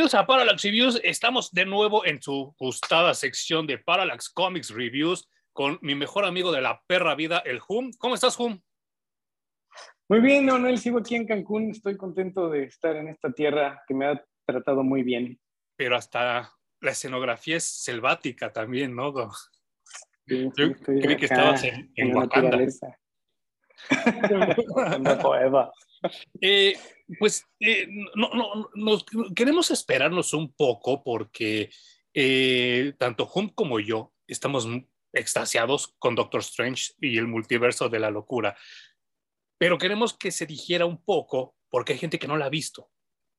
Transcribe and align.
bienvenidos 0.00 0.14
a 0.18 0.26
Parallax 0.26 0.62
Reviews. 0.62 1.00
Estamos 1.04 1.52
de 1.52 1.66
nuevo 1.66 2.06
en 2.06 2.22
su 2.22 2.54
gustada 2.58 3.12
sección 3.12 3.66
de 3.66 3.76
Parallax 3.76 4.30
Comics 4.30 4.70
Reviews 4.70 5.28
con 5.52 5.78
mi 5.82 5.94
mejor 5.94 6.24
amigo 6.24 6.50
de 6.52 6.62
la 6.62 6.80
perra 6.86 7.14
vida, 7.14 7.42
el 7.44 7.60
Hum. 7.68 7.90
¿Cómo 7.98 8.14
estás, 8.14 8.40
Hum? 8.40 8.58
Muy 10.08 10.20
bien, 10.20 10.46
Manuel. 10.46 10.78
Sigo 10.78 11.00
aquí 11.00 11.16
en 11.16 11.26
Cancún. 11.26 11.70
Estoy 11.70 11.98
contento 11.98 12.48
de 12.48 12.64
estar 12.64 12.96
en 12.96 13.08
esta 13.08 13.30
tierra 13.30 13.82
que 13.86 13.92
me 13.92 14.06
ha 14.06 14.24
tratado 14.46 14.82
muy 14.82 15.02
bien. 15.02 15.38
Pero 15.76 15.96
hasta 15.96 16.50
la 16.80 16.90
escenografía 16.92 17.58
es 17.58 17.64
selvática 17.64 18.50
también, 18.50 18.96
¿no? 18.96 19.12
Sí, 20.26 20.50
Yo 20.56 20.68
sí, 20.68 20.74
creí 20.82 21.16
que 21.18 21.26
estabas 21.26 21.62
en, 21.62 21.92
en 21.96 22.16
Wakanda. 22.16 22.56
naturaleza. 22.56 22.98
En. 24.30 25.70
Eh, 26.40 26.78
pues 27.18 27.46
eh, 27.60 27.86
no, 28.14 28.30
no, 28.74 29.04
queremos 29.34 29.70
esperarnos 29.70 30.32
un 30.32 30.52
poco 30.52 31.02
porque 31.02 31.70
eh, 32.14 32.94
tanto 32.98 33.30
Hum 33.34 33.50
como 33.50 33.80
yo 33.80 34.14
estamos 34.26 34.66
extasiados 35.12 35.94
con 35.98 36.14
Doctor 36.14 36.40
Strange 36.40 36.92
y 37.00 37.18
el 37.18 37.26
multiverso 37.26 37.88
de 37.88 37.98
la 37.98 38.10
locura, 38.10 38.56
pero 39.58 39.78
queremos 39.78 40.16
que 40.16 40.30
se 40.30 40.46
dijera 40.46 40.86
un 40.86 41.02
poco 41.02 41.56
porque 41.68 41.92
hay 41.92 41.98
gente 41.98 42.18
que 42.18 42.28
no 42.28 42.36
la 42.36 42.46
ha 42.46 42.50
visto 42.50 42.90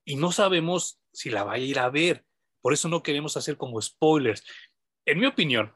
y 0.05 0.15
no 0.15 0.31
sabemos 0.31 1.01
si 1.13 1.29
la 1.29 1.43
va 1.43 1.53
a 1.53 1.59
ir 1.59 1.79
a 1.79 1.89
ver, 1.89 2.25
por 2.61 2.73
eso 2.73 2.89
no 2.89 3.03
queremos 3.03 3.37
hacer 3.37 3.57
como 3.57 3.81
spoilers. 3.81 4.43
En 5.05 5.19
mi 5.19 5.25
opinión, 5.25 5.73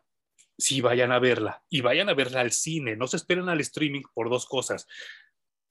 si 0.57 0.81
vayan 0.81 1.11
a 1.11 1.19
verla 1.19 1.63
y 1.69 1.81
vayan 1.81 2.09
a 2.09 2.13
verla 2.13 2.41
al 2.41 2.51
cine, 2.51 2.95
no 2.95 3.07
se 3.07 3.17
esperen 3.17 3.49
al 3.49 3.59
streaming 3.61 4.03
por 4.13 4.29
dos 4.29 4.45
cosas 4.45 4.87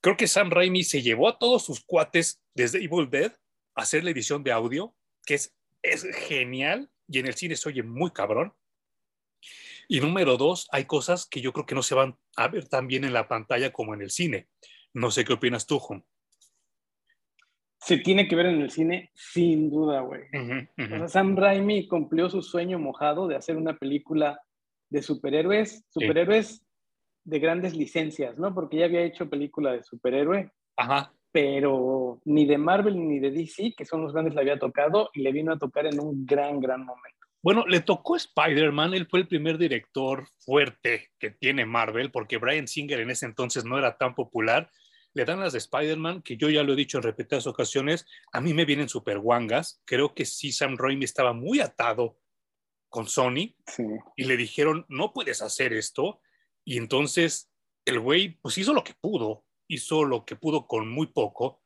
creo 0.04 0.18
que 0.18 0.26
Sam 0.26 0.50
Raimi 0.50 0.84
se 0.84 1.00
llevó 1.00 1.30
a 1.30 1.38
todos 1.38 1.64
sus 1.64 1.82
cuates 1.82 2.38
desde 2.54 2.84
Evil 2.84 3.08
Dead 3.08 3.32
a 3.74 3.82
hacer 3.82 4.04
la 4.04 4.10
edición 4.10 4.44
de 4.44 4.52
audio, 4.52 4.94
que 5.24 5.32
es, 5.32 5.56
es 5.82 6.04
genial 6.28 6.90
y 7.08 7.20
en 7.20 7.26
el 7.26 7.32
cine 7.32 7.56
se 7.56 7.70
oye 7.70 7.82
muy 7.82 8.10
cabrón. 8.10 8.52
Y 9.88 10.00
número 10.00 10.36
dos, 10.36 10.68
hay 10.72 10.84
cosas 10.84 11.26
que 11.26 11.40
yo 11.40 11.54
creo 11.54 11.64
que 11.64 11.74
no 11.74 11.82
se 11.82 11.94
van 11.94 12.18
a 12.36 12.48
ver 12.48 12.68
tan 12.68 12.86
bien 12.86 13.04
en 13.04 13.14
la 13.14 13.28
pantalla 13.28 13.72
como 13.72 13.94
en 13.94 14.02
el 14.02 14.10
cine. 14.10 14.46
No 14.92 15.10
sé 15.10 15.24
qué 15.24 15.32
opinas 15.32 15.66
tú, 15.66 15.78
Juan. 15.78 16.04
Se 17.80 17.96
tiene 17.96 18.28
que 18.28 18.36
ver 18.36 18.46
en 18.46 18.60
el 18.60 18.70
cine, 18.70 19.10
sin 19.14 19.70
duda, 19.70 20.02
güey. 20.02 20.24
O 20.76 20.98
sea, 20.98 21.08
Sam 21.08 21.34
Raimi 21.34 21.88
cumplió 21.88 22.28
su 22.28 22.42
sueño 22.42 22.78
mojado 22.78 23.26
de 23.26 23.36
hacer 23.36 23.56
una 23.56 23.78
película 23.78 24.38
de 24.90 25.00
superhéroes, 25.00 25.82
superhéroes 25.88 26.62
de 27.24 27.38
grandes 27.38 27.74
licencias, 27.74 28.38
¿no? 28.38 28.54
Porque 28.54 28.78
ya 28.78 28.84
había 28.86 29.02
hecho 29.02 29.28
película 29.28 29.72
de 29.72 29.82
superhéroe, 29.82 30.50
Ajá. 30.76 31.12
pero 31.32 32.20
ni 32.24 32.44
de 32.46 32.58
Marvel 32.58 32.96
ni 33.08 33.18
de 33.18 33.30
DC, 33.30 33.74
que 33.76 33.84
son 33.84 34.02
los 34.02 34.12
grandes, 34.12 34.34
le 34.34 34.40
había 34.42 34.58
tocado 34.58 35.10
y 35.14 35.22
le 35.22 35.32
vino 35.32 35.52
a 35.52 35.58
tocar 35.58 35.86
en 35.86 35.98
un 36.00 36.24
gran, 36.26 36.60
gran 36.60 36.84
momento. 36.84 37.18
Bueno, 37.42 37.66
le 37.66 37.80
tocó 37.80 38.16
Spider-Man, 38.16 38.94
él 38.94 39.06
fue 39.06 39.20
el 39.20 39.28
primer 39.28 39.58
director 39.58 40.26
fuerte 40.38 41.10
que 41.18 41.30
tiene 41.30 41.66
Marvel, 41.66 42.10
porque 42.10 42.38
Brian 42.38 42.66
Singer 42.68 43.00
en 43.00 43.10
ese 43.10 43.26
entonces 43.26 43.64
no 43.66 43.76
era 43.78 43.98
tan 43.98 44.14
popular. 44.14 44.70
Le 45.12 45.24
dan 45.26 45.40
las 45.40 45.52
de 45.52 45.58
Spider-Man, 45.58 46.22
que 46.22 46.36
yo 46.36 46.48
ya 46.50 46.62
lo 46.62 46.72
he 46.72 46.76
dicho 46.76 46.96
en 46.98 47.04
repetidas 47.04 47.46
ocasiones, 47.46 48.06
a 48.32 48.40
mí 48.40 48.54
me 48.54 48.64
vienen 48.64 48.88
super 48.88 49.18
guangas. 49.18 49.82
Creo 49.84 50.14
que 50.14 50.24
sí, 50.24 50.52
Sam 50.52 50.76
Raimi 50.78 51.04
estaba 51.04 51.32
muy 51.34 51.60
atado 51.60 52.18
con 52.88 53.06
Sony 53.08 53.54
Sí. 53.66 53.84
y 54.16 54.24
le 54.24 54.36
dijeron, 54.36 54.86
no 54.88 55.12
puedes 55.12 55.42
hacer 55.42 55.72
esto. 55.74 56.20
Y 56.64 56.78
entonces 56.78 57.50
el 57.84 58.00
güey, 58.00 58.38
pues 58.40 58.58
hizo 58.58 58.72
lo 58.72 58.84
que 58.84 58.94
pudo, 58.94 59.44
hizo 59.68 60.04
lo 60.04 60.24
que 60.24 60.36
pudo 60.36 60.66
con 60.66 60.88
muy 60.88 61.06
poco, 61.08 61.62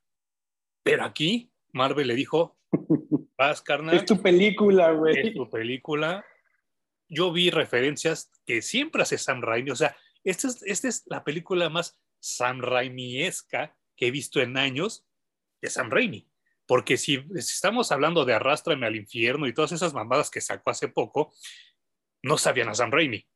pero 0.83 1.05
aquí 1.05 1.53
Marvel 1.73 2.09
le 2.09 2.15
dijo, 2.15 2.59
vas, 3.39 3.63
carnal 3.63 3.97
Es 3.97 4.05
tu 4.05 4.21
película, 4.21 4.91
es 4.93 4.99
güey. 4.99 5.35
tu 5.35 5.49
película. 5.49 6.25
Yo 7.09 7.33
vi 7.33 7.51
referencias 7.51 8.31
que 8.47 8.63
siempre 8.63 9.03
hace 9.03 9.19
Sam 9.19 9.41
Raimi. 9.43 9.71
O 9.71 9.77
sea, 9.77 9.97
esta 10.25 10.49
es, 10.49 10.63
esta 10.65 10.89
es 10.89 11.05
la 11.07 11.25
película 11.25 11.69
más 11.69 11.99
Sam 12.21 12.61
Raimiesca 12.61 13.77
que 13.97 14.09
he 14.09 14.11
visto 14.11 14.41
en 14.41 14.57
años 14.57 15.07
de 15.63 15.71
Sam 15.71 15.91
Raimi. 15.91 16.29
Porque 16.67 16.99
si, 16.99 17.17
si 17.17 17.39
estamos 17.39 17.93
hablando 17.93 18.25
de 18.25 18.35
Arrástrame 18.35 18.87
al 18.87 18.97
infierno 18.97 19.47
y 19.47 19.55
todas 19.55 19.73
esas 19.73 19.95
mamadas 19.95 20.31
que 20.31 20.41
sacó 20.41 20.71
hace 20.71 20.89
poco, 20.89 21.33
no 22.23 22.37
sabían 22.37 22.69
a 22.69 22.75
Sam 22.75 22.91
Raimi. 22.91 23.27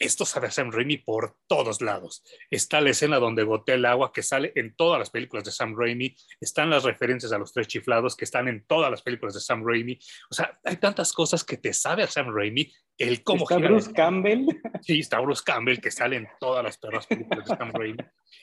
Esto 0.00 0.24
sabe 0.24 0.46
a 0.48 0.50
Sam 0.50 0.72
Raimi 0.72 0.96
por 0.96 1.36
todos 1.46 1.82
lados. 1.82 2.24
Está 2.50 2.80
la 2.80 2.90
escena 2.90 3.18
donde 3.18 3.44
gotea 3.44 3.74
el 3.74 3.84
agua 3.84 4.12
que 4.12 4.22
sale 4.22 4.50
en 4.56 4.74
todas 4.74 4.98
las 4.98 5.10
películas 5.10 5.44
de 5.44 5.52
Sam 5.52 5.76
Raimi. 5.78 6.16
Están 6.40 6.70
las 6.70 6.84
referencias 6.84 7.30
a 7.32 7.38
los 7.38 7.52
tres 7.52 7.68
chiflados 7.68 8.16
que 8.16 8.24
están 8.24 8.48
en 8.48 8.64
todas 8.66 8.90
las 8.90 9.02
películas 9.02 9.34
de 9.34 9.40
Sam 9.40 9.62
Raimi. 9.64 9.98
O 10.30 10.34
sea, 10.34 10.58
hay 10.64 10.78
tantas 10.78 11.12
cosas 11.12 11.44
que 11.44 11.58
te 11.58 11.72
sabe 11.74 12.02
a 12.02 12.06
Sam 12.06 12.34
Raimi. 12.34 12.72
El 12.96 13.22
cómo 13.22 13.44
Está 13.44 13.58
Bruce 13.58 13.92
Campbell. 13.92 14.46
Sí, 14.82 15.00
está 15.00 15.20
Bruce 15.20 15.42
Campbell 15.44 15.78
que 15.80 15.90
sale 15.90 16.16
en 16.16 16.28
todas 16.40 16.64
las 16.64 16.78
perras 16.78 17.06
películas 17.06 17.46
de 17.46 17.56
Sam 17.56 17.70
Raimi. 17.72 17.98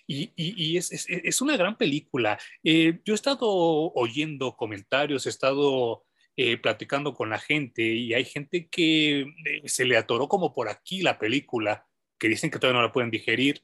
Y, 0.07 0.31
y- 0.35 0.53
y 0.73 0.77
es, 0.77 0.91
es- 0.91 1.05
es 1.09 1.41
una 1.41 1.57
gran 1.57 1.75
película. 1.77 2.37
Eh, 2.63 2.99
yo 3.03 3.13
he 3.13 3.15
estado 3.15 3.47
oyendo 3.49 4.55
comentarios, 4.55 5.25
he 5.25 5.29
estado 5.29 6.05
eh, 6.39 6.55
platicando 6.57 7.15
con 7.15 7.31
la 7.31 7.39
gente 7.39 7.81
y 7.81 8.13
hay 8.13 8.23
gente 8.23 8.67
que 8.67 9.21
eh, 9.21 9.61
se 9.65 9.85
le 9.85 9.97
atoró 9.97 10.27
como 10.27 10.53
por 10.53 10.69
aquí 10.69 11.01
la 11.01 11.17
película, 11.17 11.87
que 12.19 12.27
dicen 12.27 12.51
que 12.51 12.59
todavía 12.59 12.79
no 12.79 12.85
la 12.85 12.93
pueden 12.93 13.09
digerir. 13.09 13.63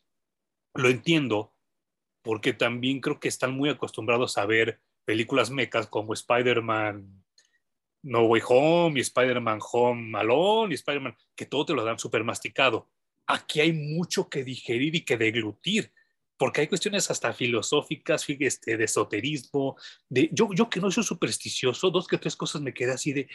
Lo 0.73 0.89
entiendo, 0.89 1.53
porque 2.23 2.51
también 2.51 2.99
creo 2.99 3.19
que 3.19 3.27
están 3.27 3.53
muy 3.53 3.69
acostumbrados 3.69 4.39
a 4.39 4.47
ver 4.47 4.81
películas 5.05 5.51
mecas 5.51 5.85
como 5.85 6.13
Spider-Man 6.13 7.23
No 8.01 8.23
Way 8.23 8.41
Home 8.47 8.99
y 8.99 9.03
Spider-Man 9.03 9.59
Home 9.71 10.17
Alone 10.17 10.73
y 10.73 10.75
Spider-Man, 10.75 11.15
que 11.35 11.45
todo 11.45 11.65
te 11.65 11.73
lo 11.73 11.85
dan 11.85 11.99
súper 11.99 12.23
masticado. 12.23 12.89
Aquí 13.27 13.59
hay 13.61 13.71
mucho 13.71 14.29
que 14.29 14.43
digerir 14.43 14.95
y 14.95 15.05
que 15.05 15.17
deglutir, 15.17 15.93
porque 16.43 16.59
hay 16.59 16.67
cuestiones 16.67 17.09
hasta 17.09 17.31
filosóficas, 17.31 18.25
este, 18.27 18.75
de 18.75 18.83
esoterismo. 18.83 19.77
De, 20.09 20.29
yo, 20.33 20.49
yo 20.53 20.69
que 20.69 20.81
no 20.81 20.91
soy 20.91 21.05
supersticioso, 21.05 21.89
dos 21.89 22.05
que 22.05 22.17
tres 22.17 22.35
cosas 22.35 22.61
me 22.61 22.73
quedé 22.73 22.91
así 22.91 23.13
de, 23.13 23.29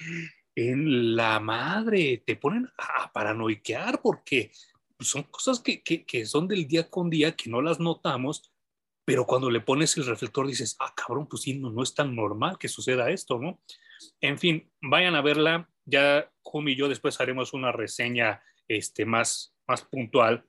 en 0.55 1.17
la 1.17 1.41
madre, 1.41 2.23
te 2.27 2.37
ponen 2.37 2.69
a 2.77 3.11
paranoiquear 3.11 4.03
porque 4.03 4.53
son 5.01 5.23
cosas 5.23 5.61
que, 5.61 5.83
que, 5.83 6.05
que 6.05 6.27
son 6.27 6.49
del 6.49 6.69
día 6.69 6.91
con 6.91 7.09
día 7.09 7.35
que 7.35 7.49
no 7.49 7.63
las 7.63 7.81
notamos, 7.81 8.53
pero 9.07 9.25
cuando 9.25 9.49
le 9.49 9.63
pones 9.63 9.97
el 9.97 10.05
reflector 10.05 10.47
dices, 10.47 10.77
ah, 10.79 10.93
cabrón, 10.95 11.29
pues 11.29 11.45
sí, 11.45 11.59
no, 11.59 11.71
no 11.71 11.83
es 11.83 11.95
tan 11.95 12.15
normal 12.15 12.59
que 12.59 12.69
suceda 12.69 13.09
esto, 13.09 13.39
¿no? 13.39 13.63
En 14.21 14.39
fin, 14.39 14.71
vayan 14.83 15.15
a 15.15 15.23
verla. 15.23 15.71
Ya 15.87 16.31
Jumi 16.43 16.73
y 16.73 16.77
yo 16.77 16.91
después 16.91 17.19
haremos 17.23 17.55
una 17.55 17.73
reseña 17.73 18.43
este, 18.69 19.07
más, 19.07 19.55
más 19.67 19.83
puntual. 19.83 20.45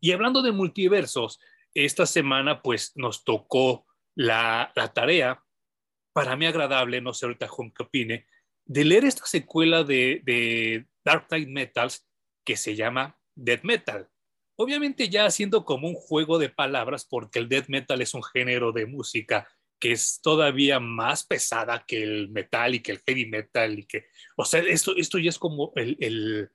Y 0.00 0.12
hablando 0.12 0.42
de 0.42 0.52
multiversos, 0.52 1.40
esta 1.74 2.06
semana 2.06 2.62
pues 2.62 2.92
nos 2.96 3.24
tocó 3.24 3.86
la, 4.14 4.72
la 4.74 4.92
tarea, 4.92 5.42
para 6.12 6.36
mí 6.36 6.46
agradable, 6.46 7.00
no 7.00 7.14
sé 7.14 7.26
ahorita 7.26 7.48
Jum 7.48 7.72
qué 7.72 7.84
opine, 7.84 8.26
de 8.68 8.84
leer 8.84 9.04
esta 9.04 9.26
secuela 9.26 9.82
de, 9.82 10.86
Dark 11.04 11.28
Knight 11.28 11.48
Metals 11.48 12.06
que 12.44 12.56
se 12.56 12.76
llama 12.76 13.18
Death 13.34 13.62
Metal. 13.62 14.08
Obviamente 14.56 15.08
ya 15.08 15.24
haciendo 15.24 15.64
como 15.64 15.88
un 15.88 15.94
juego 15.94 16.38
de 16.38 16.50
palabras 16.50 17.06
porque 17.08 17.38
el 17.38 17.48
death 17.48 17.68
metal 17.68 18.02
es 18.02 18.12
un 18.12 18.22
género 18.22 18.72
de 18.72 18.86
música 18.86 19.48
que 19.78 19.92
es 19.92 20.20
todavía 20.20 20.80
más 20.80 21.24
pesada 21.24 21.84
que 21.86 22.02
el 22.02 22.28
metal 22.30 22.74
y 22.74 22.80
que 22.80 22.92
el 22.92 22.98
heavy 23.06 23.26
metal 23.26 23.78
y 23.78 23.86
que, 23.86 24.06
o 24.36 24.44
sea, 24.44 24.60
esto, 24.60 24.96
esto 24.96 25.18
ya 25.18 25.30
es 25.30 25.38
como 25.38 25.72
el, 25.76 26.50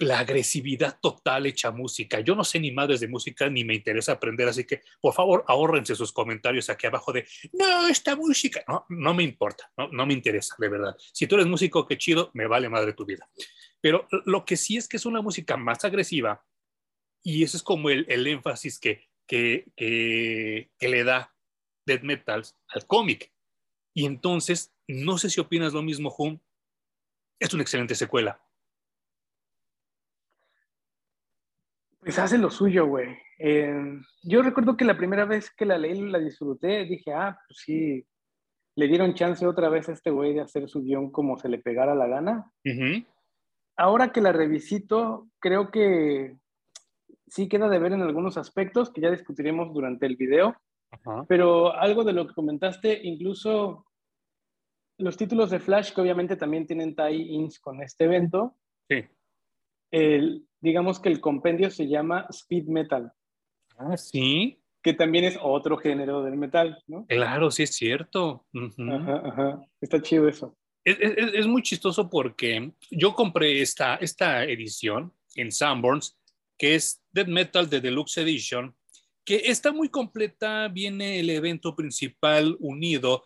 la 0.00 0.18
agresividad 0.18 0.98
total 1.00 1.46
hecha 1.46 1.70
música. 1.70 2.20
Yo 2.20 2.34
no 2.34 2.42
sé 2.42 2.58
ni 2.58 2.72
madres 2.72 3.00
de 3.00 3.08
música 3.08 3.48
ni 3.48 3.64
me 3.64 3.74
interesa 3.74 4.12
aprender, 4.12 4.48
así 4.48 4.64
que 4.64 4.82
por 5.00 5.12
favor 5.12 5.44
ahórrense 5.46 5.94
sus 5.94 6.12
comentarios 6.12 6.70
aquí 6.70 6.86
abajo 6.86 7.12
de, 7.12 7.26
no, 7.52 7.86
esta 7.86 8.16
música, 8.16 8.64
no, 8.66 8.86
no 8.88 9.14
me 9.14 9.22
importa, 9.22 9.70
no, 9.76 9.88
no 9.88 10.06
me 10.06 10.14
interesa, 10.14 10.56
de 10.58 10.68
verdad. 10.68 10.96
Si 11.12 11.26
tú 11.26 11.34
eres 11.34 11.46
músico, 11.46 11.86
qué 11.86 11.98
chido, 11.98 12.30
me 12.32 12.46
vale 12.46 12.68
madre 12.68 12.94
tu 12.94 13.04
vida. 13.04 13.28
Pero 13.80 14.08
lo 14.24 14.44
que 14.44 14.56
sí 14.56 14.78
es 14.78 14.88
que 14.88 14.96
es 14.96 15.04
una 15.04 15.20
música 15.20 15.56
más 15.56 15.84
agresiva 15.84 16.44
y 17.22 17.44
eso 17.44 17.58
es 17.58 17.62
como 17.62 17.90
el, 17.90 18.06
el 18.08 18.26
énfasis 18.26 18.78
que, 18.78 19.10
que, 19.26 19.66
que, 19.76 20.70
que 20.78 20.88
le 20.88 21.04
da 21.04 21.34
death 21.86 22.02
metals 22.02 22.56
al 22.68 22.86
cómic. 22.86 23.32
Y 23.94 24.06
entonces, 24.06 24.72
no 24.88 25.18
sé 25.18 25.28
si 25.28 25.40
opinas 25.40 25.74
lo 25.74 25.82
mismo, 25.82 26.14
Hum. 26.16 26.40
Es 27.38 27.54
una 27.54 27.62
excelente 27.62 27.94
secuela. 27.94 28.42
Pues 32.00 32.18
hace 32.18 32.38
lo 32.38 32.50
suyo, 32.50 32.86
güey. 32.86 33.16
Eh, 33.38 34.00
yo 34.22 34.42
recuerdo 34.42 34.76
que 34.76 34.84
la 34.84 34.96
primera 34.96 35.24
vez 35.24 35.50
que 35.50 35.66
la 35.66 35.78
leí 35.78 36.00
la 36.00 36.18
disfruté, 36.18 36.84
dije, 36.84 37.12
ah, 37.12 37.38
pues 37.46 37.60
sí, 37.60 38.06
le 38.76 38.86
dieron 38.88 39.14
chance 39.14 39.46
otra 39.46 39.68
vez 39.68 39.88
a 39.88 39.92
este 39.92 40.10
güey 40.10 40.34
de 40.34 40.40
hacer 40.40 40.68
su 40.68 40.82
guion 40.82 41.10
como 41.10 41.38
se 41.38 41.48
le 41.48 41.58
pegara 41.58 41.94
la 41.94 42.06
gana. 42.06 42.50
Uh 42.64 42.68
-huh. 42.68 43.06
Ahora 43.76 44.12
que 44.12 44.20
la 44.20 44.32
revisito, 44.32 45.28
creo 45.38 45.70
que 45.70 46.36
sí 47.28 47.48
queda 47.48 47.68
de 47.68 47.78
ver 47.78 47.92
en 47.92 48.02
algunos 48.02 48.36
aspectos 48.36 48.90
que 48.90 49.00
ya 49.00 49.10
discutiremos 49.10 49.72
durante 49.72 50.06
el 50.06 50.16
video, 50.16 50.56
Pero 51.28 51.72
algo 51.72 52.02
de 52.02 52.12
lo 52.12 52.26
que 52.26 52.34
comentaste, 52.34 53.00
incluso 53.04 53.86
los 54.98 55.16
títulos 55.16 55.50
de 55.50 55.60
Flash, 55.60 55.92
que 55.94 56.00
obviamente 56.00 56.36
también 56.36 56.66
tienen 56.66 56.96
tie-ins 56.96 57.60
con 57.60 57.80
este 57.80 58.04
evento. 58.04 58.56
Sí. 58.88 59.04
El, 59.92 60.48
digamos 60.60 61.00
que 61.00 61.08
el 61.08 61.20
compendio 61.20 61.70
se 61.70 61.88
llama 61.88 62.26
Speed 62.30 62.64
Metal. 62.64 63.12
Ah, 63.76 63.96
sí. 63.96 64.62
Que 64.82 64.94
también 64.94 65.24
es 65.24 65.38
otro 65.42 65.76
género 65.76 66.22
del 66.22 66.36
metal, 66.36 66.82
¿no? 66.86 67.06
Claro, 67.06 67.50
sí 67.50 67.64
es 67.64 67.74
cierto. 67.74 68.46
Ajá, 68.54 69.22
ajá. 69.24 69.60
Está 69.80 70.00
chido 70.00 70.28
eso. 70.28 70.56
Es, 70.84 70.98
es, 71.00 71.34
es, 71.34 71.46
muy 71.46 71.62
chistoso 71.62 72.08
porque 72.08 72.72
yo 72.90 73.14
compré 73.14 73.60
esta, 73.60 73.96
esta 73.96 74.44
edición 74.44 75.12
en 75.34 75.52
Sanborns, 75.52 76.18
que 76.56 76.74
es 76.74 77.02
Death 77.12 77.28
Metal 77.28 77.68
de 77.68 77.80
Deluxe 77.82 78.18
Edition, 78.18 78.74
que 79.24 79.36
está 79.46 79.72
muy 79.72 79.90
completa, 79.90 80.68
viene 80.68 81.20
el 81.20 81.28
evento 81.28 81.76
principal 81.76 82.56
unido, 82.58 83.24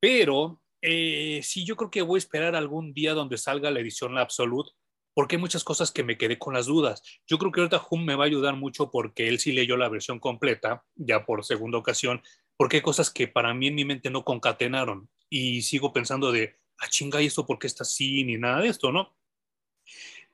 pero 0.00 0.62
eh, 0.80 1.40
sí, 1.44 1.64
yo 1.64 1.76
creo 1.76 1.90
que 1.90 2.02
voy 2.02 2.16
a 2.16 2.18
esperar 2.18 2.56
algún 2.56 2.92
día 2.92 3.14
donde 3.14 3.38
salga 3.38 3.70
la 3.70 3.80
edición 3.80 4.18
Absolute, 4.18 4.70
porque 5.14 5.36
hay 5.36 5.40
muchas 5.40 5.64
cosas 5.64 5.90
que 5.90 6.04
me 6.04 6.16
quedé 6.16 6.38
con 6.38 6.54
las 6.54 6.66
dudas. 6.66 7.02
Yo 7.26 7.38
creo 7.38 7.52
que 7.52 7.60
ahorita 7.60 7.82
Hum 7.90 8.04
me 8.04 8.14
va 8.14 8.24
a 8.24 8.26
ayudar 8.26 8.56
mucho 8.56 8.90
porque 8.90 9.28
él 9.28 9.38
sí 9.38 9.52
leyó 9.52 9.76
la 9.76 9.88
versión 9.88 10.18
completa, 10.18 10.84
ya 10.94 11.24
por 11.24 11.44
segunda 11.44 11.78
ocasión, 11.78 12.22
porque 12.56 12.76
hay 12.76 12.82
cosas 12.82 13.10
que 13.10 13.28
para 13.28 13.54
mí 13.54 13.68
en 13.68 13.74
mi 13.74 13.84
mente 13.84 14.10
no 14.10 14.24
concatenaron 14.24 15.08
y 15.28 15.62
sigo 15.62 15.92
pensando 15.92 16.32
de, 16.32 16.58
ah, 16.78 16.88
chinga, 16.88 17.20
¿y 17.20 17.26
esto 17.26 17.46
por 17.46 17.58
qué 17.58 17.66
está 17.66 17.84
así? 17.84 18.24
Ni 18.24 18.36
nada 18.36 18.60
de 18.60 18.68
esto, 18.68 18.92
¿no? 18.92 19.16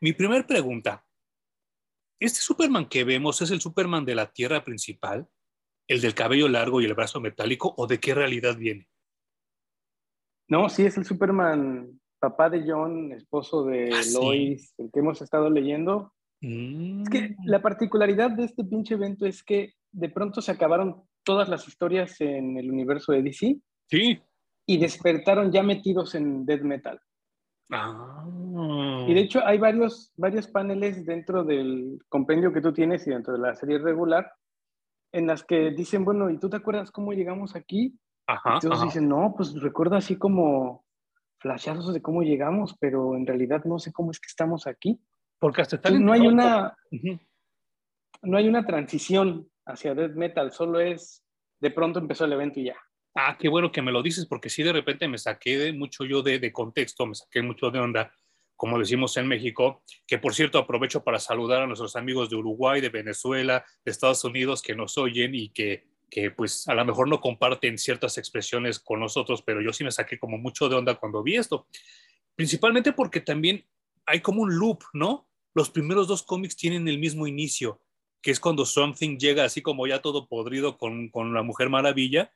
Mi 0.00 0.12
primer 0.12 0.46
pregunta, 0.46 1.04
¿este 2.20 2.40
Superman 2.40 2.88
que 2.88 3.04
vemos 3.04 3.40
es 3.42 3.50
el 3.50 3.60
Superman 3.60 4.04
de 4.04 4.14
la 4.14 4.32
Tierra 4.32 4.64
principal, 4.64 5.28
el 5.88 6.00
del 6.00 6.14
cabello 6.14 6.48
largo 6.48 6.80
y 6.80 6.84
el 6.84 6.94
brazo 6.94 7.20
metálico, 7.20 7.74
o 7.76 7.86
de 7.86 7.98
qué 7.98 8.14
realidad 8.14 8.56
viene? 8.56 8.88
No, 10.48 10.68
sí, 10.68 10.84
es 10.84 10.96
el 10.96 11.04
Superman, 11.04 12.00
papá 12.18 12.50
de 12.50 12.64
John, 12.66 13.12
esposo 13.12 13.64
de 13.64 13.90
ah, 13.92 14.00
Lois, 14.14 14.74
el 14.78 14.90
que 14.92 15.00
hemos 15.00 15.22
estado 15.22 15.50
leyendo. 15.50 16.12
Es 16.40 17.08
que 17.08 17.30
mm. 17.30 17.46
la 17.46 17.60
particularidad 17.60 18.30
de 18.30 18.44
este 18.44 18.64
pinche 18.64 18.94
evento 18.94 19.26
es 19.26 19.42
que 19.42 19.74
de 19.90 20.08
pronto 20.08 20.40
se 20.40 20.52
acabaron 20.52 21.02
todas 21.24 21.48
las 21.48 21.66
historias 21.66 22.20
en 22.20 22.56
el 22.56 22.70
universo 22.70 23.12
de 23.12 23.22
DC. 23.22 23.60
Sí. 23.90 24.20
Y 24.66 24.78
despertaron 24.78 25.50
ya 25.50 25.62
metidos 25.62 26.14
en 26.14 26.44
death 26.44 26.62
metal. 26.62 27.00
Ah. 27.70 28.24
Y 29.06 29.14
de 29.14 29.20
hecho 29.20 29.44
hay 29.44 29.58
varios, 29.58 30.12
varios 30.16 30.46
paneles 30.46 31.04
dentro 31.04 31.44
del 31.44 31.98
compendio 32.08 32.52
que 32.52 32.60
tú 32.60 32.72
tienes 32.72 33.06
y 33.06 33.10
dentro 33.10 33.34
de 33.34 33.40
la 33.40 33.54
serie 33.54 33.78
regular 33.78 34.32
en 35.12 35.26
las 35.26 35.42
que 35.42 35.70
dicen, 35.70 36.04
bueno, 36.04 36.30
¿y 36.30 36.38
tú 36.38 36.48
te 36.50 36.56
acuerdas 36.56 36.90
cómo 36.90 37.12
llegamos 37.12 37.56
aquí? 37.56 37.98
Ajá, 38.26 38.54
Entonces 38.54 38.84
dicen, 38.84 39.08
no, 39.08 39.34
pues 39.36 39.54
recuerdo 39.60 39.96
así 39.96 40.16
como 40.16 40.84
flashazos 41.38 41.94
de 41.94 42.02
cómo 42.02 42.22
llegamos, 42.22 42.76
pero 42.80 43.16
en 43.16 43.26
realidad 43.26 43.64
no 43.64 43.78
sé 43.78 43.92
cómo 43.92 44.10
es 44.10 44.20
que 44.20 44.26
estamos 44.26 44.66
aquí. 44.66 45.00
Porque 45.38 45.62
hasta 45.62 45.90
no 45.90 46.12
hay 46.12 46.26
una 46.26 46.76
no 48.22 48.36
hay 48.36 48.48
una 48.48 48.66
transición 48.66 49.48
hacia 49.64 49.94
death 49.94 50.14
metal, 50.14 50.52
solo 50.52 50.80
es 50.80 51.24
de 51.60 51.70
pronto 51.70 51.98
empezó 51.98 52.24
el 52.24 52.32
evento 52.32 52.60
y 52.60 52.64
ya. 52.64 52.76
Ah, 53.14 53.36
qué 53.38 53.48
bueno 53.48 53.72
que 53.72 53.82
me 53.82 53.92
lo 53.92 54.02
dices, 54.02 54.26
porque 54.26 54.48
sí 54.48 54.62
de 54.62 54.72
repente 54.72 55.08
me 55.08 55.18
saqué 55.18 55.58
de 55.58 55.72
mucho 55.72 56.04
yo 56.04 56.22
de, 56.22 56.38
de 56.38 56.52
contexto, 56.52 57.06
me 57.06 57.14
saqué 57.14 57.42
mucho 57.42 57.70
de 57.70 57.80
onda, 57.80 58.12
como 58.56 58.78
decimos 58.78 59.16
en 59.16 59.26
México, 59.26 59.82
que 60.06 60.18
por 60.18 60.34
cierto 60.34 60.58
aprovecho 60.58 61.02
para 61.02 61.18
saludar 61.18 61.62
a 61.62 61.66
nuestros 61.66 61.96
amigos 61.96 62.30
de 62.30 62.36
Uruguay, 62.36 62.80
de 62.80 62.90
Venezuela, 62.90 63.64
de 63.84 63.90
Estados 63.90 64.24
Unidos 64.24 64.62
que 64.62 64.74
nos 64.74 64.98
oyen 64.98 65.34
y 65.34 65.50
que 65.50 65.87
que 66.10 66.30
pues 66.30 66.66
a 66.68 66.74
lo 66.74 66.84
mejor 66.84 67.08
no 67.08 67.20
comparten 67.20 67.78
ciertas 67.78 68.18
expresiones 68.18 68.78
con 68.78 69.00
nosotros, 69.00 69.42
pero 69.42 69.60
yo 69.60 69.72
sí 69.72 69.84
me 69.84 69.92
saqué 69.92 70.18
como 70.18 70.38
mucho 70.38 70.68
de 70.68 70.76
onda 70.76 70.94
cuando 70.94 71.22
vi 71.22 71.36
esto. 71.36 71.66
Principalmente 72.34 72.92
porque 72.92 73.20
también 73.20 73.66
hay 74.06 74.20
como 74.20 74.42
un 74.42 74.56
loop, 74.56 74.80
¿no? 74.92 75.28
Los 75.54 75.70
primeros 75.70 76.08
dos 76.08 76.22
cómics 76.22 76.56
tienen 76.56 76.88
el 76.88 76.98
mismo 76.98 77.26
inicio, 77.26 77.80
que 78.22 78.30
es 78.30 78.40
cuando 78.40 78.64
Something 78.64 79.18
llega 79.18 79.44
así 79.44 79.62
como 79.62 79.86
ya 79.86 80.00
todo 80.00 80.28
podrido 80.28 80.78
con, 80.78 81.08
con 81.10 81.34
la 81.34 81.42
Mujer 81.42 81.68
Maravilla, 81.68 82.32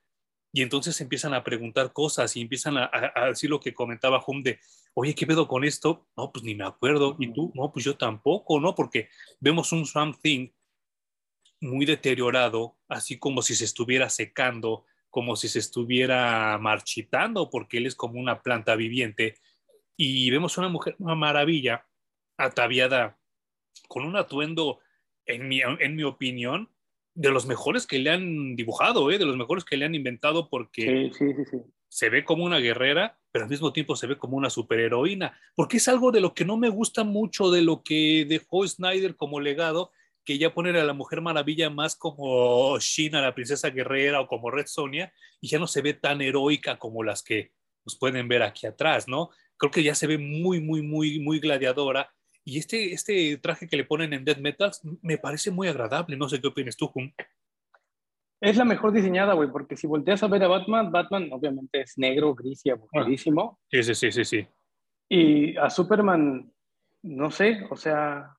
y 0.52 0.60
entonces 0.60 1.00
empiezan 1.00 1.32
a 1.32 1.42
preguntar 1.44 1.94
cosas 1.94 2.36
y 2.36 2.42
empiezan 2.42 2.76
a, 2.76 2.90
a, 3.14 3.28
decir 3.28 3.48
lo 3.48 3.58
que 3.58 3.72
comentaba 3.72 4.22
Hum 4.26 4.42
de, 4.42 4.60
oye, 4.92 5.14
¿qué 5.14 5.26
pedo 5.26 5.48
con 5.48 5.64
esto? 5.64 6.06
No, 6.14 6.30
pues 6.30 6.44
ni 6.44 6.54
me 6.54 6.64
acuerdo. 6.64 7.16
¿Y 7.18 7.32
tú? 7.32 7.50
No, 7.54 7.72
pues 7.72 7.86
yo 7.86 7.96
tampoco, 7.96 8.60
¿no? 8.60 8.74
Porque 8.74 9.08
vemos 9.40 9.72
un 9.72 9.86
Something 9.86 10.50
muy 11.62 11.86
deteriorado, 11.86 12.76
así 12.88 13.18
como 13.18 13.40
si 13.40 13.54
se 13.54 13.64
estuviera 13.64 14.10
secando, 14.10 14.84
como 15.10 15.36
si 15.36 15.48
se 15.48 15.60
estuviera 15.60 16.58
marchitando, 16.58 17.48
porque 17.50 17.78
él 17.78 17.86
es 17.86 17.94
como 17.94 18.20
una 18.20 18.42
planta 18.42 18.76
viviente. 18.76 19.36
Y 19.96 20.30
vemos 20.30 20.58
una 20.58 20.68
mujer, 20.68 20.96
una 20.98 21.14
maravilla, 21.14 21.86
ataviada 22.36 23.18
con 23.88 24.04
un 24.04 24.16
atuendo, 24.16 24.80
en 25.24 25.48
mi, 25.48 25.60
en 25.60 25.96
mi 25.96 26.02
opinión, 26.02 26.68
de 27.14 27.30
los 27.30 27.46
mejores 27.46 27.86
que 27.86 27.98
le 27.98 28.10
han 28.10 28.56
dibujado, 28.56 29.10
¿eh? 29.10 29.18
de 29.18 29.26
los 29.26 29.36
mejores 29.36 29.64
que 29.64 29.76
le 29.76 29.84
han 29.84 29.94
inventado, 29.94 30.48
porque 30.48 31.10
se 31.88 32.08
ve 32.08 32.24
como 32.24 32.44
una 32.44 32.58
guerrera, 32.58 33.18
pero 33.30 33.44
al 33.44 33.50
mismo 33.50 33.72
tiempo 33.72 33.96
se 33.96 34.06
ve 34.06 34.16
como 34.16 34.36
una 34.36 34.50
superheroína, 34.50 35.38
porque 35.54 35.76
es 35.76 35.88
algo 35.88 36.10
de 36.10 36.20
lo 36.20 36.34
que 36.34 36.44
no 36.44 36.56
me 36.56 36.70
gusta 36.70 37.04
mucho 37.04 37.50
de 37.50 37.62
lo 37.62 37.82
que 37.82 38.24
dejó 38.26 38.66
Snyder 38.66 39.16
como 39.16 39.40
legado, 39.40 39.92
que 40.24 40.38
ya 40.38 40.54
poner 40.54 40.76
a 40.76 40.84
la 40.84 40.92
Mujer 40.92 41.20
Maravilla 41.20 41.70
más 41.70 41.96
como 41.96 42.78
Shina, 42.78 43.20
la 43.20 43.34
princesa 43.34 43.70
guerrera, 43.70 44.20
o 44.20 44.26
como 44.26 44.50
Red 44.50 44.66
Sonia, 44.66 45.12
y 45.40 45.48
ya 45.48 45.58
no 45.58 45.66
se 45.66 45.82
ve 45.82 45.94
tan 45.94 46.20
heroica 46.20 46.78
como 46.78 47.02
las 47.02 47.22
que 47.22 47.52
nos 47.84 47.98
pueden 47.98 48.28
ver 48.28 48.42
aquí 48.42 48.66
atrás, 48.66 49.08
¿no? 49.08 49.30
Creo 49.56 49.70
que 49.70 49.82
ya 49.82 49.94
se 49.94 50.06
ve 50.06 50.18
muy, 50.18 50.60
muy, 50.60 50.82
muy, 50.82 51.18
muy 51.18 51.40
gladiadora. 51.40 52.12
Y 52.44 52.58
este, 52.58 52.92
este 52.92 53.36
traje 53.38 53.68
que 53.68 53.76
le 53.76 53.84
ponen 53.84 54.12
en 54.12 54.24
Dead 54.24 54.38
Metals 54.38 54.80
me 55.02 55.18
parece 55.18 55.50
muy 55.50 55.68
agradable. 55.68 56.16
No 56.16 56.28
sé 56.28 56.40
qué 56.40 56.48
opinas 56.48 56.76
tú, 56.76 56.88
Jun. 56.88 57.14
Es 58.40 58.56
la 58.56 58.64
mejor 58.64 58.92
diseñada, 58.92 59.34
güey, 59.34 59.48
porque 59.52 59.76
si 59.76 59.86
volteas 59.86 60.20
a 60.24 60.26
ver 60.26 60.42
a 60.42 60.48
Batman, 60.48 60.90
Batman 60.90 61.28
obviamente 61.30 61.82
es 61.82 61.96
negro, 61.96 62.34
gris 62.34 62.66
y 62.66 62.70
aburridísimo. 62.70 63.60
sí, 63.70 63.84
sí, 63.84 63.94
sí, 63.94 64.10
sí, 64.10 64.24
sí. 64.24 64.46
Y 65.08 65.56
a 65.56 65.70
Superman, 65.70 66.52
no 67.02 67.30
sé, 67.30 67.64
o 67.70 67.76
sea, 67.76 68.36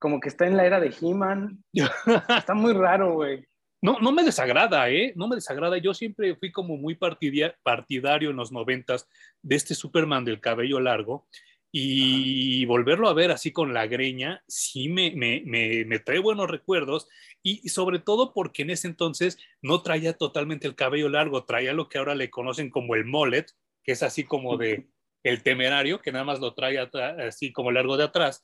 como 0.00 0.18
que 0.18 0.28
está 0.30 0.46
en 0.46 0.56
la 0.56 0.66
era 0.66 0.80
de 0.80 0.92
He-Man. 1.00 1.62
está 1.72 2.54
muy 2.54 2.72
raro, 2.72 3.14
güey. 3.14 3.46
No, 3.82 3.98
no 4.00 4.12
me 4.12 4.24
desagrada, 4.24 4.90
¿eh? 4.90 5.12
No 5.14 5.28
me 5.28 5.36
desagrada. 5.36 5.78
Yo 5.78 5.94
siempre 5.94 6.34
fui 6.34 6.50
como 6.50 6.76
muy 6.76 6.96
partidario 6.96 8.30
en 8.30 8.36
los 8.36 8.50
noventas 8.50 9.08
de 9.42 9.56
este 9.56 9.74
Superman 9.74 10.24
del 10.24 10.40
cabello 10.40 10.80
largo 10.80 11.26
y 11.72 12.64
volverlo 12.66 13.08
a 13.08 13.14
ver 13.14 13.30
así 13.30 13.52
con 13.52 13.72
la 13.72 13.86
greña, 13.86 14.42
sí 14.48 14.88
me, 14.88 15.12
me, 15.12 15.42
me, 15.44 15.98
trae 16.00 16.18
buenos 16.18 16.50
recuerdos 16.50 17.08
y, 17.44 17.68
sobre 17.68 18.00
todo 18.00 18.34
porque 18.34 18.62
en 18.62 18.70
ese 18.70 18.88
entonces 18.88 19.38
no 19.62 19.82
traía 19.82 20.14
totalmente 20.14 20.66
el 20.66 20.74
cabello 20.74 21.08
largo, 21.08 21.44
traía 21.44 21.72
lo 21.72 21.88
que 21.88 21.98
ahora 21.98 22.16
le 22.16 22.28
conocen 22.28 22.70
como 22.70 22.96
el 22.96 23.04
mullet, 23.04 23.46
que 23.84 23.92
es 23.92 24.02
así 24.02 24.24
como 24.24 24.56
de 24.56 24.88
el 25.22 25.42
temerario, 25.42 26.00
que 26.00 26.10
nada 26.12 26.24
más 26.24 26.40
lo 26.40 26.54
trae 26.54 26.78
así 26.78 27.52
como 27.52 27.70
largo 27.70 27.96
de 27.96 28.04
atrás, 28.04 28.42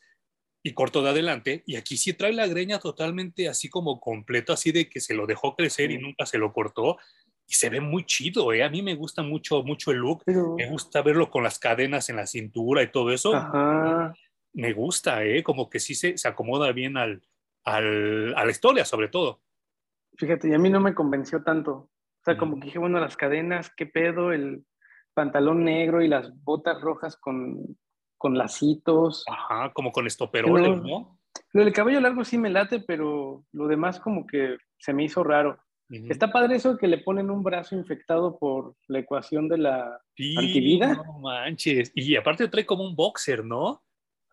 y 0.67 0.75
corto 0.75 1.01
de 1.01 1.11
adelante. 1.11 1.63
Y 1.65 1.77
aquí 1.77 1.97
sí 1.97 2.13
trae 2.13 2.33
la 2.33 2.49
greña 2.49 2.81
totalmente 2.81 3.49
así 3.49 3.69
como 3.69 4.01
completo, 4.01 4.53
así 4.53 4.73
de 4.73 4.89
que 4.89 4.99
se 4.99 5.15
lo 5.15 5.25
dejó 5.25 5.55
crecer 5.55 5.93
y 5.93 5.99
nunca 5.99 6.27
se 6.27 6.39
lo 6.39 6.53
cortó. 6.53 6.99
Y 7.47 7.55
se 7.55 7.71
ve 7.71 7.81
muy 7.81 8.05
chido, 8.05 8.53
¿eh? 8.53 8.65
A 8.65 8.69
mí 8.69 8.83
me 8.83 8.97
gusta 8.97 9.23
mucho, 9.23 9.63
mucho 9.63 9.93
el 9.93 9.99
look. 9.99 10.25
Me 10.27 10.69
gusta 10.69 11.03
verlo 11.03 11.31
con 11.31 11.45
las 11.45 11.61
cadenas 11.61 12.09
en 12.09 12.17
la 12.17 12.27
cintura 12.27 12.83
y 12.83 12.91
todo 12.91 13.13
eso. 13.13 13.33
Me 14.55 14.73
gusta, 14.73 15.25
¿eh? 15.25 15.45
Como 15.45 15.71
que 15.71 15.79
sí 15.79 15.95
se, 15.95 16.19
se 16.19 16.27
acomoda 16.27 16.73
bien 16.73 16.97
al, 16.97 17.23
al, 17.63 18.35
a 18.35 18.45
la 18.45 18.51
historia, 18.51 18.85
sobre 18.85 19.07
todo. 19.07 19.43
Fíjate, 20.17 20.49
y 20.49 20.55
a 20.55 20.59
mí 20.59 20.69
no 20.69 20.81
me 20.81 20.97
convenció 20.97 21.45
tanto. 21.45 21.73
O 21.73 21.91
sea, 22.25 22.37
como 22.37 22.59
que 22.59 22.65
dije, 22.65 22.81
bueno, 22.81 22.99
las 22.99 23.17
cadenas, 23.17 23.71
qué 23.77 23.87
pedo, 23.87 24.33
el 24.33 24.65
pantalón 25.15 25.63
negro 25.63 26.03
y 26.03 26.09
las 26.09 26.33
botas 26.43 26.81
rojas 26.81 27.17
con 27.17 27.79
con 28.19 28.37
lacitos. 28.37 29.25
Ajá, 29.29 29.73
como 29.73 29.93
con 29.93 30.07
estoperoles, 30.07 30.83
¿no? 30.83 31.19
Lo 31.53 31.65
del 31.65 31.73
cabello 31.73 32.01
largo 32.01 32.25
sí 32.25 32.39
me 32.39 32.51
late, 32.51 32.81
pero 32.81 33.45
lo 33.53 33.67
demás 33.67 34.01
como 34.01 34.27
que 34.27 34.57
se 34.79 34.93
me 34.93 35.05
hizo 35.05 35.23
raro. 35.23 35.59
Está 35.89 36.33
padre 36.33 36.57
eso 36.57 36.77
que 36.77 36.89
le 36.89 36.99
ponen 36.99 37.31
un 37.31 37.45
brazo 37.45 37.77
infectado 37.77 38.39
por 38.39 38.75
la 38.89 38.99
ecuación 38.99 39.49
de 39.49 39.59
la 39.59 40.01
sí, 40.17 40.35
antivida. 40.37 40.95
No 40.95 41.21
manches. 41.21 41.93
Y 41.95 42.17
aparte 42.17 42.49
trae 42.49 42.67
como 42.67 42.85
un 42.85 42.97
boxer, 42.97 43.45
¿no? 43.45 43.85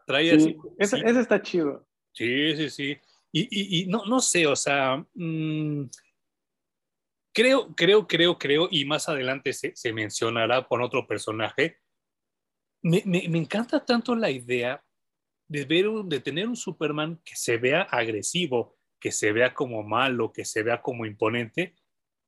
Trae 0.07 0.31
así. 0.31 0.57
Ese, 0.79 0.97
está 1.07 1.41
chido. 1.41 1.85
Sí, 2.11 2.55
sí, 2.55 2.69
sí. 2.69 2.97
Y, 3.31 3.81
y, 3.81 3.87
no, 3.87 4.05
no 4.05 4.19
sé, 4.19 4.47
o 4.47 4.55
sea, 4.55 5.03
mmm, 5.13 5.85
creo, 7.33 7.73
creo, 7.75 8.07
creo, 8.07 8.37
creo, 8.37 8.67
y 8.69 8.85
más 8.85 9.09
adelante 9.09 9.53
se, 9.53 9.75
se 9.75 9.91
mencionará 9.91 10.63
con 10.67 10.81
otro 10.81 11.07
personaje, 11.07 11.77
me, 12.83 13.01
me, 13.05 13.37
encanta 13.37 13.83
tanto 13.83 14.13
la 14.13 14.29
idea 14.29 14.83
de, 15.47 15.65
ver, 15.65 15.85
de 16.05 16.19
tener 16.19 16.47
un 16.47 16.57
Superman 16.57 17.21
que 17.23 17.35
se 17.35 17.57
vea 17.57 17.83
agresivo, 17.83 18.77
que 18.99 19.11
se 19.11 19.31
vea 19.31 19.53
como 19.53 19.83
malo, 19.83 20.33
que 20.33 20.45
se 20.45 20.63
vea 20.63 20.81
como 20.81 21.05
imponente, 21.05 21.75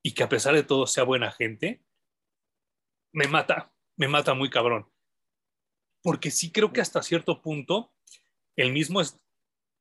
y 0.02 0.14
que 0.14 0.24
a 0.24 0.30
pesar 0.30 0.56
de 0.56 0.64
todo 0.64 0.88
sea 0.88 1.04
buena 1.04 1.32
gente, 1.32 1.84
me 3.12 3.28
mata, 3.28 3.74
me 3.98 4.08
mata 4.08 4.34
muy 4.34 4.50
cabrón. 4.50 4.90
Porque 6.02 6.32
sí 6.32 6.52
creo 6.52 6.72
que 6.72 6.82
hasta 6.82 7.02
cierto 7.02 7.42
punto 7.42 7.94
el 8.56 8.72
mismo 8.72 9.02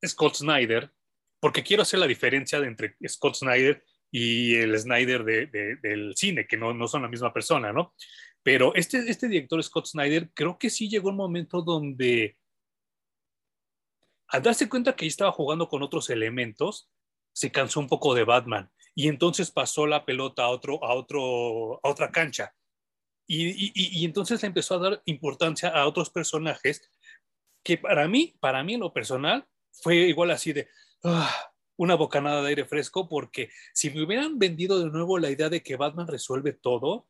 Scott 0.04 0.37
Snyder, 0.37 0.93
porque 1.40 1.62
quiero 1.62 1.83
hacer 1.83 2.00
la 2.00 2.07
diferencia 2.07 2.59
entre 2.59 2.97
Scott 3.07 3.37
Snyder 3.37 3.85
y 4.16 4.54
el 4.54 4.78
Snyder 4.78 5.25
del 5.25 6.14
cine, 6.14 6.47
que 6.47 6.56
no, 6.56 6.73
no 6.73 6.87
son 6.87 7.02
la 7.02 7.09
misma 7.09 7.33
persona, 7.33 7.73
¿no? 7.73 7.94
Pero 8.44 8.73
este, 8.76 8.99
este 9.11 9.26
director 9.26 9.61
Scott 9.61 9.87
Snyder 9.87 10.30
creo 10.33 10.56
que 10.56 10.71
sí 10.71 10.88
llegó 10.88 11.09
un 11.09 11.16
momento 11.16 11.62
donde 11.62 12.37
al 14.28 14.40
darse 14.40 14.68
cuenta 14.68 14.94
que 14.94 15.06
estaba 15.06 15.33
jugando 15.33 15.68
con 15.68 15.83
otros 15.83 16.11
elementos, 16.11 16.88
se 17.33 17.50
cansó 17.50 17.80
un 17.80 17.88
poco 17.88 18.14
de 18.14 18.23
Batman 18.23 18.71
y 18.94 19.09
entonces 19.09 19.50
pasó 19.50 19.85
la 19.85 20.04
pelota 20.04 20.44
a, 20.44 20.49
otro, 20.50 20.85
a, 20.85 20.94
otro, 20.94 21.80
a 21.83 21.88
otra 21.88 22.12
cancha. 22.12 22.54
Y, 23.26 23.73
y, 23.75 24.04
entonces 24.04 24.42
le 24.42 24.47
empezó 24.47 24.76
a 24.76 24.90
dar 24.90 25.02
importancia 25.06 25.71
a 25.71 25.88
otros 25.88 26.11
personajes 26.11 26.88
que 27.64 27.78
para 27.78 28.06
mí, 28.06 28.37
para 28.38 28.62
mí 28.62 28.75
en 28.75 28.80
lo 28.80 28.92
personal, 28.92 29.44
fue 29.73 29.97
igual 29.97 30.30
así 30.30 30.52
de 30.52 30.68
ah, 31.02 31.50
una 31.76 31.95
bocanada 31.95 32.43
de 32.43 32.49
aire 32.49 32.64
fresco, 32.64 33.09
porque 33.09 33.50
si 33.73 33.90
me 33.90 34.02
hubieran 34.02 34.38
vendido 34.38 34.83
de 34.83 34.90
nuevo 34.90 35.19
la 35.19 35.31
idea 35.31 35.49
de 35.49 35.62
que 35.62 35.76
Batman 35.76 36.07
resuelve 36.07 36.52
todo, 36.52 37.07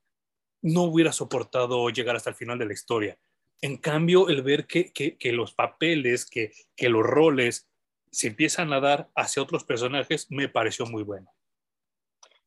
no 0.63 0.83
hubiera 0.83 1.13
soportado 1.13 1.89
llegar 1.91 2.17
hasta 2.17 2.31
el 2.31 2.37
final 2.37 2.59
de 2.59 2.67
la 2.67 2.73
historia. 2.73 3.19
En 3.61 3.77
cambio, 3.77 4.29
el 4.29 4.43
ver 4.43 4.67
que, 4.67 4.93
que, 4.93 5.33
los 5.33 5.55
papeles, 5.55 6.29
que, 6.29 6.53
que 6.77 6.89
los 6.89 7.03
roles 7.03 7.69
se 8.11 8.29
empiezan 8.29 8.73
a 8.73 8.81
dar 8.81 9.11
hacia 9.15 9.43
otros 9.43 9.65
personajes, 9.65 10.31
me 10.31 10.49
pareció 10.49 10.87
muy 10.87 11.03
bueno. 11.03 11.31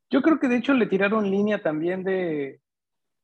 Yo 0.10 0.22
creo 0.22 0.40
que 0.40 0.48
de 0.48 0.58
hecho 0.58 0.74
le 0.74 0.88
tiraron 0.88 1.30
línea 1.30 1.62
también 1.62 2.04
de, 2.04 2.62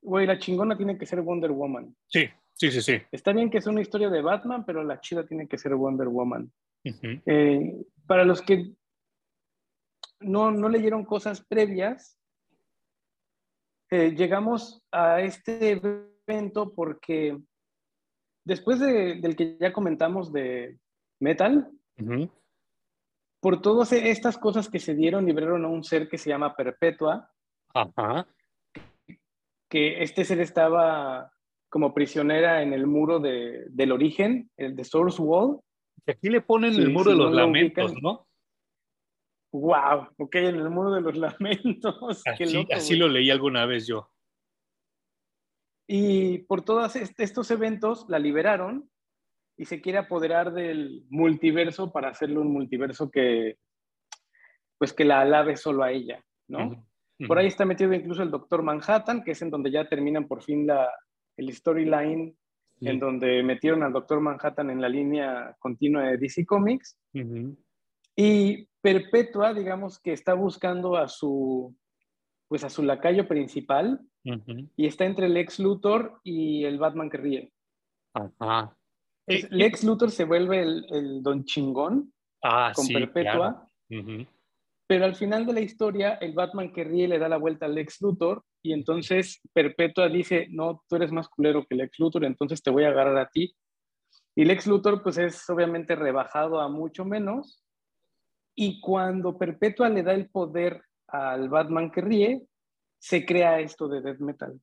güey, 0.01 0.27
la 0.27 0.37
chingona 0.37 0.77
tiene 0.77 0.97
que 0.97 1.05
ser 1.05 1.21
Wonder 1.21 1.51
Woman. 1.51 1.95
Sí, 2.07 2.29
sí, 2.53 2.71
sí, 2.71 2.81
sí. 2.81 3.01
Está 3.11 3.31
bien 3.31 3.49
que 3.49 3.59
es 3.59 3.67
una 3.67 3.81
historia 3.81 4.09
de 4.09 4.21
Batman, 4.21 4.65
pero 4.65 4.83
la 4.83 4.99
chida 4.99 5.25
tiene 5.25 5.47
que 5.47 5.57
ser 5.57 5.75
Wonder 5.75 6.07
Woman. 6.07 6.51
Eh, 6.83 7.73
para 8.05 8.25
los 8.25 8.41
que 8.41 8.73
no, 10.23 10.51
no 10.51 10.69
leyeron 10.69 11.05
cosas 11.05 11.45
previas, 11.45 12.19
eh, 13.91 14.15
llegamos 14.15 14.83
a 14.91 15.21
este 15.21 15.71
evento 16.27 16.73
porque 16.73 17.37
después 18.43 18.79
del 18.79 19.35
que 19.35 19.55
ya 19.59 19.71
comentamos 19.71 20.33
de 20.33 20.79
Metal, 21.19 21.69
por 23.39 23.61
todas 23.61 23.91
estas 23.93 24.37
cosas 24.37 24.67
que 24.67 24.79
se 24.79 24.95
dieron, 24.95 25.25
liberaron 25.25 25.63
a 25.65 25.67
un 25.67 25.83
ser 25.83 26.09
que 26.09 26.17
se 26.17 26.29
llama 26.29 26.55
Perpetua. 26.55 27.29
Que 29.69 30.01
este 30.01 30.25
ser 30.25 30.39
estaba 30.39 31.31
como 31.69 31.93
prisionera 31.93 32.61
en 32.61 32.73
el 32.73 32.87
muro 32.87 33.19
de, 33.19 33.65
del 33.69 33.91
origen, 33.91 34.49
el 34.57 34.75
de 34.75 34.83
Source 34.85 35.21
Wall. 35.21 35.59
Aquí 36.07 36.29
le 36.29 36.41
ponen 36.41 36.73
el 36.73 36.89
muro 36.89 37.11
de 37.11 37.17
los 37.17 37.31
lamentos, 37.31 37.93
¿no? 38.01 38.27
Wow, 39.53 40.07
ok, 40.17 40.35
en 40.35 40.55
el 40.55 40.69
muro 40.71 40.91
de 40.91 41.01
los 41.01 41.15
lamentos. 41.39 42.23
Así, 42.71 42.95
lo 42.95 43.07
leí 43.07 43.29
alguna 43.29 43.65
vez 43.65 43.85
yo. 43.87 44.09
Y 45.87 46.39
por 46.39 46.63
todos 46.63 46.95
estos 46.95 47.51
eventos 47.51 48.05
la 48.09 48.17
liberaron 48.17 48.89
y 49.57 49.65
se 49.65 49.79
quiere 49.79 49.99
apoderar 49.99 50.53
del 50.53 51.05
multiverso 51.09 51.91
para 51.91 52.09
hacerle 52.09 52.39
un 52.39 52.51
multiverso 52.51 53.11
que, 53.11 53.57
pues 54.79 54.91
que 54.91 55.05
la 55.05 55.21
alabe 55.21 55.55
solo 55.55 55.83
a 55.83 55.91
ella, 55.91 56.23
¿no? 56.47 56.87
Por 57.27 57.37
ahí 57.37 57.47
está 57.47 57.63
metido 57.63 57.93
incluso 57.93 58.23
el 58.23 58.31
Doctor 58.31 58.63
Manhattan, 58.63 59.23
que 59.23 59.31
es 59.31 59.41
en 59.41 59.51
donde 59.51 59.71
ya 59.71 59.87
terminan 59.87 60.27
por 60.27 60.41
fin 60.41 60.65
la, 60.65 60.89
el 61.37 61.53
storyline, 61.53 62.35
en 62.81 62.99
donde 62.99 63.43
metieron 63.43 63.83
al 63.83 63.93
Doctor 63.93 64.19
Manhattan 64.19 64.71
en 64.71 64.81
la 64.81 64.89
línea 64.89 65.55
continua 65.59 66.03
de 66.03 66.17
DC 66.17 66.45
Comics. 66.45 66.97
Y 68.15 68.67
Perpetua, 68.81 69.53
digamos 69.53 69.99
que 69.99 70.13
está 70.13 70.33
buscando 70.33 70.97
a 70.97 71.07
su, 71.07 71.75
pues 72.47 72.63
a 72.63 72.69
su 72.69 72.83
lacayo 72.83 73.27
principal, 73.27 74.01
y 74.23 74.85
está 74.87 75.05
entre 75.05 75.25
el 75.25 75.35
ex 75.35 75.59
Luthor 75.59 76.21
y 76.23 76.63
el 76.63 76.77
Batman 76.77 77.09
que 77.09 77.17
ríe. 77.17 77.53
Ajá. 78.13 78.75
Eh, 79.27 79.47
Lex 79.51 79.83
Luthor 79.83 80.11
se 80.11 80.25
vuelve 80.25 80.61
el, 80.61 81.23
don 81.23 81.45
chingón 81.45 82.13
ah, 82.43 82.71
con 82.75 82.87
Perpetua. 82.87 83.69
Pero 84.85 85.05
al 85.05 85.15
final 85.15 85.45
de 85.45 85.53
la 85.53 85.61
historia, 85.61 86.15
el 86.15 86.33
Batman 86.33 86.73
que 86.73 86.83
ríe 86.83 87.07
le 87.07 87.19
da 87.19 87.29
la 87.29 87.37
vuelta 87.37 87.65
al 87.65 87.75
Lex 87.75 88.01
Luthor 88.01 88.43
y 88.61 88.73
entonces 88.73 89.41
Perpetua 89.53 90.09
dice, 90.09 90.47
no, 90.51 90.83
tú 90.87 90.97
eres 90.97 91.11
más 91.11 91.29
culero 91.29 91.65
que 91.65 91.75
Lex 91.75 91.99
Luthor, 91.99 92.25
entonces 92.25 92.61
te 92.61 92.69
voy 92.69 92.83
a 92.83 92.89
agarrar 92.89 93.17
a 93.17 93.29
ti. 93.29 93.55
Y 94.35 94.45
Lex 94.45 94.67
Luthor 94.67 95.01
pues 95.01 95.17
es 95.17 95.49
obviamente 95.49 95.95
rebajado 95.95 96.59
a 96.59 96.67
mucho 96.67 97.05
menos. 97.05 97.62
Y 98.55 98.79
cuando 98.81 99.37
Perpetua 99.37 99.89
le 99.89 100.03
da 100.03 100.13
el 100.13 100.29
poder 100.29 100.83
al 101.07 101.49
Batman 101.49 101.91
que 101.91 102.01
ríe, 102.01 102.41
se 102.99 103.25
crea 103.25 103.59
esto 103.59 103.87
de 103.87 104.01
death 104.01 104.19
metal. 104.19 104.59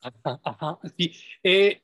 Ajá, 0.00 0.40
ajá. 0.44 0.78
Sí. 0.96 1.12
Eh, 1.42 1.82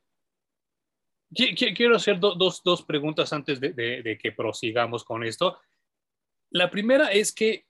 Quiero 1.30 1.96
hacer 1.96 2.18
dos, 2.18 2.84
preguntas 2.86 3.32
antes 3.32 3.60
de, 3.60 4.18
que 4.20 4.32
prosigamos 4.32 5.04
con 5.04 5.24
esto. 5.24 5.58
La 6.50 6.70
primera 6.70 7.08
es 7.12 7.34
que 7.34 7.66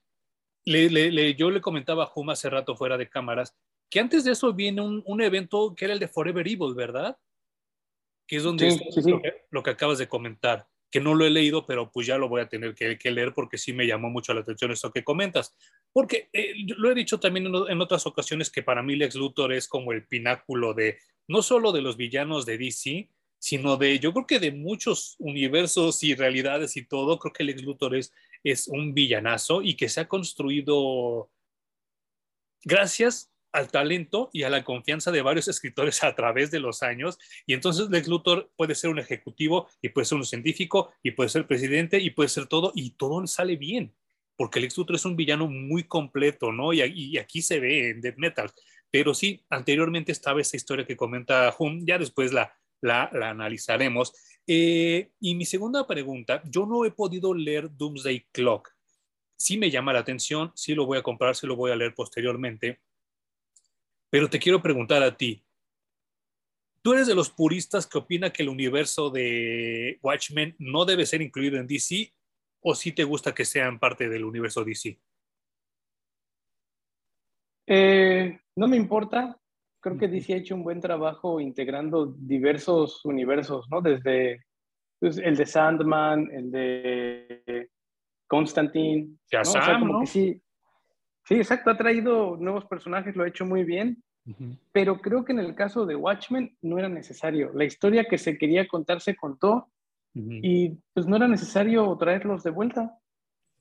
yo 0.64 1.50
le 1.50 1.60
comentaba 1.60 2.04
a 2.04 2.06
Juma 2.06 2.34
hace 2.34 2.48
rato 2.50 2.76
fuera 2.76 2.96
de 2.96 3.08
cámaras 3.08 3.56
que 3.90 4.00
antes 4.00 4.24
de 4.24 4.32
eso 4.32 4.52
viene 4.52 4.82
un, 4.82 5.22
evento 5.22 5.74
que 5.74 5.86
era 5.86 5.94
el 5.94 6.00
de 6.00 6.08
Forever 6.08 6.46
Evil, 6.46 6.74
¿verdad? 6.74 7.18
Que 8.26 8.36
es 8.36 8.42
donde 8.42 8.78
Lo, 9.50 9.62
que, 9.62 9.70
acabas 9.70 9.98
de 9.98 10.08
comentar, 10.08 10.68
que 10.90 11.00
no 11.00 11.14
lo 11.14 11.26
he 11.26 11.30
leído, 11.30 11.66
pero 11.66 11.90
pues 11.90 12.06
ya 12.06 12.16
lo 12.18 12.28
voy 12.28 12.40
a 12.40 12.48
tener 12.48 12.74
que, 12.74 13.10
leer 13.10 13.34
porque 13.34 13.58
sí 13.58 13.72
me 13.72 13.86
llamó 13.86 14.10
mucho 14.10 14.32
la 14.32 14.40
atención 14.40 14.70
esto 14.70 14.92
que 14.92 15.04
comentas. 15.04 15.54
Porque 15.92 16.28
eh, 16.32 16.54
lo 16.76 16.90
he 16.90 16.94
dicho 16.94 17.20
también 17.20 17.46
en, 17.46 17.54
en, 17.68 17.80
otras 17.80 18.06
ocasiones 18.06 18.50
que 18.50 18.62
para 18.62 18.82
mí 18.82 18.96
Lex 18.96 19.14
Luthor 19.14 19.52
es 19.52 19.68
como 19.68 19.92
el 19.92 20.06
pináculo 20.06 20.74
de, 20.74 20.98
no 21.26 21.42
solo 21.42 21.72
de 21.72 21.82
los 21.82 21.96
villanos 21.96 22.46
de 22.46 22.58
DC, 22.58 23.10
sino 23.38 23.76
de, 23.76 23.98
yo 23.98 24.12
creo 24.12 24.26
que 24.26 24.40
de 24.40 24.52
muchos 24.52 25.16
universos 25.18 26.02
y 26.02 26.14
realidades 26.14 26.76
y 26.76 26.86
todo, 26.86 27.18
creo 27.18 27.32
que 27.32 27.44
Lex 27.44 27.62
Luthor 27.62 27.94
es, 27.94 28.12
es 28.42 28.68
un 28.68 28.94
villanazo 28.94 29.62
y 29.62 29.74
que 29.74 29.88
se 29.88 30.00
ha 30.00 30.08
construido 30.08 31.30
gracias 32.64 33.30
al 33.52 33.70
talento 33.70 34.30
y 34.32 34.42
a 34.42 34.50
la 34.50 34.64
confianza 34.64 35.10
de 35.10 35.22
varios 35.22 35.48
escritores 35.48 36.02
a 36.04 36.14
través 36.14 36.50
de 36.50 36.60
los 36.60 36.82
años. 36.82 37.18
Y 37.46 37.54
entonces 37.54 37.90
Lex 37.90 38.08
Luthor 38.08 38.50
puede 38.56 38.74
ser 38.74 38.90
un 38.90 38.98
ejecutivo 38.98 39.68
y 39.80 39.90
puede 39.90 40.04
ser 40.04 40.18
un 40.18 40.24
científico 40.24 40.92
y 41.02 41.12
puede 41.12 41.28
ser 41.28 41.46
presidente 41.46 41.98
y 41.98 42.10
puede 42.10 42.28
ser 42.28 42.46
todo 42.46 42.72
y 42.74 42.90
todo 42.90 43.26
sale 43.26 43.56
bien, 43.56 43.94
porque 44.36 44.60
Lex 44.60 44.76
Luthor 44.76 44.96
es 44.96 45.04
un 45.04 45.16
villano 45.16 45.46
muy 45.48 45.84
completo, 45.84 46.52
¿no? 46.52 46.72
Y, 46.72 47.18
aquí 47.18 47.42
se 47.42 47.60
ve 47.60 47.90
en 47.90 48.00
Death 48.00 48.18
Metal. 48.18 48.50
Pero 48.90 49.12
sí, 49.12 49.44
anteriormente 49.50 50.12
estaba 50.12 50.40
esa 50.40 50.56
historia 50.56 50.86
que 50.86 50.96
comenta 50.96 51.54
Hum, 51.58 51.84
ya 51.84 51.98
después 51.98 52.32
la, 52.32 52.52
la, 52.80 53.10
analizaremos. 53.12 54.12
Eh, 54.46 55.10
y 55.20 55.34
mi 55.34 55.44
segunda 55.44 55.86
pregunta, 55.86 56.42
yo 56.46 56.64
no 56.64 56.84
he 56.84 56.90
podido 56.90 57.34
leer 57.34 57.68
Doomsday 57.76 58.26
Clock. 58.32 58.70
Sí 59.36 59.58
me 59.58 59.70
llama 59.70 59.92
la 59.92 60.00
atención, 60.00 60.52
sí 60.54 60.74
lo 60.74 60.86
voy 60.86 60.98
a 60.98 61.02
comprar, 61.02 61.36
sí 61.36 61.46
lo 61.46 61.54
voy 61.54 61.70
a 61.70 61.76
leer 61.76 61.94
posteriormente. 61.94 62.80
Pero 64.10 64.30
te 64.30 64.38
quiero 64.38 64.62
preguntar 64.62 65.02
a 65.02 65.16
ti, 65.16 65.44
¿tú 66.82 66.94
eres 66.94 67.06
de 67.06 67.14
los 67.14 67.30
puristas 67.30 67.86
que 67.86 67.98
opina 67.98 68.30
que 68.30 68.42
el 68.42 68.48
universo 68.48 69.10
de 69.10 69.98
Watchmen 70.02 70.56
no 70.58 70.84
debe 70.84 71.04
ser 71.06 71.20
incluido 71.20 71.58
en 71.58 71.66
DC 71.66 72.12
o 72.60 72.74
sí 72.74 72.92
te 72.92 73.04
gusta 73.04 73.34
que 73.34 73.44
sean 73.44 73.78
parte 73.78 74.08
del 74.08 74.24
universo 74.24 74.64
DC? 74.64 74.98
Eh, 77.66 78.40
no 78.56 78.66
me 78.66 78.76
importa, 78.76 79.38
creo 79.80 79.98
que 79.98 80.08
DC 80.08 80.32
ha 80.32 80.38
hecho 80.38 80.54
un 80.54 80.64
buen 80.64 80.80
trabajo 80.80 81.38
integrando 81.38 82.06
diversos 82.06 83.04
universos, 83.04 83.66
¿no? 83.70 83.82
Desde 83.82 84.42
pues, 84.98 85.18
el 85.18 85.36
de 85.36 85.44
Sandman, 85.44 86.30
el 86.32 86.50
de 86.50 87.68
Constantine. 88.26 89.18
¿no? 89.84 90.06
sí, 90.06 90.40
sí, 91.28 91.34
exacto, 91.34 91.70
ha 91.70 91.76
traído 91.76 92.38
nuevos 92.38 92.64
personajes, 92.64 93.14
lo 93.14 93.22
ha 93.22 93.28
hecho 93.28 93.44
muy 93.44 93.62
bien, 93.62 94.02
pero 94.72 95.00
creo 95.00 95.24
que 95.24 95.32
en 95.32 95.40
el 95.40 95.54
caso 95.54 95.84
de 95.84 95.94
Watchmen 95.94 96.56
no 96.62 96.78
era 96.78 96.88
necesario. 96.88 97.50
La 97.54 97.64
historia 97.64 98.04
que 98.04 98.18
se 98.18 98.38
quería 98.38 98.66
contar 98.66 99.00
se 99.00 99.14
contó 99.14 99.68
y 100.14 100.70
pues 100.92 101.06
no 101.06 101.16
era 101.16 101.28
necesario 101.28 101.96
traerlos 101.98 102.42
de 102.42 102.50
vuelta. 102.50 102.98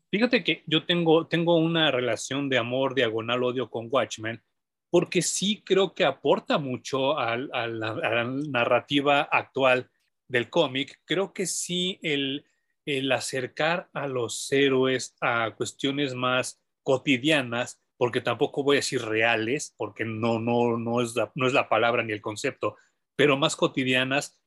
Fíjate 0.10 0.44
que 0.44 0.64
yo 0.66 0.86
tengo, 0.86 1.28
tengo 1.28 1.58
una 1.58 1.92
relación 1.92 2.50
de 2.50 2.58
amor 2.58 2.96
diagonal 2.96 3.44
odio 3.44 3.70
con 3.70 3.90
Watchmen, 3.92 4.42
porque 4.90 5.22
sí 5.22 5.62
creo 5.66 5.94
que 5.94 6.06
aporta 6.06 6.58
mucho 6.58 7.20
a, 7.20 7.38
la, 7.38 8.24
narrativa 8.50 9.22
actual 9.22 9.90
del 10.28 10.50
cómic. 10.50 11.02
Creo 11.06 11.34
que 11.34 11.46
sí 11.46 12.00
el, 12.02 12.46
el 12.86 13.12
acercar 13.12 13.90
a 13.94 14.08
los 14.08 14.52
héroes 14.52 15.16
a 15.22 15.54
cuestiones 15.56 16.16
más 16.16 16.62
cotidianas 16.88 17.82
porque 17.98 18.22
tampoco 18.22 18.64
voy 18.64 18.78
a 18.78 18.80
decir 18.80 19.02
reales, 19.02 19.74
porque 19.76 20.06
no, 20.06 20.40
no, 20.40 20.78
no, 20.78 21.02
es 21.02 21.18
la, 21.18 21.30
no 21.36 21.46
es 21.46 21.52
la 21.52 21.68
palabra 21.68 22.02
ni 22.02 22.14
el 22.14 22.22
concepto, 22.22 22.78
pero 23.18 23.36
más 23.36 23.58
cotidianas. 23.58 24.40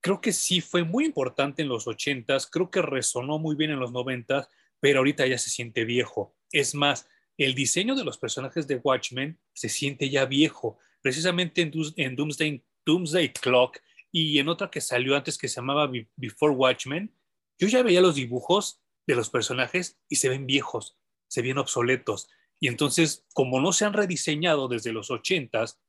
Creo 0.00 0.20
que 0.20 0.32
sí 0.32 0.60
fue 0.60 0.82
muy 0.82 1.04
importante 1.04 1.62
en 1.62 1.68
los 1.68 1.86
80s, 1.86 2.48
creo 2.50 2.68
que 2.68 2.82
resonó 2.82 3.38
muy 3.38 3.54
bien 3.54 3.70
en 3.70 3.78
los 3.78 3.92
90s, 3.92 4.48
pero 4.80 4.98
ahorita 4.98 5.24
ya 5.28 5.38
se 5.38 5.50
siente 5.50 5.84
viejo. 5.84 6.34
Es 6.50 6.74
más, 6.74 7.08
el 7.36 7.54
diseño 7.54 7.94
de 7.94 8.04
los 8.04 8.18
personajes 8.18 8.66
de 8.66 8.76
Watchmen 8.76 9.38
se 9.52 9.68
siente 9.68 10.10
ya 10.10 10.24
viejo. 10.24 10.78
Precisamente 11.00 11.62
en, 11.62 11.70
en 11.96 12.16
Doomsday, 12.16 12.64
Doomsday 12.84 13.32
Clock 13.34 13.78
y 14.10 14.40
en 14.40 14.48
otra 14.48 14.68
que 14.68 14.80
salió 14.80 15.14
antes 15.14 15.38
que 15.38 15.46
se 15.46 15.56
llamaba 15.56 15.88
Before 16.16 16.54
Watchmen, 16.54 17.14
yo 17.56 17.68
ya 17.68 17.84
veía 17.84 18.00
los 18.00 18.16
dibujos 18.16 18.82
de 19.06 19.14
los 19.14 19.30
personajes 19.30 20.00
y 20.08 20.16
se 20.16 20.28
ven 20.28 20.46
viejos, 20.46 20.97
se 21.28 21.42
ven 21.42 21.58
obsoletos. 21.58 22.28
Y 22.60 22.68
entonces, 22.68 23.26
como 23.34 23.60
no 23.60 23.72
se 23.72 23.84
han 23.84 23.92
rediseñado 23.92 24.68
desde 24.68 24.92
los 24.92 25.10
ochentas, 25.10 25.80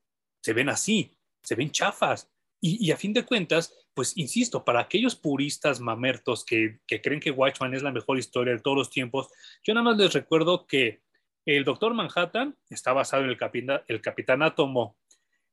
se 0.41 0.53
ven 0.53 0.69
así, 0.69 1.17
se 1.41 1.55
ven 1.55 1.71
chafas. 1.71 2.29
Y, 2.61 2.91
a 2.91 2.97
fin 2.97 3.13
de 3.13 3.25
cuentas, 3.25 3.73
pues 3.93 4.17
insisto, 4.17 4.65
para 4.65 4.81
aquellos 4.81 5.15
puristas 5.15 5.79
mamertos 5.79 6.43
que, 6.43 6.79
creen 6.87 7.21
que 7.21 7.31
Watchman 7.31 7.73
es 7.73 7.83
la 7.83 7.91
mejor 7.91 8.19
historia 8.19 8.53
de 8.53 8.59
todos 8.59 8.77
los 8.77 8.89
tiempos, 8.89 9.29
yo 9.63 9.73
nada 9.73 9.85
más 9.85 9.97
les 9.97 10.13
recuerdo 10.13 10.67
que 10.67 11.01
el 11.45 11.63
Doctor 11.63 11.93
Manhattan 11.93 12.57
está 12.69 12.91
basado 12.91 13.23
en 13.23 13.29
el, 13.29 13.37
Capitán, 13.37 13.81
el 13.87 14.01
Capitán 14.01 14.43
Átomo, 14.43 14.97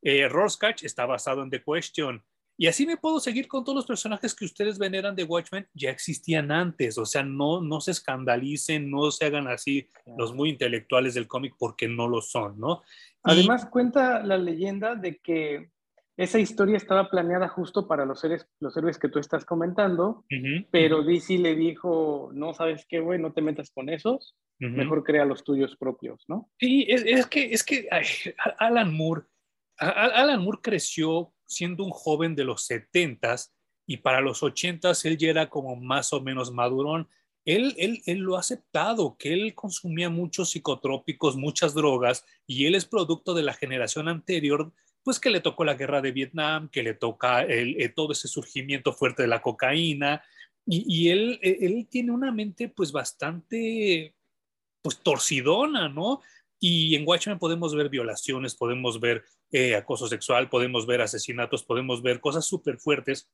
eh, 0.03 0.29
Rorschach 0.29 0.83
está 0.83 1.07
basado 1.07 1.45
en 1.45 1.51
The 1.51 1.63
Question, 1.63 2.25
y 2.59 2.67
así 2.67 2.87
me 2.87 2.97
puedo 2.97 3.21
seguir 3.21 3.49
con 3.49 3.65
todos 3.65 3.77
los 3.77 3.87
personajes 3.87 4.35
que 4.35 4.47
ustedes 4.47 4.79
veneran 4.79 5.15
de 5.15 5.25
Watchmen, 5.25 5.67
ya 5.75 5.91
existían 5.91 6.51
antes, 6.51 6.97
o 6.97 7.05
sea, 7.05 7.23
no, 7.23 7.61
no 7.61 7.81
se 7.81 7.91
escandalicen, 7.91 8.91
no 8.91 9.11
se 9.11 9.27
hagan 9.27 9.47
así 9.47 9.89
los 10.17 10.35
muy 10.35 10.51
intelectuales 10.51 11.15
del 11.15 11.29
cómic 11.29 11.55
porque 11.59 11.87
no 11.87 12.09
lo 12.09 12.23
son, 12.23 12.59
¿no? 12.59 12.83
Además 13.23 13.67
cuenta 13.67 14.23
la 14.23 14.39
leyenda 14.39 14.95
de 14.95 15.19
que 15.19 15.71
esa 16.17 16.39
historia 16.39 16.79
estaba 16.79 17.11
planeada 17.11 17.49
justo 17.49 17.87
para 17.87 18.07
los 18.07 18.21
seres, 18.21 18.49
los 18.61 18.75
héroes 18.77 18.99
que 18.99 19.09
tú 19.09 19.19
estás 19.19 19.45
comentando, 19.45 20.25
pero 20.71 21.03
DC 21.03 21.37
le 21.39 21.55
dijo, 21.55 22.31
no 22.33 22.55
sabes 22.55 22.87
qué, 22.89 23.01
güey, 23.01 23.21
no 23.21 23.33
te 23.33 23.43
metas 23.43 23.71
con 23.71 23.91
esos, 23.91 24.35
mejor 24.59 25.05
crea 25.05 25.27
los 25.27 25.45
tuyos 25.45 25.77
propios, 25.77 26.25
¿no? 26.27 26.49
Sí, 26.59 26.87
es, 26.89 27.27
que, 27.27 27.53
es 27.53 27.63
que 27.63 27.87
Alan 28.59 28.95
Moore, 28.95 29.25
Alan 29.77 30.43
Moore 30.43 30.61
creció 30.63 31.35
siendo 31.47 31.85
un 31.85 31.91
joven 31.91 32.35
de 32.35 32.45
los 32.45 32.67
70 32.67 33.37
y 33.87 33.99
para 33.99 34.21
los 34.21 34.43
80 34.43 34.93
él 35.05 35.17
ya 35.17 35.31
era 35.31 35.49
como 35.49 35.77
más 35.77 36.13
o 36.13 36.21
menos 36.21 36.53
madurón. 36.53 37.09
Él, 37.45 37.75
él, 37.79 38.03
él, 38.07 38.19
lo 38.19 38.37
ha 38.37 38.41
aceptado, 38.41 39.17
que 39.17 39.33
él 39.33 39.55
consumía 39.55 40.11
muchos 40.11 40.51
psicotrópicos, 40.51 41.37
muchas 41.37 41.75
drogas, 41.75 42.25
y 42.45 42.67
él 42.67 42.75
es 42.75 42.87
producto 42.87 43.35
de 43.35 43.45
la 43.45 43.55
generación 43.55 44.09
anterior, 44.09 44.73
pues 45.05 45.21
que 45.21 45.31
le 45.31 45.41
tocó 45.41 45.65
la 45.65 45.75
guerra 45.75 46.01
de 46.01 46.11
Vietnam, 46.11 46.69
que 46.69 46.83
le 46.83 46.95
toca 46.95 47.43
el, 47.43 47.81
eh, 47.81 47.89
todo 47.89 48.11
ese 48.11 48.27
surgimiento 48.27 48.93
fuerte 48.93 49.23
de 49.23 49.29
la 49.29 49.43
cocaína, 49.43 50.25
y, 50.69 51.11
él, 51.11 51.39
él, 51.43 51.87
tiene 51.89 52.11
una 52.11 52.33
mente 52.33 52.69
pues 52.69 52.91
bastante, 52.91 54.17
pues 54.83 54.99
torcidona, 54.99 55.89
¿no? 55.89 56.23
Y 56.59 56.97
en 56.97 57.07
Watchmen 57.07 57.39
podemos 57.39 57.73
ver 57.73 57.89
violaciones, 57.89 58.57
podemos 58.57 58.99
ver 58.99 59.25
eh, 59.53 59.75
acoso 59.75 60.09
sexual, 60.09 60.49
podemos 60.49 60.87
ver 60.87 61.01
asesinatos, 61.01 61.65
podemos 61.65 62.03
ver 62.03 62.21
cosas 62.21 62.45
súper 62.47 62.79
fuertes. 62.79 63.31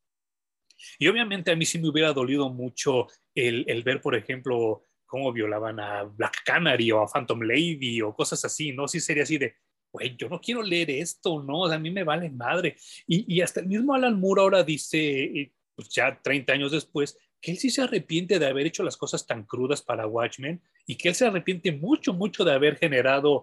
Y 0.98 1.08
obviamente 1.08 1.50
a 1.50 1.56
mí 1.56 1.64
sí 1.64 1.78
me 1.78 1.88
hubiera 1.88 2.12
dolido 2.12 2.50
mucho 2.50 3.06
el, 3.34 3.64
el, 3.68 3.82
ver, 3.82 4.00
por 4.00 4.14
ejemplo, 4.14 4.84
cómo 5.06 5.32
violaban 5.32 5.78
a 5.78 6.02
Black 6.02 6.42
Canary 6.44 6.90
o 6.92 7.00
a 7.02 7.08
Phantom 7.08 7.42
Lady 7.42 8.00
o 8.02 8.14
cosas 8.14 8.44
así, 8.44 8.72
¿no? 8.72 8.88
Sí 8.88 9.00
sería 9.00 9.22
así 9.22 9.38
de, 9.38 9.54
güey, 9.92 10.16
yo 10.16 10.28
no 10.28 10.40
quiero 10.40 10.62
leer 10.62 10.90
esto, 10.90 11.42
¿no? 11.42 11.66
a 11.66 11.78
mí 11.78 11.90
me 11.90 12.02
vale 12.02 12.30
madre. 12.30 12.76
Y, 13.06 13.36
y 13.36 13.40
hasta 13.42 13.60
el 13.60 13.66
mismo 13.66 13.94
Alan 13.94 14.18
Moore 14.18 14.40
ahora 14.40 14.64
dice, 14.64 15.24
eh, 15.24 15.52
pues 15.74 15.90
ya 15.90 16.20
30 16.20 16.52
años 16.52 16.72
después, 16.72 17.18
que 17.40 17.50
él 17.50 17.58
sí 17.58 17.70
se 17.70 17.82
arrepiente 17.82 18.38
de 18.38 18.46
haber 18.46 18.66
hecho 18.66 18.82
las 18.82 18.96
cosas 18.96 19.26
tan 19.26 19.44
crudas 19.44 19.82
para 19.82 20.06
Watchmen 20.06 20.62
y 20.86 20.96
que 20.96 21.08
él 21.08 21.14
se 21.14 21.26
arrepiente 21.26 21.72
mucho, 21.72 22.14
mucho 22.14 22.44
de 22.44 22.52
haber 22.52 22.76
generado 22.76 23.42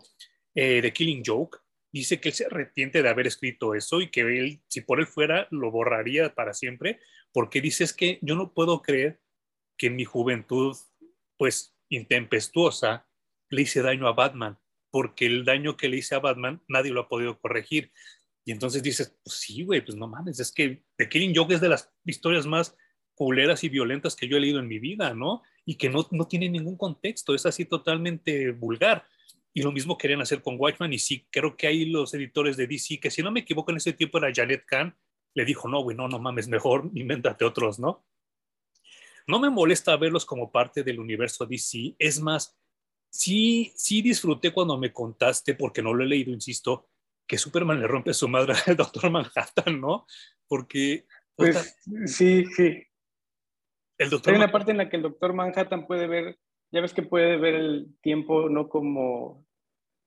eh, 0.56 0.82
The 0.82 0.94
Killing 0.94 1.24
Joke, 1.26 1.60
dice 1.92 2.20
que 2.20 2.30
él 2.30 2.36
se 2.36 2.46
arrepiente 2.46 3.02
de 3.02 3.10
haber 3.10 3.28
escrito 3.28 3.76
eso 3.76 4.02
y 4.02 4.10
que 4.10 4.22
él, 4.22 4.62
si 4.68 4.82
por 4.82 5.00
él 5.00 5.08
fuera, 5.08 5.48
lo 5.52 5.72
borraría 5.72 6.36
para 6.36 6.54
siempre, 6.54 7.00
porque 7.32 7.62
dice 7.62 7.84
es 7.84 7.94
que 7.94 8.20
yo 8.22 8.36
no 8.36 8.54
puedo 8.54 8.82
creer 8.82 9.20
que 9.78 9.88
en 9.88 9.96
mi 9.96 10.06
juventud, 10.06 10.76
pues 11.38 11.76
intempestuosa, 11.90 13.08
le 13.50 13.64
hice 13.64 13.82
daño 13.82 14.08
a 14.08 14.14
Batman, 14.14 14.60
porque 14.92 15.26
el 15.26 15.46
daño 15.46 15.78
que 15.78 15.90
le 15.90 15.98
hice 15.98 16.16
a 16.16 16.20
Batman 16.20 16.62
nadie 16.68 16.92
lo 16.92 17.02
ha 17.02 17.10
podido 17.10 17.40
corregir. 17.40 17.92
Y 18.46 18.52
entonces 18.52 18.82
dices, 18.84 19.18
pues 19.24 19.38
sí, 19.38 19.64
güey, 19.64 19.82
pues 19.82 19.98
no 19.98 20.08
mames, 20.08 20.40
es 20.40 20.52
que 20.52 20.84
The 20.98 21.10
Killing 21.10 21.36
Joke 21.36 21.54
es 21.54 21.62
de 21.62 21.70
las 21.70 21.92
historias 22.06 22.46
más 22.46 22.76
culeras 23.14 23.64
y 23.64 23.70
violentas 23.70 24.16
que 24.16 24.28
yo 24.28 24.38
he 24.38 24.40
leído 24.40 24.60
en 24.60 24.68
mi 24.68 24.80
vida, 24.80 25.14
¿no? 25.14 25.42
Y 25.66 25.76
que 25.76 25.90
no, 25.90 26.08
no 26.12 26.28
tiene 26.28 26.50
ningún 26.50 26.78
contexto, 26.78 27.36
es 27.36 27.46
así 27.46 27.66
totalmente 27.66 28.52
vulgar. 28.52 29.06
Y 29.54 29.64
lo 29.64 29.72
mismo 29.72 29.98
querían 29.98 30.22
hacer 30.22 30.42
con 30.42 30.56
Watchman 30.60 30.94
y 30.94 31.00
sí, 31.00 31.28
creo 31.32 31.58
que 31.58 31.68
ahí 31.68 31.86
los 31.86 32.14
editores 32.14 32.56
de 32.56 32.68
DC, 32.68 33.00
que 33.00 33.12
si 33.12 33.24
no 33.24 33.32
me 33.32 33.42
equivoco 33.42 33.72
en 33.72 33.78
ese 33.78 33.94
tiempo 33.94 34.18
era 34.18 34.32
Janet 34.34 34.66
Kahn, 34.66 34.96
le 35.34 35.46
dijo, 35.46 35.68
no, 35.68 35.82
güey, 35.82 35.96
no, 35.98 36.08
no 36.08 36.20
mames, 36.20 36.48
mejor 36.48 36.90
invéntate 36.94 37.46
otros, 37.46 37.80
¿no? 37.80 38.06
No 39.28 39.40
me 39.40 39.50
molesta 39.50 39.96
verlos 39.98 40.26
como 40.26 40.52
parte 40.52 40.84
del 40.84 41.00
universo 41.00 41.46
DC, 41.46 41.96
es 42.00 42.20
más, 42.20 42.58
sí, 43.10 43.72
sí 43.76 44.02
disfruté 44.02 44.52
cuando 44.52 44.78
me 44.78 44.92
contaste, 44.92 45.54
porque 45.54 45.82
no 45.82 45.94
lo 45.94 46.04
he 46.04 46.08
leído, 46.08 46.32
insisto, 46.32 46.90
que 47.28 47.38
Superman 47.38 47.80
le 47.80 47.88
rompe 47.88 48.14
su 48.14 48.28
madre 48.28 48.54
al 48.66 48.76
Doctor 48.78 49.12
Manhattan, 49.12 49.80
¿no? 49.80 50.06
Porque... 50.48 51.06
Pues 51.36 51.78
sí, 52.06 52.46
sí. 52.48 52.84
El 53.98 54.10
doctor 54.10 54.34
Hay 54.34 54.38
una 54.38 54.52
parte 54.52 54.72
en 54.72 54.78
la 54.78 54.90
que 54.90 54.98
el 54.98 55.04
Doctor 55.04 55.34
Manhattan 55.34 55.86
puede 55.86 56.08
ver 56.08 56.40
ya 56.72 56.82
ves 56.82 56.94
que 56.94 57.04
puede 57.04 57.38
ver 57.38 57.56
el 57.56 57.88
tiempo 58.02 58.50
no 58.50 58.70
como 58.70 59.46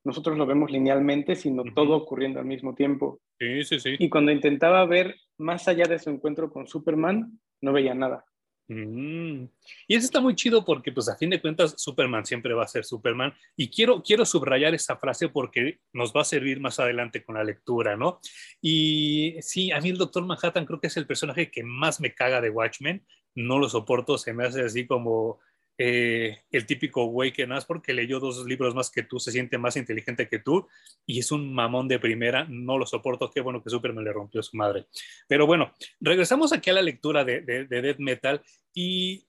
nosotros 0.04 0.36
lo 0.36 0.46
vemos 0.46 0.70
linealmente, 0.70 1.36
sino 1.36 1.62
todo 1.74 1.96
ocurriendo 1.96 2.40
al 2.40 2.46
mismo 2.46 2.74
tiempo. 2.74 3.20
Sí, 3.38 3.64
sí, 3.64 3.80
sí. 3.80 3.96
Y 3.98 4.08
cuando 4.08 4.32
intentaba 4.32 4.84
ver 4.84 5.16
más 5.38 5.68
allá 5.68 5.84
de 5.86 5.98
su 5.98 6.10
encuentro 6.10 6.50
con 6.50 6.66
Superman, 6.66 7.38
no 7.60 7.72
veía 7.72 7.94
nada. 7.94 8.24
Mm. 8.68 9.44
Y 9.86 9.94
eso 9.94 10.06
está 10.06 10.20
muy 10.20 10.34
chido 10.34 10.64
porque, 10.64 10.92
pues, 10.92 11.08
a 11.08 11.16
fin 11.16 11.30
de 11.30 11.40
cuentas, 11.40 11.74
Superman 11.76 12.24
siempre 12.24 12.54
va 12.54 12.64
a 12.64 12.68
ser 12.68 12.84
Superman. 12.84 13.32
Y 13.56 13.70
quiero, 13.70 14.02
quiero 14.02 14.24
subrayar 14.24 14.74
esa 14.74 14.96
frase 14.96 15.28
porque 15.28 15.78
nos 15.92 16.12
va 16.12 16.22
a 16.22 16.24
servir 16.24 16.60
más 16.60 16.80
adelante 16.80 17.22
con 17.22 17.36
la 17.36 17.44
lectura, 17.44 17.96
¿no? 17.96 18.20
Y 18.60 19.36
sí, 19.40 19.70
a 19.72 19.80
mí 19.80 19.90
el 19.90 19.98
Doctor 19.98 20.24
Manhattan 20.24 20.64
creo 20.64 20.80
que 20.80 20.86
es 20.86 20.96
el 20.96 21.06
personaje 21.06 21.50
que 21.50 21.62
más 21.62 22.00
me 22.00 22.14
caga 22.14 22.40
de 22.40 22.50
Watchmen. 22.50 23.04
No 23.34 23.58
lo 23.58 23.68
soporto, 23.68 24.18
se 24.18 24.32
me 24.32 24.44
hace 24.44 24.62
así 24.62 24.86
como 24.86 25.40
eh, 25.84 26.44
el 26.52 26.64
típico 26.64 27.06
güey 27.06 27.32
que 27.32 27.44
nace 27.44 27.66
porque 27.66 27.92
leyó 27.92 28.20
dos 28.20 28.46
libros 28.46 28.72
más 28.72 28.88
que 28.88 29.02
tú, 29.02 29.18
se 29.18 29.32
siente 29.32 29.58
más 29.58 29.76
inteligente 29.76 30.28
que 30.28 30.38
tú 30.38 30.68
y 31.04 31.18
es 31.18 31.32
un 31.32 31.52
mamón 31.52 31.88
de 31.88 31.98
primera, 31.98 32.46
no 32.48 32.78
lo 32.78 32.86
soporto, 32.86 33.28
qué 33.32 33.40
bueno 33.40 33.60
que 33.60 33.68
Superman 33.68 34.04
le 34.04 34.12
rompió 34.12 34.44
su 34.44 34.56
madre. 34.56 34.86
Pero 35.26 35.44
bueno, 35.44 35.72
regresamos 35.98 36.52
aquí 36.52 36.70
a 36.70 36.74
la 36.74 36.82
lectura 36.82 37.24
de, 37.24 37.40
de, 37.40 37.66
Death 37.66 37.98
Metal 37.98 38.40
y 38.72 39.26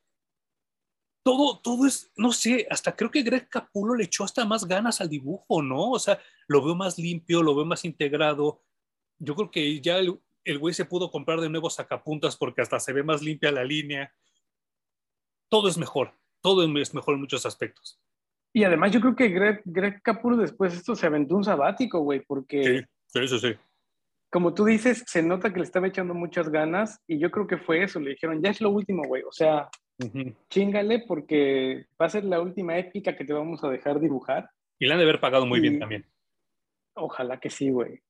todo, 1.23 1.59
todo 1.59 1.87
es, 1.87 2.11
no 2.17 2.31
sé, 2.31 2.67
hasta 2.69 2.95
creo 2.95 3.09
que 3.09 3.23
Greg 3.23 3.49
Capullo 3.49 3.95
le 3.95 4.03
echó 4.03 4.23
hasta 4.23 4.45
más 4.45 4.65
ganas 4.65 5.01
al 5.01 5.09
dibujo, 5.09 5.63
¿no? 5.63 5.89
O 5.89 5.97
sea, 5.97 6.19
lo 6.47 6.63
veo 6.63 6.75
más 6.75 6.99
limpio, 6.99 7.41
lo 7.41 7.55
veo 7.55 7.65
más 7.65 7.83
integrado. 7.83 8.61
Yo 9.17 9.33
creo 9.33 9.49
que 9.49 9.81
ya 9.81 9.97
el, 9.97 10.19
el 10.43 10.59
güey 10.59 10.75
se 10.75 10.85
pudo 10.85 11.09
comprar 11.09 11.41
de 11.41 11.49
nuevo 11.49 11.71
sacapuntas 11.71 12.37
porque 12.37 12.61
hasta 12.61 12.79
se 12.79 12.93
ve 12.93 13.01
más 13.01 13.23
limpia 13.23 13.51
la 13.51 13.63
línea. 13.63 14.13
Todo 15.49 15.67
es 15.67 15.79
mejor 15.79 16.13
todo 16.43 16.63
es 16.77 16.93
mejor 16.93 17.15
en 17.15 17.21
muchos 17.21 17.45
aspectos. 17.45 17.99
Y 18.53 18.65
además 18.65 18.91
yo 18.91 18.99
creo 18.99 19.15
que 19.15 19.29
Greg, 19.29 19.61
Greg 19.65 20.01
Capullo 20.03 20.37
después 20.37 20.73
de 20.73 20.77
esto 20.77 20.95
se 20.95 21.07
aventó 21.07 21.35
un 21.35 21.43
sabático, 21.43 22.01
güey, 22.01 22.19
porque... 22.19 22.85
Sí, 23.07 23.19
eso 23.19 23.39
sí. 23.39 23.55
Como 24.29 24.53
tú 24.53 24.65
dices, 24.65 25.03
se 25.07 25.23
nota 25.23 25.51
que 25.51 25.59
le 25.59 25.65
estaba 25.65 25.87
echando 25.87 26.13
muchas 26.13 26.49
ganas 26.49 27.01
y 27.07 27.17
yo 27.17 27.31
creo 27.31 27.47
que 27.47 27.57
fue 27.57 27.83
eso, 27.83 27.99
le 27.99 28.11
dijeron, 28.11 28.43
ya 28.43 28.49
es 28.49 28.61
lo 28.61 28.69
último, 28.69 29.03
güey, 29.07 29.23
o 29.23 29.31
sea, 29.31 29.69
chingale 30.49 31.03
porque 31.07 31.87
va 31.99 32.07
a 32.07 32.09
ser 32.09 32.25
la 32.25 32.41
última 32.41 32.77
épica 32.77 33.15
que 33.15 33.25
te 33.25 33.33
vamos 33.33 33.63
a 33.63 33.69
dejar 33.69 33.99
dibujar. 33.99 34.49
Y 34.79 34.85
le 34.85 34.93
han 34.93 34.99
de 34.99 35.05
haber 35.05 35.19
pagado 35.19 35.45
muy 35.45 35.59
bien 35.59 35.79
también. 35.79 36.05
Ojalá 36.95 37.39
que 37.39 37.49
sí, 37.49 37.69
güey. 37.69 38.01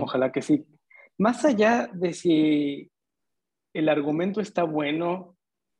Ojalá 0.00 0.32
que 0.32 0.42
sí. 0.42 0.66
Más 1.18 1.44
allá 1.44 1.88
de 1.92 2.12
si 2.12 2.90
el 3.72 3.88
argumento 3.88 4.40
está 4.40 4.64
bueno, 4.64 5.35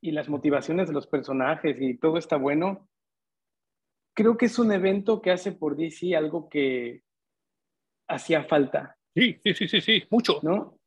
y 0.07 0.13
las 0.13 0.29
motivaciones 0.29 0.89
de 0.89 0.95
los 0.95 1.07
personajes 1.07 1.77
y 1.81 1.97
todo 1.99 2.19
está 2.19 2.37
bueno, 2.37 2.89
creo 4.15 4.37
que 4.37 4.47
es 4.47 4.59
un 4.59 4.73
evento 4.73 5.21
que 5.21 5.31
hace 5.31 5.53
por 5.53 5.77
DC 5.77 6.17
algo 6.17 6.49
que 6.49 7.03
hacía 8.09 8.45
falta. 8.45 8.97
Sí, 9.15 9.39
sí, 9.43 9.55
sí, 9.55 9.81
sí, 9.81 10.05
mucho. 10.11 10.41
¿No? 10.43 10.79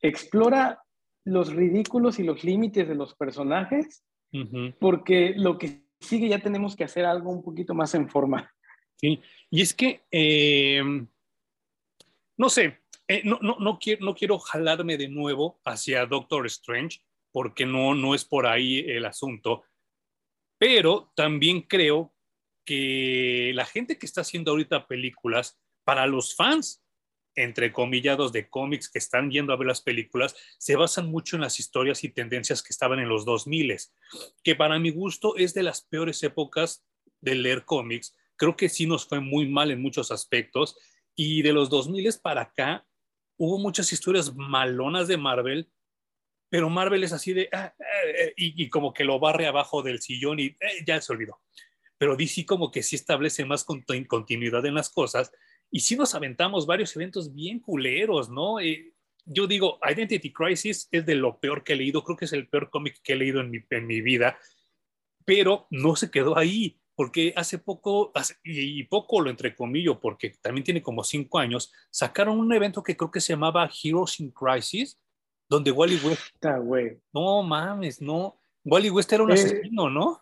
Explora 0.00 0.82
los 1.24 1.52
ridículos 1.52 2.18
y 2.18 2.24
los 2.24 2.44
límites 2.44 2.88
de 2.88 2.94
los 2.94 3.14
personajes, 3.14 4.04
porque 4.80 5.34
lo 5.36 5.58
que 5.58 5.84
sigue 6.00 6.28
ya 6.28 6.40
tenemos 6.40 6.74
que 6.74 6.84
hacer 6.84 7.04
algo 7.04 7.30
un 7.30 7.42
poquito 7.42 7.74
más 7.74 7.94
en 7.94 8.08
forma. 8.08 8.52
Sí, 8.96 9.20
y 9.50 9.62
es 9.62 9.74
que, 9.74 10.04
eh, 10.10 10.82
no 12.36 12.48
sé, 12.48 12.80
eh, 13.06 13.22
no, 13.24 13.38
no, 13.42 13.56
no, 13.58 13.78
quiero, 13.78 14.04
no 14.04 14.14
quiero 14.14 14.38
jalarme 14.38 14.96
de 14.96 15.08
nuevo 15.08 15.60
hacia 15.64 16.06
Doctor 16.06 16.46
Strange, 16.46 17.00
porque 17.34 17.66
no, 17.66 17.96
no 17.96 18.14
es 18.14 18.24
por 18.24 18.46
ahí 18.46 18.78
el 18.78 19.04
asunto, 19.06 19.64
pero 20.56 21.10
también 21.16 21.62
creo 21.62 22.14
que 22.64 23.50
la 23.56 23.64
gente 23.64 23.98
que 23.98 24.06
está 24.06 24.20
haciendo 24.20 24.52
ahorita 24.52 24.86
películas, 24.86 25.58
para 25.82 26.06
los 26.06 26.36
fans, 26.36 26.84
entre 27.34 27.72
comillados 27.72 28.30
de 28.30 28.48
cómics 28.48 28.88
que 28.88 29.00
están 29.00 29.32
yendo 29.32 29.52
a 29.52 29.56
ver 29.56 29.66
las 29.66 29.80
películas, 29.80 30.36
se 30.58 30.76
basan 30.76 31.08
mucho 31.10 31.34
en 31.34 31.42
las 31.42 31.58
historias 31.58 32.04
y 32.04 32.08
tendencias 32.08 32.62
que 32.62 32.72
estaban 32.72 33.00
en 33.00 33.08
los 33.08 33.24
2000, 33.24 33.78
que 34.44 34.54
para 34.54 34.78
mi 34.78 34.90
gusto 34.90 35.36
es 35.36 35.54
de 35.54 35.64
las 35.64 35.82
peores 35.82 36.22
épocas 36.22 36.84
de 37.20 37.34
leer 37.34 37.64
cómics. 37.64 38.14
Creo 38.36 38.54
que 38.54 38.68
sí 38.68 38.86
nos 38.86 39.08
fue 39.08 39.18
muy 39.18 39.48
mal 39.48 39.72
en 39.72 39.82
muchos 39.82 40.12
aspectos 40.12 40.76
y 41.16 41.42
de 41.42 41.52
los 41.52 41.68
2000 41.68 42.12
para 42.22 42.42
acá 42.42 42.86
hubo 43.36 43.58
muchas 43.58 43.92
historias 43.92 44.36
malonas 44.36 45.08
de 45.08 45.16
Marvel, 45.16 45.68
pero 46.54 46.70
Marvel 46.70 47.02
es 47.02 47.12
así 47.12 47.32
de, 47.32 47.48
ah, 47.50 47.74
eh, 48.16 48.32
y, 48.36 48.68
como 48.68 48.94
que 48.94 49.02
lo 49.02 49.18
barre 49.18 49.48
abajo 49.48 49.82
del 49.82 50.00
sillón 50.00 50.38
y 50.38 50.44
eh, 50.44 50.84
ya 50.86 51.00
se 51.00 51.12
olvidó. 51.12 51.40
Pero 51.98 52.14
DC 52.14 52.46
como 52.46 52.70
que 52.70 52.84
sí 52.84 52.94
establece 52.94 53.44
más 53.44 53.64
continuidad 53.64 54.64
en 54.64 54.74
las 54.74 54.88
cosas 54.88 55.32
y 55.68 55.80
sí 55.80 55.96
nos 55.96 56.14
aventamos 56.14 56.64
varios 56.64 56.94
eventos 56.94 57.34
bien 57.34 57.58
culeros, 57.58 58.30
¿no? 58.30 58.60
Eh, 58.60 58.94
yo 59.24 59.48
digo, 59.48 59.80
Identity 59.82 60.32
Crisis 60.32 60.88
es 60.92 61.04
de 61.04 61.16
lo 61.16 61.40
peor 61.40 61.64
que 61.64 61.72
he 61.72 61.76
leído, 61.76 62.04
creo 62.04 62.16
que 62.16 62.26
es 62.26 62.32
el 62.32 62.46
peor 62.46 62.70
cómic 62.70 63.00
que 63.02 63.14
he 63.14 63.16
leído 63.16 63.40
en 63.40 63.50
mi, 63.50 63.58
en 63.70 63.88
mi 63.88 64.00
vida, 64.00 64.38
pero 65.24 65.66
no 65.70 65.96
se 65.96 66.12
quedó 66.12 66.38
ahí 66.38 66.78
porque 66.94 67.32
hace 67.34 67.58
poco, 67.58 68.12
y 68.44 68.84
poco 68.84 69.20
lo 69.20 69.28
entrecomillo, 69.28 69.98
porque 69.98 70.36
también 70.40 70.62
tiene 70.62 70.84
como 70.84 71.02
cinco 71.02 71.40
años, 71.40 71.72
sacaron 71.90 72.38
un 72.38 72.52
evento 72.52 72.84
que 72.84 72.96
creo 72.96 73.10
que 73.10 73.20
se 73.20 73.32
llamaba 73.32 73.68
Heroes 73.82 74.20
in 74.20 74.30
Crisis, 74.30 75.00
donde 75.48 75.70
Wally 75.70 75.98
West... 76.04 76.36
No 77.12 77.42
mames, 77.42 78.00
no. 78.00 78.38
Wally 78.64 78.90
West 78.90 79.12
era 79.12 79.22
un 79.22 79.30
eh, 79.30 79.34
asesino, 79.34 79.90
¿no? 79.90 80.20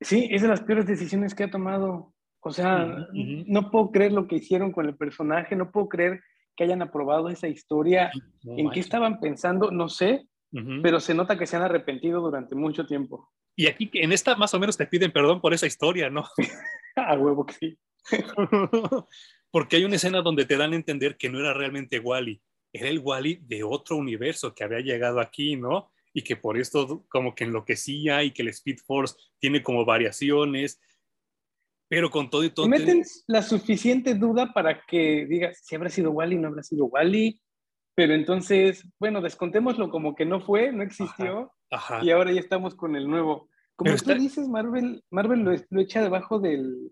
Sí, 0.00 0.28
es 0.30 0.42
de 0.42 0.48
las 0.48 0.62
peores 0.62 0.86
decisiones 0.86 1.34
que 1.34 1.44
ha 1.44 1.50
tomado. 1.50 2.12
O 2.40 2.52
sea, 2.52 3.08
no 3.12 3.70
puedo 3.70 3.90
creer 3.90 4.12
lo 4.12 4.28
que 4.28 4.36
hicieron 4.36 4.70
con 4.70 4.86
el 4.86 4.96
personaje, 4.96 5.56
no 5.56 5.70
puedo 5.70 5.88
creer 5.88 6.22
que 6.56 6.64
hayan 6.64 6.82
aprobado 6.82 7.30
esa 7.30 7.48
historia. 7.48 8.10
¿En 8.44 8.70
qué 8.70 8.80
estaban 8.80 9.18
pensando? 9.18 9.70
No 9.70 9.88
sé, 9.88 10.28
pero 10.82 11.00
se 11.00 11.14
nota 11.14 11.38
que 11.38 11.46
se 11.46 11.56
han 11.56 11.62
arrepentido 11.62 12.20
durante 12.20 12.54
mucho 12.54 12.86
tiempo. 12.86 13.30
Y 13.56 13.66
aquí 13.66 13.90
en 13.94 14.12
esta 14.12 14.36
más 14.36 14.52
o 14.52 14.58
menos 14.58 14.76
te 14.76 14.86
piden 14.86 15.12
perdón 15.12 15.40
por 15.40 15.54
esa 15.54 15.66
historia, 15.66 16.10
¿no? 16.10 16.26
a 16.96 17.14
huevo 17.14 17.46
que 17.46 17.54
sí. 17.54 17.78
Porque 19.50 19.76
hay 19.76 19.84
una 19.84 19.96
escena 19.96 20.20
donde 20.20 20.44
te 20.44 20.56
dan 20.56 20.72
a 20.72 20.76
entender 20.76 21.16
que 21.16 21.30
no 21.30 21.38
era 21.38 21.54
realmente 21.54 21.98
Wally, 21.98 22.42
era 22.74 22.88
el 22.88 22.98
Wally 22.98 23.36
de 23.36 23.62
otro 23.62 23.96
universo 23.96 24.52
que 24.52 24.64
había 24.64 24.80
llegado 24.80 25.20
aquí, 25.20 25.56
¿no? 25.56 25.92
Y 26.12 26.22
que 26.22 26.34
por 26.34 26.58
esto 26.58 27.04
como 27.08 27.34
que 27.34 27.44
enloquecía 27.44 28.24
y 28.24 28.32
que 28.32 28.42
el 28.42 28.48
Speed 28.48 28.78
Force 28.84 29.16
tiene 29.38 29.62
como 29.62 29.84
variaciones. 29.84 30.80
Pero 31.88 32.10
con 32.10 32.28
todo 32.28 32.42
y 32.42 32.50
todo. 32.50 32.66
Meten 32.66 33.04
la 33.28 33.42
suficiente 33.42 34.14
duda 34.14 34.52
para 34.52 34.84
que 34.86 35.24
digas 35.24 35.60
si 35.62 35.76
habrá 35.76 35.88
sido 35.88 36.10
Wally, 36.10 36.36
no 36.36 36.48
habrá 36.48 36.64
sido 36.64 36.86
Wally. 36.86 37.40
Pero 37.94 38.12
entonces, 38.12 38.84
bueno, 38.98 39.20
descontémoslo 39.20 39.88
como 39.88 40.16
que 40.16 40.26
no 40.26 40.40
fue, 40.40 40.72
no 40.72 40.82
existió. 40.82 41.52
Y 42.02 42.10
ahora 42.10 42.32
ya 42.32 42.40
estamos 42.40 42.74
con 42.74 42.96
el 42.96 43.08
nuevo. 43.08 43.48
Como 43.76 43.94
tú 43.94 44.14
dices, 44.14 44.48
Marvel, 44.48 45.04
Marvel 45.10 45.64
lo, 45.70 45.80
echa 45.80 46.02
debajo 46.02 46.40
del, 46.40 46.90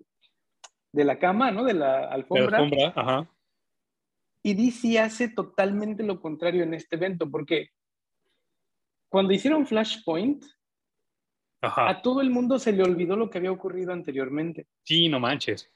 de 0.92 1.05
la 1.05 1.18
cama, 1.18 1.51
¿no? 1.51 1.64
De 1.64 1.75
la 1.75 2.05
alfombra. 2.05 2.59
alfombra, 2.59 2.92
ajá. 2.95 3.31
Y 4.42 4.55
DC 4.55 4.98
hace 4.98 5.28
totalmente 5.28 6.02
lo 6.02 6.20
contrario 6.20 6.62
en 6.62 6.74
este 6.74 6.96
evento, 6.96 7.31
porque 7.31 7.68
cuando 9.09 9.33
hicieron 9.33 9.66
Flashpoint, 9.66 10.44
a 11.61 12.02
todo 12.02 12.20
el 12.20 12.31
mundo 12.31 12.59
se 12.59 12.72
le 12.72 12.83
olvidó 12.83 13.16
lo 13.16 13.31
que 13.31 13.38
había 13.38 13.52
ocurrido 13.52 13.92
anteriormente. 13.92 14.66
Sí, 14.83 15.09
no 15.09 15.20
manches. 15.20 15.70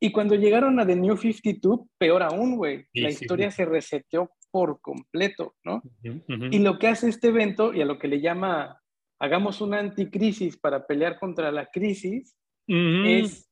Y 0.00 0.10
cuando 0.12 0.34
llegaron 0.34 0.80
a 0.80 0.86
The 0.86 0.96
New 0.96 1.16
52, 1.16 1.80
peor 1.98 2.22
aún, 2.22 2.56
güey. 2.56 2.86
la 2.94 3.10
historia 3.10 3.50
se 3.50 3.64
reseteó 3.64 4.30
por 4.50 4.80
completo, 4.80 5.54
¿no? 5.62 5.82
Y 6.02 6.58
lo 6.58 6.78
que 6.78 6.88
hace 6.88 7.08
este 7.08 7.28
evento, 7.28 7.72
y 7.72 7.82
a 7.82 7.84
lo 7.84 7.98
que 7.98 8.08
le 8.08 8.20
llama, 8.20 8.80
hagamos 9.20 9.60
una 9.60 9.78
anticrisis 9.78 10.58
para 10.58 10.86
pelear 10.86 11.20
contra 11.20 11.52
la 11.52 11.66
crisis, 11.66 12.34
es 12.66 13.50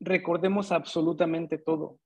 recordemos 0.00 0.72
absolutamente 0.72 1.58
todo. 1.58 1.98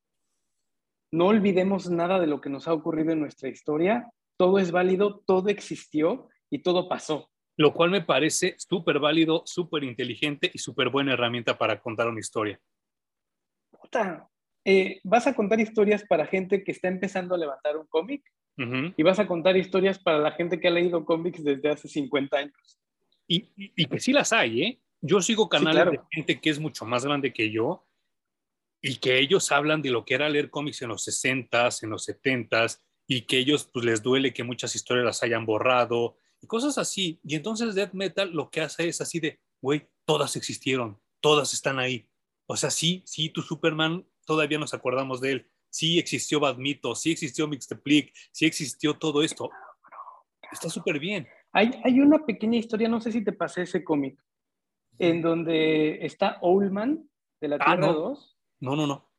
No 1.12 1.26
olvidemos 1.26 1.88
nada 1.90 2.18
de 2.18 2.26
lo 2.26 2.40
que 2.40 2.50
nos 2.50 2.68
ha 2.68 2.72
ocurrido 2.72 3.12
en 3.12 3.20
nuestra 3.20 3.48
historia. 3.48 4.10
Todo 4.36 4.58
es 4.58 4.70
válido, 4.70 5.22
todo 5.26 5.48
existió 5.48 6.28
y 6.50 6.62
todo 6.62 6.88
pasó. 6.88 7.30
Lo 7.56 7.72
cual 7.72 7.90
me 7.90 8.02
parece 8.02 8.54
súper 8.58 8.98
válido, 8.98 9.42
súper 9.46 9.84
inteligente 9.84 10.50
y 10.52 10.58
súper 10.58 10.90
buena 10.90 11.14
herramienta 11.14 11.56
para 11.56 11.80
contar 11.80 12.08
una 12.08 12.20
historia. 12.20 12.60
Puta, 13.70 14.28
eh, 14.64 15.00
vas 15.04 15.26
a 15.26 15.34
contar 15.34 15.60
historias 15.60 16.04
para 16.04 16.26
gente 16.26 16.62
que 16.64 16.72
está 16.72 16.88
empezando 16.88 17.34
a 17.34 17.38
levantar 17.38 17.76
un 17.76 17.86
cómic 17.86 18.22
y 18.58 19.02
vas 19.02 19.18
a 19.18 19.26
contar 19.26 19.54
historias 19.56 19.98
para 19.98 20.18
la 20.18 20.32
gente 20.32 20.58
que 20.58 20.68
ha 20.68 20.70
leído 20.70 21.04
cómics 21.04 21.44
desde 21.44 21.68
hace 21.68 21.88
50 21.88 22.38
años. 22.38 22.80
Y, 23.28 23.52
y, 23.54 23.84
que 23.84 24.00
sí 24.00 24.14
las 24.14 24.32
hay, 24.32 24.62
¿eh? 24.62 24.80
Yo 25.02 25.20
sigo 25.20 25.48
canales 25.48 25.90
de 25.90 26.00
gente 26.10 26.40
que 26.40 26.48
es 26.48 26.58
mucho 26.58 26.86
más 26.86 27.04
grande 27.04 27.34
que 27.34 27.50
yo 27.50 27.86
y 28.88 28.98
que 28.98 29.18
ellos 29.18 29.50
hablan 29.50 29.82
de 29.82 29.90
lo 29.90 30.04
que 30.04 30.14
era 30.14 30.28
leer 30.28 30.48
cómics 30.48 30.80
en 30.80 30.90
los 30.90 31.04
60s, 31.08 31.82
en 31.82 31.90
los 31.90 32.06
70s, 32.06 32.80
y 33.08 33.22
que 33.22 33.38
ellos 33.38 33.68
pues 33.72 33.84
les 33.84 34.00
duele 34.00 34.32
que 34.32 34.44
muchas 34.44 34.76
historias 34.76 35.04
las 35.04 35.24
hayan 35.24 35.44
borrado 35.44 36.18
y 36.40 36.46
cosas 36.46 36.78
así. 36.78 37.18
Y 37.24 37.34
entonces 37.34 37.74
Death 37.74 37.94
Metal 37.94 38.30
lo 38.30 38.48
que 38.48 38.60
hace 38.60 38.86
es 38.86 39.00
así 39.00 39.18
de, 39.18 39.40
güey, 39.60 39.88
todas 40.04 40.36
existieron, 40.36 41.00
todas 41.20 41.52
están 41.52 41.80
ahí. 41.80 42.08
O 42.46 42.56
sea, 42.56 42.70
sí, 42.70 43.02
sí, 43.06 43.28
tu 43.28 43.42
Superman 43.42 44.06
todavía 44.24 44.58
nos 44.60 44.72
acordamos 44.72 45.20
de 45.20 45.32
él. 45.32 45.50
Sí 45.68 45.98
existió 45.98 46.38
Badmito, 46.38 46.94
sí 46.94 47.10
existió 47.10 47.48
Mixteplic, 47.48 48.14
sí 48.30 48.46
existió 48.46 48.94
todo 48.94 49.24
esto. 49.24 49.50
Está 50.52 50.70
súper 50.70 51.00
bien. 51.00 51.26
Hay, 51.50 51.72
hay 51.82 51.98
una 51.98 52.24
pequeña 52.24 52.56
historia, 52.56 52.88
no 52.88 53.00
sé 53.00 53.10
si 53.10 53.24
te 53.24 53.32
pasé 53.32 53.62
ese 53.62 53.82
cómic, 53.82 54.16
en 55.00 55.22
donde 55.22 56.06
está 56.06 56.38
Owlman 56.40 57.10
de 57.40 57.48
la 57.48 57.56
ah, 57.56 57.74
Tierra 57.74 57.92
2. 57.92 58.35
No, 58.60 58.76
no, 58.76 58.86
no. 58.86 59.10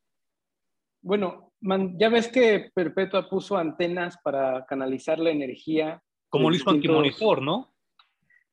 Bueno, 1.02 1.52
ya 1.97 2.10
ves 2.10 2.28
que 2.28 2.71
Perpetua 2.73 3.30
puso 3.30 3.58
antenas 3.58 4.17
para 4.23 4.65
canalizar 4.65 5.19
la 5.19 5.30
energía. 5.30 6.02
Como 6.30 6.50
lo 6.50 6.56
hizo 6.56 6.69
Antimonitor, 6.69 7.41
¿no? 7.41 7.73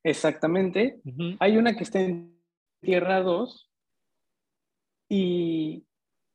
Exactamente. 0.03 1.01
Hay 1.39 1.57
una 1.57 1.75
que 1.75 1.83
está 1.83 1.99
en 1.99 2.39
Tierra 2.81 3.21
2 3.21 3.71
y 5.09 5.85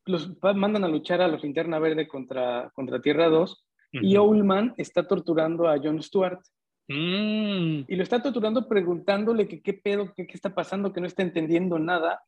los 0.07 0.31
mandan 0.43 0.85
a 0.85 0.89
luchar 0.89 1.21
a 1.21 1.29
los 1.29 1.43
Linterna 1.43 1.79
Verde 1.79 2.09
contra, 2.09 2.71
contra 2.75 3.01
Tierra 3.01 3.29
2 3.29 3.65
y 3.93 4.17
Owlman 4.17 4.75
está 4.77 5.07
torturando 5.07 5.69
a 5.69 5.79
Jon 5.79 6.03
Stewart. 6.03 6.41
Mm. 6.89 7.85
Y 7.87 7.97
lo 7.97 8.03
está 8.03 8.21
torturando 8.21 8.69
preguntándole 8.69 9.47
que 9.47 9.63
qué 9.63 9.75
pedo, 9.75 10.13
qué, 10.15 10.27
qué, 10.27 10.35
está 10.35 10.55
pasando, 10.55 10.93
que 10.93 11.01
no 11.01 11.07
está 11.07 11.23
entendiendo 11.23 11.79
nada. 11.79 12.21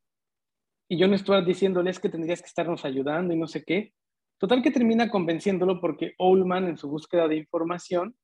Y 0.92 1.00
Jon 1.00 1.16
Stewart 1.16 1.46
diciéndole 1.46 1.90
es 1.90 1.98
que 1.98 2.08
tendrías 2.08 2.40
que 2.42 2.48
estarnos 2.48 2.84
ayudando 2.84 3.32
y 3.32 3.38
no 3.38 3.46
sé 3.46 3.64
qué. 3.64 3.94
Total 4.38 4.62
que 4.62 4.70
termina 4.70 5.08
convenciéndolo 5.08 5.80
porque 5.80 6.14
Owlman 6.18 6.64
en 6.68 6.76
su 6.76 6.88
búsqueda 6.88 7.28
de 7.28 7.36
información 7.36 8.16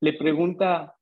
le 0.00 0.14
pregunta, 0.14 0.96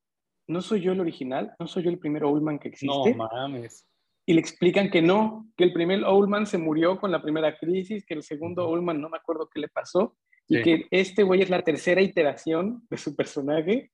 ¿no 0.48 0.60
soy 0.62 0.80
yo 0.80 0.92
el 0.92 1.00
original? 1.00 1.54
¿No 1.58 1.66
soy 1.66 1.84
yo 1.84 1.90
el 1.90 1.98
primer 1.98 2.24
Owlman 2.24 2.58
que 2.58 2.68
existe? 2.68 3.14
No 3.14 3.28
mames 3.32 3.86
y 4.30 4.32
le 4.32 4.40
explican 4.40 4.90
que 4.90 5.02
no, 5.02 5.50
que 5.56 5.64
el 5.64 5.72
primer 5.72 6.04
Oldman 6.04 6.46
se 6.46 6.56
murió 6.56 7.00
con 7.00 7.10
la 7.10 7.20
primera 7.20 7.58
crisis, 7.58 8.06
que 8.06 8.14
el 8.14 8.22
segundo 8.22 8.68
Oldman 8.68 9.00
no 9.00 9.08
me 9.08 9.16
acuerdo 9.16 9.48
qué 9.52 9.58
le 9.58 9.66
pasó, 9.66 10.16
y 10.46 10.62
que 10.62 10.86
este 10.92 11.24
güey 11.24 11.42
es 11.42 11.50
la 11.50 11.62
tercera 11.62 12.00
iteración 12.00 12.86
de 12.88 12.96
su 12.96 13.16
personaje. 13.16 13.90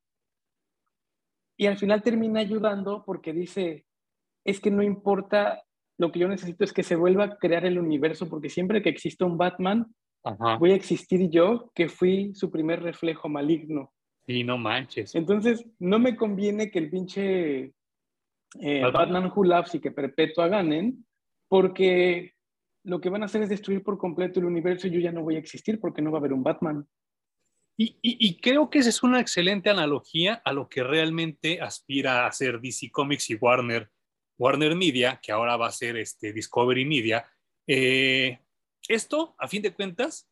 Y 1.57 1.65
al 1.65 1.79
final 1.79 2.03
termina 2.03 2.41
ayudando 2.41 3.03
porque 3.07 3.33
dice, 3.33 3.87
es 4.45 4.61
que 4.61 4.71
no 4.71 4.83
importa, 4.83 5.63
lo 5.99 6.13
que 6.13 6.19
yo 6.19 6.29
necesito 6.29 6.65
es 6.65 6.73
que 6.73 6.83
se 6.83 6.97
vuelva 6.97 7.25
a 7.25 7.37
crear 7.39 7.65
el 7.65 7.79
universo, 7.79 8.29
porque 8.29 8.51
siempre 8.51 8.83
que 8.83 8.89
exista 8.89 9.25
un 9.25 9.39
Batman, 9.39 9.87
voy 10.59 10.73
a 10.73 10.77
existir 10.77 11.31
yo, 11.31 11.71
que 11.75 11.89
fui 11.89 12.35
su 12.35 12.51
primer 12.51 12.83
reflejo 12.83 13.29
maligno. 13.29 13.93
Y 14.27 14.43
no 14.43 14.59
manches. 14.59 15.15
Entonces, 15.15 15.65
no 15.79 15.99
me 15.99 16.17
conviene 16.17 16.71
que 16.71 16.81
el 16.81 16.91
pinche 16.91 17.73
eh, 18.61 18.83
Batman 18.93 19.31
Who 19.35 19.45
Loves 19.45 19.75
y 19.75 19.81
que 19.81 19.93
Perpetua 19.93 20.49
ganen, 20.49 21.07
porque 21.49 22.35
lo 22.85 23.01
que 23.01 23.09
van 23.09 23.23
a 23.23 23.27
hacer 23.27 23.43
es 23.43 23.49
destruir 23.49 23.83
por 23.83 23.99
completo 23.99 24.41
el 24.41 24.47
universo 24.47 24.87
y 24.87 24.91
yo 24.91 25.01
ya 25.01 25.13
no 25.13 25.23
voy 25.23 25.37
a 25.37 25.41
existir 25.41 25.81
porque 25.81 26.03
no 26.03 26.11
va 26.11 26.19
a 26.19 26.21
haber 26.21 26.33
un 26.33 26.43
Batman. 26.43 26.87
Y, 27.79 28.39
creo 28.41 28.71
que 28.71 28.79
esa 28.79 28.89
es 28.89 29.03
una 29.03 29.21
excelente 29.21 29.69
analogía 29.69 30.41
a 30.47 30.55
lo 30.55 30.67
que 30.67 30.83
realmente 30.83 31.61
aspira 31.61 32.25
a 32.25 32.29
hacer 32.29 32.59
DC 32.61 32.91
Comics 32.91 33.29
y 33.29 33.35
Warner, 33.35 33.91
Warner 34.39 34.75
Media, 34.75 35.21
que 35.23 35.33
ahora 35.33 35.57
va 35.57 35.69
a 35.69 35.73
ser 35.73 35.97
este 35.97 36.33
Discovery 36.33 36.85
Media, 36.85 37.25
Eh, 37.69 38.39
esto, 38.89 39.35
a 39.39 39.49
fin 39.49 39.63
de 39.63 39.75
cuentas, 39.75 40.31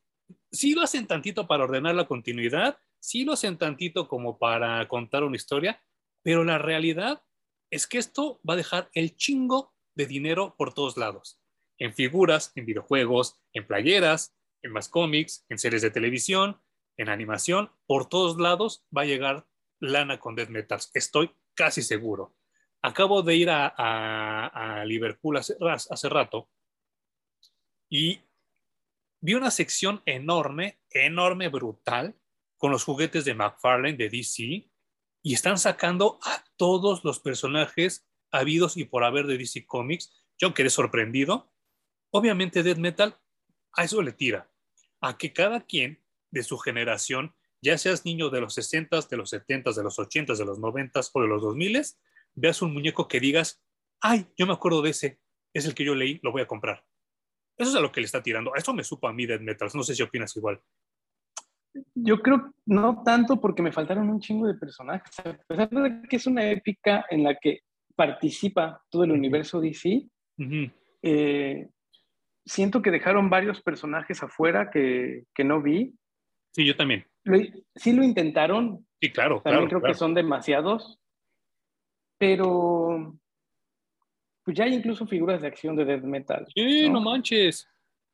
sí 0.52 0.74
lo 0.74 0.82
hacen 0.82 1.06
tantito 1.06 1.46
para 1.46 1.64
ordenar 1.64 1.94
la 1.94 2.06
continuidad, 2.06 2.78
sí 3.00 3.24
lo 3.24 3.32
hacen 3.32 3.58
tantito 3.58 4.06
como 4.06 4.38
para 4.38 4.86
contar 4.86 5.24
una 5.24 5.36
historia, 5.36 5.82
pero 6.22 6.44
la 6.44 6.58
realidad 6.58 7.24
es 7.70 7.86
que 7.86 7.98
esto 7.98 8.40
va 8.48 8.54
a 8.54 8.56
dejar 8.56 8.88
el 8.94 9.16
chingo 9.16 9.74
de 9.96 10.06
dinero 10.06 10.54
por 10.56 10.72
todos 10.72 10.96
lados, 10.96 11.40
en 11.78 11.92
figuras, 11.92 12.52
en 12.54 12.66
videojuegos, 12.66 13.40
en 13.52 13.66
playeras, 13.66 14.36
en 14.62 14.72
más 14.72 14.88
cómics, 14.88 15.44
en 15.48 15.58
series 15.58 15.82
de 15.82 15.90
televisión, 15.90 16.60
en 16.96 17.08
animación, 17.08 17.72
por 17.86 18.08
todos 18.08 18.38
lados 18.38 18.86
va 18.96 19.02
a 19.02 19.06
llegar 19.06 19.48
lana 19.80 20.20
con 20.20 20.36
Death 20.36 20.50
Metals, 20.50 20.90
estoy 20.94 21.32
casi 21.54 21.82
seguro. 21.82 22.32
Acabo 22.86 23.22
de 23.22 23.34
ir 23.34 23.48
a, 23.50 24.84
Liverpool 24.84 25.38
hace, 25.38 26.08
rato 26.10 26.50
y 27.88 28.20
vi 29.22 29.32
una 29.32 29.50
sección 29.50 30.02
enorme, 30.04 30.80
enorme, 30.90 31.48
brutal, 31.48 32.14
con 32.58 32.72
los 32.72 32.84
juguetes 32.84 33.24
de 33.24 33.32
McFarlane, 33.32 33.96
de 33.96 34.10
DC, 34.10 34.70
y 35.22 35.32
están 35.32 35.56
sacando 35.56 36.18
a 36.24 36.44
todos 36.58 37.04
los 37.04 37.20
personajes 37.20 38.06
habidos 38.30 38.76
y 38.76 38.84
por 38.84 39.04
haber 39.04 39.26
de 39.28 39.38
DC 39.38 39.64
Comics. 39.64 40.12
Yo 40.36 40.52
quedé 40.52 40.68
sorprendido. 40.68 41.50
Obviamente 42.10 42.62
Death 42.62 42.76
Metal 42.76 43.18
a 43.72 43.84
eso 43.84 44.02
le 44.02 44.12
tira, 44.12 44.50
a 45.00 45.16
que 45.16 45.32
cada 45.32 45.64
quien 45.64 46.04
de 46.30 46.42
su 46.42 46.58
generación, 46.58 47.34
ya 47.62 47.78
seas 47.78 48.04
niño 48.04 48.28
de 48.28 48.42
los 48.42 48.52
60, 48.52 49.00
de 49.00 49.16
los 49.16 49.30
70, 49.30 49.72
de 49.72 49.82
los 49.82 49.98
80, 49.98 50.34
de 50.34 50.44
los 50.44 50.58
90 50.58 51.00
o 51.14 51.22
de 51.22 51.28
los 51.28 51.40
2000, 51.40 51.82
veas 52.34 52.62
un 52.62 52.72
muñeco 52.72 53.08
que 53.08 53.20
digas, 53.20 53.62
ay, 54.00 54.26
yo 54.36 54.46
me 54.46 54.52
acuerdo 54.52 54.82
de 54.82 54.90
ese, 54.90 55.20
es 55.54 55.66
el 55.66 55.74
que 55.74 55.84
yo 55.84 55.94
leí, 55.94 56.20
lo 56.22 56.32
voy 56.32 56.42
a 56.42 56.46
comprar. 56.46 56.84
Eso 57.56 57.70
es 57.70 57.76
a 57.76 57.80
lo 57.80 57.92
que 57.92 58.00
le 58.00 58.06
está 58.06 58.22
tirando. 58.22 58.54
Eso 58.54 58.74
me 58.74 58.82
supo 58.84 59.06
a 59.08 59.12
mí 59.12 59.26
Death 59.26 59.40
Metal. 59.40 59.68
No 59.74 59.82
sé 59.82 59.94
si 59.94 60.02
opinas 60.02 60.36
igual. 60.36 60.60
Yo 61.94 62.20
creo 62.20 62.52
no 62.66 63.02
tanto 63.04 63.40
porque 63.40 63.62
me 63.62 63.72
faltaron 63.72 64.08
un 64.08 64.20
chingo 64.20 64.46
de 64.46 64.54
personajes. 64.54 65.18
A 65.20 65.36
pesar 65.46 65.70
de 65.70 66.02
que 66.08 66.16
es 66.16 66.26
una 66.26 66.50
épica 66.50 67.06
en 67.10 67.22
la 67.22 67.36
que 67.36 67.60
participa 67.94 68.82
todo 68.90 69.04
el 69.04 69.12
universo 69.12 69.60
DC, 69.60 70.08
eh, 71.02 71.68
siento 72.44 72.82
que 72.82 72.90
dejaron 72.90 73.30
varios 73.30 73.62
personajes 73.62 74.22
afuera 74.22 74.70
que, 74.70 75.24
que, 75.34 75.44
no 75.44 75.62
vi. 75.62 75.94
Sí, 76.52 76.64
yo 76.64 76.76
también. 76.76 77.06
sí 77.76 77.92
lo 77.92 78.02
intentaron. 78.02 78.86
Sí, 79.00 79.12
claro. 79.12 79.42
También 79.42 79.68
creo 79.68 79.82
que 79.82 79.94
son 79.94 80.14
demasiados. 80.14 81.00
Pero 82.18 83.18
pues 84.44 84.57
ya 84.57 84.64
hay 84.64 84.74
incluso 84.74 85.07
figuras 85.07 85.40
de 85.40 85.48
acción 85.48 85.74
de 85.74 85.85
death 85.85 86.03
metal. 86.05 86.46
Sí, 86.55 86.88
no, 86.90 87.00
manches. 87.00 87.66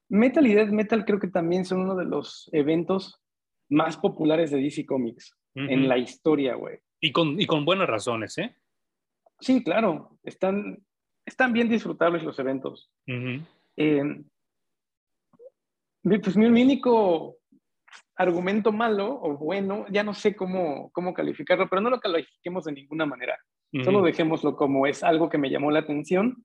Metal 0.09 0.47
y 0.47 0.55
death 0.55 0.71
metal 0.71 1.05
creo 1.05 1.19
que 1.19 1.29
también 1.29 1.65
son 1.65 1.81
uno 1.81 1.97
de 1.97 2.05
los 2.05 2.49
eventos 2.53 3.21
más 3.69 3.97
populares 3.97 4.51
de 4.51 4.61
DC 4.61 4.87
Comics 4.87 5.37
en 5.55 5.89
la 5.89 5.99
historia, 5.99 6.55
güey. 6.55 6.79
Y 7.01 7.13
con, 7.13 7.41
y 7.41 7.47
con 7.47 7.65
buenas 7.65 7.89
razones, 7.89 8.39
¿eh? 8.39 8.55
Sí, 9.41 9.65
claro. 9.65 10.19
Están, 10.23 10.85
están 11.25 11.53
bien 11.53 11.69
disfrutables 11.69 12.23
los 12.23 12.39
eventos. 12.39 12.91
Eh, 13.77 14.23
pues 16.03 16.37
mi 16.37 16.47
único 16.47 17.39
argumento 18.17 18.71
malo 18.71 19.19
o 19.21 19.37
bueno, 19.37 19.87
ya 19.91 20.05
no 20.05 20.15
sé 20.15 20.37
cómo, 20.37 20.91
cómo 20.93 21.15
calificarlo, 21.15 21.69
pero 21.69 21.81
no 21.83 21.91
lo 21.91 22.01
califiquemos 22.01 22.65
de 22.65 22.73
ninguna 22.73 23.07
manera. 23.07 23.39
Solo 23.85 24.03
dejémoslo 24.03 24.57
como 24.57 24.87
es 24.87 25.03
algo 25.03 25.29
que 25.29 25.39
me 25.39 25.51
llamó 25.51 25.71
la 25.71 25.81
atención. 25.81 26.45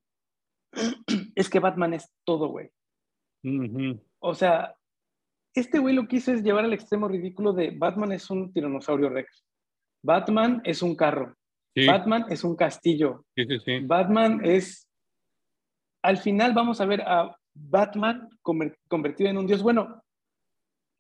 es 1.36 1.50
que 1.50 1.60
Batman 1.60 1.94
es 1.94 2.12
todo, 2.24 2.50
güey. 2.50 2.70
O 4.20 4.34
sea, 4.34 4.76
este 5.54 5.80
güey 5.80 5.96
lo 5.96 6.08
que 6.08 6.18
hizo 6.18 6.32
es 6.32 6.44
llevar 6.44 6.66
al 6.66 6.74
extremo 6.74 7.08
ridículo 7.08 7.54
de 7.54 7.72
Batman 7.72 8.12
es 8.12 8.30
un 8.30 8.52
tiranosaurio 8.52 9.10
rex. 9.10 9.44
Batman 10.04 10.62
es 10.64 10.82
un 10.82 10.96
carro. 10.96 11.36
Batman 11.88 12.26
es 12.30 12.44
un 12.44 12.56
castillo. 12.56 13.26
Batman 13.84 14.42
es... 14.44 14.88
Al 16.04 16.18
final 16.18 16.54
vamos 16.54 16.80
a 16.80 16.86
ver 16.86 17.02
a 17.02 17.36
Batman 17.54 18.30
convertido 18.42 19.30
en 19.30 19.38
un 19.38 19.48
dios. 19.48 19.64
Bueno, 19.64 20.04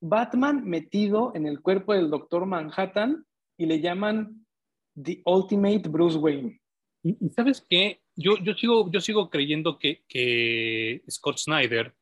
Batman 0.01 0.63
metido 0.65 1.31
en 1.35 1.45
el 1.45 1.61
cuerpo 1.61 1.93
del 1.93 2.09
doctor 2.09 2.45
Manhattan 2.45 3.25
y 3.57 3.65
le 3.65 3.79
llaman 3.79 4.44
The 5.01 5.21
Ultimate 5.25 5.89
Bruce 5.89 6.17
Wayne. 6.17 6.59
Y, 7.03 7.29
sabes 7.29 7.65
qué, 7.69 8.01
yo, 8.15 8.37
yo, 8.37 8.53
sigo, 8.55 8.91
yo 8.91 8.99
sigo 8.99 9.29
creyendo 9.29 9.77
que, 9.77 10.03
que 10.07 11.03
Scott 11.09 11.37
Snyder 11.37 11.95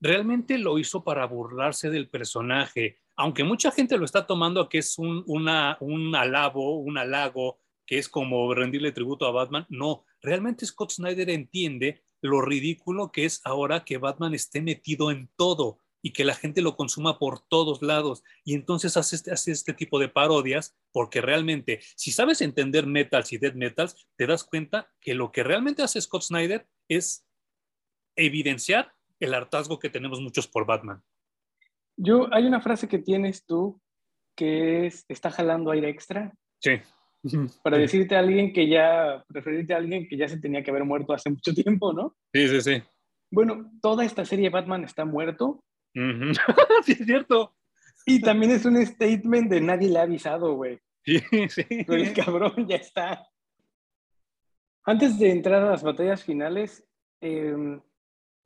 realmente 0.00 0.58
lo 0.58 0.78
hizo 0.78 1.04
para 1.04 1.26
burlarse 1.26 1.90
del 1.90 2.08
personaje, 2.08 3.00
aunque 3.16 3.44
mucha 3.44 3.70
gente 3.70 3.98
lo 3.98 4.04
está 4.04 4.26
tomando 4.26 4.68
que 4.68 4.78
es 4.78 4.98
un, 4.98 5.24
una, 5.26 5.76
un 5.80 6.14
alabo, 6.14 6.78
un 6.78 6.98
halago, 6.98 7.58
que 7.84 7.98
es 7.98 8.08
como 8.08 8.54
rendirle 8.54 8.92
tributo 8.92 9.26
a 9.26 9.32
Batman. 9.32 9.66
No, 9.68 10.04
realmente 10.22 10.66
Scott 10.66 10.92
Snyder 10.92 11.30
entiende 11.30 12.04
lo 12.20 12.40
ridículo 12.40 13.10
que 13.12 13.24
es 13.24 13.40
ahora 13.44 13.84
que 13.84 13.98
Batman 13.98 14.34
esté 14.34 14.60
metido 14.60 15.10
en 15.10 15.28
todo 15.36 15.80
y 16.02 16.12
que 16.12 16.24
la 16.24 16.34
gente 16.34 16.62
lo 16.62 16.76
consuma 16.76 17.18
por 17.18 17.40
todos 17.40 17.82
lados. 17.82 18.22
Y 18.44 18.54
entonces 18.54 18.96
hace 18.96 19.16
este, 19.16 19.32
hace 19.32 19.52
este 19.52 19.74
tipo 19.74 19.98
de 19.98 20.08
parodias 20.08 20.76
porque 20.92 21.20
realmente, 21.20 21.80
si 21.96 22.12
sabes 22.12 22.40
entender 22.40 22.86
metals 22.86 23.32
y 23.32 23.38
dead 23.38 23.54
metals, 23.54 24.08
te 24.16 24.26
das 24.26 24.44
cuenta 24.44 24.90
que 25.00 25.14
lo 25.14 25.32
que 25.32 25.42
realmente 25.42 25.82
hace 25.82 26.00
Scott 26.00 26.22
Snyder 26.22 26.66
es 26.88 27.26
evidenciar 28.16 28.92
el 29.20 29.34
hartazgo 29.34 29.78
que 29.78 29.90
tenemos 29.90 30.20
muchos 30.20 30.46
por 30.46 30.66
Batman. 30.66 31.02
Yo, 31.96 32.32
hay 32.32 32.46
una 32.46 32.60
frase 32.60 32.88
que 32.88 32.98
tienes 32.98 33.44
tú 33.44 33.80
que 34.36 34.86
es, 34.86 35.04
está 35.08 35.30
jalando 35.30 35.72
aire 35.72 35.88
extra. 35.88 36.32
Sí. 36.60 36.80
Para 37.64 37.78
decirte 37.78 38.14
a 38.14 38.20
alguien 38.20 38.52
que 38.52 38.68
ya, 38.68 39.24
referirte 39.28 39.74
a 39.74 39.78
alguien 39.78 40.06
que 40.08 40.16
ya 40.16 40.28
se 40.28 40.38
tenía 40.38 40.62
que 40.62 40.70
haber 40.70 40.84
muerto 40.84 41.12
hace 41.12 41.30
mucho 41.30 41.52
tiempo, 41.52 41.92
¿no? 41.92 42.16
Sí, 42.32 42.46
sí, 42.46 42.60
sí. 42.60 42.82
Bueno, 43.30 43.72
toda 43.82 44.04
esta 44.04 44.24
serie 44.24 44.48
Batman 44.48 44.84
está 44.84 45.04
muerto 45.04 45.64
sí, 46.84 46.92
es 46.92 47.06
cierto. 47.06 47.54
Y 48.06 48.20
también 48.20 48.52
es 48.52 48.64
un 48.64 48.84
statement 48.84 49.50
de 49.50 49.60
nadie 49.60 49.88
le 49.88 49.98
ha 49.98 50.02
avisado, 50.02 50.54
güey. 50.54 50.80
Sí, 51.04 51.18
sí. 51.48 51.64
Pero 51.86 51.94
el 51.94 52.12
cabrón 52.14 52.66
ya 52.66 52.76
está. 52.76 53.26
Antes 54.84 55.18
de 55.18 55.30
entrar 55.30 55.62
a 55.62 55.70
las 55.70 55.82
batallas 55.82 56.24
finales, 56.24 56.86
em, 57.20 57.80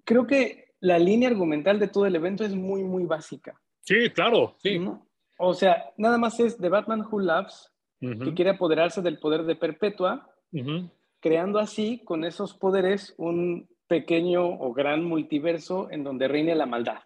creo 0.05 0.27
que 0.27 0.73
la 0.81 0.99
línea 0.99 1.29
argumental 1.29 1.79
de 1.79 1.89
todo 1.89 2.07
el 2.07 2.17
evento 2.17 2.45
es 2.45 2.55
muy, 2.55 2.83
muy 2.83 3.05
básica. 3.05 3.61
Sí, 3.83 4.11
claro, 4.11 4.57
sí. 4.59 4.81
O 5.39 5.55
sea, 5.55 5.93
nada 5.97 6.19
más 6.19 6.39
es 6.41 6.59
de 6.59 6.69
Batman 6.69 7.07
Who 7.09 7.21
Loves, 7.21 7.71
que 8.01 8.35
quiere 8.35 8.51
apoderarse 8.51 9.01
del 9.01 9.21
poder 9.21 9.45
de 9.45 9.55
Perpetua, 9.55 10.29
creando 11.21 11.61
así, 11.61 12.03
con 12.05 12.25
esos 12.25 12.55
poderes, 12.55 13.15
un 13.17 13.69
pequeño 13.87 14.45
o 14.45 14.73
gran 14.73 15.05
multiverso 15.05 15.89
en 15.91 16.03
donde 16.03 16.27
reine 16.27 16.57
la 16.57 16.67
maldad. 16.67 16.99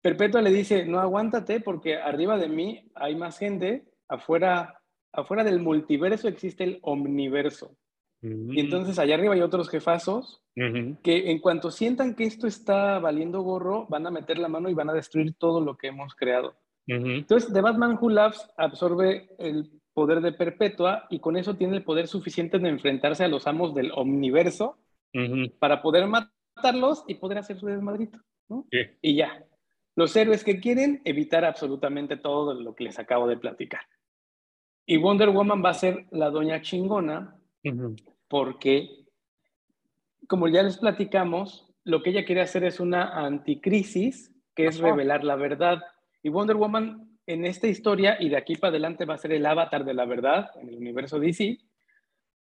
Perpetua 0.00 0.42
le 0.42 0.50
dice, 0.50 0.84
no 0.84 1.00
aguántate 1.00 1.60
porque 1.60 1.96
arriba 1.96 2.36
de 2.36 2.48
mí 2.48 2.90
hay 2.94 3.16
más 3.16 3.38
gente, 3.38 3.84
afuera, 4.08 4.80
afuera 5.12 5.44
del 5.44 5.60
multiverso 5.60 6.28
existe 6.28 6.64
el 6.64 6.78
omniverso. 6.82 7.76
Y 8.20 8.60
entonces 8.60 8.98
allá 8.98 9.16
arriba 9.16 9.34
hay 9.34 9.42
otros 9.42 9.68
jefazos 9.68 10.42
que 10.54 11.30
en 11.30 11.40
cuanto 11.40 11.70
sientan 11.70 12.14
que 12.14 12.24
esto 12.24 12.46
está 12.46 12.98
valiendo 12.98 13.42
gorro, 13.42 13.86
van 13.88 14.06
a 14.06 14.10
meter 14.10 14.38
la 14.38 14.48
mano 14.48 14.70
y 14.70 14.74
van 14.74 14.88
a 14.88 14.94
destruir 14.94 15.34
todo 15.34 15.60
lo 15.60 15.76
que 15.76 15.88
hemos 15.88 16.14
creado. 16.14 16.54
Entonces, 16.86 17.52
The 17.52 17.60
Batman 17.60 17.98
Who 18.00 18.10
Loves 18.10 18.46
absorbe 18.56 19.28
el 19.38 19.70
poder 19.94 20.20
de 20.20 20.32
Perpetua 20.32 21.06
y 21.08 21.20
con 21.20 21.36
eso 21.36 21.56
tiene 21.56 21.76
el 21.76 21.84
poder 21.84 22.08
suficiente 22.08 22.58
de 22.58 22.68
enfrentarse 22.68 23.24
a 23.24 23.28
los 23.28 23.46
amos 23.46 23.74
del 23.74 23.92
omniverso 23.94 24.78
para 25.58 25.82
poder 25.82 26.06
matarlos 26.06 27.04
y 27.06 27.14
poder 27.14 27.38
hacer 27.38 27.58
su 27.58 27.66
desmadrito. 27.66 28.18
Y 29.02 29.16
ya. 29.16 29.44
Los 29.96 30.14
héroes 30.16 30.42
que 30.42 30.60
quieren 30.60 31.00
evitar 31.04 31.44
absolutamente 31.44 32.16
todo 32.16 32.54
lo 32.54 32.74
que 32.74 32.84
les 32.84 32.98
acabo 32.98 33.26
de 33.28 33.36
platicar. 33.36 33.82
Y 34.86 34.98
Wonder 34.98 35.30
Woman 35.30 35.64
va 35.64 35.70
a 35.70 35.74
ser 35.74 36.06
la 36.10 36.30
doña 36.30 36.60
chingona 36.60 37.40
porque, 38.28 39.06
como 40.28 40.48
ya 40.48 40.62
les 40.62 40.78
platicamos, 40.78 41.72
lo 41.84 42.02
que 42.02 42.10
ella 42.10 42.24
quiere 42.24 42.42
hacer 42.42 42.64
es 42.64 42.80
una 42.80 43.24
anticrisis, 43.24 44.34
que 44.54 44.66
es 44.66 44.78
revelar 44.78 45.24
la 45.24 45.36
verdad. 45.36 45.80
Y 46.22 46.28
Wonder 46.28 46.56
Woman 46.56 47.18
en 47.26 47.44
esta 47.46 47.66
historia 47.66 48.16
y 48.20 48.28
de 48.28 48.36
aquí 48.36 48.56
para 48.56 48.70
adelante 48.70 49.04
va 49.04 49.14
a 49.14 49.18
ser 49.18 49.32
el 49.32 49.46
avatar 49.46 49.84
de 49.84 49.94
la 49.94 50.04
verdad 50.04 50.50
en 50.60 50.68
el 50.68 50.76
universo 50.76 51.18
DC 51.18 51.58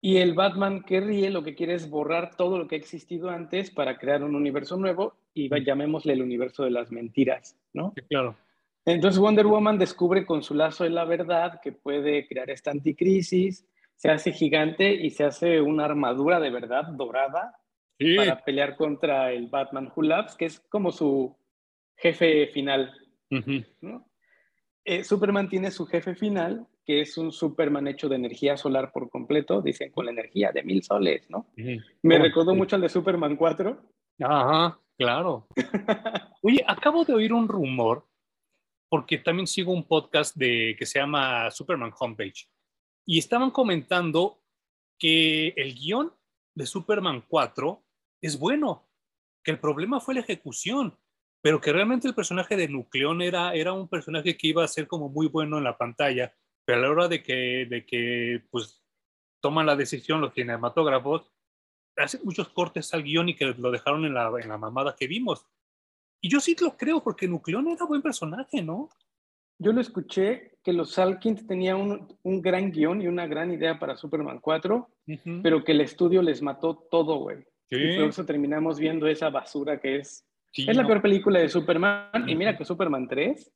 y 0.02 0.18
el 0.18 0.34
Batman 0.34 0.84
que 0.84 1.02
ríe 1.02 1.30
lo 1.30 1.44
que 1.44 1.56
quiere 1.56 1.74
es 1.74 1.90
borrar 1.90 2.36
todo 2.36 2.58
lo 2.58 2.68
que 2.68 2.76
ha 2.76 2.80
existido 2.80 3.30
antes 3.30 3.70
para 3.70 3.98
crear 3.98 4.24
un 4.24 4.36
universo 4.36 4.78
nuevo 4.78 5.16
y 5.34 5.50
llamémosle 5.64 6.14
el 6.14 6.22
universo 6.22 6.64
de 6.64 6.72
las 6.72 6.92
mentiras, 6.92 7.58
¿no? 7.74 7.94
claro. 8.08 8.36
Entonces 8.86 9.20
Wonder 9.20 9.46
Woman 9.46 9.78
descubre 9.78 10.26
con 10.26 10.42
su 10.42 10.56
lazo 10.56 10.84
de 10.84 10.90
la 10.90 11.06
verdad 11.06 11.60
que 11.62 11.72
puede 11.72 12.28
crear 12.28 12.50
esta 12.50 12.72
anticrisis, 12.72 13.68
se 13.96 14.10
hace 14.10 14.32
gigante 14.32 14.94
y 14.94 15.10
se 15.10 15.26
hace 15.26 15.62
una 15.62 15.86
armadura 15.86 16.40
de 16.40 16.50
verdad 16.50 16.86
dorada 16.86 17.60
para 18.16 18.44
pelear 18.44 18.78
contra 18.78 19.34
el 19.34 19.48
Batman 19.48 19.92
Who 19.94 20.04
Laughs, 20.04 20.36
que 20.36 20.46
es 20.46 20.62
como 20.62 20.92
su 20.92 21.36
jefe 21.98 22.48
final. 22.48 22.94
Eh, 24.89 25.04
Superman 25.04 25.47
tiene 25.47 25.69
su 25.69 25.86
jefe 25.86 26.15
final, 26.15 26.65
que 26.84 27.02
es 27.02 27.15
un 27.19 27.32
Superman 27.32 27.88
hecho 27.88 28.10
de 28.10 28.15
energía 28.15 28.58
solar 28.58 28.91
por 28.91 29.08
completo, 29.12 29.62
dicen 29.62 29.91
con 29.91 30.06
la 30.06 30.12
energía 30.12 30.52
de 30.52 30.63
mil 30.63 30.82
soles, 30.82 31.30
¿no? 31.30 31.45
Me 32.02 32.17
recordó 32.17 32.56
mucho 32.56 32.75
al 32.75 32.82
de 32.82 32.89
Superman 32.89 33.36
4. 33.36 33.80
Ajá, 34.21 34.80
claro. 34.97 35.47
Oye, 36.41 36.65
acabo 36.65 37.06
de 37.06 37.13
oír 37.13 37.34
un 37.34 37.47
rumor, 37.47 38.08
porque 38.89 39.19
también 39.19 39.45
sigo 39.45 39.73
un 39.73 39.88
podcast 39.88 40.36
de, 40.36 40.75
que 40.80 40.88
se 40.88 40.97
llama 40.97 41.52
Superman 41.52 41.93
Homepage, 41.99 42.49
y 43.06 43.19
estaban 43.19 43.52
comentando 43.52 44.41
que 44.97 45.49
el 45.49 45.75
guion 45.75 46.12
de 46.56 46.65
Superman 46.65 47.23
4 47.28 47.84
es 48.23 48.39
bueno, 48.39 48.89
que 49.43 49.52
el 49.52 49.60
problema 49.60 49.99
fue 49.99 50.15
la 50.15 50.21
ejecución, 50.21 50.97
pero 51.41 51.62
que 51.62 51.71
realmente 51.71 52.08
el 52.08 52.15
personaje 52.15 52.58
de 52.58 52.67
Nucleón 52.67 53.21
era, 53.21 53.54
era 53.54 53.73
un 53.73 53.88
personaje 53.88 54.38
que 54.38 54.47
iba 54.47 54.63
a 54.63 54.67
ser 54.67 54.88
como 54.88 55.10
muy 55.10 55.28
bueno 55.28 55.58
en 55.58 55.63
la 55.63 55.78
pantalla 55.78 56.34
pero 56.69 56.78
a 56.78 56.82
la 56.84 56.91
hora 56.91 57.08
de 57.08 57.23
que, 57.23 57.65
de 57.67 57.84
que 57.84 58.43
pues, 58.52 58.80
toman 59.41 59.65
la 59.65 59.75
decisión 59.75 60.21
los 60.21 60.36
cinematógrafos, 60.36 61.32
hacen 61.97 62.21
muchos 62.23 62.49
cortes 62.49 62.93
al 62.93 63.02
guion 63.02 63.28
y 63.28 63.36
que 63.36 63.56
lo 63.58 63.71
dejaron 63.71 64.06
en 64.06 64.13
la, 64.13 64.32
en 64.39 64.47
la 64.47 64.60
mamada 64.60 64.95
que 64.95 65.08
vimos. 65.08 65.47
Y 66.21 66.30
yo 66.30 66.39
sí 66.39 66.56
lo 66.62 66.78
creo, 66.78 67.02
porque 67.02 67.28
Nucleón 67.28 67.69
era 67.69 67.88
buen 67.88 68.04
personaje, 68.04 68.62
¿no? 68.62 68.88
Yo 69.58 69.73
lo 69.73 69.82
escuché 69.82 70.60
que 70.63 70.71
los 70.71 70.91
Salkins 70.91 71.47
tenían 71.47 71.78
un, 71.78 72.17
un, 72.21 72.39
gran 72.39 72.71
guion 72.71 73.02
y 73.02 73.08
una 73.08 73.25
gran 73.25 73.52
idea 73.52 73.80
para 73.80 73.97
Superman 73.97 74.39
4, 74.39 74.88
pero 75.41 75.63
que 75.63 75.71
el 75.71 75.82
estudio 75.82 76.21
les 76.21 76.43
mató 76.43 76.88
todo, 76.91 77.15
güey. 77.15 77.39
Y 77.71 77.97
por 77.97 78.10
eso 78.10 78.25
terminamos 78.25 78.78
viendo 78.78 79.08
esa 79.08 79.32
basura 79.32 79.82
que 79.82 79.95
es. 79.95 80.23
Es 80.54 80.76
la 80.76 80.86
peor 80.86 81.02
película 81.02 81.40
de 81.40 81.50
Superman. 81.50 82.28
Y 82.28 82.36
mira 82.36 82.58
que 82.58 82.66
Superman 82.66 83.08
3 83.08 83.52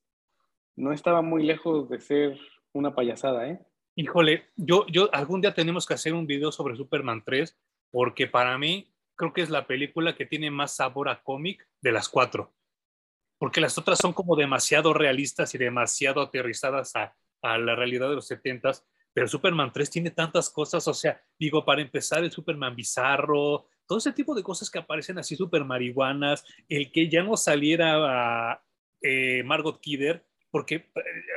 no 0.76 0.92
estaba 0.92 1.22
muy 1.22 1.44
lejos 1.44 1.88
de 1.88 2.00
ser 2.00 2.38
una 2.72 2.94
payasada, 2.94 3.48
¿eh? 3.48 3.60
Híjole, 3.96 4.50
yo, 4.56 4.86
yo 4.88 5.08
algún 5.12 5.40
día 5.40 5.54
tenemos 5.54 5.86
que 5.86 5.94
hacer 5.94 6.14
un 6.14 6.26
video 6.26 6.50
sobre 6.50 6.76
Superman 6.76 7.22
3, 7.24 7.56
porque 7.90 8.26
para 8.26 8.58
mí 8.58 8.92
creo 9.14 9.32
que 9.32 9.42
es 9.42 9.50
la 9.50 9.66
película 9.66 10.16
que 10.16 10.26
tiene 10.26 10.50
más 10.50 10.74
sabor 10.74 11.08
a 11.08 11.22
cómic 11.22 11.68
de 11.80 11.92
las 11.92 12.08
cuatro. 12.08 12.52
Porque 13.38 13.60
las 13.60 13.78
otras 13.78 13.98
son 13.98 14.12
como 14.12 14.34
demasiado 14.34 14.92
realistas 14.92 15.54
y 15.54 15.58
demasiado 15.58 16.20
aterrizadas 16.20 16.96
a, 16.96 17.14
a 17.42 17.58
la 17.58 17.76
realidad 17.76 18.08
de 18.08 18.16
los 18.16 18.26
70 18.26 18.72
pero 19.14 19.28
Superman 19.28 19.72
3 19.72 19.88
tiene 19.88 20.10
tantas 20.10 20.50
cosas, 20.50 20.86
o 20.88 20.92
sea, 20.92 21.22
digo, 21.38 21.64
para 21.64 21.80
empezar, 21.80 22.24
el 22.24 22.32
Superman 22.32 22.74
bizarro, 22.74 23.68
todo 23.86 23.98
ese 23.98 24.12
tipo 24.12 24.34
de 24.34 24.42
cosas 24.42 24.70
que 24.70 24.78
aparecen 24.78 25.18
así 25.18 25.36
super 25.36 25.64
marihuanas, 25.64 26.44
el 26.68 26.90
que 26.90 27.08
ya 27.08 27.22
no 27.22 27.36
saliera 27.36 28.62
eh, 29.00 29.42
Margot 29.44 29.80
Kidder, 29.80 30.24
porque 30.50 30.74
eh, 30.76 30.90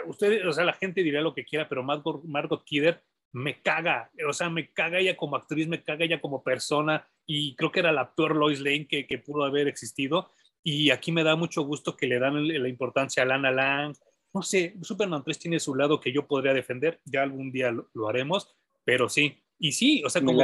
ustedes, 0.05 0.45
o 0.45 0.53
sea, 0.53 0.63
la 0.63 0.73
gente 0.73 1.03
dirá 1.03 1.21
lo 1.21 1.33
que 1.33 1.45
quiera, 1.45 1.67
pero 1.67 1.83
Margot, 1.83 2.23
Margot 2.23 2.63
Kidder 2.63 3.01
me 3.33 3.61
caga, 3.61 4.09
o 4.27 4.33
sea, 4.33 4.49
me 4.49 4.71
caga 4.71 4.99
ella 4.99 5.17
como 5.17 5.35
actriz, 5.35 5.67
me 5.67 5.83
caga 5.83 6.05
ella 6.05 6.21
como 6.21 6.43
persona, 6.43 7.07
y 7.25 7.55
creo 7.55 7.71
que 7.71 7.81
era 7.81 7.91
la 7.91 8.13
peor 8.13 8.35
Lois 8.35 8.59
Lane 8.61 8.87
que, 8.87 9.05
que 9.05 9.17
pudo 9.17 9.43
haber 9.43 9.67
existido, 9.67 10.31
y 10.63 10.91
aquí 10.91 11.11
me 11.11 11.23
da 11.23 11.35
mucho 11.35 11.61
gusto 11.63 11.95
que 11.95 12.07
le 12.07 12.19
dan 12.19 12.47
la 12.47 12.67
importancia 12.69 13.23
a 13.23 13.25
Lana 13.25 13.51
Lang, 13.51 13.95
no 14.33 14.41
sé, 14.41 14.75
Superman 14.81 15.23
3 15.23 15.39
tiene 15.39 15.59
su 15.59 15.75
lado 15.75 15.99
que 15.99 16.11
yo 16.11 16.27
podría 16.27 16.53
defender, 16.53 16.99
ya 17.05 17.23
algún 17.23 17.51
día 17.51 17.71
lo, 17.71 18.07
haremos, 18.07 18.55
pero 18.83 19.09
sí, 19.09 19.41
y 19.59 19.71
sí, 19.71 20.03
o 20.05 20.09
sea, 20.09 20.21
como, 20.21 20.41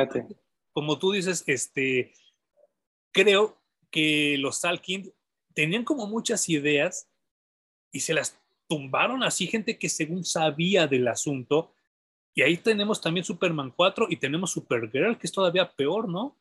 como 0.74 1.00
tú 1.00 1.12
dices, 1.12 1.44
este, 1.48 2.14
creo 3.12 3.58
que 3.90 4.38
los 4.40 4.60
Salkind 4.60 5.12
tenían 5.54 5.84
como 5.86 6.08
muchas 6.08 6.50
ideas 6.50 7.08
y 7.92 8.02
se 8.02 8.14
las 8.14 8.40
tumbaron 8.68 9.24
así 9.24 9.48
gente 9.48 9.78
que 9.78 9.88
según 9.88 10.26
sabía 10.26 10.88
del 10.88 11.08
asunto. 11.08 11.74
Y 12.34 12.42
ahí 12.42 12.58
tenemos 12.58 13.00
también 13.00 13.24
Superman 13.24 13.72
4 13.72 14.08
y 14.10 14.18
tenemos 14.18 14.52
Supergirl, 14.52 15.18
que 15.18 15.28
es 15.28 15.32
todavía 15.32 15.72
peor, 15.72 16.10
¿no? 16.10 16.36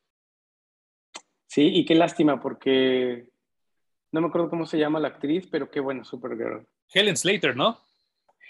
Sí, 1.47 1.69
y 1.69 1.85
qué 1.85 1.95
lástima, 1.95 2.41
porque 2.41 3.29
no 4.11 4.23
me 4.23 4.29
acuerdo 4.29 4.49
cómo 4.49 4.65
se 4.65 4.79
llama 4.79 5.01
la 5.01 5.09
actriz, 5.09 5.47
pero 5.51 5.71
qué 5.71 5.81
bueno 5.81 6.05
Supergirl. 6.05 6.67
Helen 6.95 7.17
Slater, 7.17 7.55
¿no? 7.55 7.79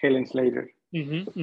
Helen 0.01 0.27
Slater. 0.27 0.77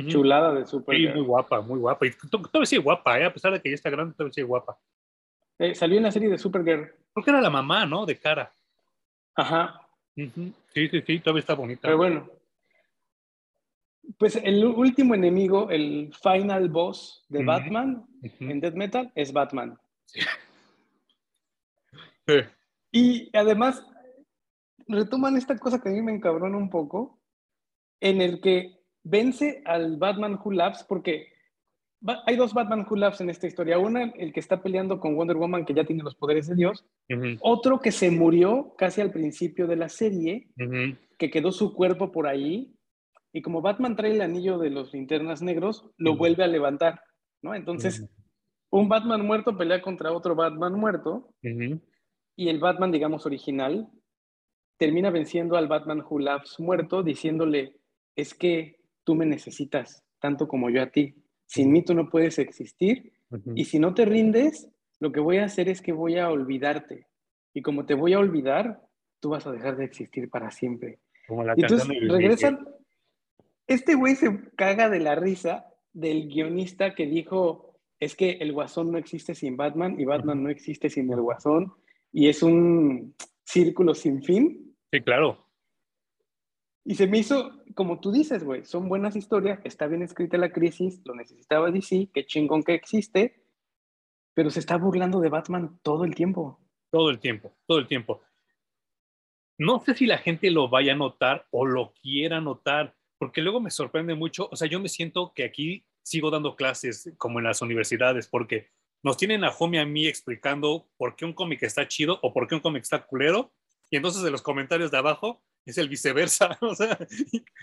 Chulada 0.07 0.53
de 0.53 0.65
Supergirl. 0.65 1.13
Sí, 1.13 1.17
muy 1.17 1.25
guapa, 1.25 1.61
muy 1.61 1.79
guapa. 1.79 2.05
Y 2.05 2.11
todavía 2.29 2.65
sigue 2.65 2.81
guapa, 2.81 3.19
¿eh? 3.19 3.25
a 3.25 3.33
pesar 3.33 3.51
de 3.51 3.61
que 3.61 3.69
ya 3.69 3.75
está 3.75 3.89
grande, 3.89 4.13
todavía 4.13 4.33
sigue 4.33 4.45
guapa. 4.45 4.77
Eh, 5.57 5.73
salió 5.73 5.97
en 5.97 6.03
la 6.03 6.11
serie 6.11 6.29
de 6.29 6.37
Supergirl. 6.37 6.93
Creo 7.13 7.23
que 7.23 7.31
era 7.31 7.41
la 7.41 7.49
mamá, 7.49 7.85
¿no? 7.85 8.05
De 8.05 8.17
cara. 8.17 8.51
Ajá. 9.35 9.81
Sí, 10.15 10.87
sí, 10.89 11.01
sí, 11.01 11.19
todavía 11.19 11.39
está 11.39 11.55
bonita. 11.55 11.81
Pero 11.81 11.97
bueno. 11.97 12.29
Pues 14.17 14.35
el 14.37 14.65
último 14.65 15.15
enemigo, 15.15 15.69
el 15.69 16.13
final 16.21 16.69
boss 16.69 17.25
de 17.29 17.43
Batman 17.43 18.07
en 18.39 18.59
Death 18.59 18.73
Metal 18.73 19.11
es 19.15 19.31
Batman. 19.31 19.79
Sí. 20.05 20.19
Y 22.91 23.37
además 23.37 23.85
retoman 24.87 25.37
esta 25.37 25.57
cosa 25.57 25.79
que 25.79 25.89
a 25.89 25.91
mí 25.91 26.01
me 26.01 26.13
encabrona 26.13 26.57
un 26.57 26.69
poco, 26.69 27.21
en 27.99 28.21
el 28.21 28.41
que 28.41 28.78
vence 29.09 29.61
al 29.65 29.97
Batman 29.97 30.39
Who 30.43 30.51
Laughs, 30.51 30.83
porque 30.87 31.27
hay 32.25 32.35
dos 32.37 32.53
Batman 32.53 32.85
Who 32.89 32.95
Laughs 32.95 33.21
en 33.21 33.29
esta 33.29 33.47
historia. 33.47 33.77
Una, 33.77 34.03
el 34.03 34.31
que 34.31 34.39
está 34.39 34.61
peleando 34.61 34.99
con 34.99 35.15
Wonder 35.15 35.37
Woman, 35.37 35.65
que 35.65 35.73
ya 35.73 35.83
tiene 35.83 36.03
los 36.03 36.15
poderes 36.15 36.47
de 36.47 36.55
Dios. 36.55 36.85
Otro 37.41 37.79
que 37.79 37.91
se 37.91 38.11
murió 38.11 38.73
casi 38.77 39.01
al 39.01 39.11
principio 39.11 39.67
de 39.67 39.75
la 39.75 39.89
serie, 39.89 40.47
que 41.17 41.29
quedó 41.29 41.51
su 41.51 41.73
cuerpo 41.73 42.11
por 42.11 42.27
ahí. 42.27 42.75
Y 43.33 43.41
como 43.41 43.61
Batman 43.61 43.95
trae 43.95 44.13
el 44.13 44.21
anillo 44.21 44.57
de 44.57 44.69
los 44.69 44.93
linternas 44.93 45.41
negros, 45.41 45.89
lo 45.97 46.15
vuelve 46.15 46.43
a 46.43 46.47
levantar, 46.47 47.01
¿no? 47.41 47.53
Entonces, 47.53 48.09
un 48.71 48.87
Batman 48.87 49.25
muerto 49.25 49.57
pelea 49.57 49.81
contra 49.81 50.11
otro 50.11 50.35
Batman 50.35 50.73
muerto. 50.73 51.33
Y 51.41 52.47
el 52.47 52.59
Batman, 52.59 52.91
digamos, 52.91 53.25
original, 53.25 53.89
termina 54.77 55.09
venciendo 55.09 55.57
al 55.57 55.67
Batman 55.67 56.01
Who 56.07 56.19
Laughs 56.19 56.59
muerto, 56.59 57.03
diciéndole, 57.03 57.75
es 58.15 58.33
que 58.33 58.78
tú 59.09 59.15
me 59.15 59.25
necesitas 59.25 60.03
tanto 60.19 60.47
como 60.47 60.69
yo 60.69 60.83
a 60.83 60.91
ti 60.91 61.15
sin 61.47 61.71
mí 61.71 61.81
tú 61.81 61.95
no 61.95 62.09
puedes 62.09 62.37
existir. 62.37 63.11
Y 63.55 63.65
si 63.65 63.79
no 63.79 63.95
te 63.95 64.05
rindes, 64.05 64.69
lo 64.99 65.11
que 65.11 65.19
voy 65.19 65.37
a 65.37 65.45
hacer 65.45 65.67
es 65.67 65.81
que 65.81 65.91
voy 65.91 66.19
a 66.19 66.29
olvidarte. 66.29 67.07
Y 67.55 67.63
como 67.63 67.87
te 67.87 67.95
voy 67.95 68.13
a 68.13 68.19
olvidar, 68.19 68.83
tú 69.19 69.29
vas 69.29 69.47
a 69.47 69.51
dejar 69.51 69.75
de 69.77 69.85
existir 69.85 70.29
para 70.29 70.51
siempre. 70.51 70.99
Como 71.27 71.43
la 71.43 71.55
y 71.57 71.61
entonces 71.61 71.87
regresan. 72.07 72.67
Este 73.65 73.95
güey 73.95 74.15
se 74.15 74.51
caga 74.55 74.89
de 74.89 74.99
la 74.99 75.15
risa 75.15 75.65
del 75.91 76.27
guionista 76.27 76.93
que 76.93 77.07
dijo: 77.07 77.79
es 77.99 78.15
que 78.15 78.33
el 78.41 78.53
guasón 78.53 78.91
no 78.91 78.99
existe 78.99 79.33
sin 79.33 79.57
Batman 79.57 79.99
y 79.99 80.05
Batman 80.05 80.43
no 80.43 80.51
existe 80.51 80.91
sin 80.91 81.11
el 81.11 81.21
guasón. 81.21 81.73
Y 82.11 82.29
es 82.29 82.43
un 82.43 83.15
círculo 83.43 83.95
sin 83.95 84.21
fin. 84.21 84.75
Sí, 84.91 85.01
claro. 85.01 85.48
Y 86.85 86.95
se 86.95 87.07
me 87.07 87.19
hizo, 87.19 87.51
como 87.75 87.99
tú 87.99 88.11
dices, 88.11 88.43
güey, 88.43 88.65
son 88.65 88.89
buenas 88.89 89.15
historias, 89.15 89.59
está 89.63 89.87
bien 89.87 90.01
escrita 90.01 90.37
la 90.37 90.51
crisis, 90.51 91.01
lo 91.05 91.13
necesitaba 91.13 91.71
DC, 91.71 92.09
qué 92.13 92.25
chingón 92.25 92.63
que 92.63 92.73
existe, 92.73 93.43
pero 94.33 94.49
se 94.49 94.59
está 94.59 94.77
burlando 94.77 95.19
de 95.19 95.29
Batman 95.29 95.79
todo 95.83 96.05
el 96.05 96.15
tiempo. 96.15 96.59
Todo 96.91 97.09
el 97.09 97.19
tiempo, 97.19 97.55
todo 97.67 97.79
el 97.79 97.87
tiempo. 97.87 98.21
No 99.57 99.81
sé 99.81 99.93
si 99.93 100.05
la 100.05 100.17
gente 100.17 100.49
lo 100.51 100.69
vaya 100.69 100.93
a 100.93 100.95
notar 100.95 101.45
o 101.51 101.65
lo 101.65 101.93
quiera 102.01 102.39
notar, 102.39 102.95
porque 103.17 103.41
luego 103.41 103.59
me 103.59 103.69
sorprende 103.69 104.15
mucho, 104.15 104.47
o 104.49 104.55
sea, 104.55 104.69
yo 104.69 104.79
me 104.79 104.87
siento 104.87 105.33
que 105.35 105.43
aquí 105.43 105.85
sigo 106.01 106.31
dando 106.31 106.55
clases 106.55 107.13
como 107.17 107.39
en 107.39 107.45
las 107.45 107.61
universidades, 107.61 108.27
porque 108.27 108.69
nos 109.03 109.17
tienen 109.17 109.43
a 109.43 109.49
Homie 109.49 109.81
a 109.81 109.85
mí 109.85 110.07
explicando 110.07 110.89
por 110.97 111.15
qué 111.15 111.25
un 111.25 111.33
cómic 111.33 111.61
está 111.63 111.87
chido 111.87 112.19
o 112.21 112.33
por 112.33 112.47
qué 112.47 112.55
un 112.55 112.61
cómic 112.61 112.83
está 112.83 113.05
culero, 113.05 113.51
y 113.89 113.97
entonces 113.97 114.23
en 114.23 114.31
los 114.31 114.41
comentarios 114.41 114.91
de 114.91 114.97
abajo 114.97 115.43
es 115.65 115.77
el 115.77 115.89
viceversa. 115.89 116.57
O 116.61 116.75
sea, 116.75 116.97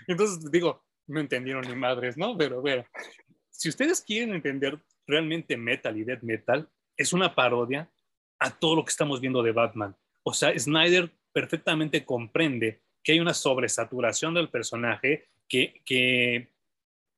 entonces 0.07 0.51
digo, 0.51 0.83
no 1.07 1.19
entendieron 1.19 1.67
ni 1.67 1.75
madres, 1.75 2.17
¿no? 2.17 2.37
Pero 2.37 2.61
bueno, 2.61 2.85
si 3.49 3.69
ustedes 3.69 4.01
quieren 4.01 4.33
entender 4.33 4.79
realmente 5.05 5.57
metal 5.57 5.97
y 5.97 6.03
death 6.03 6.21
metal, 6.21 6.69
es 6.95 7.13
una 7.13 7.33
parodia 7.33 7.89
a 8.39 8.51
todo 8.51 8.75
lo 8.75 8.85
que 8.85 8.91
estamos 8.91 9.21
viendo 9.21 9.41
de 9.41 9.51
Batman. 9.51 9.95
O 10.23 10.33
sea, 10.33 10.57
Snyder 10.57 11.11
perfectamente 11.31 12.05
comprende 12.05 12.81
que 13.03 13.13
hay 13.13 13.19
una 13.19 13.33
sobresaturación 13.33 14.33
del 14.33 14.49
personaje, 14.49 15.29
que, 15.47 15.81
que 15.85 16.51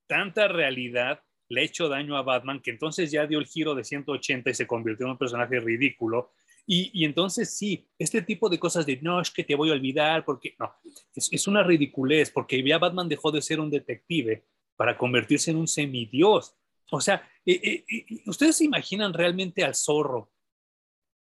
tanta 0.08 0.48
realidad 0.48 1.24
le 1.50 1.62
ha 1.62 1.64
hecho 1.64 1.90
daño 1.90 2.16
a 2.16 2.22
Batman, 2.22 2.62
que 2.62 2.72
entonces 2.72 3.12
ya 3.12 3.26
dio 3.26 3.40
el 3.40 3.48
giro 3.48 3.74
de 3.74 3.84
180 3.84 4.50
y 4.50 4.54
se 4.54 4.68
convirtió 4.68 5.08
en 5.08 5.14
un 5.14 5.18
personaje 5.18 5.60
ridículo, 5.60 6.32
y, 6.72 7.04
entonces 7.04 7.58
sí, 7.58 7.90
este 7.98 8.22
tipo 8.22 8.48
de 8.48 8.60
cosas 8.60 8.86
de 8.86 9.00
no, 9.02 9.20
es 9.20 9.32
que 9.32 9.44
te 9.44 9.56
voy 9.56 9.72
a 9.72 9.74
olvidar, 9.74 10.24
porque 10.24 10.54
no, 10.60 10.72
es, 11.16 11.48
una 11.48 11.64
ridiculez, 11.64 12.30
porque 12.30 12.64
ya 12.64 12.78
Batman 12.78 13.10
dejó 13.10 13.32
de 13.32 13.42
ser 13.42 13.60
un 13.60 13.72
detective 13.72 14.46
para 14.76 14.96
convertirse 14.96 15.50
en 15.50 15.58
un 15.58 15.68
semidios. 15.68 16.56
O 16.92 17.02
sea, 17.02 17.28
eh, 17.44 17.60
eh, 17.64 17.86
eh, 17.90 18.22
¿ustedes 18.28 18.58
se 18.58 18.66
imaginan 18.66 19.16
realmente 19.16 19.64
al 19.64 19.74
zorro 19.74 20.32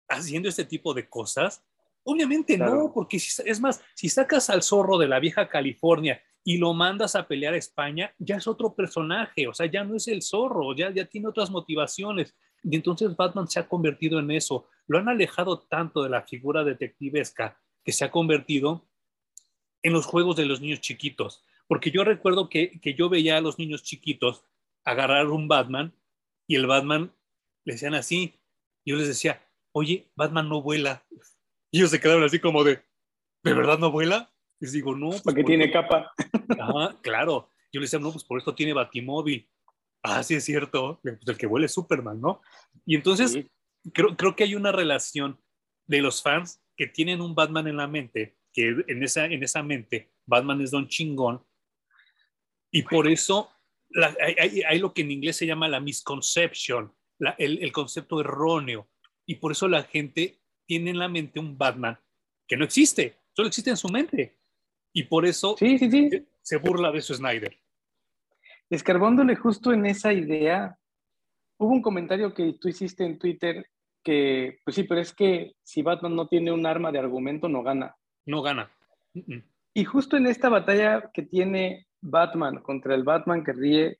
haciendo 0.08 0.48
este 0.48 0.64
tipo 0.64 0.94
de 0.94 1.08
cosas? 1.08 1.64
Obviamente 2.04 2.56
no, 2.56 2.92
porque 2.94 3.18
si, 3.18 3.42
es 3.44 3.60
más, 3.60 3.82
si 3.96 4.08
sacas 4.08 4.48
al 4.48 4.62
zorro 4.62 4.96
de 4.96 5.08
la 5.08 5.18
vieja 5.18 5.48
California 5.48 6.22
y 6.44 6.58
lo 6.58 6.72
mandas 6.72 7.16
a 7.16 7.26
pelear 7.26 7.54
a 7.54 7.58
España, 7.58 8.14
ya 8.16 8.36
es 8.36 8.46
otro 8.46 8.76
personaje, 8.76 9.48
o 9.48 9.54
sea, 9.54 9.66
ya 9.66 9.82
no 9.82 9.96
es 9.96 10.06
el 10.06 10.22
zorro, 10.22 10.72
ya, 10.76 10.92
ya 10.92 11.04
tiene 11.04 11.26
otras 11.26 11.50
motivaciones. 11.50 12.32
Y 12.62 12.76
entonces 12.76 13.16
Batman 13.16 13.48
se 13.48 13.58
ha 13.58 13.68
convertido 13.68 14.20
en 14.20 14.30
eso. 14.30 14.68
Lo 14.86 14.98
han 14.98 15.08
alejado 15.08 15.60
tanto 15.60 16.02
de 16.02 16.10
la 16.10 16.22
figura 16.22 16.64
detectivesca 16.64 17.60
que 17.84 17.92
se 17.92 18.04
ha 18.04 18.10
convertido 18.10 18.88
en 19.82 19.92
los 19.92 20.06
juegos 20.06 20.36
de 20.36 20.46
los 20.46 20.60
niños 20.60 20.80
chiquitos. 20.80 21.44
Porque 21.66 21.90
yo 21.90 22.04
recuerdo 22.04 22.48
que, 22.48 22.80
que 22.80 22.94
yo 22.94 23.08
veía 23.08 23.36
a 23.36 23.40
los 23.40 23.58
niños 23.58 23.82
chiquitos 23.82 24.44
agarrar 24.84 25.28
un 25.28 25.48
Batman 25.48 25.94
y 26.46 26.56
el 26.56 26.66
Batman 26.66 27.12
le 27.64 27.74
decían 27.74 27.94
así. 27.94 28.38
Yo 28.84 28.96
les 28.96 29.08
decía, 29.08 29.46
oye, 29.72 30.10
Batman 30.16 30.48
no 30.48 30.62
vuela. 30.62 31.04
Y 31.70 31.78
ellos 31.78 31.90
se 31.90 32.00
quedaron 32.00 32.24
así 32.24 32.38
como 32.40 32.64
de, 32.64 32.82
¿de 33.42 33.54
verdad 33.54 33.78
no 33.78 33.90
vuela? 33.90 34.32
Les 34.60 34.72
digo, 34.72 34.94
no. 34.94 35.10
Pues 35.10 35.22
porque 35.22 35.44
tiene 35.44 35.70
capa. 35.70 36.12
Ajá, 36.58 36.98
claro. 37.02 37.48
Yo 37.72 37.80
les 37.80 37.90
decía, 37.90 38.02
no, 38.04 38.12
pues 38.12 38.24
por 38.24 38.38
esto 38.38 38.54
tiene 38.54 38.72
batimóvil. 38.72 39.48
Ah, 40.02 40.22
sí 40.22 40.34
es 40.34 40.44
cierto. 40.44 41.00
Pues 41.02 41.18
el 41.26 41.36
que 41.38 41.46
vuela 41.46 41.66
es 41.66 41.72
Superman, 41.72 42.20
¿no? 42.20 42.42
Y 42.84 42.96
entonces 42.96 43.38
creo, 43.92 44.16
creo 44.16 44.36
que 44.36 44.44
hay 44.44 44.54
una 44.54 44.72
relación 44.72 45.40
de 45.86 46.00
los 46.00 46.22
fans 46.22 46.62
que 46.76 46.86
tienen 46.86 47.20
un 47.20 47.34
Batman 47.34 47.68
en 47.68 47.76
la 47.76 47.86
mente, 47.86 48.36
que 48.52 48.68
en 48.86 49.02
esa, 49.02 49.26
en 49.26 49.42
esa 49.42 49.62
mente 49.62 50.12
Batman 50.26 50.60
es 50.60 50.70
don 50.70 50.88
chingón. 50.88 51.44
Y 52.70 52.82
por 52.82 53.08
eso 53.08 53.50
hay, 54.20 54.78
lo 54.78 54.94
que 54.94 55.02
en 55.02 55.10
inglés 55.10 55.36
se 55.36 55.46
llama 55.46 55.68
la 55.68 55.80
misconception, 55.80 56.92
el, 57.38 57.62
el 57.62 57.72
concepto 57.72 58.20
erróneo. 58.20 58.88
Y 59.26 59.36
por 59.36 59.52
eso 59.52 59.68
la 59.68 59.82
gente 59.84 60.40
tiene 60.66 60.90
en 60.90 60.98
la 60.98 61.08
mente 61.08 61.38
un 61.38 61.58
Batman 61.58 61.98
que 62.46 62.56
no 62.56 62.64
existe, 62.64 63.20
solo 63.32 63.48
existe 63.48 63.70
en 63.70 63.76
su 63.76 63.88
mente. 63.88 64.38
Y 64.92 65.04
por 65.04 65.26
eso 65.26 65.56
sí, 65.58 65.78
sí, 65.78 65.90
sí. 65.90 66.26
se 66.42 66.56
burla 66.56 66.90
de 66.90 67.00
su 67.00 67.14
Snyder. 67.14 67.58
Escarbándole 68.68 69.36
justo 69.36 69.72
en 69.72 69.86
esa 69.86 70.12
idea, 70.12 70.78
hubo 71.58 71.70
un 71.70 71.82
comentario 71.82 72.34
que 72.34 72.54
tú 72.54 72.68
hiciste 72.68 73.04
en 73.04 73.18
Twitter 73.18 73.70
que, 74.02 74.58
pues 74.64 74.76
sí, 74.76 74.84
pero 74.84 75.00
es 75.00 75.14
que 75.14 75.52
si 75.62 75.82
Batman 75.82 76.16
no 76.16 76.28
tiene 76.28 76.52
un 76.52 76.66
arma 76.66 76.92
de 76.92 76.98
argumento, 76.98 77.48
no 77.48 77.62
gana. 77.62 77.96
No 78.26 78.42
gana. 78.42 78.70
Y 79.74 79.84
justo 79.84 80.16
en 80.16 80.26
esta 80.26 80.48
batalla 80.48 81.10
que 81.12 81.22
tiene 81.22 81.86
Batman 82.00 82.62
contra 82.62 82.94
el 82.94 83.04
Batman 83.04 83.44
que 83.44 83.52
ríe, 83.52 83.98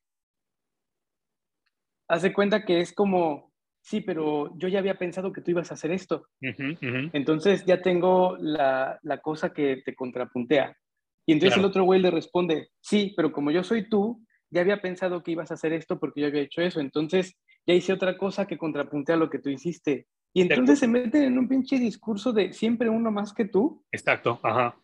hace 2.09 2.33
cuenta 2.33 2.65
que 2.65 2.81
es 2.81 2.93
como, 2.93 3.53
sí, 3.81 4.01
pero 4.01 4.53
yo 4.59 4.69
ya 4.69 4.79
había 4.81 4.99
pensado 4.99 5.33
que 5.33 5.41
tú 5.41 5.51
ibas 5.51 5.71
a 5.71 5.75
hacer 5.75 5.93
esto. 5.93 6.29
Entonces 6.41 7.65
ya 7.65 7.81
tengo 7.81 8.37
la, 8.39 8.99
cosa 9.23 9.53
que 9.53 9.83
te 9.85 9.95
contrapuntea. 9.95 10.77
Y 11.25 11.33
entonces 11.33 11.59
el 11.59 11.65
otro 11.65 11.85
güey 11.85 12.01
le 12.01 12.11
responde, 12.11 12.69
sí, 12.81 13.15
pero 13.17 13.33
como 13.33 13.51
yo 13.51 13.63
soy 13.63 13.89
tú, 13.89 14.25
ya 14.51 14.61
había 14.61 14.83
pensado 14.83 15.23
que 15.23 15.31
ibas 15.31 15.51
a 15.51 15.55
hacer 15.55 15.73
esto 15.73 15.99
porque 15.99 16.21
yo 16.21 16.27
había 16.27 16.43
hecho 16.43 16.61
eso. 16.61 16.81
Entonces 16.81 17.39
ya 17.67 17.75
hice 17.75 17.93
otra 17.93 18.17
cosa 18.17 18.47
que 18.47 18.59
contrapuntea 18.59 19.17
lo 19.17 19.31
que 19.31 19.39
tú 19.39 19.51
hiciste. 19.51 20.09
Y 20.35 20.43
entonces 20.43 20.79
se 20.79 20.89
meten 20.89 21.25
en 21.25 21.39
un 21.39 21.49
pinche 21.49 21.79
discurso 21.79 22.33
de 22.33 22.53
siempre 22.53 22.89
uno 22.89 23.11
más 23.11 23.33
que 23.35 23.45
tú. 23.45 23.85
Exacto, 23.93 24.41
ajá. 24.43 24.77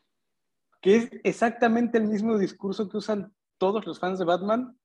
Que 0.82 0.96
es 0.96 1.10
exactamente 1.24 1.98
el 1.98 2.06
mismo 2.06 2.38
discurso 2.38 2.88
que 2.88 2.98
usan 2.98 3.32
todos 3.58 3.86
los 3.86 3.98
fans 3.98 4.18
de 4.18 4.24
Batman 4.24 4.78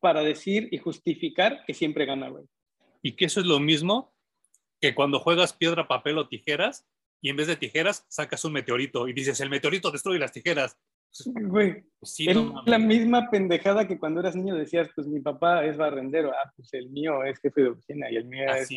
para 0.00 0.20
decir 0.20 0.68
y 0.70 0.78
justificar 0.78 1.64
que 1.66 1.74
siempre 1.74 2.04
gana, 2.04 2.28
güey 2.28 2.46
y 3.06 3.12
que 3.12 3.26
eso 3.26 3.38
es 3.38 3.46
lo 3.46 3.60
mismo 3.60 4.12
que 4.80 4.92
cuando 4.92 5.20
juegas 5.20 5.52
piedra, 5.52 5.86
papel 5.86 6.18
o 6.18 6.26
tijeras 6.26 6.88
y 7.20 7.30
en 7.30 7.36
vez 7.36 7.46
de 7.46 7.54
tijeras 7.54 8.04
sacas 8.08 8.44
un 8.44 8.52
meteorito 8.52 9.06
y 9.06 9.12
dices, 9.12 9.38
el 9.38 9.48
meteorito 9.48 9.92
destruye 9.92 10.18
las 10.18 10.32
tijeras. 10.32 10.76
Güey, 11.24 11.84
pues 11.98 12.20
es 12.20 12.36
la 12.66 12.78
misma 12.78 13.30
pendejada 13.30 13.86
que 13.86 13.98
cuando 13.98 14.20
eras 14.20 14.36
niño 14.36 14.54
decías, 14.54 14.88
pues 14.94 15.06
mi 15.06 15.20
papá 15.20 15.64
es 15.64 15.76
barrendero, 15.76 16.30
ah, 16.32 16.52
pues 16.56 16.72
el 16.74 16.90
mío 16.90 17.24
es 17.24 17.38
jefe 17.40 17.62
de 17.62 17.68
oficina 17.68 18.10
y 18.10 18.16
el 18.16 18.24
mío 18.26 18.46
es 18.54 18.68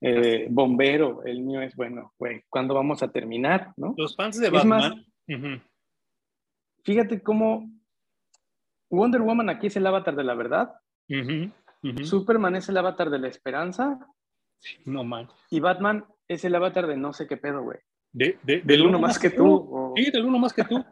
eh, 0.00 0.46
bombero, 0.50 1.22
el 1.24 1.42
mío 1.42 1.60
es, 1.62 1.74
bueno, 1.76 2.12
güey, 2.18 2.42
¿cuándo 2.48 2.74
vamos 2.74 3.02
a 3.02 3.08
terminar? 3.08 3.72
¿no? 3.76 3.94
Los 3.96 4.16
fans 4.16 4.38
de 4.40 4.50
Batman. 4.50 5.04
Fíjate 6.84 7.22
cómo 7.22 7.70
Wonder 8.90 9.22
Woman 9.22 9.48
aquí 9.48 9.68
es 9.68 9.76
el 9.76 9.86
avatar 9.86 10.16
de 10.16 10.24
la 10.24 10.34
verdad. 10.34 10.74
Superman 12.04 12.56
es 12.56 12.68
el 12.68 12.76
avatar 12.76 13.10
de 13.10 13.18
la 13.18 13.28
esperanza. 13.28 13.98
No 14.84 15.04
man. 15.04 15.28
Y 15.50 15.60
Batman 15.60 16.04
es 16.28 16.44
el 16.44 16.54
avatar 16.54 16.86
de 16.86 16.96
no 16.96 17.12
sé 17.12 17.26
qué 17.26 17.36
pedo, 17.36 17.62
güey. 17.62 17.78
De, 18.12 18.38
del 18.42 18.82
uno 18.82 18.98
más 18.98 19.18
que 19.18 19.30
tú. 19.30 19.94
Sí, 19.96 20.10
del 20.10 20.24
uno 20.24 20.38
más 20.38 20.52
que 20.52 20.64
tú. 20.64 20.84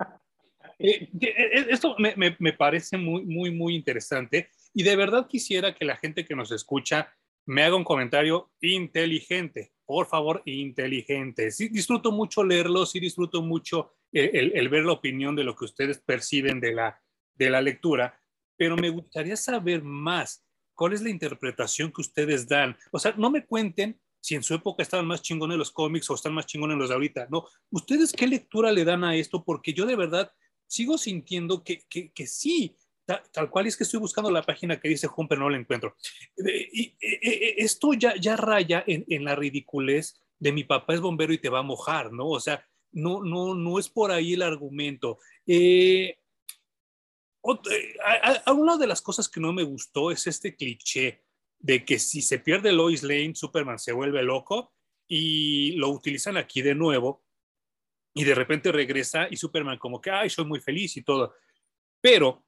Eh, 0.82 1.08
eh, 1.20 1.34
eh, 1.36 1.66
esto 1.68 1.94
me, 1.98 2.14
me, 2.16 2.36
me, 2.38 2.52
parece 2.54 2.96
muy, 2.96 3.22
muy, 3.24 3.50
muy 3.50 3.74
interesante 3.74 4.48
y 4.72 4.82
de 4.82 4.96
verdad 4.96 5.28
quisiera 5.28 5.74
que 5.74 5.84
la 5.84 5.96
gente 5.96 6.24
que 6.24 6.34
nos 6.34 6.50
escucha 6.52 7.14
me 7.46 7.62
haga 7.62 7.76
un 7.76 7.84
comentario 7.84 8.50
inteligente, 8.60 9.72
por 9.84 10.06
favor, 10.06 10.42
inteligente. 10.46 11.50
Sí, 11.50 11.68
disfruto 11.68 12.12
mucho 12.12 12.42
leerlo, 12.44 12.86
sí 12.86 12.98
disfruto 12.98 13.42
mucho 13.42 13.92
el, 14.12 14.52
el, 14.54 14.68
ver 14.68 14.84
la 14.84 14.92
opinión 14.92 15.36
de 15.36 15.44
lo 15.44 15.54
que 15.54 15.66
ustedes 15.66 15.98
perciben 15.98 16.60
de 16.60 16.72
la, 16.72 17.00
de 17.34 17.50
la 17.50 17.60
lectura, 17.60 18.18
pero 18.56 18.76
me 18.76 18.90
gustaría 18.90 19.36
saber 19.36 19.82
más 19.82 20.44
¿Cuál 20.80 20.94
es 20.94 21.02
la 21.02 21.10
interpretación 21.10 21.92
que 21.92 22.00
ustedes 22.00 22.48
dan? 22.48 22.74
O 22.90 22.98
sea, 22.98 23.12
no 23.18 23.30
me 23.30 23.44
cuenten 23.44 24.00
si 24.18 24.34
en 24.34 24.42
su 24.42 24.54
época 24.54 24.82
estaban 24.82 25.04
más 25.04 25.20
chingones 25.20 25.58
los 25.58 25.70
cómics 25.70 26.08
o 26.08 26.14
están 26.14 26.32
más 26.32 26.46
chingones 26.46 26.78
los 26.78 26.88
de 26.88 26.94
ahorita. 26.94 27.26
No, 27.30 27.44
¿ustedes 27.68 28.14
qué 28.14 28.26
lectura 28.26 28.72
le 28.72 28.86
dan 28.86 29.04
a 29.04 29.14
esto? 29.14 29.44
Porque 29.44 29.74
yo 29.74 29.84
de 29.84 29.94
verdad 29.94 30.32
sigo 30.70 30.96
sintiendo 30.96 31.64
que, 31.64 31.84
que, 31.88 32.26
sí, 32.28 32.76
tal, 33.04 33.50
cual 33.50 33.66
es 33.66 33.76
que 33.76 33.82
estoy 33.82 33.98
buscando 33.98 34.30
la 34.30 34.42
página 34.42 34.78
que 34.78 34.88
dice 34.88 35.08
pero 35.28 35.40
no 35.40 35.50
la 35.50 35.58
encuentro. 35.58 35.96
Y, 36.36 36.94
eh, 37.00 37.18
eh, 37.22 37.54
esto 37.58 37.92
ya, 37.92 38.14
ya 38.14 38.36
raya 38.36 38.84
en, 38.86 39.04
en, 39.08 39.24
la 39.24 39.34
ridiculez 39.34 40.22
de 40.38 40.52
mi 40.52 40.62
papá 40.62 40.94
es 40.94 41.00
bombero 41.00 41.32
y 41.32 41.38
te 41.38 41.48
va 41.48 41.58
a 41.58 41.64
mojar, 41.64 42.12
¿no? 42.12 42.28
O 42.28 42.38
sea, 42.38 42.64
no, 42.92 43.22
no, 43.22 43.54
no 43.54 43.78
es 43.80 43.88
por 43.88 44.12
ahí 44.12 44.34
el 44.34 44.42
argumento. 44.42 45.18
Eh, 45.44 46.18
eh, 47.42 48.50
una 48.52 48.76
de 48.76 48.86
las 48.86 49.02
cosas 49.02 49.28
que 49.28 49.40
no 49.40 49.52
me 49.52 49.64
gustó 49.64 50.12
es 50.12 50.26
este 50.28 50.54
cliché 50.54 51.24
de 51.58 51.84
que 51.84 51.98
si 51.98 52.22
se 52.22 52.38
pierde 52.38 52.72
Lois 52.72 53.02
Lane, 53.02 53.34
Superman 53.34 53.78
se 53.78 53.92
vuelve 53.92 54.22
loco 54.22 54.72
y 55.08 55.72
lo 55.72 55.88
utilizan 55.88 56.36
aquí 56.36 56.62
de 56.62 56.76
nuevo 56.76 57.24
y 58.14 58.24
de 58.24 58.34
repente 58.34 58.72
regresa 58.72 59.28
y 59.30 59.36
Superman 59.36 59.78
como 59.78 60.00
que, 60.00 60.10
ay, 60.10 60.30
soy 60.30 60.44
muy 60.44 60.60
feliz 60.60 60.96
y 60.96 61.02
todo. 61.02 61.34
Pero 62.00 62.44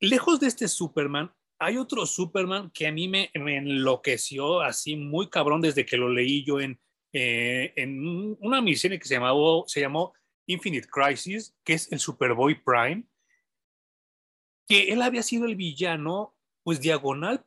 lejos 0.00 0.40
de 0.40 0.48
este 0.48 0.68
Superman, 0.68 1.32
hay 1.58 1.76
otro 1.76 2.06
Superman 2.06 2.70
que 2.70 2.86
a 2.86 2.92
mí 2.92 3.08
me, 3.08 3.30
enloqueció 3.34 4.60
así 4.60 4.96
muy 4.96 5.28
cabrón 5.28 5.60
desde 5.60 5.84
que 5.84 5.96
lo 5.96 6.08
leí 6.08 6.44
yo 6.44 6.60
en, 6.60 6.78
eh, 7.12 7.72
en 7.76 8.36
una 8.40 8.60
miniserie 8.60 8.98
que 8.98 9.08
se, 9.08 9.14
llamó, 9.14 9.64
se 9.66 9.80
llamó 9.80 10.12
Infinite 10.46 10.88
Crisis, 10.88 11.56
que 11.64 11.74
es 11.74 11.90
el 11.92 11.98
Superboy 11.98 12.54
Prime 12.62 13.04
que 14.68 14.92
él 14.92 15.02
había 15.02 15.22
sido 15.22 15.46
el 15.46 15.56
villano, 15.56 16.34
pues 16.62 16.80
diagonal 16.80 17.44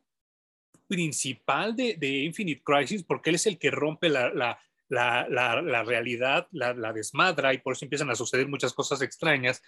principal 0.88 1.76
de, 1.76 2.24
Infinite 2.26 2.64
Crisis, 2.64 3.04
porque 3.04 3.30
él 3.30 3.36
es 3.36 3.46
el 3.46 3.60
que 3.60 3.72
rompe 3.72 4.10
la, 4.10 4.60
la, 4.92 5.62
la 5.62 5.84
realidad, 5.84 6.48
la, 6.52 6.94
desmadra, 6.94 7.54
y 7.54 7.60
por 7.60 7.74
eso 7.74 7.86
empiezan 7.86 8.10
a 8.10 8.16
suceder 8.16 8.48
muchas 8.48 8.74
cosas 8.74 9.02
extrañas, 9.02 9.62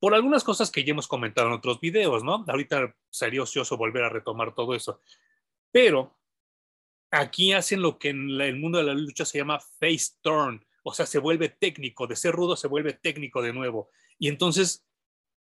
por 0.00 0.14
algunas 0.14 0.42
cosas 0.42 0.70
que 0.70 0.82
ya 0.82 0.92
hemos 0.92 1.06
comentado 1.06 1.48
en 1.48 1.54
otros 1.54 1.80
videos, 1.80 2.24
¿no? 2.24 2.44
Ahorita 2.48 2.94
sería 3.10 3.42
ocioso 3.42 3.76
volver 3.76 4.02
a 4.02 4.08
retomar 4.08 4.54
todo 4.54 4.74
eso. 4.74 5.00
Pero 5.70 6.18
aquí 7.10 7.52
hacen 7.52 7.82
lo 7.82 7.98
que 7.98 8.08
en 8.08 8.40
el 8.40 8.58
mundo 8.58 8.78
de 8.78 8.84
la 8.84 8.94
lucha 8.94 9.24
se 9.24 9.38
llama 9.38 9.60
face 9.60 10.14
turn, 10.22 10.64
o 10.82 10.92
sea, 10.92 11.06
se 11.06 11.18
vuelve 11.18 11.50
técnico, 11.50 12.06
de 12.06 12.16
ser 12.16 12.34
rudo 12.34 12.56
se 12.56 12.66
vuelve 12.66 12.94
técnico 12.94 13.42
de 13.42 13.52
nuevo. 13.52 13.90
Y 14.18 14.28
entonces 14.28 14.84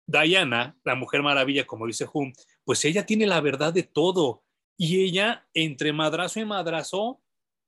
Diana, 0.06 0.76
la 0.82 0.96
Mujer 0.96 1.22
Maravilla, 1.22 1.66
como 1.66 1.86
dice 1.86 2.06
Hum, 2.12 2.32
pues 2.64 2.84
ella 2.84 3.06
tiene 3.06 3.26
la 3.26 3.40
verdad 3.40 3.72
de 3.72 3.84
todo. 3.84 4.42
Y 4.76 5.04
ella, 5.04 5.46
entre 5.54 5.92
madrazo 5.92 6.40
y 6.40 6.44
madrazo, 6.44 7.20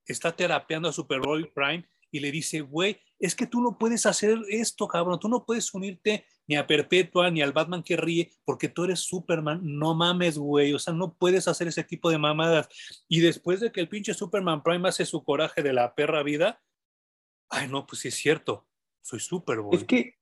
está 0.06 0.34
terapeando 0.34 0.88
a 0.88 0.92
Superboy 0.92 1.50
Prime 1.52 1.84
y 2.10 2.20
le 2.20 2.30
dice, 2.30 2.60
güey, 2.60 3.00
es 3.18 3.34
que 3.34 3.46
tú 3.46 3.60
no 3.62 3.78
puedes 3.78 4.04
hacer 4.04 4.38
esto, 4.50 4.86
cabrón, 4.86 5.18
tú 5.18 5.28
no 5.28 5.46
puedes 5.46 5.72
unirte 5.72 6.26
ni 6.46 6.56
a 6.56 6.66
Perpetua 6.66 7.30
ni 7.30 7.40
al 7.40 7.52
Batman 7.52 7.82
que 7.82 7.96
ríe 7.96 8.30
porque 8.44 8.68
tú 8.68 8.84
eres 8.84 9.00
Superman, 9.00 9.60
no 9.62 9.94
mames, 9.94 10.36
güey, 10.36 10.74
o 10.74 10.78
sea, 10.78 10.92
no 10.92 11.14
puedes 11.14 11.48
hacer 11.48 11.68
ese 11.68 11.84
tipo 11.84 12.10
de 12.10 12.18
mamadas. 12.18 12.68
Y 13.08 13.20
después 13.20 13.60
de 13.60 13.72
que 13.72 13.80
el 13.80 13.88
pinche 13.88 14.12
Superman 14.12 14.62
Prime 14.62 14.88
hace 14.88 15.06
su 15.06 15.24
coraje 15.24 15.62
de 15.62 15.72
la 15.72 15.94
perra 15.94 16.22
vida, 16.22 16.62
ay, 17.48 17.68
no, 17.68 17.86
pues 17.86 18.02
sí 18.02 18.08
es 18.08 18.14
cierto, 18.14 18.66
soy 19.00 19.20
Superboy. 19.20 19.76
Es 19.76 19.84
que 19.84 20.18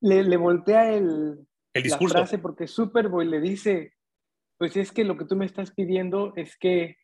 le, 0.00 0.24
le 0.24 0.36
voltea 0.36 0.92
el, 0.92 1.46
el 1.72 1.82
discurso. 1.82 2.14
la 2.14 2.20
frase 2.20 2.38
porque 2.38 2.66
Superboy 2.66 3.26
le 3.26 3.40
dice, 3.40 3.94
pues 4.58 4.76
es 4.76 4.92
que 4.92 5.04
lo 5.04 5.16
que 5.16 5.24
tú 5.24 5.36
me 5.36 5.46
estás 5.46 5.70
pidiendo 5.70 6.34
es 6.36 6.56
que 6.58 6.98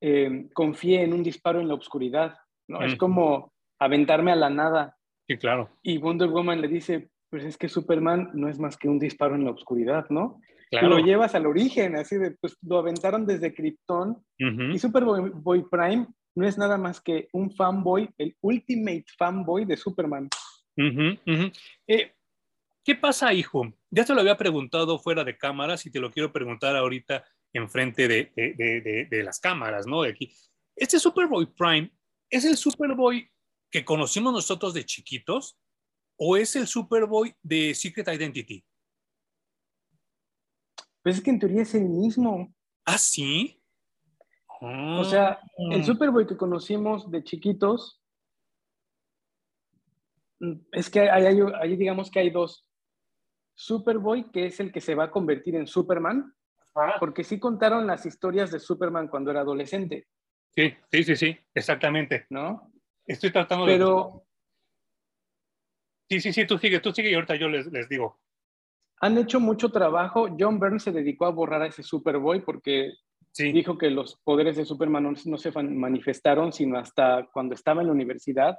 eh, 0.00 0.48
confíe 0.52 1.02
en 1.02 1.12
un 1.12 1.22
disparo 1.22 1.60
en 1.60 1.68
la 1.68 1.74
oscuridad, 1.74 2.36
¿no? 2.68 2.82
Es 2.82 2.96
como 2.96 3.52
aventarme 3.78 4.32
a 4.32 4.36
la 4.36 4.50
nada. 4.50 4.96
Sí, 5.26 5.36
claro. 5.36 5.70
Y 5.82 5.98
Wonder 5.98 6.28
Woman 6.28 6.60
le 6.60 6.68
dice, 6.68 7.10
pues 7.30 7.44
es 7.44 7.56
que 7.56 7.68
Superman 7.68 8.30
no 8.34 8.48
es 8.48 8.58
más 8.58 8.76
que 8.76 8.88
un 8.88 8.98
disparo 8.98 9.34
en 9.34 9.44
la 9.44 9.50
oscuridad, 9.50 10.06
¿no? 10.10 10.40
Claro. 10.70 10.88
Lo 10.88 10.98
llevas 10.98 11.34
al 11.34 11.46
origen, 11.46 11.96
así 11.96 12.16
de, 12.16 12.32
pues 12.32 12.56
lo 12.62 12.78
aventaron 12.78 13.26
desde 13.26 13.54
Krypton. 13.54 14.22
Y 14.38 14.78
Superboy 14.78 15.64
Prime 15.70 16.06
no 16.34 16.46
es 16.46 16.58
nada 16.58 16.76
más 16.76 17.00
que 17.00 17.28
un 17.32 17.50
fanboy, 17.50 18.10
el 18.18 18.36
ultimate 18.40 19.04
fanboy 19.16 19.64
de 19.64 19.76
Superman. 19.76 20.28
Eh, 20.76 22.12
¿Qué 22.84 22.94
pasa, 22.94 23.32
hijo? 23.32 23.72
Ya 23.90 24.04
te 24.04 24.14
lo 24.14 24.20
había 24.20 24.36
preguntado 24.36 24.98
fuera 24.98 25.24
de 25.24 25.38
cámaras 25.38 25.86
y 25.86 25.90
te 25.90 26.00
lo 26.00 26.10
quiero 26.10 26.32
preguntar 26.32 26.76
ahorita 26.76 27.24
enfrente 27.54 28.08
de, 28.08 28.32
de, 28.36 29.06
de, 29.08 29.22
las 29.22 29.40
cámaras, 29.40 29.86
¿no? 29.86 30.02
De 30.02 30.10
aquí. 30.10 30.34
Este 30.76 30.98
Superboy 30.98 31.46
Prime, 31.46 31.90
¿es 32.28 32.44
el 32.44 32.56
Superboy 32.56 33.30
que 33.70 33.84
conocimos 33.84 34.32
nosotros 34.32 34.74
de 34.74 34.84
chiquitos 34.84 35.58
o 36.16 36.36
es 36.36 36.56
el 36.56 36.66
Superboy 36.66 37.34
de 37.42 37.74
Secret 37.74 38.08
Identity? 38.08 38.64
Pues 41.02 41.16
es 41.16 41.22
que 41.22 41.30
en 41.30 41.38
teoría 41.38 41.62
es 41.62 41.74
el 41.74 41.88
mismo. 41.88 42.52
¿Ah, 42.84 42.98
sí? 42.98 43.60
O 44.60 45.04
sea, 45.04 45.38
el 45.70 45.80
ah. 45.80 45.84
Superboy 45.84 46.26
que 46.26 46.36
conocimos 46.36 47.10
de 47.10 47.22
chiquitos, 47.22 48.02
mm, 50.40 50.54
es 50.72 50.88
que 50.88 51.08
hay, 51.10 51.76
digamos 51.76 52.10
que 52.10 52.20
hay 52.20 52.30
dos. 52.30 52.66
Superboy, 53.54 54.30
que 54.32 54.46
es 54.46 54.58
el 54.60 54.72
que 54.72 54.80
se 54.80 54.94
va 54.94 55.04
a 55.04 55.10
convertir 55.10 55.54
en 55.54 55.66
Superman, 55.66 56.34
porque 56.98 57.24
sí 57.24 57.38
contaron 57.38 57.86
las 57.86 58.04
historias 58.06 58.50
de 58.50 58.58
Superman 58.58 59.08
cuando 59.08 59.30
era 59.30 59.40
adolescente. 59.40 60.06
Sí, 60.50 60.72
sí, 60.90 61.04
sí, 61.04 61.16
sí, 61.16 61.38
exactamente. 61.54 62.26
¿No? 62.30 62.72
Estoy 63.06 63.32
tratando 63.32 63.66
de... 63.66 63.72
Pero... 63.72 64.26
Sí, 66.08 66.20
sí, 66.20 66.32
sí, 66.32 66.46
tú 66.46 66.58
sigue, 66.58 66.80
tú 66.80 66.92
sigue 66.92 67.10
y 67.10 67.14
ahorita 67.14 67.36
yo 67.36 67.48
les, 67.48 67.66
les 67.66 67.88
digo. 67.88 68.20
Han 69.00 69.18
hecho 69.18 69.40
mucho 69.40 69.70
trabajo. 69.70 70.28
John 70.38 70.58
Byrne 70.58 70.78
se 70.78 70.92
dedicó 70.92 71.26
a 71.26 71.30
borrar 71.30 71.62
a 71.62 71.66
ese 71.66 71.82
Superboy 71.82 72.44
porque 72.44 72.92
dijo 73.36 73.76
que 73.76 73.90
los 73.90 74.16
poderes 74.22 74.56
de 74.56 74.64
Superman 74.64 75.16
no, 75.24 75.38
se 75.38 75.50
manifestaron 75.62 76.52
sino 76.52 76.78
hasta 76.78 77.28
cuando 77.32 77.54
estaba 77.54 77.80
en 77.80 77.88
la 77.88 77.92
universidad. 77.92 78.58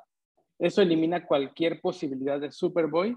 Eso 0.60 0.82
elimina 0.82 1.26
cualquier 1.26 1.82
posibilidad 1.82 2.40
de 2.40 2.52
Superboy. 2.52 3.16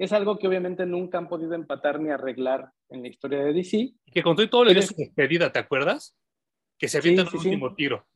Es 0.00 0.14
algo 0.14 0.38
que 0.38 0.48
obviamente 0.48 0.86
nunca 0.86 1.18
han 1.18 1.28
podido 1.28 1.52
empatar 1.54 2.00
ni 2.00 2.08
arreglar 2.08 2.72
en 2.88 3.02
la 3.02 3.08
historia 3.08 3.44
de 3.44 3.52
DC. 3.52 3.92
Que 4.06 4.22
contó 4.22 4.42
y 4.42 4.48
todo 4.48 4.64
le 4.64 4.72
dio 4.72 4.80
su 4.80 4.94
despedida, 4.94 5.52
¿te 5.52 5.58
acuerdas? 5.58 6.16
Que 6.78 6.88
se 6.88 6.96
avienta 6.96 7.26
sí, 7.26 7.28
el 7.32 7.36
último 7.36 7.74
tiro. 7.74 8.08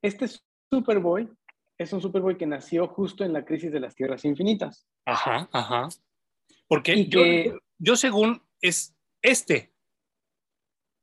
Este 0.00 0.26
Superboy 0.70 1.28
es 1.76 1.92
un 1.92 2.00
Superboy 2.00 2.38
que 2.38 2.46
nació 2.46 2.88
justo 2.88 3.24
en 3.24 3.34
la 3.34 3.44
crisis 3.44 3.70
de 3.70 3.80
las 3.80 3.94
Tierras 3.94 4.24
Infinitas. 4.24 4.88
Ajá, 5.04 5.50
ajá. 5.52 5.88
Porque 6.66 7.04
yo, 7.04 7.20
yo 7.78 7.96
según 7.96 8.42
es 8.62 8.96
este, 9.20 9.74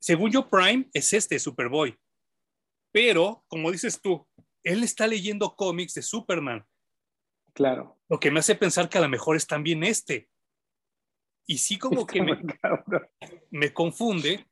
según 0.00 0.32
yo, 0.32 0.48
Prime 0.48 0.90
es 0.92 1.12
este 1.12 1.38
Superboy. 1.38 1.96
Pero, 2.92 3.44
como 3.46 3.70
dices 3.70 4.00
tú, 4.00 4.26
él 4.64 4.82
está 4.82 5.06
leyendo 5.06 5.54
cómics 5.54 5.94
de 5.94 6.02
Superman. 6.02 6.66
Claro. 7.52 7.99
Lo 8.10 8.18
que 8.18 8.32
me 8.32 8.40
hace 8.40 8.56
pensar 8.56 8.88
que 8.88 8.98
a 8.98 9.02
lo 9.02 9.08
mejor 9.08 9.36
es 9.36 9.46
también 9.46 9.84
este. 9.84 10.28
Y 11.46 11.58
sí 11.58 11.78
como 11.78 12.06
que 12.06 12.20
me, 12.20 12.38
me, 13.50 13.72
confunde, 13.72 14.46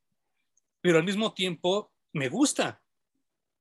pero 0.81 0.99
al 0.99 1.05
mismo 1.05 1.35
tiempo 1.35 1.93
me 2.13 2.29
gusta, 2.29 2.83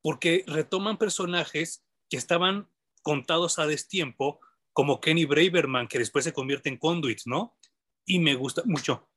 porque 0.01 0.43
retoman 0.47 0.97
personajes 0.97 1.83
que 2.09 2.17
estaban 2.17 2.69
contados 3.01 3.57
a 3.57 3.65
destiempo, 3.65 4.39
como 4.71 5.01
Kenny 5.01 5.25
Braverman, 5.25 5.87
que 5.87 5.99
después 5.99 6.25
se 6.25 6.33
convierte 6.33 6.69
en 6.69 6.77
Conduit, 6.77 7.21
¿no? 7.25 7.57
Y 8.05 8.19
me 8.19 8.35
gusta 8.35 8.61
mucho. 8.65 9.09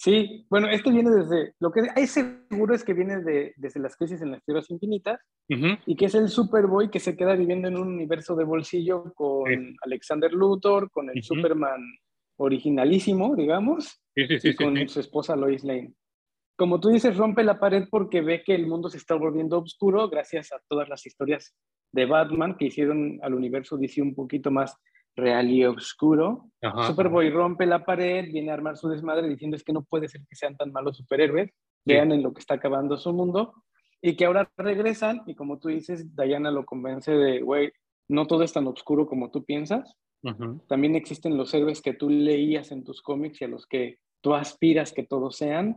Sí, 0.00 0.46
bueno, 0.48 0.68
este 0.70 0.92
viene 0.92 1.10
desde, 1.10 1.54
lo 1.58 1.72
que 1.72 1.80
hay 1.96 2.06
seguro 2.06 2.72
es 2.72 2.84
que 2.84 2.94
viene 2.94 3.20
de, 3.20 3.52
desde 3.56 3.80
las 3.80 3.96
crisis 3.96 4.22
en 4.22 4.30
las 4.30 4.44
tierras 4.44 4.70
infinitas 4.70 5.20
y 5.48 5.96
que 5.96 6.04
es 6.04 6.14
el 6.14 6.28
Superboy 6.28 6.88
que 6.88 7.00
se 7.00 7.16
queda 7.16 7.34
viviendo 7.34 7.66
en 7.66 7.76
un 7.76 7.88
universo 7.88 8.36
de 8.36 8.44
bolsillo 8.44 9.12
con 9.14 9.76
Alexander 9.82 10.32
Luthor, 10.32 10.88
con 10.92 11.10
el 11.10 11.20
Superman 11.20 11.80
originalísimo, 12.36 13.34
digamos, 13.34 14.00
y 14.14 14.54
con 14.54 14.88
su 14.88 15.00
esposa 15.00 15.34
Lois 15.34 15.64
Lane. 15.64 15.92
Como 16.56 16.78
tú 16.78 16.90
dices, 16.90 17.16
rompe 17.16 17.42
la 17.42 17.58
pared 17.58 17.88
porque 17.90 18.20
ve 18.20 18.44
que 18.44 18.54
el 18.54 18.68
mundo 18.68 18.88
se 18.88 18.98
está 18.98 19.16
volviendo 19.16 19.58
oscuro 19.58 20.08
gracias 20.08 20.52
a 20.52 20.60
todas 20.68 20.88
las 20.88 21.04
historias 21.06 21.56
de 21.92 22.06
Batman 22.06 22.56
que 22.56 22.66
hicieron 22.66 23.18
al 23.22 23.34
universo 23.34 23.76
DC 23.76 24.00
un 24.00 24.14
poquito 24.14 24.52
más 24.52 24.76
real 25.18 25.50
y 25.50 25.64
oscuro. 25.64 26.50
Superboy 26.86 27.30
rompe 27.30 27.66
la 27.66 27.84
pared, 27.84 28.24
viene 28.32 28.50
a 28.50 28.54
armar 28.54 28.76
su 28.76 28.88
desmadre 28.88 29.28
diciendo 29.28 29.56
es 29.56 29.64
que 29.64 29.72
no 29.72 29.82
puede 29.82 30.08
ser 30.08 30.22
que 30.28 30.36
sean 30.36 30.56
tan 30.56 30.72
malos 30.72 30.96
superhéroes, 30.96 31.50
vean 31.84 32.12
en 32.12 32.22
lo 32.22 32.32
que 32.32 32.40
está 32.40 32.54
acabando 32.54 32.96
su 32.96 33.12
mundo, 33.12 33.52
y 34.00 34.16
que 34.16 34.24
ahora 34.24 34.50
regresan 34.56 35.22
y 35.26 35.34
como 35.34 35.58
tú 35.58 35.68
dices, 35.68 36.14
Diana 36.16 36.50
lo 36.50 36.64
convence 36.64 37.12
de, 37.12 37.40
güey, 37.40 37.72
no 38.08 38.26
todo 38.26 38.42
es 38.42 38.52
tan 38.52 38.66
oscuro 38.66 39.06
como 39.06 39.30
tú 39.30 39.44
piensas. 39.44 39.94
También 40.66 40.96
existen 40.96 41.36
los 41.36 41.54
héroes 41.54 41.80
que 41.80 41.94
tú 41.94 42.10
leías 42.10 42.72
en 42.72 42.82
tus 42.82 43.02
cómics 43.02 43.40
y 43.40 43.44
a 43.44 43.48
los 43.48 43.66
que 43.66 43.98
tú 44.20 44.34
aspiras 44.34 44.92
que 44.92 45.04
todos 45.04 45.36
sean. 45.36 45.76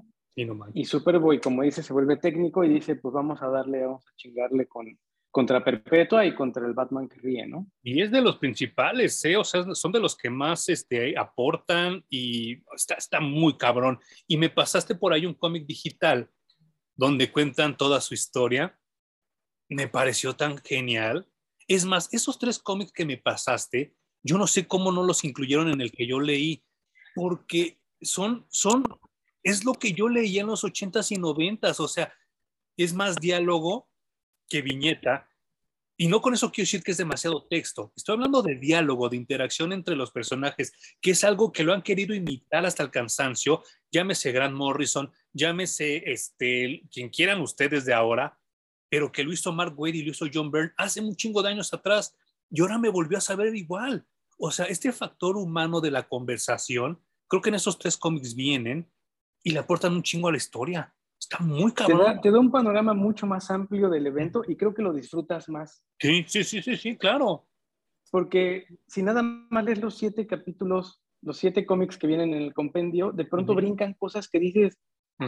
y 0.73 0.85
Superboy, 0.85 1.39
como 1.39 1.61
dice, 1.61 1.83
se 1.83 1.93
vuelve 1.93 2.17
técnico 2.17 2.63
y 2.63 2.69
dice, 2.69 2.95
pues 2.95 3.13
vamos 3.13 3.41
a 3.41 3.49
darle, 3.49 3.85
vamos 3.85 4.05
a 4.07 4.15
chingarle 4.15 4.65
con, 4.65 4.87
contra 5.31 5.63
Perpetua 5.63 6.25
y 6.25 6.35
contra 6.35 6.67
el 6.67 6.73
Batman 6.73 7.07
que 7.07 7.19
ríe, 7.19 7.47
¿no? 7.47 7.65
Y 7.81 8.01
es 8.01 8.11
de 8.11 8.21
los 8.21 8.37
principales, 8.37 9.23
¿eh? 9.23 9.37
O 9.37 9.45
sea, 9.45 9.63
son 9.73 9.91
de 9.93 9.99
los 10.01 10.15
que 10.15 10.29
más 10.29 10.67
este, 10.67 11.17
aportan 11.17 12.03
y 12.09 12.61
está, 12.75 12.95
está 12.95 13.21
muy 13.21 13.57
cabrón. 13.57 13.97
Y 14.27 14.35
me 14.35 14.49
pasaste 14.49 14.93
por 14.93 15.13
ahí 15.13 15.25
un 15.25 15.33
cómic 15.33 15.65
digital 15.65 16.29
donde 16.95 17.31
cuentan 17.31 17.77
toda 17.77 18.01
su 18.01 18.13
historia. 18.13 18.77
Me 19.69 19.87
pareció 19.87 20.35
tan 20.35 20.57
genial. 20.57 21.25
Es 21.65 21.85
más, 21.85 22.13
esos 22.13 22.37
tres 22.37 22.59
cómics 22.59 22.91
que 22.91 23.05
me 23.05 23.17
pasaste, 23.17 23.95
yo 24.23 24.37
no 24.37 24.47
sé 24.47 24.67
cómo 24.67 24.91
no 24.91 25.01
los 25.03 25.23
incluyeron 25.23 25.69
en 25.69 25.79
el 25.79 25.93
que 25.93 26.05
yo 26.05 26.19
leí, 26.19 26.61
porque 27.15 27.79
son, 28.01 28.45
son, 28.49 28.83
es 29.43 29.63
lo 29.63 29.73
que 29.73 29.93
yo 29.93 30.09
leía 30.09 30.41
en 30.41 30.47
los 30.47 30.65
ochentas 30.65 31.09
y 31.11 31.15
noventas, 31.15 31.79
o 31.79 31.87
sea, 31.87 32.13
es 32.75 32.93
más 32.93 33.15
diálogo 33.15 33.87
que 34.51 34.61
viñeta. 34.61 35.29
Y 35.95 36.07
no 36.07 36.19
con 36.19 36.33
eso 36.33 36.51
quiero 36.51 36.65
decir 36.65 36.83
que 36.83 36.91
es 36.91 36.97
demasiado 36.97 37.43
texto. 37.43 37.93
Estoy 37.95 38.15
hablando 38.15 38.41
de 38.41 38.55
diálogo, 38.55 39.07
de 39.07 39.15
interacción 39.15 39.71
entre 39.71 39.95
los 39.95 40.11
personajes, 40.11 40.73
que 40.99 41.11
es 41.11 41.23
algo 41.23 41.53
que 41.53 41.63
lo 41.63 41.73
han 41.73 41.83
querido 41.83 42.13
imitar 42.13 42.65
hasta 42.65 42.83
el 42.83 42.91
cansancio. 42.91 43.63
Llámese 43.91 44.31
Grant 44.31 44.55
Morrison, 44.55 45.11
llámese 45.31 46.11
este, 46.11 46.81
quien 46.91 47.09
quieran 47.09 47.39
ustedes 47.39 47.85
de 47.85 47.93
ahora, 47.93 48.37
pero 48.89 49.11
que 49.11 49.23
lo 49.23 49.31
hizo 49.31 49.53
Mark 49.53 49.75
y 49.87 50.03
lo 50.03 50.11
hizo 50.11 50.25
John 50.31 50.51
Byrne 50.51 50.73
hace 50.75 50.99
un 50.99 51.15
chingo 51.15 51.41
de 51.41 51.49
años 51.49 51.73
atrás. 51.73 52.13
Y 52.49 52.59
ahora 52.61 52.77
me 52.77 52.89
volvió 52.89 53.19
a 53.19 53.21
saber 53.21 53.55
igual. 53.55 54.05
O 54.37 54.51
sea, 54.51 54.65
este 54.65 54.91
factor 54.91 55.37
humano 55.37 55.79
de 55.79 55.91
la 55.91 56.09
conversación, 56.09 56.99
creo 57.27 57.41
que 57.41 57.49
en 57.49 57.55
esos 57.55 57.79
tres 57.79 57.95
cómics 57.95 58.35
vienen 58.35 58.91
y 59.43 59.51
le 59.51 59.59
aportan 59.59 59.93
un 59.93 60.03
chingo 60.03 60.27
a 60.27 60.31
la 60.31 60.37
historia. 60.37 60.93
Está 61.21 61.39
muy 61.43 61.71
cabrón. 61.71 62.19
Te 62.21 62.31
da, 62.31 62.39
un 62.39 62.51
panorama 62.51 62.93
mucho 62.95 63.27
más 63.27 63.51
amplio 63.51 63.89
del 63.89 64.07
evento 64.07 64.43
y 64.47 64.55
creo 64.55 64.73
que 64.73 64.81
lo 64.81 64.91
disfrutas 64.91 65.47
más. 65.49 65.83
Sí, 65.99 66.25
sí, 66.27 66.43
sí, 66.43 66.61
sí, 66.63 66.75
sí, 66.75 66.97
claro. 66.97 67.47
Porque 68.09 68.65
si 68.87 69.03
nada 69.03 69.21
más 69.21 69.63
lees 69.63 69.79
los 69.79 69.97
siete 69.97 70.25
capítulos, 70.25 71.01
los 71.21 71.37
siete 71.37 71.65
cómics 71.65 71.97
que 71.97 72.07
vienen 72.07 72.33
en 72.33 72.41
el 72.41 72.53
compendio, 72.53 73.11
de 73.11 73.25
pronto 73.25 73.53
brincan 73.53 73.93
cosas 73.93 74.27
que 74.27 74.39
dices, 74.39 74.79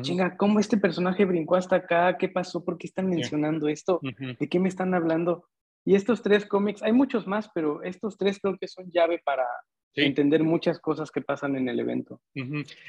chinga, 0.02 0.36
¿cómo 0.36 0.60
este 0.60 0.78
personaje 0.78 1.26
brincó 1.26 1.56
hasta 1.56 1.78
acá? 1.78 2.18
¿Qué 2.18 2.28
pasó? 2.28 2.66
¿Por 2.66 2.80
qué 2.80 2.88
están 2.88 3.08
mencionando 3.08 3.68
esto? 3.68 4.02
¿De 4.02 4.50
qué 4.50 4.60
me 4.60 4.70
están 4.70 4.96
hablando? 4.96 5.48
Y 5.86 5.94
estos 5.94 6.24
tres 6.24 6.46
cómics, 6.48 6.82
hay 6.82 6.92
muchos 6.92 7.28
más, 7.28 7.50
pero 7.54 7.84
estos 7.84 8.18
tres 8.18 8.40
creo 8.42 8.58
que 8.58 8.68
son 8.68 8.90
llave 8.92 9.22
para 9.24 9.46
entender 9.94 10.44
muchas 10.44 10.80
cosas 10.80 11.12
que 11.12 11.22
pasan 11.22 11.56
en 11.56 11.70
el 11.70 11.80
evento. 11.80 12.20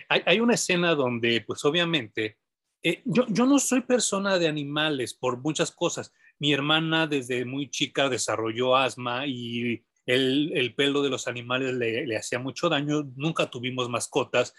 hay, 0.09 0.23
hay, 0.25 0.41
una 0.41 0.55
escena 0.55 0.95
donde, 0.95 1.43
pues 1.47 1.65
obviamente, 1.67 2.39
eh, 2.87 3.01
yo, 3.07 3.25
yo, 3.29 3.47
no 3.47 3.59
soy 3.59 3.81
persona 3.81 4.39
de 4.39 4.47
animales 4.47 5.15
por 5.15 5.39
muchas 5.39 5.73
cosas. 5.73 6.13
Mi 6.39 6.53
hermana 6.53 7.07
desde 7.07 7.47
muy 7.47 7.71
chica 7.71 8.11
desarrolló 8.11 8.77
asma 8.77 9.27
y 9.27 9.83
el, 10.05 10.53
el 10.55 10.75
pelo 10.75 11.03
de 11.03 11.09
los 11.09 11.27
animales 11.27 11.73
le, 11.73 12.07
le, 12.07 12.17
hacía 12.19 12.39
mucho 12.39 12.69
daño. 12.69 13.11
Nunca 13.17 13.51
tuvimos 13.51 13.89
mascotas. 13.89 14.53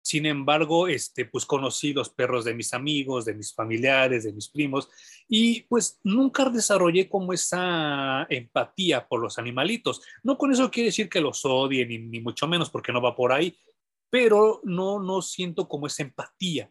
Sin 0.00 0.26
embargo, 0.26 0.86
este, 0.86 1.24
pues 1.24 1.44
conocí 1.44 1.92
los 1.92 2.08
perros 2.08 2.44
de 2.44 2.54
mis 2.54 2.72
amigos, 2.72 3.24
de 3.24 3.34
mis 3.34 3.52
familiares, 3.52 4.22
de 4.22 4.32
mis 4.32 4.48
primos, 4.48 4.88
y 5.28 5.62
pues 5.62 5.98
nunca 6.04 6.48
desarrollé 6.50 7.08
como 7.08 7.32
esa 7.32 8.26
empatía 8.30 9.08
por 9.08 9.20
los 9.20 9.38
animalitos. 9.38 10.02
No 10.22 10.38
con 10.38 10.52
eso 10.52 10.70
quiere 10.70 10.88
decir 10.88 11.08
que 11.08 11.20
los 11.20 11.44
odie, 11.44 11.84
ni, 11.86 11.98
ni 11.98 12.20
mucho 12.20 12.46
menos, 12.46 12.70
porque 12.70 12.92
no 12.92 13.02
va 13.02 13.16
por 13.16 13.32
ahí, 13.32 13.56
pero 14.08 14.60
no, 14.62 15.00
no 15.00 15.20
siento 15.22 15.68
como 15.68 15.88
esa 15.88 16.04
empatía 16.04 16.70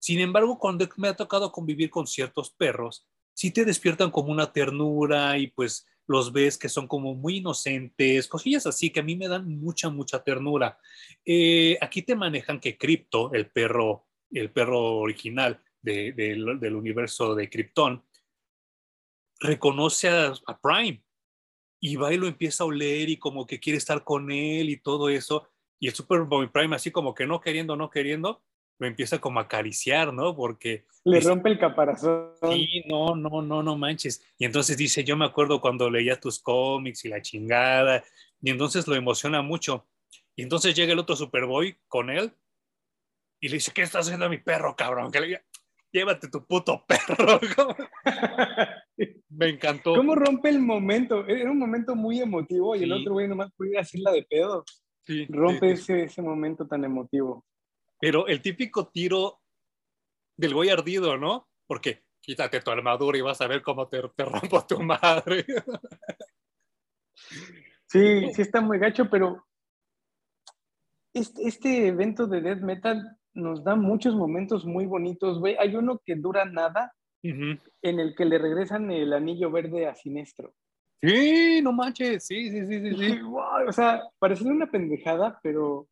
Sin 0.00 0.18
embargo, 0.18 0.58
cuando 0.58 0.88
me 0.96 1.08
ha 1.08 1.14
tocado 1.14 1.52
convivir 1.52 1.90
con 1.90 2.06
ciertos 2.06 2.50
perros, 2.50 3.06
sí 3.34 3.52
te 3.52 3.64
despiertan 3.64 4.10
como 4.10 4.32
una 4.32 4.52
ternura 4.52 5.38
y 5.38 5.46
pues 5.46 5.86
los 6.06 6.32
ves 6.32 6.58
que 6.58 6.68
son 6.68 6.88
como 6.88 7.14
muy 7.14 7.36
inocentes, 7.36 8.26
cosillas 8.26 8.66
así 8.66 8.90
que 8.90 8.98
a 8.98 9.04
mí 9.04 9.14
me 9.14 9.28
dan 9.28 9.60
mucha, 9.60 9.90
mucha 9.90 10.24
ternura. 10.24 10.78
Eh, 11.24 11.78
aquí 11.80 12.02
te 12.02 12.16
manejan 12.16 12.58
que 12.58 12.76
Crypto, 12.76 13.32
el 13.32 13.48
perro, 13.50 14.08
el 14.32 14.50
perro 14.50 14.96
original 14.96 15.62
del 15.82 16.74
universo 16.74 17.34
de 17.34 17.48
Krypton, 17.48 18.02
reconoce 19.38 20.08
a, 20.08 20.60
Prime 20.60 21.02
y 21.80 21.96
va 21.96 22.12
y 22.12 22.18
lo 22.18 22.26
empieza 22.26 22.64
a 22.64 22.66
oler 22.66 23.08
y 23.08 23.16
como 23.16 23.46
que 23.46 23.60
quiere 23.60 23.78
estar 23.78 24.02
con 24.02 24.30
él 24.30 24.68
y 24.68 24.78
todo 24.78 25.08
eso. 25.08 25.48
Y 25.78 25.88
el 25.88 25.94
Superboy 25.94 26.50
Prime 26.50 26.74
así 26.74 26.90
como 26.90 27.14
que 27.14 27.26
no 27.26 27.40
queriendo, 27.40 27.76
no 27.76 27.88
queriendo, 27.88 28.42
lo 28.80 28.86
empieza 28.86 29.20
como 29.20 29.38
a 29.38 29.42
acariciar, 29.42 30.12
¿no? 30.12 30.34
Porque... 30.34 30.86
Le 31.04 31.20
rompe 31.20 31.50
el 31.50 31.58
caparazón. 31.58 32.32
Sí, 32.50 32.82
no, 32.88 33.14
no, 33.14 33.42
no, 33.42 33.62
no 33.62 33.76
manches. 33.76 34.24
Y 34.38 34.46
entonces 34.46 34.76
dice, 34.78 35.04
yo 35.04 35.18
me 35.18 35.26
acuerdo 35.26 35.60
cuando 35.60 35.90
leía 35.90 36.18
tus 36.18 36.40
cómics 36.40 37.04
y 37.04 37.10
la 37.10 37.20
chingada, 37.20 38.02
y 38.40 38.50
entonces 38.50 38.88
lo 38.88 38.96
emociona 38.96 39.42
mucho. 39.42 39.86
Y 40.34 40.42
entonces 40.42 40.74
llega 40.74 40.94
el 40.94 40.98
otro 40.98 41.14
Superboy 41.14 41.76
con 41.88 42.08
él 42.08 42.32
y 43.38 43.48
le 43.48 43.54
dice, 43.54 43.70
¿qué 43.74 43.82
está 43.82 43.98
haciendo 43.98 44.30
mi 44.30 44.38
perro, 44.38 44.74
cabrón? 44.74 45.12
Que 45.12 45.20
le 45.20 45.44
llévate 45.92 46.28
tu 46.28 46.46
puto 46.46 46.82
perro. 46.88 47.38
Me 49.28 49.50
encantó. 49.50 49.94
¿Cómo 49.94 50.14
rompe 50.14 50.48
el 50.48 50.60
momento? 50.60 51.26
Era 51.26 51.50
un 51.50 51.58
momento 51.58 51.94
muy 51.94 52.20
emotivo 52.20 52.74
y 52.76 52.84
el 52.84 52.92
otro 52.92 53.12
güey 53.12 53.28
nomás 53.28 53.52
podía 53.52 53.82
la 53.92 54.12
de 54.12 54.22
pedo. 54.22 54.64
Sí, 55.04 55.26
rompe 55.28 55.72
Ese, 55.72 56.04
ese 56.04 56.22
momento 56.22 56.66
tan 56.66 56.84
emotivo. 56.84 57.44
Pero 58.00 58.26
el 58.26 58.40
típico 58.40 58.88
tiro 58.88 59.40
del 60.36 60.54
güey 60.54 60.70
ardido, 60.70 61.16
¿no? 61.16 61.48
Porque 61.66 62.04
quítate 62.20 62.60
tu 62.60 62.70
armadura 62.70 63.18
y 63.18 63.20
vas 63.22 63.40
a 63.40 63.46
ver 63.46 63.62
cómo 63.62 63.88
te, 63.88 64.00
te 64.16 64.24
rompo 64.24 64.64
tu 64.66 64.80
madre. 64.82 65.44
Sí, 67.86 68.32
sí 68.34 68.42
está 68.42 68.60
muy 68.60 68.78
gacho, 68.78 69.10
pero 69.10 69.44
este, 71.12 71.48
este 71.48 71.88
evento 71.88 72.28
de 72.28 72.40
death 72.40 72.60
metal 72.60 73.18
nos 73.34 73.64
da 73.64 73.74
muchos 73.74 74.14
momentos 74.14 74.64
muy 74.64 74.86
bonitos, 74.86 75.40
güey. 75.40 75.56
Hay 75.58 75.74
uno 75.74 76.00
que 76.04 76.14
dura 76.14 76.44
nada, 76.44 76.94
en 77.22 77.58
el 77.82 78.14
que 78.14 78.24
le 78.24 78.38
regresan 78.38 78.90
el 78.92 79.12
anillo 79.12 79.50
verde 79.50 79.88
a 79.88 79.94
Sinestro. 79.96 80.54
Sí, 81.02 81.60
no 81.62 81.72
manches, 81.72 82.26
sí, 82.26 82.50
sí, 82.50 82.66
sí, 82.66 82.94
sí. 82.94 83.20
o 83.68 83.72
sea, 83.72 84.02
parece 84.18 84.44
una 84.44 84.70
pendejada, 84.70 85.40
pero 85.42 85.88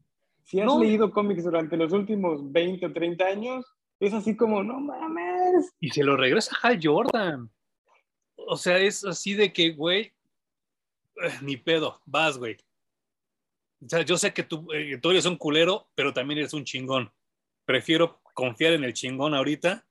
si 0.48 0.60
has 0.60 0.76
leído 0.76 1.10
cómics 1.10 1.44
durante 1.44 1.76
los 1.76 1.92
últimos 1.92 2.50
20 2.52 2.86
o 2.86 2.92
30 2.92 3.24
años, 3.24 3.66
es 4.00 4.12
así 4.14 4.36
como, 4.36 4.62
no 4.62 4.80
mames. 4.80 5.72
Y 5.78 5.90
se 5.90 6.02
lo 6.02 6.16
regresa 6.16 6.56
Hal 6.62 6.80
Jordan. 6.82 7.50
O 8.34 8.56
sea, 8.56 8.78
es 8.78 9.04
así 9.04 9.34
de 9.34 9.52
que, 9.52 9.70
güey, 9.70 10.12
eh, 11.22 11.32
ni 11.42 11.56
pedo, 11.56 12.00
vas, 12.06 12.38
güey. 12.38 12.56
O 13.84 13.88
sea, 13.88 14.02
yo 14.02 14.16
sé 14.16 14.32
que 14.32 14.42
tú, 14.42 14.66
eh, 14.72 14.98
tú 15.00 15.10
eres 15.10 15.26
un 15.26 15.36
culero, 15.36 15.88
pero 15.94 16.12
también 16.12 16.38
eres 16.38 16.54
un 16.54 16.64
chingón 16.64 17.12
prefiero 17.68 18.22
confiar 18.32 18.72
en 18.72 18.82
el 18.82 18.94
chingón 18.94 19.34
ahorita 19.34 19.86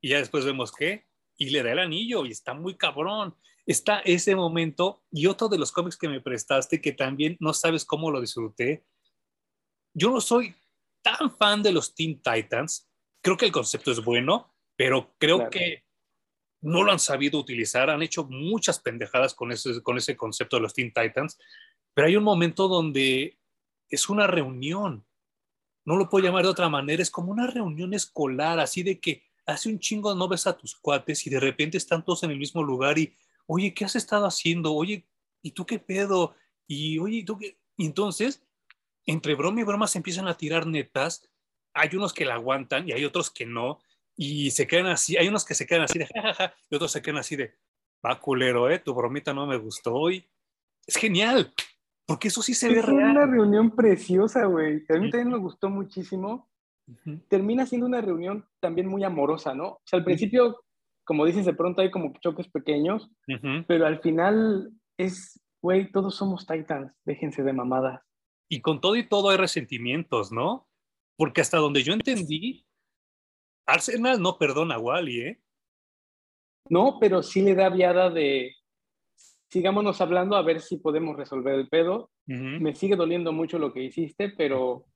y 0.00 0.10
ya 0.10 0.18
después 0.18 0.44
vemos 0.44 0.70
qué. 0.70 1.08
Y 1.36 1.50
le 1.50 1.64
da 1.64 1.72
el 1.72 1.80
anillo 1.80 2.24
y 2.24 2.30
está 2.30 2.54
muy 2.54 2.76
cabrón. 2.76 3.34
Está 3.66 3.98
ese 4.04 4.36
momento 4.36 5.02
y 5.10 5.26
otro 5.26 5.48
de 5.48 5.58
los 5.58 5.72
cómics 5.72 5.96
que 5.96 6.08
me 6.08 6.20
prestaste 6.20 6.80
que 6.80 6.92
también 6.92 7.36
no 7.40 7.52
sabes 7.52 7.84
cómo 7.84 8.12
lo 8.12 8.20
disfruté. 8.20 8.84
Yo 9.94 10.10
no 10.10 10.20
soy 10.20 10.54
tan 11.02 11.30
fan 11.36 11.62
de 11.62 11.72
los 11.72 11.94
Teen 11.94 12.20
Titans. 12.20 12.88
Creo 13.22 13.36
que 13.36 13.46
el 13.46 13.52
concepto 13.52 13.90
es 13.90 14.04
bueno, 14.04 14.54
pero 14.76 15.14
creo 15.18 15.50
que 15.50 15.84
no 16.62 16.82
lo 16.82 16.92
han 16.92 16.98
sabido 16.98 17.38
utilizar. 17.38 17.90
Han 17.90 18.02
hecho 18.02 18.24
muchas 18.24 18.78
pendejadas 18.80 19.34
con 19.34 19.52
ese, 19.52 19.82
con 19.82 19.98
ese 19.98 20.16
concepto 20.16 20.56
de 20.56 20.62
los 20.62 20.74
Teen 20.74 20.92
Titans. 20.92 21.38
Pero 21.94 22.08
hay 22.08 22.16
un 22.16 22.24
momento 22.24 22.68
donde 22.68 23.38
es 23.88 24.08
una 24.08 24.26
reunión 24.26 25.04
no 25.84 25.96
lo 25.96 26.08
puedo 26.08 26.24
llamar 26.24 26.44
de 26.44 26.50
otra 26.50 26.68
manera, 26.68 27.02
es 27.02 27.10
como 27.10 27.32
una 27.32 27.46
reunión 27.46 27.94
escolar, 27.94 28.60
así 28.60 28.82
de 28.82 29.00
que 29.00 29.24
hace 29.46 29.68
un 29.68 29.78
chingo 29.78 30.14
no 30.14 30.28
ves 30.28 30.46
a 30.46 30.56
tus 30.56 30.76
cuates 30.76 31.26
y 31.26 31.30
de 31.30 31.40
repente 31.40 31.78
están 31.78 32.04
todos 32.04 32.22
en 32.22 32.30
el 32.30 32.38
mismo 32.38 32.62
lugar 32.62 32.98
y, 32.98 33.14
oye, 33.46 33.74
¿qué 33.74 33.84
has 33.84 33.96
estado 33.96 34.26
haciendo? 34.26 34.74
Oye, 34.74 35.06
¿y 35.42 35.50
tú 35.52 35.66
qué 35.66 35.78
pedo? 35.78 36.34
Y, 36.66 36.98
oye, 36.98 37.18
¿y 37.18 37.24
tú 37.24 37.38
qué? 37.38 37.58
Y 37.76 37.86
entonces, 37.86 38.42
entre 39.06 39.34
broma 39.34 39.60
y 39.60 39.64
broma 39.64 39.86
se 39.86 39.98
empiezan 39.98 40.28
a 40.28 40.36
tirar 40.36 40.66
netas, 40.66 41.28
hay 41.74 41.90
unos 41.94 42.12
que 42.12 42.24
la 42.24 42.34
aguantan 42.34 42.88
y 42.88 42.92
hay 42.92 43.04
otros 43.04 43.30
que 43.30 43.46
no, 43.46 43.78
y 44.16 44.50
se 44.50 44.66
quedan 44.66 44.86
así, 44.86 45.16
hay 45.16 45.28
unos 45.28 45.44
que 45.44 45.54
se 45.54 45.66
quedan 45.66 45.82
así 45.82 45.98
de 45.98 46.06
jajaja, 46.06 46.54
y 46.68 46.74
otros 46.74 46.92
se 46.92 47.00
quedan 47.00 47.18
así 47.18 47.36
de, 47.36 47.54
va 48.04 48.20
culero, 48.20 48.70
¿eh? 48.70 48.78
Tu 48.78 48.92
bromita 48.94 49.32
no 49.32 49.46
me 49.46 49.56
gustó 49.56 50.10
y 50.10 50.28
es 50.86 50.96
genial. 50.96 51.52
Porque 52.06 52.26
eso 52.26 52.42
sí 52.42 52.54
se 52.54 52.68
ve 52.68 52.82
real. 52.82 53.10
Es 53.10 53.16
una 53.16 53.26
reunión 53.26 53.70
preciosa, 53.70 54.44
güey. 54.46 54.84
A 54.88 54.94
mí 54.94 55.10
también 55.10 55.28
me 55.28 55.38
gustó 55.38 55.70
muchísimo. 55.70 56.50
Termina 57.28 57.66
siendo 57.66 57.86
una 57.86 58.00
reunión 58.00 58.44
también 58.58 58.88
muy 58.88 59.04
amorosa, 59.04 59.54
¿no? 59.54 59.68
O 59.68 59.82
sea, 59.84 60.00
al 60.00 60.04
principio, 60.04 60.64
como 61.04 61.24
dices, 61.24 61.46
de 61.46 61.54
pronto 61.54 61.82
hay 61.82 61.92
como 61.92 62.12
choques 62.20 62.48
pequeños, 62.48 63.12
pero 63.68 63.86
al 63.86 64.00
final 64.00 64.72
es, 64.98 65.40
güey, 65.62 65.92
todos 65.92 66.16
somos 66.16 66.48
Titans, 66.48 66.92
déjense 67.04 67.44
de 67.44 67.52
mamadas. 67.52 68.02
Y 68.50 68.60
con 68.60 68.80
todo 68.80 68.96
y 68.96 69.08
todo 69.08 69.30
hay 69.30 69.36
resentimientos, 69.36 70.32
¿no? 70.32 70.68
Porque 71.16 71.40
hasta 71.40 71.58
donde 71.58 71.84
yo 71.84 71.92
entendí, 71.92 72.66
Arsenal 73.64 74.20
no 74.20 74.38
perdona 74.38 74.74
a 74.74 74.78
Wally, 74.78 75.20
¿eh? 75.20 75.40
No, 76.68 76.98
pero 77.00 77.22
sí 77.22 77.42
le 77.42 77.54
da 77.54 77.68
viada 77.68 78.10
de, 78.10 78.54
sigámonos 79.50 80.00
hablando 80.00 80.36
a 80.36 80.42
ver 80.42 80.60
si 80.60 80.78
podemos 80.78 81.16
resolver 81.16 81.54
el 81.54 81.68
pedo. 81.68 82.10
Me 82.26 82.76
sigue 82.76 82.94
doliendo 82.94 83.32
mucho 83.32 83.58
lo 83.58 83.72
que 83.72 83.82
hiciste, 83.82 84.28
pero 84.28 84.86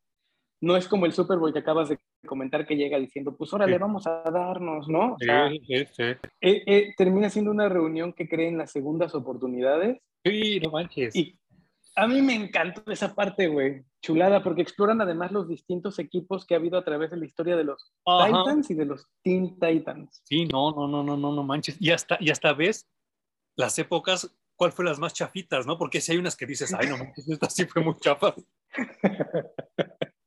no 0.60 0.76
es 0.76 0.86
como 0.86 1.04
el 1.06 1.12
Superboy 1.12 1.52
que 1.52 1.58
acabas 1.58 1.88
de 1.88 1.98
comentar 2.26 2.64
que 2.66 2.76
llega 2.76 2.98
diciendo, 2.98 3.36
pues 3.36 3.52
ahora 3.52 3.66
le 3.66 3.76
vamos 3.76 4.06
a 4.06 4.22
darnos, 4.30 4.88
¿no? 4.88 5.16
sí, 5.18 5.86
sí, 5.92 6.02
eh, 6.40 6.62
eh, 6.66 6.94
termina 6.96 7.28
siendo 7.28 7.50
una 7.50 7.68
reunión 7.68 8.12
que 8.12 8.28
cree 8.28 8.48
en 8.48 8.58
las 8.58 8.70
segundas 8.70 9.14
oportunidades. 9.14 10.00
Sí, 10.24 10.60
no 10.60 10.70
manches. 10.70 11.14
Y 11.14 11.36
a 11.96 12.06
mí 12.06 12.20
me 12.22 12.34
encantó 12.34 12.90
esa 12.90 13.14
parte, 13.14 13.48
güey. 13.48 13.84
Chulada, 14.02 14.42
porque 14.42 14.62
exploran 14.62 15.00
además 15.00 15.32
los 15.32 15.48
distintos 15.48 15.98
equipos 15.98 16.44
que 16.44 16.54
ha 16.54 16.58
habido 16.58 16.78
a 16.78 16.84
través 16.84 17.10
de 17.10 17.16
la 17.16 17.24
historia 17.24 17.56
de 17.56 17.64
los 17.64 17.92
Titans 18.04 18.70
y 18.70 18.74
de 18.74 18.84
los 18.84 19.06
Teen 19.22 19.58
Titans. 19.58 20.22
Sí, 20.24 20.46
no, 20.46 20.72
no, 20.72 20.88
no, 20.88 21.02
no, 21.02 21.16
no, 21.16 21.32
no 21.32 21.42
manches. 21.42 21.76
Y 21.80 21.90
hasta, 21.90 22.18
y 22.20 22.30
hasta 22.30 22.52
ves 22.52 22.88
las 23.56 23.78
épocas 23.78 24.36
cuál 24.56 24.72
fue 24.72 24.84
las 24.84 24.98
más 24.98 25.14
chafitas, 25.14 25.66
¿no? 25.66 25.78
Porque 25.78 26.00
si 26.00 26.12
hay 26.12 26.18
unas 26.18 26.36
que 26.36 26.46
dices, 26.46 26.74
ay, 26.74 26.88
no, 26.88 26.96
esta 27.16 27.50
sí 27.50 27.64
fue 27.66 27.82
muy 27.82 27.96
chafa. 27.96 28.34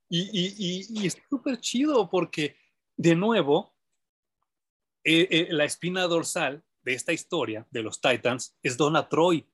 y, 0.09 0.22
y, 0.22 0.86
y, 0.89 1.07
es 1.07 1.18
súper 1.30 1.59
chido 1.59 2.09
porque, 2.09 2.55
de 2.95 3.15
nuevo, 3.15 3.76
eh, 5.03 5.28
eh, 5.30 5.47
la 5.51 5.65
espina 5.65 6.03
dorsal 6.03 6.63
de 6.82 6.93
esta 6.93 7.13
historia 7.13 7.68
de 7.72 7.84
los 7.84 8.01
Titans 8.01 8.57
es 8.63 8.78
Donna 8.78 9.07
Troy, 9.07 9.47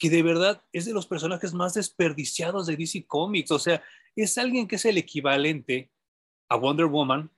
que 0.00 0.08
de 0.08 0.22
verdad 0.22 0.62
es 0.72 0.86
de 0.86 0.94
los 0.94 1.06
personajes 1.06 1.52
más 1.52 1.74
desperdiciados 1.74 2.66
de 2.66 2.74
DC 2.74 3.04
Comics. 3.06 3.50
O 3.50 3.58
sea, 3.58 3.82
es 4.16 4.38
alguien 4.38 4.66
que 4.66 4.76
es 4.76 4.84
el 4.86 4.96
equivalente 4.96 5.90
a 6.48 6.56
Wonder 6.56 6.86
Woman, 6.86 7.30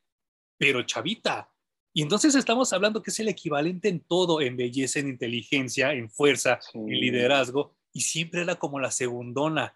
pero 0.56 0.84
chavita. 0.84 1.50
Y 1.92 2.02
entonces 2.02 2.36
estamos 2.36 2.72
hablando 2.72 3.02
que 3.02 3.10
es 3.10 3.18
el 3.18 3.28
equivalente 3.28 3.88
en 3.88 3.98
todo, 3.98 4.40
en 4.40 4.56
belleza, 4.56 5.00
en 5.00 5.08
inteligencia, 5.08 5.92
en 5.92 6.08
fuerza, 6.08 6.60
en 6.72 6.86
liderazgo, 6.86 7.74
y 7.92 8.02
siempre 8.02 8.42
era 8.42 8.54
como 8.54 8.78
la 8.78 8.92
segundona, 8.92 9.74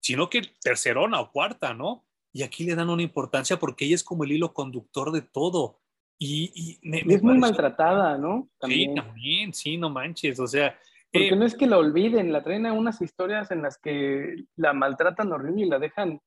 sino 0.00 0.28
que 0.28 0.42
tercerona 0.60 1.20
o 1.20 1.32
cuarta, 1.32 1.72
¿no? 1.72 2.04
Y 2.34 2.42
aquí 2.42 2.64
le 2.64 2.74
dan 2.74 2.90
una 2.90 3.02
importancia 3.02 3.58
porque 3.58 3.86
ella 3.86 3.94
es 3.94 4.04
como 4.04 4.24
el 4.24 4.32
hilo 4.32 4.52
conductor 4.52 5.10
de 5.10 5.22
todo. 5.22 5.80
Y, 6.18 6.78
es 6.82 7.22
muy 7.22 7.38
maltratada, 7.38 8.18
¿no? 8.18 8.50
Sí, 8.60 8.94
también, 8.94 9.54
sí, 9.54 9.78
no 9.78 9.88
manches, 9.88 10.38
o 10.38 10.46
sea... 10.46 10.78
Porque 11.18 11.36
no 11.36 11.44
es 11.46 11.54
que 11.54 11.66
la 11.66 11.78
olviden, 11.78 12.32
la 12.32 12.42
traen 12.42 12.66
a 12.66 12.72
unas 12.72 13.00
historias 13.00 13.50
en 13.50 13.62
las 13.62 13.78
que 13.78 14.44
la 14.56 14.72
maltratan 14.72 15.32
horrible 15.32 15.66
y 15.66 15.68
la 15.68 15.78
dejan 15.78 16.20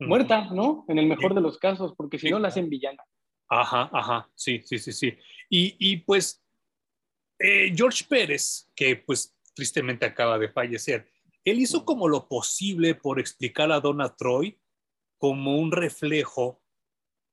muerta, 0.00 0.48
¿no? 0.52 0.84
En 0.88 0.98
el 0.98 1.06
mejor 1.06 1.34
de 1.34 1.40
los 1.40 1.58
casos, 1.58 1.94
porque 1.96 2.18
si 2.18 2.30
no 2.30 2.38
la 2.38 2.48
hacen 2.48 2.68
villana. 2.68 3.02
Ajá, 3.48 3.88
ajá, 3.92 4.30
sí, 4.34 4.60
sí, 4.64 4.78
sí, 4.78 4.92
sí. 4.92 5.16
Y, 5.48 5.96
pues 5.98 6.42
eh, 7.38 7.72
George 7.74 8.04
Pérez, 8.08 8.70
que 8.74 8.96
pues 8.96 9.34
tristemente 9.54 10.06
acaba 10.06 10.38
de 10.38 10.48
fallecer, 10.48 11.10
él 11.44 11.58
hizo 11.60 11.84
como 11.84 12.08
lo 12.08 12.28
posible 12.28 12.94
por 12.94 13.18
explicar 13.18 13.72
a 13.72 13.80
Donna 13.80 14.14
Troy 14.14 14.60
como 15.16 15.56
un 15.56 15.72
reflejo 15.72 16.60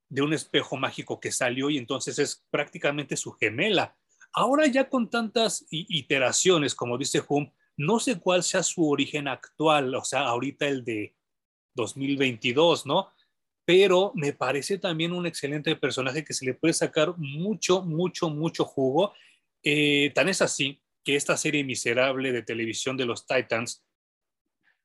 de 0.09 0.21
un 0.21 0.33
espejo 0.33 0.77
mágico 0.77 1.19
que 1.19 1.31
salió 1.31 1.69
y 1.69 1.77
entonces 1.77 2.19
es 2.19 2.45
prácticamente 2.49 3.17
su 3.17 3.33
gemela. 3.33 3.97
Ahora 4.35 4.67
ya 4.67 4.89
con 4.89 5.09
tantas 5.09 5.65
iteraciones, 5.69 6.75
como 6.75 6.97
dice 6.97 7.23
Hum, 7.27 7.49
no 7.77 7.99
sé 7.99 8.19
cuál 8.19 8.43
sea 8.43 8.63
su 8.63 8.89
origen 8.89 9.27
actual, 9.27 9.95
o 9.95 10.03
sea, 10.03 10.21
ahorita 10.27 10.67
el 10.67 10.83
de 10.83 11.15
2022, 11.75 12.85
¿no? 12.85 13.11
pero 13.65 14.11
me 14.13 14.31
parece 14.31 14.77
también 14.77 15.11
un 15.11 15.25
excelente 15.25 15.75
personaje 15.75 16.23
que 16.23 16.33
se 16.33 16.45
le 16.45 16.53
puede 16.53 16.73
sacar 16.73 17.15
mucho, 17.17 17.81
mucho, 17.81 18.29
mucho 18.29 18.63
jugo. 18.63 19.13
Eh, 19.63 20.11
tan 20.13 20.29
es 20.29 20.43
así 20.43 20.79
que 21.03 21.15
esta 21.15 21.35
serie 21.35 21.63
miserable 21.63 22.31
de 22.31 22.43
televisión 22.43 22.95
de 22.95 23.05
los 23.05 23.25
Titans, 23.25 23.83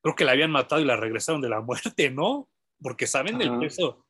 creo 0.00 0.14
que 0.16 0.24
la 0.24 0.32
habían 0.32 0.50
matado 0.50 0.80
y 0.80 0.86
la 0.86 0.96
regresaron 0.96 1.42
de 1.42 1.50
la 1.50 1.60
muerte, 1.60 2.10
¿no? 2.10 2.48
Porque 2.80 3.06
saben 3.06 3.40
el 3.42 3.58
peso, 3.58 4.06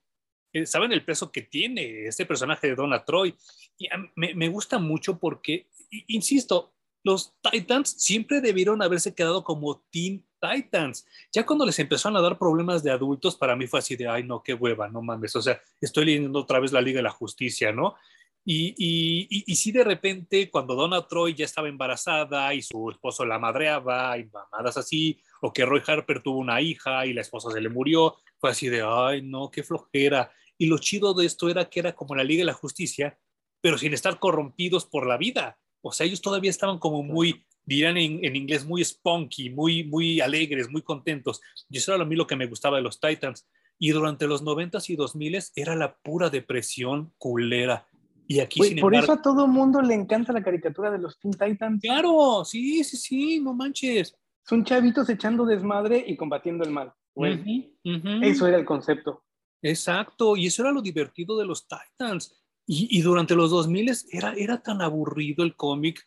saben 0.64 0.92
el 0.92 1.04
peso 1.04 1.30
que 1.30 1.42
tiene 1.42 2.06
este 2.06 2.26
personaje 2.26 2.68
de 2.68 2.74
Donna 2.74 3.04
Troy. 3.04 3.34
Y 3.78 3.88
me, 4.16 4.34
me 4.34 4.48
gusta 4.48 4.78
mucho 4.78 5.18
porque, 5.18 5.68
insisto, 6.08 6.72
los 7.02 7.34
Titans 7.40 7.90
siempre 7.90 8.40
debieron 8.40 8.82
haberse 8.82 9.14
quedado 9.14 9.42
como 9.44 9.80
Teen 9.90 10.24
Titans. 10.40 11.06
Ya 11.32 11.46
cuando 11.46 11.64
les 11.64 11.78
empezaron 11.78 12.16
a 12.16 12.20
dar 12.20 12.38
problemas 12.38 12.82
de 12.82 12.90
adultos, 12.90 13.36
para 13.36 13.56
mí 13.56 13.66
fue 13.66 13.78
así 13.78 13.96
de, 13.96 14.08
ay, 14.08 14.24
no, 14.24 14.42
qué 14.42 14.54
hueva, 14.54 14.88
no 14.88 15.02
mames. 15.02 15.34
O 15.36 15.42
sea, 15.42 15.60
estoy 15.80 16.06
leyendo 16.06 16.40
otra 16.40 16.60
vez 16.60 16.72
la 16.72 16.80
Liga 16.80 16.98
de 16.98 17.04
la 17.04 17.10
Justicia, 17.10 17.72
¿no? 17.72 17.96
Y, 18.42 18.74
y, 18.78 19.44
y, 19.46 19.56
sí, 19.56 19.70
de 19.70 19.84
repente, 19.84 20.50
cuando 20.50 20.74
Donna 20.74 21.06
Troy 21.06 21.34
ya 21.34 21.44
estaba 21.44 21.68
embarazada 21.68 22.54
y 22.54 22.62
su 22.62 22.90
esposo 22.90 23.26
la 23.26 23.38
madreaba 23.38 24.16
y 24.16 24.24
mamadas 24.24 24.78
así, 24.78 25.20
o 25.42 25.52
que 25.52 25.66
Roy 25.66 25.82
Harper 25.86 26.22
tuvo 26.22 26.38
una 26.38 26.60
hija 26.60 27.04
y 27.04 27.12
la 27.12 27.20
esposa 27.20 27.50
se 27.50 27.60
le 27.60 27.68
murió, 27.68 28.16
fue 28.40 28.50
así 28.50 28.68
de, 28.68 28.82
ay, 28.82 29.22
no, 29.22 29.50
qué 29.50 29.62
flojera. 29.62 30.32
Y 30.56 30.66
lo 30.66 30.78
chido 30.78 31.14
de 31.14 31.26
esto 31.26 31.48
era 31.48 31.68
que 31.68 31.80
era 31.80 31.94
como 31.94 32.14
la 32.14 32.24
Liga 32.24 32.40
de 32.40 32.46
la 32.46 32.54
Justicia, 32.54 33.18
pero 33.60 33.78
sin 33.78 33.92
estar 33.92 34.18
corrompidos 34.18 34.86
por 34.86 35.06
la 35.06 35.18
vida. 35.18 35.58
O 35.82 35.92
sea, 35.92 36.06
ellos 36.06 36.20
todavía 36.20 36.50
estaban 36.50 36.78
como 36.78 37.02
muy, 37.02 37.44
dirán 37.64 37.96
en, 37.96 38.36
inglés, 38.36 38.66
muy 38.66 38.82
spunky, 38.84 39.50
muy, 39.50 39.84
muy 39.84 40.20
alegres, 40.20 40.70
muy 40.70 40.82
contentos. 40.82 41.40
Y 41.68 41.78
eso 41.78 41.94
era 41.94 42.02
a 42.02 42.06
mí 42.06 42.16
lo 42.16 42.26
que 42.26 42.36
me 42.36 42.46
gustaba 42.46 42.78
de 42.78 42.82
los 42.82 42.98
Titans. 42.98 43.46
Y 43.78 43.90
durante 43.90 44.26
los 44.26 44.42
90s 44.42 44.90
y 44.90 44.96
2000s 44.96 45.52
era 45.54 45.76
la 45.76 45.96
pura 45.96 46.28
depresión 46.30 47.12
culera. 47.16 47.86
Y 48.26 48.40
aquí, 48.40 48.62
sin 48.62 48.78
Por 48.80 48.94
eso 48.94 49.12
a 49.12 49.22
todo 49.22 49.46
mundo 49.46 49.82
le 49.82 49.94
encanta 49.94 50.32
la 50.32 50.42
caricatura 50.42 50.90
de 50.90 50.98
los 50.98 51.18
Teen 51.18 51.32
Titans. 51.32 51.80
Claro, 51.82 52.44
sí, 52.44 52.84
sí, 52.84 52.96
sí, 52.96 53.40
no 53.40 53.54
manches. 53.54 54.14
Son 54.44 54.64
chavitos 54.64 55.08
echando 55.08 55.44
desmadre 55.44 56.04
y 56.06 56.16
combatiendo 56.16 56.64
el 56.64 56.70
mal. 56.70 56.92
Eso 57.14 58.46
era 58.46 58.58
el 58.58 58.64
concepto. 58.64 59.24
Exacto, 59.62 60.36
y 60.36 60.46
eso 60.46 60.62
era 60.62 60.72
lo 60.72 60.80
divertido 60.80 61.38
de 61.38 61.44
los 61.44 61.66
Titans. 61.66 62.36
Y, 62.66 63.02
durante 63.02 63.34
los 63.34 63.50
2000 63.50 63.92
era, 64.12 64.32
era 64.34 64.62
tan 64.62 64.80
aburrido 64.80 65.42
el 65.42 65.56
cómic, 65.56 66.06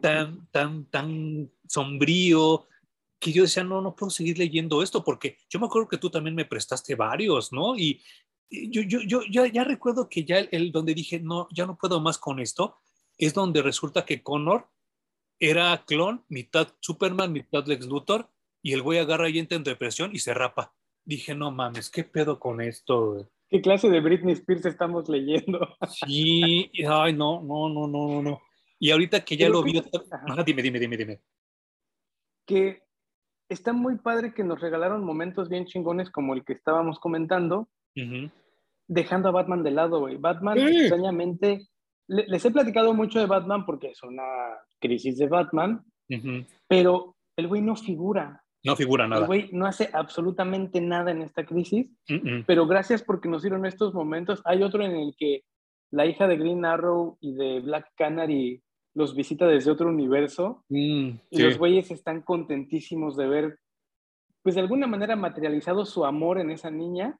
tan, 0.00 0.46
tan, 0.50 0.84
tan 0.86 1.50
sombrío, 1.66 2.66
que 3.18 3.32
yo 3.32 3.44
decía, 3.44 3.64
no, 3.64 3.80
no 3.80 3.96
puedo 3.96 4.10
seguir 4.10 4.36
leyendo 4.36 4.82
esto, 4.82 5.02
porque 5.02 5.38
yo 5.48 5.58
me 5.58 5.66
acuerdo 5.66 5.88
que 5.88 5.96
tú 5.96 6.10
también 6.10 6.34
me 6.34 6.44
prestaste 6.44 6.96
varios, 6.96 7.52
¿no? 7.52 7.76
Y, 7.76 8.02
yo, 8.50 8.82
yo, 8.82 9.00
yo 9.00 9.22
ya, 9.30 9.46
ya, 9.46 9.64
recuerdo 9.64 10.08
que 10.10 10.24
ya 10.24 10.38
el, 10.38 10.72
donde 10.72 10.92
dije, 10.92 11.18
no, 11.18 11.48
ya 11.50 11.64
no 11.64 11.78
puedo 11.78 12.00
más 12.00 12.18
con 12.18 12.40
esto, 12.40 12.76
es 13.16 13.32
donde 13.32 13.62
resulta 13.62 14.04
que 14.04 14.22
Connor 14.22 14.68
era 15.38 15.84
clon, 15.86 16.24
mitad 16.28 16.68
Superman, 16.80 17.32
mitad 17.32 17.64
Lex 17.66 17.86
Luthor, 17.86 18.28
y 18.62 18.72
el 18.72 18.82
güey 18.82 18.98
agarra 18.98 19.28
y 19.28 19.38
entra 19.38 19.56
en 19.56 19.64
depresión 19.64 20.10
y 20.14 20.18
se 20.20 20.32
rapa. 20.32 20.72
Dije, 21.04 21.34
no 21.34 21.50
mames, 21.50 21.90
¿qué 21.90 22.04
pedo 22.04 22.38
con 22.38 22.60
esto? 22.60 23.28
¿Qué 23.48 23.60
clase 23.60 23.90
de 23.90 24.00
Britney 24.00 24.34
Spears 24.34 24.64
estamos 24.64 25.08
leyendo? 25.08 25.68
Sí, 26.06 26.70
ay, 26.88 27.12
no, 27.12 27.42
no, 27.42 27.68
no, 27.68 27.86
no, 27.86 28.22
no. 28.22 28.40
Y 28.78 28.90
ahorita 28.90 29.24
que 29.24 29.36
ya 29.36 29.48
lo 29.48 29.62
vi, 29.62 29.82
dime, 30.46 30.62
dime, 30.62 30.78
dime, 30.78 30.96
dime. 30.96 31.20
Que 32.46 32.82
está 33.48 33.72
muy 33.72 33.98
padre 33.98 34.34
que 34.34 34.42
nos 34.42 34.60
regalaron 34.60 35.04
momentos 35.04 35.48
bien 35.48 35.66
chingones 35.66 36.10
como 36.10 36.34
el 36.34 36.44
que 36.44 36.52
estábamos 36.52 36.98
comentando, 36.98 37.68
dejando 38.88 39.28
a 39.28 39.32
Batman 39.32 39.62
de 39.62 39.70
lado, 39.70 40.00
güey. 40.00 40.16
Batman, 40.16 40.58
extrañamente, 40.58 41.68
les 42.08 42.44
he 42.44 42.50
platicado 42.50 42.94
mucho 42.94 43.20
de 43.20 43.26
Batman 43.26 43.66
porque 43.66 43.90
es 43.90 44.02
una 44.02 44.24
crisis 44.80 45.18
de 45.18 45.28
Batman, 45.28 45.84
pero 46.66 47.16
el 47.36 47.48
güey 47.48 47.62
no 47.62 47.76
figura. 47.76 48.41
No 48.64 48.76
figura 48.76 49.08
nada. 49.08 49.22
El 49.22 49.26
güey 49.26 49.48
no 49.52 49.66
hace 49.66 49.90
absolutamente 49.92 50.80
nada 50.80 51.10
en 51.10 51.22
esta 51.22 51.44
crisis, 51.44 51.90
pero 52.46 52.66
gracias 52.66 53.02
porque 53.02 53.28
nos 53.28 53.42
dieron 53.42 53.66
estos 53.66 53.92
momentos. 53.92 54.40
Hay 54.44 54.62
otro 54.62 54.84
en 54.84 54.92
el 54.92 55.14
que 55.16 55.42
la 55.90 56.06
hija 56.06 56.28
de 56.28 56.36
Green 56.36 56.64
Arrow 56.64 57.18
y 57.20 57.34
de 57.34 57.60
Black 57.60 57.90
Canary 57.96 58.62
los 58.94 59.14
visita 59.14 59.46
desde 59.46 59.70
otro 59.70 59.88
universo 59.88 60.64
mm, 60.68 61.10
y 61.30 61.42
los 61.42 61.58
güeyes 61.58 61.90
están 61.90 62.22
contentísimos 62.22 63.16
de 63.16 63.26
ver, 63.26 63.58
pues 64.42 64.54
de 64.54 64.60
alguna 64.60 64.86
manera 64.86 65.16
materializado 65.16 65.84
su 65.84 66.04
amor 66.04 66.38
en 66.38 66.50
esa 66.50 66.70
niña 66.70 67.18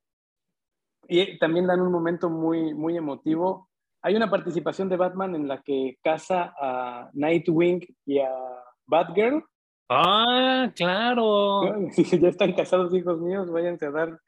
y 1.08 1.38
también 1.38 1.66
dan 1.66 1.80
un 1.80 1.90
momento 1.90 2.30
muy, 2.30 2.74
muy 2.74 2.96
emotivo. 2.96 3.68
Hay 4.02 4.14
una 4.14 4.30
participación 4.30 4.88
de 4.88 4.96
Batman 4.96 5.34
en 5.34 5.48
la 5.48 5.62
que 5.62 5.98
casa 6.02 6.54
a 6.60 7.10
Nightwing 7.14 7.80
y 8.06 8.18
a 8.18 8.30
Batgirl 8.86 9.44
Ah, 9.92 10.72
claro. 10.74 11.62
Si 11.92 12.04
ya 12.18 12.28
están 12.28 12.52
casados, 12.52 12.94
hijos 12.94 13.20
míos, 13.20 13.50
váyanse 13.50 13.86
a 13.86 13.90
dar 13.90 14.20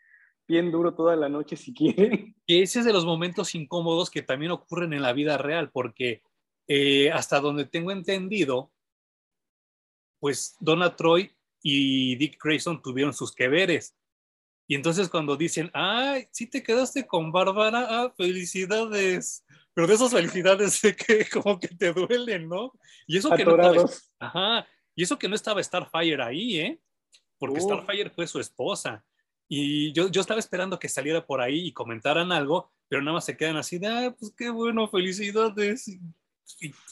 bien 0.47 0.71
duro 0.71 0.95
toda 0.95 1.17
la 1.17 1.29
noche 1.29 1.57
si 1.57 1.73
quieren. 1.73 2.35
Y 2.47 2.63
ese 2.63 2.81
es 2.81 2.85
de 2.85 2.93
los 2.93 3.07
momentos 3.07 3.55
incómodos 3.55 4.11
que 4.11 4.23
también 4.23 4.53
ocurren 4.53 4.93
en 4.93 5.03
la 5.03 5.15
vida 5.15 5.39
real, 5.39 5.71
porque 5.73 6.23
eh, 6.69 7.11
hasta 7.11 7.41
donde 7.41 7.65
tengo 7.65 7.91
entendido, 7.91 8.71
pues 10.21 10.57
Donna 10.61 10.95
Troy 10.95 11.31
y 11.63 12.17
Dick 12.17 12.39
Grayson 12.43 12.83
tuvieron 12.83 13.15
sus 13.15 13.35
que 13.35 13.49
veres. 13.49 13.97
Y 14.67 14.75
entonces 14.75 15.09
cuando 15.09 15.37
dicen, 15.37 15.71
ay, 15.75 16.27
sí 16.31 16.47
te 16.47 16.63
quedaste 16.63 17.07
con 17.07 17.33
Bárbara, 17.33 17.87
ah, 17.89 18.15
felicidades. 18.17 19.45
Pero 19.75 19.87
de 19.87 19.95
esas 19.95 20.13
felicidades 20.13 20.81
de 20.83 20.97
que 20.97 21.27
como 21.29 21.59
que 21.59 21.69
te 21.69 21.93
duelen, 21.93 22.49
¿no? 22.49 22.73
Y 23.07 23.19
eso 23.19 23.31
que 23.31 23.45
no 23.45 23.57
Ajá. 24.19 24.67
Y 24.95 25.03
eso 25.03 25.19
que 25.19 25.29
no 25.29 25.35
estaba 25.35 25.63
Starfire 25.63 26.23
ahí, 26.23 26.61
¿eh? 26.61 26.81
Porque 27.39 27.61
Starfire 27.61 28.11
fue 28.11 28.27
su 28.27 28.39
esposa. 28.39 29.05
Y 29.49 29.93
yo, 29.93 30.09
yo 30.09 30.21
estaba 30.21 30.41
esperando 30.41 30.79
que 30.79 30.89
saliera 30.89 31.27
por 31.27 31.41
ahí 31.41 31.67
y 31.67 31.73
comentaran 31.73 32.33
algo, 32.33 32.73
pero 32.89 33.03
nada 33.03 33.15
más 33.15 33.25
se 33.25 33.37
quedan 33.37 33.57
así 33.57 33.79
de, 33.79 33.87
ah, 33.87 34.15
pues 34.19 34.33
qué 34.37 34.51
bueno, 34.51 34.89
felicidades. 34.89 35.89
Y 35.89 36.01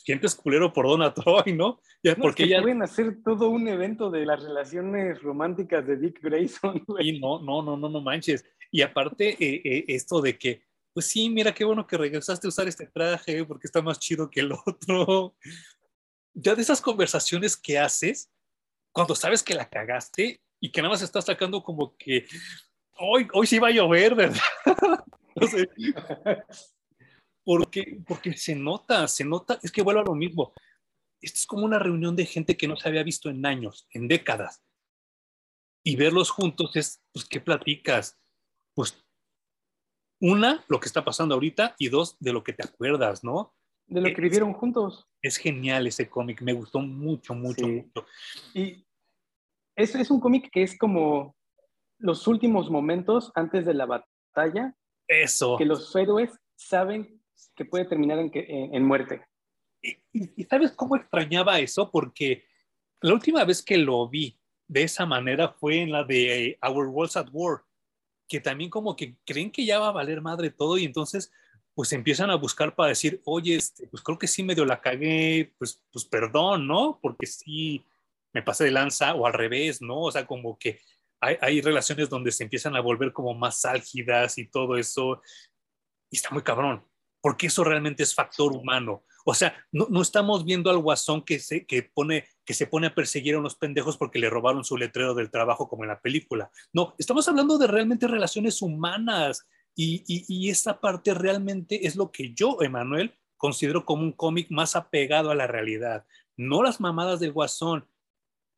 sientes 0.05 0.35
culero 0.35 0.73
por 0.73 0.87
Donna 0.87 1.13
Troy, 1.15 1.53
¿no? 1.53 1.81
Ya, 2.03 2.17
porque 2.17 2.49
ya 2.49 2.61
pueden 2.61 2.83
hacer 2.83 3.23
todo 3.23 3.49
un 3.49 3.69
evento 3.69 4.11
de 4.11 4.27
las 4.27 4.43
relaciones 4.43 5.23
románticas 5.23 5.87
de 5.87 5.97
Dick 5.97 6.21
Grayson. 6.23 6.85
Y 7.01 7.21
no, 7.21 7.41
no, 7.41 7.63
no, 7.63 7.77
no, 7.77 7.89
no 7.89 8.01
manches. 8.01 8.45
Y 8.71 8.83
aparte, 8.83 9.37
eh, 9.39 9.63
eh, 9.65 9.85
esto 9.89 10.21
de 10.21 10.37
que, 10.39 10.63
pues 10.93 11.07
sí, 11.07 11.31
mira 11.31 11.55
qué 11.55 11.65
bueno 11.65 11.87
que 11.87 11.97
regresaste 11.97 12.47
a 12.47 12.49
usar 12.49 12.69
este 12.69 12.87
traje 12.87 13.45
porque 13.45 13.67
está 13.67 13.83
más 13.83 13.99
chido 13.99 14.29
que 14.29 14.41
el 14.41 14.53
otro 14.53 15.35
ya 16.35 16.55
de 16.55 16.63
esas 16.63 16.81
conversaciones 16.81 17.57
que 17.57 17.79
haces 17.79 18.31
cuando 18.93 19.15
sabes 19.15 19.43
que 19.43 19.55
la 19.55 19.69
cagaste 19.69 20.41
y 20.61 20.71
que 20.71 20.81
nada 20.81 20.93
más 20.93 21.03
estás 21.03 21.25
sacando 21.25 21.63
como 21.63 21.97
que 21.97 22.27
hoy, 22.99 23.27
hoy 23.33 23.47
sí 23.47 23.59
va 23.59 23.69
a 23.69 23.73
llover, 23.73 24.15
¿verdad? 24.15 24.41
no 25.37 25.47
sé. 25.47 25.69
Porque, 27.45 28.01
porque 28.07 28.35
se 28.35 28.55
nota, 28.55 29.09
se 29.09 29.25
nota, 29.25 29.59
es 29.63 29.73
que 29.73 29.83
vuelvo 29.83 30.01
a 30.01 30.05
lo 30.05 30.15
mismo. 30.15 30.53
Esto 31.21 31.39
es 31.39 31.47
como 31.47 31.65
una 31.65 31.79
reunión 31.79 32.15
de 32.17 32.27
gente 32.27 32.57
que 32.57 32.69
no 32.69 32.77
se 32.77 32.89
había 32.89 33.03
visto 33.03 33.31
en 33.31 33.45
años, 33.45 33.87
en 33.91 34.09
décadas. 34.09 34.63
Y 35.85 35.97
verlos 35.97 36.31
juntos 36.31 36.77
es, 36.77 37.03
pues, 37.13 37.25
¿qué 37.25 37.41
platicas? 37.41 38.19
Pues, 38.75 39.05
una, 40.21 40.65
lo 40.69 40.79
que 40.79 40.87
está 40.87 41.05
pasando 41.05 41.35
ahorita, 41.35 41.75
y 41.79 41.89
dos, 41.89 42.17
de 42.21 42.33
lo 42.33 42.45
que 42.45 42.53
te 42.53 42.65
acuerdas, 42.65 43.25
¿no? 43.25 43.53
De 43.93 44.01
lo 44.01 44.15
que 44.15 44.21
vivieron 44.21 44.53
juntos. 44.55 45.07
Es 45.21 45.37
genial 45.37 45.87
ese 45.87 46.09
cómic, 46.09 46.41
me 46.43 46.53
gustó 46.53 46.81
mucho, 46.81 47.35
mucho, 47.35 47.67
mucho. 47.67 48.07
Y 48.55 48.85
es, 49.77 49.95
es 49.95 50.11
un 50.11 50.21
cómic 50.21 50.51
que 50.51 50.63
es 50.63 50.77
como 50.79 51.37
los 51.99 52.27
últimos 52.27 52.71
momentos 52.71 53.31
antes 53.35 53.65
de 53.67 53.75
la 53.75 53.87
batalla. 53.87 54.75
Eso. 55.07 55.57
Que 55.59 55.67
los 55.67 55.95
héroes 55.95 56.31
saben 56.57 57.21
que 57.55 57.65
puede 57.65 57.85
terminar 57.85 58.19
en, 58.19 58.31
en, 58.35 58.85
muerte. 58.85 59.25
Y, 59.83 60.45
sabes 60.45 60.73
cómo 60.73 60.97
extrañaba 60.97 61.59
eso? 61.59 61.91
Porque 61.91 62.45
la 63.01 63.13
última 63.13 63.45
vez 63.45 63.63
que 63.63 63.77
lo 63.77 64.09
vi 64.09 64.39
de 64.69 64.85
esa 64.85 65.05
manera 65.05 65.49
fue 65.49 65.83
en 65.83 65.93
la 65.93 66.05
de 66.05 66.59
Our 66.67 66.87
Worlds 66.87 67.17
at 67.17 67.29
War, 67.33 67.63
que 68.29 68.41
también 68.41 68.71
como 68.71 68.97
que 68.97 69.17
creen 69.27 69.51
que 69.51 69.67
ya 69.67 69.79
va 69.79 69.89
a 69.89 69.93
valer 69.93 70.23
madre 70.23 70.51
todo 70.51 70.79
y 70.79 70.85
entonces 70.85 71.31
pues 71.75 71.93
empiezan 71.93 72.31
a 72.31 72.37
buscar 72.37 72.75
para 72.75 72.91
decir, 72.91 73.21
oye, 73.25 73.57
este, 73.57 73.87
pues 73.87 74.03
creo 74.03 74.19
que 74.19 74.27
sí 74.27 74.43
medio 74.43 74.65
la 74.65 74.81
cagué, 74.81 75.55
pues, 75.59 75.83
pues 75.91 76.05
perdón, 76.05 76.67
¿no? 76.67 76.99
Porque 77.01 77.27
sí 77.27 77.85
me 78.33 78.43
pasé 78.43 78.65
de 78.65 78.71
lanza 78.71 79.15
o 79.15 79.27
al 79.27 79.33
revés, 79.33 79.81
¿no? 79.81 80.03
O 80.03 80.13
sea, 80.13 80.27
como 80.27 80.59
que 80.59 80.81
hay, 81.21 81.37
hay, 81.41 81.61
relaciones 81.61 82.09
donde 82.09 82.33
se 82.33 82.45
empiezan 82.45 82.77
a 82.77 82.81
volver 82.81 83.13
como 83.13 83.35
más 83.35 83.65
álgidas 83.65 84.39
y 84.39 84.49
todo 84.49 84.77
eso. 84.77 85.23
Y 86.11 86.17
está 86.17 86.31
muy 86.31 86.43
cabrón, 86.43 86.85
porque 87.21 87.47
eso 87.47 87.65
realmente 87.65 88.03
es 88.03 88.15
factor 88.15 88.53
humano. 88.53 89.05
O 89.25 89.35
sea, 89.35 89.55
no, 89.71 89.87
no 89.89 90.03
estamos 90.03 90.45
viendo 90.45 90.71
al 90.71 90.79
guasón 90.79 91.23
que 91.23 91.39
se, 91.39 91.65
que, 91.65 91.83
pone, 91.83 92.27
que 92.45 92.55
se 92.55 92.67
pone 92.67 92.89
a 92.89 92.95
perseguir 92.95 93.37
a 93.37 93.39
unos 93.39 93.55
pendejos 93.55 93.97
porque 93.97 94.19
le 94.19 94.29
robaron 94.29 94.65
su 94.65 94.77
letrero 94.77 95.15
del 95.15 95.31
trabajo 95.31 95.69
como 95.69 95.85
en 95.85 95.91
la 95.91 96.01
película. 96.01 96.51
No, 96.73 96.95
estamos 96.99 97.27
hablando 97.29 97.57
de 97.57 97.67
realmente 97.67 98.09
relaciones 98.09 98.61
humanas 98.61 99.47
Y, 99.75 100.05
y, 100.07 100.25
y 100.29 100.51
esta 100.51 100.81
parte 100.81 101.15
realmente 101.15 101.87
es 101.87 101.97
lo 101.97 102.11
que 102.11 102.35
yo, 102.35 102.59
Emanuel, 102.61 103.15
considero 103.37 103.85
como 103.85 104.03
un 104.03 104.13
cómic 104.13 104.49
más 104.51 104.77
apegado 104.77 105.31
a 105.31 105.35
la 105.35 105.47
realidad. 105.47 106.07
No 106.37 106.63
las 106.63 106.81
mamadas 106.81 107.21
del 107.21 107.33
Guasón, 107.33 107.87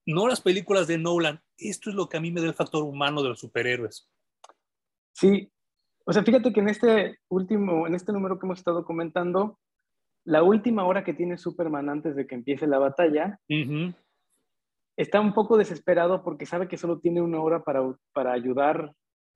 no 0.07 0.29
las 0.29 0.41
películas 0.41 0.87
de 0.87 0.99
Nolan. 0.99 1.43
Esto 1.57 1.91
es 1.91 1.97
lo 1.97 2.09
que 2.09 2.17
a 2.17 2.21
mí 2.21 2.31
me 2.31 2.41
da 2.41 2.49
el 2.49 2.55
factor 2.55 2.83
humano 2.83 3.23
de 3.23 3.31
los 3.31 3.41
superhéroes. 3.41 4.11
Sí, 5.13 5.51
o 6.05 6.13
sea, 6.13 6.23
fíjate 6.23 6.53
que 6.53 6.61
en 6.61 6.69
este 6.69 7.19
último, 7.29 7.87
en 7.87 7.95
este 7.95 8.13
número 8.13 8.39
que 8.39 8.47
hemos 8.47 8.59
estado 8.59 8.85
comentando, 8.85 9.59
la 10.25 10.43
última 10.43 10.85
hora 10.85 11.05
que 11.05 11.15
tiene 11.15 11.39
Superman 11.39 11.89
antes 11.89 12.17
de 12.17 12.27
que 12.27 12.35
empiece 12.35 12.67
la 12.67 12.79
batalla, 12.79 13.41
está 14.97 15.21
un 15.21 15.33
poco 15.33 15.57
desesperado 15.57 16.23
porque 16.23 16.47
sabe 16.47 16.69
que 16.69 16.77
solo 16.77 16.99
tiene 16.99 17.23
una 17.23 17.41
hora 17.41 17.63
para, 17.63 17.81
para 18.13 18.33
ayudar 18.33 18.95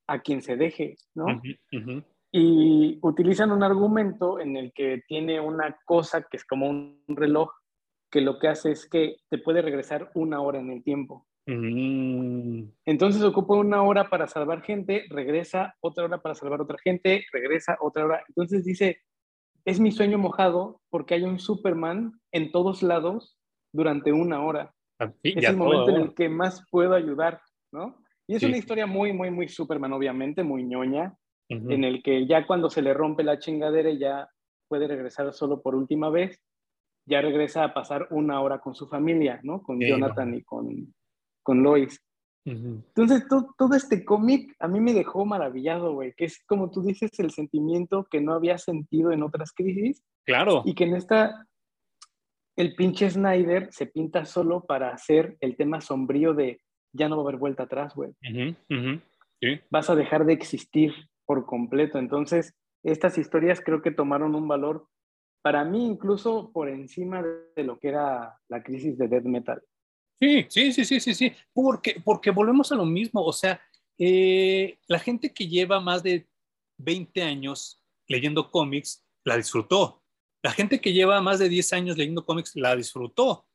a 0.09 0.21
quien 0.21 0.43
se 0.43 0.57
deje, 0.57 0.97
¿no? 1.15 1.41
Y 2.33 2.99
utilizan 3.03 3.53
un 3.53 3.63
argumento 3.63 4.41
en 4.41 4.57
el 4.57 4.73
que 4.73 5.03
tiene 5.07 5.41
una 5.41 5.79
cosa 5.85 6.23
que 6.23 6.37
es 6.37 6.45
como 6.45 6.69
un 6.69 7.03
reloj 7.09 7.51
que 8.11 8.21
lo 8.21 8.39
que 8.39 8.49
hace 8.49 8.73
es 8.73 8.89
que 8.89 9.17
te 9.31 9.39
puede 9.39 9.63
regresar 9.63 10.11
una 10.15 10.41
hora 10.41 10.59
en 10.59 10.71
el 10.71 10.83
tiempo. 10.83 11.27
Mm. 11.47 12.65
Entonces 12.85 13.23
ocupa 13.23 13.55
una 13.55 13.83
hora 13.83 14.11
para 14.11 14.27
salvar 14.29 14.63
gente, 14.63 15.05
regresa 15.09 15.75
otra 15.81 16.05
hora 16.05 16.21
para 16.21 16.35
salvar 16.35 16.61
otra 16.61 16.77
gente, 16.83 17.25
regresa 17.33 17.79
otra 17.81 18.05
hora. 18.05 18.25
Entonces 18.29 18.65
dice, 18.65 19.01
es 19.65 19.81
mi 19.81 19.93
sueño 19.93 20.19
mojado 20.19 20.81
porque 20.91 21.15
hay 21.15 21.23
un 21.23 21.39
Superman 21.39 22.21
en 22.33 22.51
todos 22.53 22.83
lados 22.83 23.39
durante 23.73 24.13
una 24.13 24.45
hora. 24.45 24.75
Ah, 24.99 25.13
es 25.23 25.45
el 25.45 25.57
momento 25.57 25.91
en 25.91 26.03
el 26.03 26.15
que 26.15 26.29
más 26.29 26.65
puedo 26.71 26.95
ayudar, 26.95 27.41
¿no? 27.73 27.99
Y 28.29 28.37
es 28.37 28.43
una 28.43 28.59
historia 28.59 28.87
muy, 28.87 29.13
muy, 29.13 29.31
muy 29.31 29.49
Superman, 29.49 29.95
obviamente, 29.95 30.45
muy 30.45 30.63
ñoña, 30.63 31.17
en 31.49 31.83
el 31.83 32.03
que 32.03 32.27
ya 32.27 32.47
cuando 32.47 32.69
se 32.69 32.83
le 32.83 32.93
rompe 32.93 33.25
la 33.25 33.39
chingadera 33.39 33.91
ya 33.91 34.29
puede 34.69 34.87
regresar 34.87 35.33
solo 35.33 35.63
por 35.63 35.75
última 35.75 36.11
vez, 36.11 36.39
ya 37.07 37.23
regresa 37.23 37.65
a 37.65 37.73
pasar 37.73 38.07
una 38.11 38.43
hora 38.43 38.59
con 38.59 38.75
su 38.75 38.87
familia, 38.87 39.41
¿no? 39.43 39.63
Con 39.63 39.81
Jonathan 39.81 40.35
y 40.35 40.43
con, 40.43 40.95
con 41.43 41.63
Lois. 41.63 42.05
Entonces, 42.45 43.27
todo, 43.29 43.75
este 43.75 44.05
cómic 44.05 44.55
a 44.59 44.69
mí 44.69 44.81
me 44.81 44.95
dejó 44.95 45.25
maravillado, 45.25 45.95
güey, 45.95 46.15
que 46.15 46.27
es 46.27 46.43
como 46.47 46.71
tú 46.71 46.83
dices, 46.83 47.19
el 47.19 47.31
sentimiento 47.31 48.07
que 48.11 48.21
no 48.21 48.33
había 48.33 48.59
sentido 48.59 49.11
en 49.11 49.23
otras 49.23 49.53
crisis. 49.53 50.03
Claro. 50.25 50.63
Y 50.65 50.75
que 50.75 50.85
en 50.85 50.97
esta, 50.97 51.47
el 52.57 52.75
pinche 52.75 53.11
Snyder 53.11 53.69
se 53.73 53.87
pinta 53.87 54.25
solo 54.25 54.65
para 54.65 54.91
hacer 54.91 55.37
el 55.41 55.57
tema 55.57 55.81
sombrío 55.81 56.35
de 56.35 56.61
ya 56.93 57.09
no 57.09 57.17
va 57.17 57.23
a 57.23 57.27
haber 57.27 57.39
vuelta 57.39 57.65
atrás, 57.65 57.95
güey. 57.95 58.13
Vas 59.71 59.91
a 59.91 59.95
dejar 59.95 60.25
de 60.25 60.33
existir 60.33 60.93
por 61.27 61.47
completo. 61.47 61.99
Entonces, 61.99 62.55
estas 62.83 63.19
historias 63.19 63.61
creo 63.61 63.83
que 63.83 63.91
tomaron 63.91 64.35
un 64.35 64.49
valor, 64.49 64.89
para 65.43 65.65
mí 65.65 65.87
incluso 65.87 66.51
por 66.53 66.69
encima 66.69 67.23
de 67.23 67.65
lo 67.65 67.79
que 67.79 67.89
era 67.89 68.39
la 68.49 68.63
crisis 68.63 68.99
de 68.99 69.09
death 69.09 69.25
metal. 69.25 69.63
Sí, 70.21 70.47
sí, 70.49 70.73
sí, 70.73 70.85
sí, 70.85 71.01
sí, 71.01 71.15
sí, 71.15 71.33
porque, 71.53 72.01
porque 72.05 72.31
volvemos 72.31 72.73
a 72.73 72.77
lo 72.77 72.85
mismo, 72.85 73.23
o 73.23 73.33
sea, 73.33 73.61
eh, 73.99 74.79
la 74.89 74.99
gente 74.99 75.33
que 75.33 75.47
lleva 75.47 75.81
más 75.81 76.03
de 76.03 76.29
20 76.79 77.23
años 77.23 77.85
leyendo 78.09 78.51
cómics 78.51 79.05
la 79.25 79.37
disfrutó. 79.37 80.03
La 80.43 80.53
gente 80.53 80.81
que 80.81 80.93
lleva 80.93 81.21
más 81.21 81.39
de 81.41 81.49
10 81.49 81.73
años 81.73 81.97
leyendo 81.97 82.25
cómics 82.25 82.55
la 82.55 82.75
disfrutó. 82.77 83.48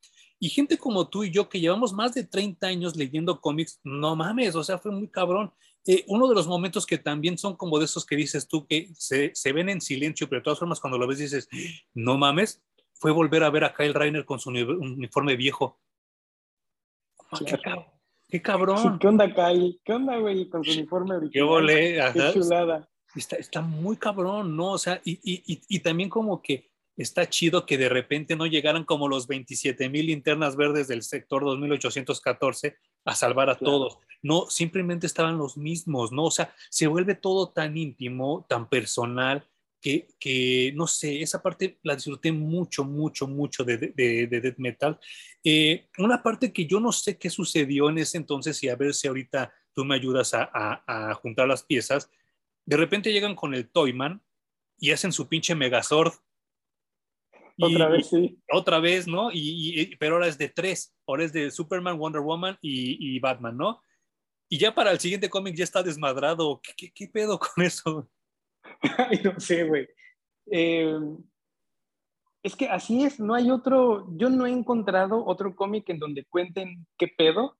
Y 0.43 0.49
gente 0.49 0.77
como 0.77 1.07
tú 1.07 1.23
y 1.23 1.31
yo 1.31 1.47
que 1.47 1.61
llevamos 1.61 1.93
más 1.93 2.13
de 2.13 2.25
30 2.25 2.67
años 2.67 2.97
leyendo 2.97 3.39
cómics, 3.39 3.79
no 3.81 4.13
mames, 4.17 4.53
o 4.55 4.63
sea, 4.65 4.77
fue 4.77 4.91
muy 4.91 5.07
cabrón. 5.07 5.53
Eh, 5.87 6.03
uno 6.09 6.27
de 6.27 6.35
los 6.35 6.47
momentos 6.47 6.85
que 6.85 6.97
también 6.97 7.37
son 7.37 7.55
como 7.55 7.79
de 7.79 7.85
esos 7.85 8.05
que 8.05 8.17
dices 8.17 8.49
tú, 8.49 8.67
que 8.67 8.89
se, 8.93 9.33
se, 9.33 9.53
ven 9.53 9.69
en 9.69 9.79
silencio, 9.79 10.27
pero 10.27 10.41
de 10.41 10.43
todas 10.43 10.59
formas 10.59 10.81
cuando 10.81 10.97
lo 10.97 11.07
ves 11.07 11.19
dices, 11.19 11.47
no 11.93 12.17
mames, 12.17 12.61
fue 12.91 13.13
volver 13.13 13.41
a 13.41 13.49
ver 13.51 13.63
a 13.63 13.73
Kyle 13.73 13.93
Reiner 13.93 14.25
con 14.25 14.37
su 14.37 14.49
uniforme 14.49 15.37
viejo. 15.37 15.79
qué, 18.27 18.41
cabrón. 18.41 18.99
¿Qué 18.99 19.07
onda, 19.07 19.33
Kyle? 19.33 19.79
¿Qué 19.81 19.93
onda, 19.93 20.17
güey, 20.17 20.49
con 20.49 20.61
su 20.65 20.71
uniforme 20.71 21.15
original? 21.15 21.31
Qué 21.31 21.41
Qué 22.11 22.33
chulada. 22.33 22.89
Está, 23.15 23.37
está, 23.37 23.61
muy 23.61 23.95
cabrón, 23.95 24.57
¿no? 24.57 24.71
O 24.71 24.77
sea, 24.77 24.99
y, 25.05 25.21
y, 25.23 25.61
y 25.69 25.79
también 25.79 26.09
como 26.09 26.41
que 26.41 26.72
está 26.97 27.29
chido 27.29 27.65
que 27.65 27.77
de 27.77 27.89
repente 27.89 28.35
no 28.35 28.45
llegaran 28.45 28.83
como 28.83 29.07
los 29.07 29.27
27 29.27 29.89
mil 29.89 30.07
linternas 30.07 30.55
verdes 30.55 30.87
del 30.87 31.03
sector 31.03 31.43
2814 31.43 32.75
a 33.05 33.15
salvar 33.15 33.49
a 33.49 33.57
todos. 33.57 33.97
No, 34.21 34.49
simplemente 34.49 35.07
estaban 35.07 35.37
los 35.37 35.57
mismos, 35.57 36.11
¿no? 36.11 36.25
O 36.25 36.31
sea, 36.31 36.53
se 36.69 36.87
vuelve 36.87 37.15
todo 37.15 37.49
tan 37.49 37.75
íntimo, 37.77 38.45
tan 38.47 38.69
personal, 38.69 39.45
que, 39.83 40.07
que 40.17 40.71
no 40.75 40.87
sé, 40.87 41.21
esa 41.21 41.43
parte 41.43 41.77
la 41.83 41.95
disfruté 41.95 42.31
mucho, 42.31 42.85
mucho, 42.85 43.27
mucho 43.27 43.65
de, 43.65 43.77
de, 43.77 44.27
de 44.27 44.41
Death 44.41 44.57
Metal. 44.57 44.97
Eh, 45.43 45.89
una 45.97 46.23
parte 46.23 46.53
que 46.53 46.65
yo 46.65 46.79
no 46.79 46.93
sé 46.93 47.17
qué 47.17 47.29
sucedió 47.29 47.89
en 47.89 47.97
ese 47.97 48.17
entonces 48.17 48.63
y 48.63 48.69
a 48.69 48.77
ver 48.77 48.93
si 48.93 49.09
ahorita 49.09 49.53
tú 49.73 49.83
me 49.83 49.95
ayudas 49.95 50.33
a, 50.33 50.49
a, 50.53 51.09
a 51.09 51.13
juntar 51.15 51.49
las 51.49 51.63
piezas. 51.63 52.09
De 52.65 52.77
repente 52.77 53.11
llegan 53.11 53.35
con 53.35 53.53
el 53.53 53.69
Toyman 53.69 54.21
y 54.79 54.91
hacen 54.91 55.11
su 55.11 55.27
pinche 55.27 55.53
Megazord 55.53 56.13
otra 57.59 57.87
vez, 57.87 58.09
sí. 58.09 58.39
Otra 58.51 58.79
vez, 58.79 59.07
¿no? 59.07 59.29
Y, 59.31 59.95
pero 59.97 60.15
ahora 60.15 60.27
es 60.27 60.37
de 60.37 60.49
tres. 60.49 60.95
Ahora 61.07 61.23
es 61.23 61.33
de 61.33 61.51
Superman, 61.51 61.97
Wonder 61.97 62.21
Woman 62.21 62.57
y, 62.61 63.19
Batman, 63.19 63.57
¿no? 63.57 63.81
Y 64.49 64.57
ya 64.57 64.73
para 64.73 64.91
el 64.91 64.99
siguiente 64.99 65.29
cómic 65.29 65.55
ya 65.55 65.63
está 65.63 65.83
desmadrado. 65.83 66.61
¿Qué, 66.77 66.91
qué, 66.93 67.07
pedo 67.07 67.39
con 67.39 67.63
eso? 67.63 68.09
Ay, 69.09 69.21
no 69.23 69.39
sé, 69.39 69.63
güey. 69.63 69.87
Eh, 70.51 70.99
es 72.43 72.55
que 72.57 72.67
así 72.67 73.03
es, 73.03 73.19
no 73.19 73.33
hay 73.33 73.49
otro, 73.49 74.05
yo 74.17 74.29
no 74.29 74.45
he 74.45 74.51
encontrado 74.51 75.25
otro 75.25 75.55
cómic 75.55 75.89
en 75.89 75.99
donde 75.99 76.25
cuenten 76.25 76.85
qué 76.97 77.07
pedo. 77.07 77.57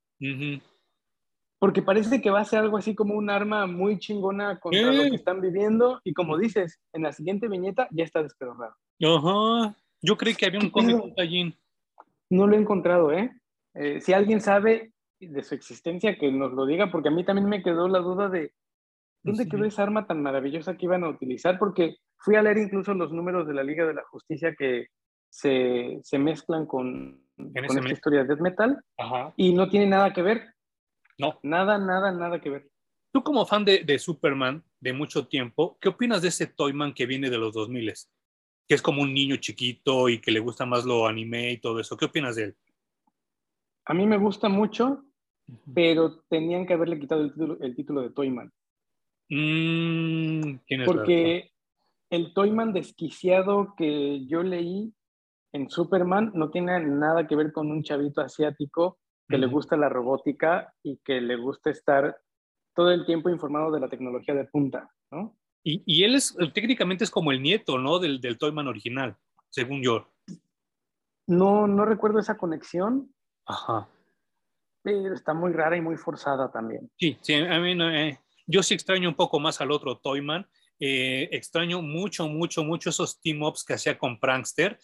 Porque 1.59 1.81
parece 1.81 2.21
que 2.21 2.29
va 2.29 2.41
a 2.41 2.45
ser 2.45 2.59
algo 2.59 2.77
así 2.77 2.93
como 2.93 3.15
un 3.15 3.29
arma 3.29 3.65
muy 3.67 3.97
chingona 3.97 4.59
contra 4.59 4.91
lo 4.91 5.03
que 5.03 5.15
están 5.15 5.39
viviendo. 5.39 6.01
Y 6.03 6.13
como 6.13 6.37
dices, 6.37 6.81
en 6.91 7.03
la 7.03 7.13
siguiente 7.13 7.47
viñeta 7.47 7.87
ya 7.91 8.03
está 8.03 8.21
despedorrado. 8.21 8.75
Ajá. 9.01 9.75
Yo 10.03 10.17
creí 10.17 10.35
que 10.35 10.45
había 10.45 10.59
un 10.59 10.69
cómic 10.69 10.97
allí. 11.17 11.57
No 12.29 12.45
lo 12.45 12.55
he 12.55 12.59
encontrado, 12.59 13.11
¿eh? 13.13 13.31
¿eh? 13.73 14.01
Si 14.01 14.11
alguien 14.11 14.41
sabe 14.41 14.91
de 15.19 15.43
su 15.43 15.55
existencia, 15.55 16.17
que 16.17 16.29
nos 16.29 16.51
lo 16.51 16.65
diga, 16.65 16.91
porque 16.91 17.07
a 17.07 17.11
mí 17.11 17.23
también 17.23 17.47
me 17.47 17.63
quedó 17.63 17.87
la 17.87 17.99
duda 17.99 18.27
de 18.27 18.53
dónde 19.23 19.47
quedó 19.47 19.63
esa 19.63 19.83
arma 19.83 20.05
tan 20.05 20.21
maravillosa 20.21 20.75
que 20.75 20.85
iban 20.85 21.05
a 21.05 21.09
utilizar, 21.09 21.57
porque 21.57 21.95
fui 22.17 22.35
a 22.35 22.41
leer 22.41 22.57
incluso 22.57 22.93
los 22.93 23.13
números 23.13 23.47
de 23.47 23.53
la 23.53 23.63
Liga 23.63 23.85
de 23.85 23.93
la 23.93 24.03
Justicia 24.03 24.53
que 24.57 24.87
se, 25.29 25.99
se 26.03 26.19
mezclan 26.19 26.65
con, 26.65 27.23
con 27.37 27.65
esta 27.65 27.89
historia 27.89 28.23
de 28.23 28.27
Death 28.27 28.41
Metal 28.41 28.83
y 29.37 29.53
no 29.53 29.69
tiene 29.69 29.87
nada 29.87 30.11
que 30.11 30.21
ver. 30.21 30.53
No. 31.17 31.39
Nada, 31.43 31.77
nada, 31.77 32.11
nada 32.11 32.41
que 32.41 32.49
ver. 32.49 32.69
Tú 33.13 33.23
como 33.23 33.45
fan 33.45 33.63
de, 33.63 33.83
de 33.85 33.99
Superman 33.99 34.63
de 34.81 34.91
mucho 34.91 35.27
tiempo, 35.27 35.77
¿qué 35.79 35.89
opinas 35.89 36.21
de 36.21 36.27
ese 36.27 36.47
Toyman 36.47 36.93
que 36.93 37.05
viene 37.05 37.29
de 37.29 37.37
los 37.37 37.53
2000? 37.53 37.93
Que 38.67 38.75
es 38.75 38.81
como 38.81 39.01
un 39.01 39.13
niño 39.13 39.35
chiquito 39.37 40.09
y 40.09 40.19
que 40.19 40.31
le 40.31 40.39
gusta 40.39 40.65
más 40.65 40.85
lo 40.85 41.07
anime 41.07 41.51
y 41.51 41.57
todo 41.57 41.79
eso. 41.79 41.97
¿Qué 41.97 42.05
opinas 42.05 42.35
de 42.35 42.43
él? 42.43 42.55
A 43.85 43.93
mí 43.93 44.05
me 44.05 44.17
gusta 44.17 44.47
mucho, 44.47 45.03
pero 45.73 46.21
tenían 46.29 46.65
que 46.65 46.73
haberle 46.73 46.99
quitado 46.99 47.21
el 47.21 47.33
título, 47.33 47.57
el 47.59 47.75
título 47.75 48.01
de 48.01 48.09
Toyman. 48.11 48.51
Mm, 49.29 50.57
Porque 50.85 51.51
el 52.09 52.33
Toyman 52.33 52.73
desquiciado 52.73 53.73
que 53.77 54.25
yo 54.27 54.43
leí 54.43 54.93
en 55.51 55.69
Superman 55.69 56.31
no 56.33 56.49
tiene 56.49 56.79
nada 56.85 57.27
que 57.27 57.35
ver 57.35 57.51
con 57.51 57.71
un 57.71 57.83
chavito 57.83 58.21
asiático 58.21 58.99
que 59.27 59.37
le 59.37 59.47
gusta 59.47 59.77
la 59.77 59.89
robótica 59.89 60.73
y 60.83 60.97
que 60.97 61.19
le 61.21 61.37
gusta 61.37 61.71
estar 61.71 62.15
todo 62.75 62.91
el 62.91 63.05
tiempo 63.05 63.29
informado 63.29 63.71
de 63.71 63.79
la 63.79 63.89
tecnología 63.89 64.35
de 64.35 64.45
punta, 64.45 64.89
¿no? 65.11 65.35
Y, 65.65 66.03
él 66.03 66.15
es, 66.15 66.35
técnicamente 66.53 67.05
es 67.05 67.11
como 67.11 67.31
el 67.31 67.41
nieto, 67.41 67.77
¿no? 67.77 67.99
Del, 67.99 68.19
del 68.19 68.37
Toyman 68.37 68.67
original, 68.67 69.15
según 69.49 69.81
yo. 69.81 70.09
No, 71.25 71.67
no 71.67 71.85
recuerdo 71.85 72.19
esa 72.19 72.37
conexión. 72.37 73.13
Ajá. 73.45 73.87
Pero 74.81 75.13
está 75.13 75.33
muy 75.33 75.53
rara 75.53 75.77
y 75.77 75.81
muy 75.81 75.95
forzada 75.95 76.51
también. 76.51 76.91
Sí, 76.99 77.17
sí, 77.21 77.35
a 77.35 77.59
mí 77.59 77.77
eh, 77.81 78.19
yo 78.45 78.61
sí 78.61 78.73
extraño 78.73 79.07
un 79.07 79.15
poco 79.15 79.39
más 79.39 79.61
al 79.61 79.71
otro 79.71 79.97
Toyman. 79.97 80.45
Eh, 80.79 81.29
extraño 81.31 81.81
mucho, 81.81 82.27
mucho, 82.27 82.65
mucho 82.65 82.89
esos 82.89 83.21
team-ups 83.21 83.63
que 83.63 83.75
hacía 83.75 83.97
con 83.97 84.19
Prankster. 84.19 84.77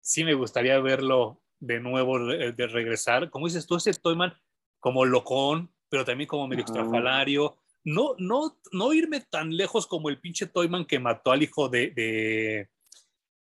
Sí 0.00 0.24
me 0.24 0.34
gustaría 0.34 0.78
verlo 0.80 1.40
de 1.58 1.80
nuevo, 1.80 2.18
de, 2.18 2.66
regresar. 2.66 3.30
Como 3.30 3.46
dices 3.46 3.66
tú, 3.66 3.76
ese 3.76 3.94
Toyman 3.94 4.34
como 4.78 5.06
locón, 5.06 5.72
pero 5.88 6.04
también 6.04 6.28
como 6.28 6.46
medio 6.46 6.62
extrafalario 6.62 7.56
no, 7.88 8.14
no, 8.18 8.58
no 8.72 8.92
irme 8.92 9.20
tan 9.20 9.56
lejos 9.56 9.86
como 9.86 10.10
el 10.10 10.20
pinche 10.20 10.46
Toyman 10.46 10.84
que 10.84 10.98
mató 10.98 11.32
al 11.32 11.42
hijo 11.42 11.70
de, 11.70 11.90
de... 11.90 12.68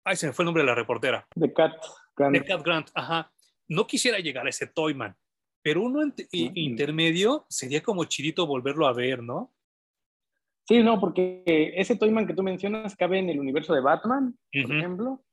Ay, 0.05 0.16
se 0.16 0.26
me 0.26 0.33
fue 0.35 0.43
el 0.43 0.47
nombre 0.47 0.62
de 0.62 0.68
la 0.68 0.74
reportera. 0.74 1.26
De 1.35 1.53
Cat 1.53 1.72
Grant. 2.14 2.37
De 2.37 2.45
Cat 2.45 2.62
Grant, 2.62 2.91
ajá. 2.95 3.33
No 3.68 3.87
quisiera 3.87 4.18
llegar 4.18 4.47
a 4.47 4.51
ese 4.51 4.66
Toyman, 4.66 5.16
pero 5.62 5.83
uno 5.83 6.01
intermedio 6.33 7.47
sería 7.49 7.83
como 7.83 8.05
chidito 8.05 8.47
volverlo 8.47 8.87
a 8.87 8.93
ver, 8.93 9.22
¿no? 9.22 9.55
Sí, 10.66 10.83
no, 10.83 11.01
porque 11.01 11.43
ese 11.47 11.97
Toyman 11.97 12.26
que 12.26 12.35
tú 12.35 12.43
mencionas 12.43 12.97
cabe 12.97 13.18
en 13.18 13.31
el 13.31 13.41
universo 13.41 13.72
de 13.72 13.81
Batman, 13.81 14.39
por 14.53 14.76
ejemplo, 14.76 15.24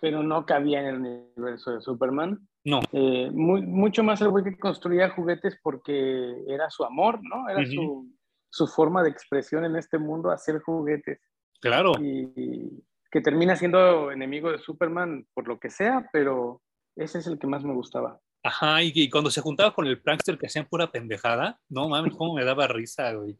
pero 0.00 0.24
no 0.24 0.44
cabía 0.44 0.80
en 0.80 0.86
el 0.86 0.96
universo 0.96 1.72
de 1.72 1.80
Superman. 1.80 2.40
No. 2.64 2.80
Eh, 2.92 3.30
mucho 3.32 4.02
más 4.02 4.20
el 4.20 4.30
güey 4.30 4.42
que 4.42 4.58
construía 4.58 5.10
juguetes 5.10 5.60
porque 5.62 6.42
era 6.48 6.70
su 6.70 6.84
amor, 6.84 7.20
¿no? 7.22 7.48
Era 7.48 7.64
su, 7.66 8.12
su, 8.52 8.66
forma 8.66 9.02
de 9.02 9.10
expresión 9.10 9.64
en 9.64 9.76
este 9.76 9.98
mundo, 9.98 10.30
hacer 10.30 10.60
juguetes. 10.60 11.20
Claro. 11.60 11.92
Y 12.00 12.84
que 13.10 13.20
termina 13.20 13.56
siendo 13.56 14.10
enemigo 14.10 14.50
de 14.50 14.58
Superman 14.58 15.26
por 15.34 15.48
lo 15.48 15.58
que 15.58 15.70
sea, 15.70 16.08
pero 16.12 16.62
ese 16.96 17.18
es 17.18 17.26
el 17.26 17.38
que 17.38 17.46
más 17.46 17.64
me 17.64 17.74
gustaba. 17.74 18.20
Ajá, 18.44 18.82
y, 18.82 19.08
cuando 19.08 19.30
se 19.30 19.40
juntaba 19.40 19.72
con 19.72 19.86
el 19.86 20.00
prankster 20.00 20.36
que 20.36 20.46
hacían 20.46 20.66
pura 20.66 20.90
pendejada, 20.90 21.60
no 21.68 21.88
mames, 21.88 22.14
cómo 22.16 22.34
me 22.34 22.44
daba 22.44 22.66
risa, 22.66 23.12
güey. 23.12 23.36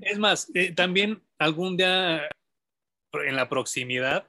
Es 0.00 0.18
más, 0.18 0.48
eh, 0.54 0.72
también 0.72 1.22
algún 1.38 1.76
día 1.76 2.28
en 3.12 3.34
la 3.34 3.48
proximidad, 3.48 4.28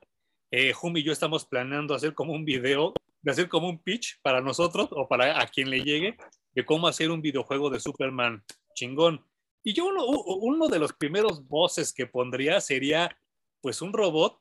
eh, 0.51 0.73
Hum 0.81 0.97
y 0.97 1.03
yo 1.03 1.11
estamos 1.11 1.45
planeando 1.45 1.93
hacer 1.93 2.15
como 2.15 2.33
un 2.33 2.43
video, 2.43 2.93
de 3.21 3.31
hacer 3.31 3.49
como 3.49 3.69
un 3.69 3.83
pitch 3.83 4.19
para 4.23 4.41
nosotros 4.41 4.87
o 4.91 5.07
para 5.07 5.39
a 5.39 5.45
quien 5.47 5.69
le 5.69 5.81
llegue, 5.81 6.17
de 6.53 6.65
cómo 6.65 6.87
hacer 6.87 7.11
un 7.11 7.21
videojuego 7.21 7.69
de 7.69 7.79
Superman 7.79 8.43
chingón. 8.73 9.23
Y 9.63 9.73
yo 9.73 9.87
uno, 9.87 10.05
uno 10.05 10.67
de 10.67 10.79
los 10.79 10.93
primeros 10.93 11.47
voces 11.47 11.93
que 11.93 12.07
pondría 12.07 12.61
sería 12.61 13.15
pues 13.61 13.81
un 13.81 13.93
robot 13.93 14.39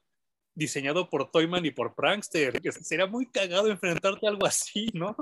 diseñado 0.54 1.08
por 1.08 1.30
Toyman 1.30 1.64
y 1.64 1.70
por 1.70 1.94
Prankster. 1.94 2.60
Que 2.60 2.72
sería 2.72 3.06
muy 3.06 3.26
cagado 3.26 3.68
enfrentarte 3.68 4.26
a 4.26 4.30
algo 4.30 4.46
así, 4.46 4.88
¿no? 4.92 5.16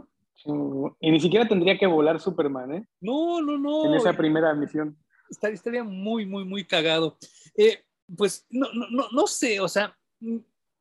Y 1.01 1.11
ni 1.11 1.21
siquiera 1.21 1.49
tendría 1.49 1.79
que 1.79 1.87
volar 1.87 2.21
Superman, 2.21 2.75
¿eh? 2.75 2.89
No, 3.01 3.41
no, 3.41 3.59
no. 3.59 3.87
En 3.87 3.95
esa 3.95 4.17
primera 4.17 4.55
misión. 4.55 4.97
Estaría 5.29 5.83
muy, 5.83 6.25
muy, 6.25 6.45
muy 6.45 6.65
cagado. 6.65 7.19
Eh, 7.57 7.85
pues 8.17 8.47
no, 8.51 8.69
no, 8.73 9.09
no, 9.11 9.27
sé, 9.27 9.59
o 9.61 9.69
sea, 9.69 9.97
mm, 10.21 10.39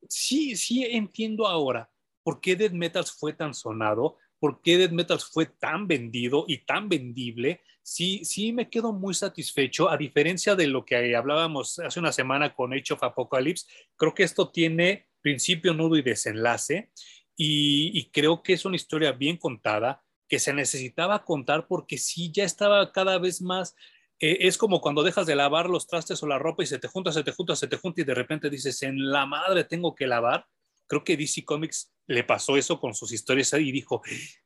sí, 0.08 0.54
sí 0.56 0.84
entiendo 0.84 1.46
ahora 1.46 1.90
por 2.22 2.40
qué 2.40 2.54
Dead 2.54 2.70
Metals 2.70 3.12
fue 3.12 3.32
tan 3.32 3.54
sonado, 3.54 4.16
por 4.46 4.62
qué 4.62 4.78
Dead 4.78 4.92
Metals 4.92 5.24
fue 5.24 5.46
tan 5.46 5.88
vendido 5.88 6.44
y 6.46 6.58
tan 6.58 6.88
vendible. 6.88 7.62
Sí, 7.82 8.24
sí 8.24 8.52
me 8.52 8.70
quedo 8.70 8.92
muy 8.92 9.12
satisfecho, 9.12 9.90
a 9.90 9.96
diferencia 9.96 10.54
de 10.54 10.68
lo 10.68 10.84
que 10.84 11.16
hablábamos 11.16 11.80
hace 11.80 11.98
una 11.98 12.12
semana 12.12 12.54
con 12.54 12.72
Age 12.72 12.94
of 12.94 13.02
Apocalypse, 13.02 13.66
creo 13.96 14.14
que 14.14 14.22
esto 14.22 14.52
tiene 14.52 15.08
principio, 15.20 15.74
nudo 15.74 15.96
y 15.96 16.02
desenlace 16.02 16.92
y, 17.36 18.08
creo 18.12 18.40
que 18.44 18.52
es 18.52 18.64
una 18.64 18.76
historia 18.76 19.10
bien 19.10 19.36
contada, 19.36 20.04
que 20.28 20.38
se 20.38 20.54
necesitaba 20.54 21.24
contar 21.24 21.66
porque 21.66 21.98
sí, 21.98 22.30
ya 22.30 22.44
estaba 22.44 22.92
cada 22.92 23.18
vez 23.18 23.42
más, 23.42 23.74
eh, 24.20 24.38
es 24.42 24.56
como 24.56 24.80
cuando 24.80 25.02
dejas 25.02 25.26
de 25.26 25.34
lavar 25.34 25.68
los 25.68 25.88
trastes 25.88 26.22
o 26.22 26.28
la 26.28 26.38
ropa 26.38 26.62
y 26.62 26.66
se 26.66 26.78
te 26.78 26.86
junta, 26.86 27.10
se 27.10 27.24
te 27.24 27.32
junta, 27.32 27.56
se 27.56 27.66
te 27.66 27.78
junta 27.78 28.00
y 28.00 28.04
de 28.04 28.14
repente 28.14 28.48
dices, 28.48 28.80
en 28.84 29.10
la 29.10 29.26
madre 29.26 29.64
tengo 29.64 29.96
que 29.96 30.06
lavar. 30.06 30.46
Creo 30.86 31.02
que 31.02 31.16
DC 31.16 31.44
Comics 31.44 31.95
le 32.06 32.24
pasó 32.24 32.56
eso 32.56 32.80
con 32.80 32.94
sus 32.94 33.12
historias 33.12 33.52
y 33.54 33.72
dijo, 33.72 34.02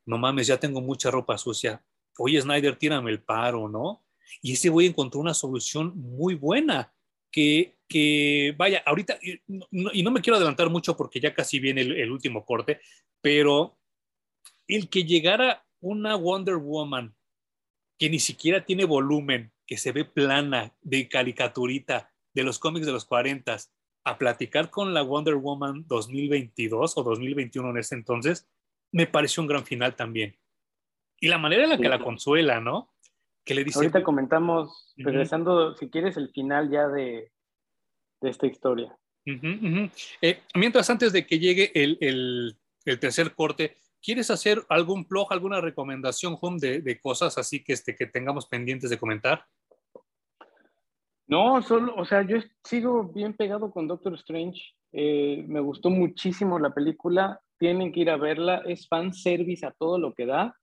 no 0.06 0.18
mames, 0.18 0.46
ya 0.46 0.58
tengo 0.58 0.80
mucha 0.80 1.10
ropa 1.10 1.38
sucia. 1.38 1.84
Oye, 2.18 2.40
Snyder, 2.40 2.76
tírame 2.76 3.10
el 3.10 3.22
paro, 3.22 3.68
¿no? 3.68 4.04
Y 4.42 4.52
ese 4.52 4.68
güey 4.68 4.86
encontró 4.86 5.20
una 5.20 5.34
solución 5.34 5.92
muy 5.96 6.34
buena 6.34 6.92
que, 7.30 7.78
que 7.88 8.54
vaya, 8.56 8.82
ahorita, 8.86 9.18
y 9.20 9.40
no, 9.48 10.10
me 10.10 10.20
quiero 10.20 10.36
adelantar 10.36 10.70
mucho 10.70 10.96
porque 10.96 11.20
ya 11.20 11.34
casi 11.34 11.58
viene 11.58 11.82
el, 11.82 12.10
último 12.10 12.44
corte, 12.44 12.80
pero 13.20 13.78
el 14.66 14.88
que 14.88 15.04
llegara 15.04 15.66
una 15.80 16.14
Wonder 16.16 16.56
Woman 16.56 17.14
que 17.98 18.08
ni 18.08 18.18
siquiera 18.18 18.64
tiene 18.64 18.84
volumen, 18.84 19.52
que 19.66 19.76
se 19.76 19.92
ve 19.92 20.04
plana, 20.04 20.74
de 20.80 21.08
caricaturita, 21.08 22.10
de 22.32 22.44
los 22.44 22.58
cómics 22.58 22.86
de 22.86 22.92
los 22.92 23.04
40, 23.04 23.56
a 24.04 24.18
platicar 24.18 24.70
con 24.70 24.94
la 24.94 25.02
Wonder 25.02 25.34
Woman 25.34 25.84
2022 25.86 26.96
o 26.96 27.02
2021 27.02 27.70
en 27.70 27.78
ese 27.78 27.94
entonces, 27.94 28.48
me 28.92 29.06
pareció 29.06 29.42
un 29.42 29.48
gran 29.48 29.64
final 29.64 29.94
también. 29.94 30.36
Y 31.20 31.28
la 31.28 31.38
manera 31.38 31.64
en 31.64 31.70
la 31.70 31.78
que 31.78 31.88
la 31.88 32.02
consuela, 32.02 32.60
¿no? 32.60 32.90
le 33.54 33.64
dice? 33.64 33.78
Ahorita 33.78 34.02
comentamos, 34.02 34.94
regresando, 34.96 35.74
si 35.76 35.88
quieres, 35.88 36.16
el 36.16 36.30
final 36.30 36.70
ya 36.70 36.88
de, 36.88 37.30
esta 38.22 38.46
historia. 38.46 38.96
Eh, 39.24 40.40
mientras, 40.54 40.90
antes 40.90 41.12
de 41.12 41.26
que 41.26 41.38
llegue 41.38 41.72
el, 41.74 42.56
tercer 43.00 43.34
corte, 43.34 43.76
¿quieres 44.02 44.30
hacer 44.30 44.62
algún 44.68 45.06
blog, 45.06 45.32
alguna 45.32 45.60
recomendación, 45.60 46.38
de, 46.58 46.80
de, 46.80 47.00
cosas 47.00 47.38
así 47.38 47.62
que, 47.62 47.72
este, 47.72 47.94
que 47.94 48.06
tengamos 48.06 48.46
pendientes 48.46 48.90
de 48.90 48.98
comentar? 48.98 49.46
No, 51.30 51.62
solo, 51.62 51.94
o 51.96 52.04
sea, 52.04 52.22
yo 52.22 52.38
sigo 52.64 53.04
bien 53.04 53.34
pegado 53.34 53.70
con 53.70 53.86
Doctor 53.86 54.14
Strange. 54.14 54.60
Eh, 54.92 55.44
me 55.46 55.60
gustó 55.60 55.88
muchísimo 55.88 56.58
la 56.58 56.74
película. 56.74 57.40
Tienen 57.56 57.92
que 57.92 58.00
ir 58.00 58.10
a 58.10 58.16
verla. 58.16 58.62
Es 58.66 58.88
fan 58.88 59.14
service 59.14 59.64
a 59.64 59.70
todo 59.70 59.96
lo 59.96 60.12
que 60.12 60.26
da. 60.26 60.56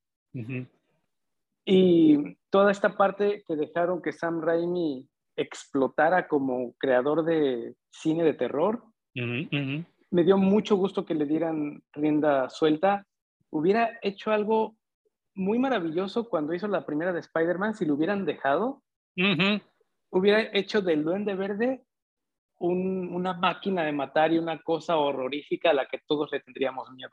Y 1.64 2.36
toda 2.50 2.72
esta 2.72 2.98
parte 2.98 3.44
que 3.48 3.56
dejaron 3.56 4.02
que 4.02 4.12
Sam 4.12 4.42
Raimi 4.42 5.08
explotara 5.38 6.28
como 6.28 6.74
creador 6.74 7.24
de 7.24 7.76
cine 7.90 8.26
de 8.26 8.34
terror, 8.34 8.84
me 9.14 10.24
dio 10.24 10.38
mucho 10.38 10.76
gusto 10.76 11.06
que 11.06 11.16
le 11.16 11.26
dieran 11.26 11.82
rienda 11.94 12.50
suelta. 12.50 13.06
Hubiera 13.50 13.98
hecho 14.02 14.32
algo 14.32 14.76
muy 15.34 15.60
maravilloso 15.60 16.28
cuando 16.28 16.54
hizo 16.54 16.68
la 16.68 16.86
primera 16.86 17.14
de 17.14 17.22
Spider-Man, 17.22 17.76
si 17.76 17.86
lo 17.86 17.94
hubieran 17.94 18.26
dejado, 18.26 18.82
hubiera 20.10 20.42
hecho 20.54 20.82
del 20.82 21.04
Duende 21.04 21.36
Verde 21.36 21.84
una 22.60 23.34
máquina 23.34 23.84
de 23.84 23.92
matar 23.92 24.34
y 24.34 24.40
una 24.40 24.62
cosa 24.64 24.98
horrorífica 24.98 25.70
a 25.70 25.74
la 25.74 25.88
que 25.88 26.00
todos 26.08 26.32
le 26.32 26.40
tendríamos 26.40 26.90
miedo. 26.92 27.12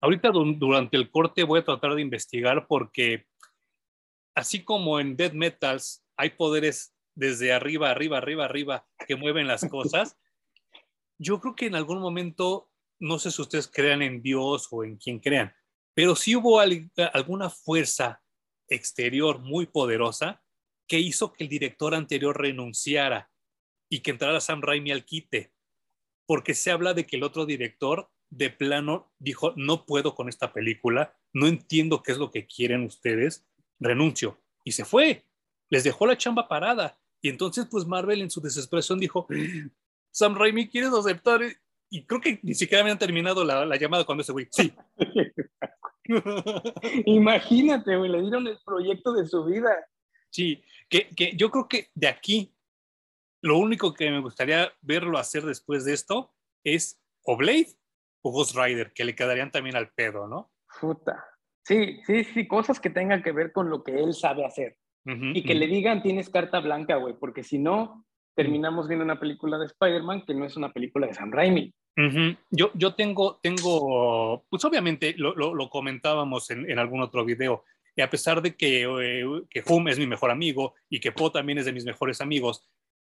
Ahorita 0.00 0.30
durante 0.30 0.96
el 0.96 1.10
corte 1.10 1.44
voy 1.44 1.60
a 1.60 1.64
tratar 1.64 1.94
de 1.94 2.02
investigar 2.02 2.66
porque 2.66 3.26
así 4.34 4.64
como 4.64 4.98
en 4.98 5.16
Dead 5.16 5.32
Metals 5.32 6.04
hay 6.16 6.30
poderes 6.30 6.94
desde 7.14 7.52
arriba, 7.52 7.90
arriba, 7.90 8.18
arriba, 8.18 8.44
arriba 8.44 8.86
que 9.06 9.14
mueven 9.14 9.46
las 9.46 9.64
cosas, 9.70 10.18
yo 11.18 11.38
creo 11.40 11.54
que 11.54 11.66
en 11.66 11.74
algún 11.74 12.00
momento, 12.00 12.70
no 12.98 13.18
sé 13.18 13.30
si 13.30 13.42
ustedes 13.42 13.68
crean 13.68 14.02
en 14.02 14.22
Dios 14.22 14.68
o 14.70 14.84
en 14.84 14.96
quien 14.96 15.20
crean, 15.20 15.54
pero 15.94 16.16
sí 16.16 16.34
hubo 16.34 16.60
alguna 16.60 17.50
fuerza 17.50 18.22
exterior 18.68 19.38
muy 19.38 19.66
poderosa 19.66 20.39
que 20.90 20.98
hizo 20.98 21.32
que 21.32 21.44
el 21.44 21.48
director 21.48 21.94
anterior 21.94 22.36
renunciara 22.36 23.30
y 23.88 24.00
que 24.00 24.10
entrara 24.10 24.40
Sam 24.40 24.60
Raimi 24.60 24.90
al 24.90 25.04
quite, 25.04 25.52
porque 26.26 26.52
se 26.52 26.72
habla 26.72 26.94
de 26.94 27.06
que 27.06 27.14
el 27.14 27.22
otro 27.22 27.46
director 27.46 28.10
de 28.28 28.50
plano 28.50 29.12
dijo, 29.20 29.52
no 29.54 29.86
puedo 29.86 30.16
con 30.16 30.28
esta 30.28 30.52
película, 30.52 31.16
no 31.32 31.46
entiendo 31.46 32.02
qué 32.02 32.10
es 32.10 32.18
lo 32.18 32.32
que 32.32 32.44
quieren 32.44 32.82
ustedes, 32.82 33.46
renuncio. 33.78 34.42
Y 34.64 34.72
se 34.72 34.84
fue, 34.84 35.26
les 35.68 35.84
dejó 35.84 36.06
la 36.06 36.18
chamba 36.18 36.48
parada. 36.48 36.98
Y 37.22 37.28
entonces, 37.28 37.68
pues 37.70 37.86
Marvel 37.86 38.20
en 38.20 38.30
su 38.30 38.40
desesperación 38.40 38.98
dijo, 38.98 39.28
Sam 40.10 40.34
Raimi, 40.34 40.68
¿quieres 40.68 40.92
aceptar? 40.92 41.40
Y 41.88 42.04
creo 42.04 42.20
que 42.20 42.40
ni 42.42 42.54
siquiera 42.54 42.82
habían 42.82 42.98
terminado 42.98 43.44
la, 43.44 43.76
llamada 43.76 44.04
cuando 44.04 44.22
ese 44.22 44.32
güey, 44.32 44.48
sí. 44.50 44.72
Imagínate, 47.06 47.96
güey, 47.96 48.10
le 48.10 48.22
dieron 48.22 48.48
el 48.48 48.58
proyecto 48.64 49.12
de 49.12 49.28
su 49.28 49.44
vida. 49.44 49.70
Sí, 50.30 50.62
que, 50.88 51.08
que 51.10 51.36
yo 51.36 51.50
creo 51.50 51.68
que 51.68 51.90
de 51.94 52.08
aquí, 52.08 52.54
lo 53.42 53.58
único 53.58 53.94
que 53.94 54.10
me 54.10 54.20
gustaría 54.20 54.72
verlo 54.80 55.18
hacer 55.18 55.44
después 55.44 55.84
de 55.84 55.94
esto 55.94 56.32
es 56.64 57.00
o 57.24 57.36
Blade 57.36 57.74
o 58.22 58.32
Ghost 58.32 58.56
Rider, 58.56 58.92
que 58.92 59.04
le 59.04 59.14
quedarían 59.14 59.50
también 59.50 59.76
al 59.76 59.90
pedo, 59.90 60.26
¿no? 60.26 60.50
Puta. 60.80 61.24
Sí, 61.64 62.00
sí, 62.06 62.24
sí, 62.24 62.46
cosas 62.46 62.80
que 62.80 62.90
tengan 62.90 63.22
que 63.22 63.32
ver 63.32 63.52
con 63.52 63.70
lo 63.70 63.82
que 63.84 63.98
él 64.02 64.14
sabe 64.14 64.44
hacer. 64.44 64.76
y 65.04 65.42
que 65.42 65.54
le 65.54 65.66
digan, 65.66 66.02
tienes 66.02 66.28
carta 66.28 66.60
blanca, 66.60 66.96
güey, 66.96 67.14
porque 67.18 67.42
si 67.42 67.58
no, 67.58 68.06
terminamos 68.34 68.86
viendo 68.86 69.04
una 69.04 69.18
película 69.18 69.58
de 69.58 69.66
Spider-Man 69.66 70.24
que 70.26 70.34
no 70.34 70.44
es 70.44 70.56
una 70.56 70.72
película 70.72 71.06
de 71.06 71.14
Sam 71.14 71.32
Raimi. 71.32 71.72
yo, 72.50 72.70
yo 72.74 72.94
tengo, 72.94 73.38
tengo, 73.42 74.44
pues 74.48 74.64
obviamente 74.64 75.14
lo, 75.16 75.34
lo, 75.34 75.70
comentábamos 75.70 76.50
en, 76.50 76.70
en, 76.70 76.78
algún 76.78 77.00
otro 77.00 77.24
video, 77.24 77.64
a 78.02 78.10
pesar 78.10 78.42
de 78.42 78.56
que, 78.56 78.82
eh, 78.82 79.24
que 79.50 79.62
Hum 79.66 79.88
es 79.88 79.98
mi 79.98 80.06
mejor 80.06 80.30
amigo 80.30 80.74
y 80.88 81.00
que 81.00 81.12
Po 81.12 81.30
también 81.30 81.58
es 81.58 81.64
de 81.64 81.72
mis 81.72 81.84
mejores 81.84 82.20
amigos, 82.20 82.62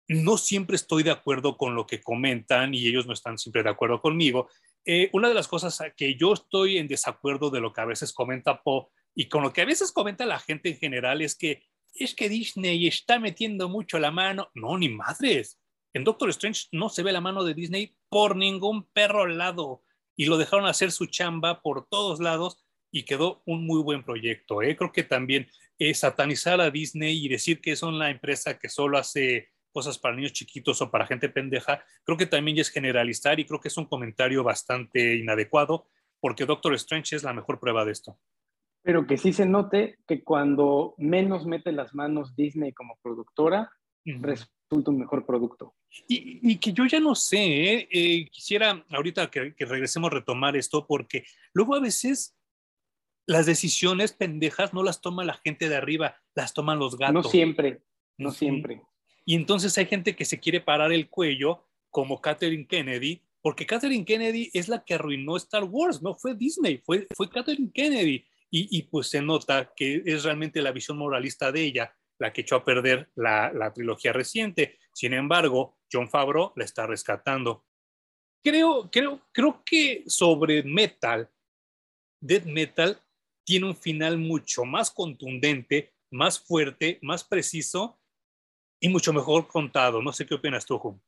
no 0.09 0.37
siempre 0.37 0.77
estoy 0.77 1.03
de 1.03 1.11
acuerdo 1.11 1.57
con 1.57 1.75
lo 1.75 1.87
que 1.87 2.01
comentan 2.01 2.75
y 2.75 2.87
ellos 2.87 3.07
no 3.07 3.13
están 3.13 3.39
siempre 3.39 3.63
de 3.63 3.71
acuerdo 3.71 4.01
conmigo. 4.01 4.49
Eh, 4.85 5.09
una 5.13 5.29
de 5.29 5.35
las 5.35 5.47
cosas 5.47 5.81
que 5.97 6.17
yo 6.17 6.33
estoy 6.33 6.79
en 6.79 6.89
desacuerdo 6.89 7.51
de 7.51 7.61
lo 7.61 7.73
que 7.73 7.81
a 7.81 7.87
veces 7.87 8.13
comenta 8.13 8.63
Poe 8.63 8.87
y 9.15 9.29
con 9.29 9.43
lo 9.43 9.53
que 9.53 9.63
a 9.63 9.67
veces 9.67 9.93
comenta 9.93 10.27
la 10.27 10.39
gente 10.39 10.71
en 10.71 10.79
general 10.79 11.23
es 11.23 11.37
que 11.37 11.63
es 11.95 12.15
que 12.15 12.29
Disney 12.29 12.87
está 12.87 13.19
metiendo 13.19 13.69
mucho 13.69 13.99
la 13.99 14.11
mano. 14.11 14.51
No, 14.55 14.79
ni 14.79 14.89
madres. 14.89 15.61
En 15.93 16.05
Doctor 16.05 16.31
Strange 16.31 16.69
no 16.73 16.89
se 16.89 17.03
ve 17.03 17.13
la 17.13 17.21
mano 17.21 17.43
de 17.43 17.55
Disney 17.55 17.97
por 18.09 18.37
ningún 18.37 18.85
perro 18.85 19.27
lado 19.27 19.83
y 20.17 20.27
lo 20.27 20.39
dejaron 20.39 20.67
hacer 20.67 20.93
su 20.93 21.07
chamba 21.07 21.63
por 21.63 21.87
todos 21.89 22.21
lados 22.21 22.59
y 22.91 23.05
quedó 23.05 23.43
un 23.47 23.67
muy 23.67 23.83
buen 23.83 24.03
proyecto. 24.03 24.63
¿eh? 24.63 24.77
Creo 24.77 24.93
que 24.93 25.05
también 25.05 25.49
satanizar 25.95 26.61
a 26.61 26.71
Disney 26.71 27.25
y 27.25 27.29
decir 27.29 27.61
que 27.61 27.73
es 27.73 27.83
una 27.83 28.11
empresa 28.11 28.59
que 28.59 28.69
solo 28.69 28.99
hace 28.99 29.49
cosas 29.73 29.99
para 29.99 30.17
niños 30.17 30.33
chiquitos 30.33 30.83
o 30.83 30.91
para 30.91 31.07
gente 31.07 31.29
pendeja, 31.29 31.83
creo 32.05 32.19
que 32.19 32.27
también 32.27 32.59
es 32.59 32.71
generalizar 32.71 33.39
y 33.41 33.45
creo 33.45 33.61
que 33.61 33.69
es 33.69 33.77
un 33.77 33.87
comentario 33.87 34.43
bastante 34.43 35.17
inadecuado 35.17 35.87
porque 36.21 36.45
Doctor 36.45 36.75
Strange 36.75 37.17
es 37.17 37.23
la 37.23 37.33
mejor 37.33 37.59
prueba 37.59 37.85
de 37.85 37.93
esto. 37.93 38.19
Pero 38.83 39.07
que 39.07 39.17
sí 39.17 39.33
se 39.33 39.47
note 39.47 39.99
que 40.07 40.23
cuando 40.23 40.95
menos 40.99 41.47
mete 41.47 41.73
las 41.73 41.95
manos 41.95 42.35
Disney 42.35 42.73
como 42.73 42.99
productora, 43.03 43.71
resulta 44.05 44.91
un 44.91 44.99
mejor 44.99 45.27
producto. 45.27 45.75
Y, 46.09 46.57
que 46.59 46.73
yo 46.73 46.87
ya 46.87 47.01
no 47.01 47.15
sé, 47.15 47.39
¿eh? 47.39 47.89
Eh, 47.91 48.29
quisiera 48.31 48.85
ahorita 48.91 49.31
que, 49.31 49.55
regresemos 49.59 50.11
a 50.11 50.15
retomar 50.15 50.57
esto, 50.57 50.87
porque 50.87 51.25
luego 51.53 51.75
a 51.75 51.81
veces 51.81 52.37
las 53.31 53.47
decisiones 53.47 54.13
pendejas 54.13 54.75
no 54.75 54.83
las 54.83 55.01
toma 55.01 55.25
la 55.25 55.35
gente 55.45 55.69
de 55.69 55.77
arriba, 55.77 56.17
las 56.35 56.53
toman 56.53 56.81
los 56.81 56.99
gatos. 56.99 57.15
No 57.15 57.23
siempre, 57.23 57.81
no 58.19 58.33
siempre. 58.33 58.83
Y 59.25 59.37
entonces 59.37 59.79
hay 59.79 59.87
gente 59.87 60.17
que 60.17 60.25
se 60.25 60.41
quiere 60.41 60.61
parar 60.61 60.93
el 60.93 61.09
cuello, 61.09 61.65
como 61.91 62.21
Catherine 62.21 62.67
Kennedy, 62.67 63.23
porque 63.41 63.67
Catherine 63.67 64.05
Kennedy 64.05 64.51
es 64.53 64.69
la 64.69 64.85
que 64.85 64.95
arruinó 64.95 65.37
Star 65.37 65.63
Wars, 65.63 66.03
no 66.03 66.17
fue 66.17 66.35
Disney, 66.35 66.79
fue, 66.85 67.07
fue 67.17 67.31
Catherine 67.31 67.71
Kennedy. 67.73 68.25
Y, 68.51 68.77
y 68.77 68.83
pues 68.83 69.09
se 69.09 69.23
nota 69.23 69.73
que 69.77 70.03
es 70.05 70.25
realmente 70.25 70.61
la 70.61 70.73
visión 70.73 70.99
moralista 70.99 71.53
de 71.53 71.63
ella 71.63 71.95
la 72.19 72.33
que 72.33 72.41
echó 72.41 72.57
a 72.57 72.65
perder 72.65 73.11
la, 73.15 73.53
la 73.53 73.73
trilogía 73.73 74.13
reciente. 74.13 74.77
Sin 74.93 75.15
embargo, 75.15 75.79
John 75.91 76.11
Favreau 76.11 76.53
la 76.57 76.65
está 76.65 76.85
rescatando. 76.85 77.65
Creo, 78.43 78.91
creo, 78.91 79.21
creo 79.31 79.63
que 79.65 80.03
sobre 80.09 80.65
Metal, 80.65 81.31
Dead 82.21 82.45
Metal 82.45 83.01
tiene 83.51 83.67
un 83.67 83.75
final 83.75 84.17
mucho 84.17 84.65
más 84.65 84.93
contundente, 84.93 85.93
más 86.13 86.39
fuerte, 86.39 87.01
más 87.03 87.25
preciso 87.25 87.99
y 88.79 88.89
mucho 88.89 89.13
mejor 89.13 89.49
contado. 89.49 90.01
No 90.01 90.13
sé 90.13 90.25
qué 90.25 90.37
opinas 90.37 90.65
tú, 90.65 90.79
Jum. 90.79 91.01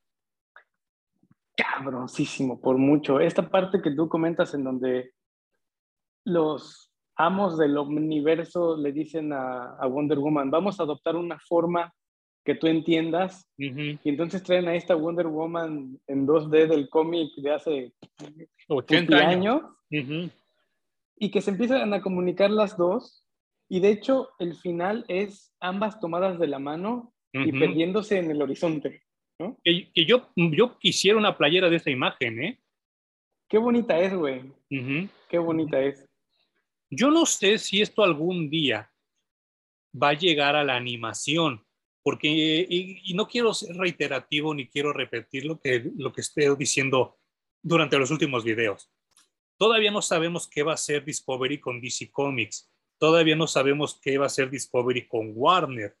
Cabroncísimo, 1.55 2.59
por 2.59 2.77
mucho. 2.77 3.21
Esta 3.21 3.49
parte 3.49 3.81
que 3.81 3.91
tú 3.91 4.09
comentas 4.09 4.53
en 4.53 4.65
donde 4.65 5.13
los 6.25 6.91
amos 7.15 7.57
del 7.57 7.77
universo 7.77 8.75
le 8.75 8.91
dicen 8.91 9.31
a, 9.31 9.77
Wonder 9.87 10.19
Woman, 10.19 10.51
vamos 10.51 10.81
a 10.81 10.83
adoptar 10.83 11.15
una 11.15 11.39
forma 11.39 11.93
que 12.43 12.55
tú 12.55 12.67
entiendas. 12.67 13.49
Y 13.55 13.97
entonces 14.03 14.43
traen 14.43 14.67
a 14.67 14.75
esta 14.75 14.95
Wonder 14.95 15.27
Woman 15.27 15.97
en 16.07 16.27
2D 16.27 16.67
del 16.67 16.89
cómic 16.89 17.33
de 17.37 17.53
hace 17.53 17.93
80 18.67 19.15
años. 19.15 19.61
Y 21.17 21.31
que 21.31 21.41
se 21.41 21.51
empiezan 21.51 21.93
a 21.93 22.01
comunicar 22.01 22.49
las 22.51 22.77
dos. 22.77 23.25
Y 23.69 23.79
de 23.79 23.89
hecho, 23.89 24.29
el 24.39 24.55
final 24.55 25.05
es 25.07 25.55
ambas 25.59 25.99
tomadas 25.99 26.39
de 26.39 26.47
la 26.47 26.59
mano 26.59 27.13
y 27.31 27.51
perdiéndose 27.51 28.19
en 28.19 28.29
el 28.29 28.41
horizonte. 28.41 29.03
Que, 29.63 30.05
yo, 30.05 30.29
yo 30.35 30.77
quisiera 30.77 31.17
una 31.17 31.37
playera 31.37 31.69
de 31.69 31.77
esa 31.77 31.89
imagen, 31.89 32.43
¿eh? 32.43 32.59
Qué 33.49 33.57
bonita 33.57 33.99
es, 33.99 34.13
güey. 34.13 34.51
Qué 35.29 35.37
bonita 35.37 35.81
es. 35.81 36.07
Yo 36.89 37.09
no 37.09 37.25
sé 37.25 37.57
si 37.57 37.81
esto 37.81 38.03
algún 38.03 38.49
día 38.49 38.91
va 40.01 40.09
a 40.09 40.17
llegar 40.17 40.55
a 40.55 40.63
la 40.63 40.75
animación, 40.75 41.65
porque, 42.03 42.27
y, 42.69 43.13
no 43.13 43.27
quiero 43.27 43.53
ser 43.53 43.75
reiterativo 43.75 44.53
ni 44.53 44.67
quiero 44.67 44.93
repetir 44.93 45.45
lo 45.45 45.59
que, 45.59 45.91
lo 45.97 46.11
que 46.11 46.21
estoy 46.21 46.55
diciendo 46.57 47.17
durante 47.61 47.97
los 47.97 48.11
últimos 48.11 48.43
videos. 48.43 48.91
Todavía 49.57 49.91
no 49.91 50.01
sabemos 50.01 50.47
qué 50.47 50.63
va 50.63 50.73
a 50.73 50.77
ser 50.77 51.05
Discovery 51.05 51.59
con 51.59 51.79
DC 51.79 52.11
Comics. 52.11 52.71
Todavía 52.97 53.35
no 53.35 53.47
sabemos 53.47 53.99
qué 54.01 54.17
va 54.17 54.25
a 54.25 54.29
ser 54.29 54.49
Discovery 54.49 55.07
con 55.07 55.31
Warner. 55.35 55.97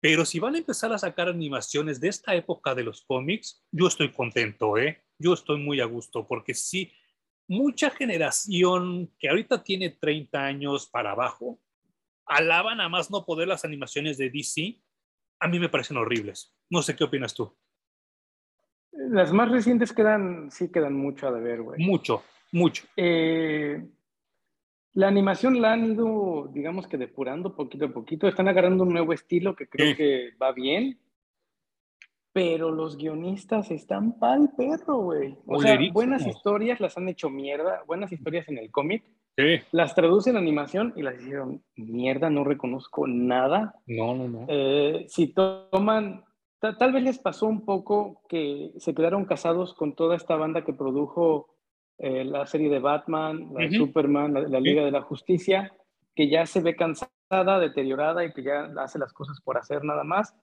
Pero 0.00 0.24
si 0.24 0.40
van 0.40 0.56
a 0.56 0.58
empezar 0.58 0.92
a 0.92 0.98
sacar 0.98 1.28
animaciones 1.28 2.00
de 2.00 2.08
esta 2.08 2.34
época 2.34 2.74
de 2.74 2.82
los 2.82 3.02
cómics, 3.02 3.64
yo 3.70 3.86
estoy 3.86 4.10
contento, 4.10 4.76
¿eh? 4.76 5.04
Yo 5.18 5.32
estoy 5.32 5.60
muy 5.60 5.80
a 5.80 5.84
gusto 5.84 6.26
porque 6.26 6.54
sí, 6.54 6.92
mucha 7.46 7.90
generación 7.90 9.14
que 9.18 9.28
ahorita 9.28 9.62
tiene 9.62 9.90
30 9.90 10.44
años 10.44 10.88
para 10.88 11.12
abajo, 11.12 11.60
alaban 12.26 12.80
a 12.80 12.88
más 12.88 13.10
no 13.10 13.24
poder 13.24 13.46
las 13.46 13.64
animaciones 13.64 14.18
de 14.18 14.30
DC, 14.30 14.80
a 15.38 15.48
mí 15.48 15.60
me 15.60 15.68
parecen 15.68 15.96
horribles. 15.96 16.52
No 16.68 16.82
sé 16.82 16.96
qué 16.96 17.04
opinas 17.04 17.34
tú. 17.34 17.56
Las 18.92 19.32
más 19.32 19.50
recientes 19.50 19.92
quedan, 19.92 20.50
sí 20.50 20.70
quedan 20.70 20.94
mucho 20.94 21.28
a 21.28 21.32
deber, 21.32 21.62
güey. 21.62 21.80
Mucho, 21.84 22.22
mucho. 22.52 22.84
Eh, 22.96 23.82
la 24.94 25.08
animación 25.08 25.60
la 25.60 25.72
han 25.72 25.92
ido, 25.92 26.50
digamos 26.52 26.86
que 26.86 26.98
depurando 26.98 27.56
poquito 27.56 27.86
a 27.86 27.92
poquito. 27.92 28.28
Están 28.28 28.48
agarrando 28.48 28.84
un 28.84 28.92
nuevo 28.92 29.12
estilo 29.12 29.56
que 29.56 29.68
creo 29.68 29.96
que 29.96 30.30
va 30.40 30.52
bien 30.52 30.98
pero 32.32 32.70
los 32.70 32.96
guionistas 32.96 33.70
están 33.70 34.18
pa'l 34.18 34.50
perro, 34.56 34.96
güey. 34.98 35.36
O 35.46 35.60
sea, 35.60 35.78
buenas 35.92 36.26
historias 36.26 36.80
las 36.80 36.96
han 36.96 37.08
hecho 37.08 37.28
mierda, 37.28 37.82
buenas 37.86 38.10
historias 38.10 38.48
en 38.48 38.58
el 38.58 38.70
cómic. 38.70 39.04
Sí. 39.36 39.60
Las 39.70 39.94
traducen 39.94 40.36
en 40.36 40.42
animación 40.42 40.92
y 40.96 41.02
las 41.02 41.20
hicieron 41.20 41.62
mierda, 41.76 42.30
no 42.30 42.44
reconozco 42.44 43.06
nada. 43.06 43.74
No, 43.86 44.14
no, 44.14 44.28
no. 44.28 44.46
Eh, 44.48 45.04
si 45.08 45.28
toman, 45.28 46.24
tal 46.78 46.92
vez 46.92 47.02
les 47.02 47.18
pasó 47.18 47.46
un 47.46 47.64
poco 47.64 48.22
que 48.28 48.72
se 48.78 48.94
quedaron 48.94 49.24
casados 49.24 49.74
con 49.74 49.94
toda 49.94 50.14
esta 50.14 50.36
banda 50.36 50.64
que 50.64 50.72
produjo 50.72 51.48
eh, 51.98 52.24
la 52.24 52.46
serie 52.46 52.70
de 52.70 52.78
Batman, 52.78 53.48
la 53.52 53.70
Superman, 53.70 54.32
la, 54.34 54.60
Liga 54.60 54.84
de 54.84 54.92
la 54.92 55.02
Justicia, 55.02 55.72
que 56.14 56.28
ya 56.28 56.46
se 56.46 56.60
ve 56.60 56.76
cansada, 56.76 57.58
deteriorada 57.58 58.24
y 58.24 58.32
que 58.32 58.42
ya 58.42 58.72
hace 58.78 58.98
las 58.98 59.12
cosas 59.12 59.40
por 59.40 59.58
hacer 59.58 59.84
nada 59.84 60.04
más. 60.04 60.36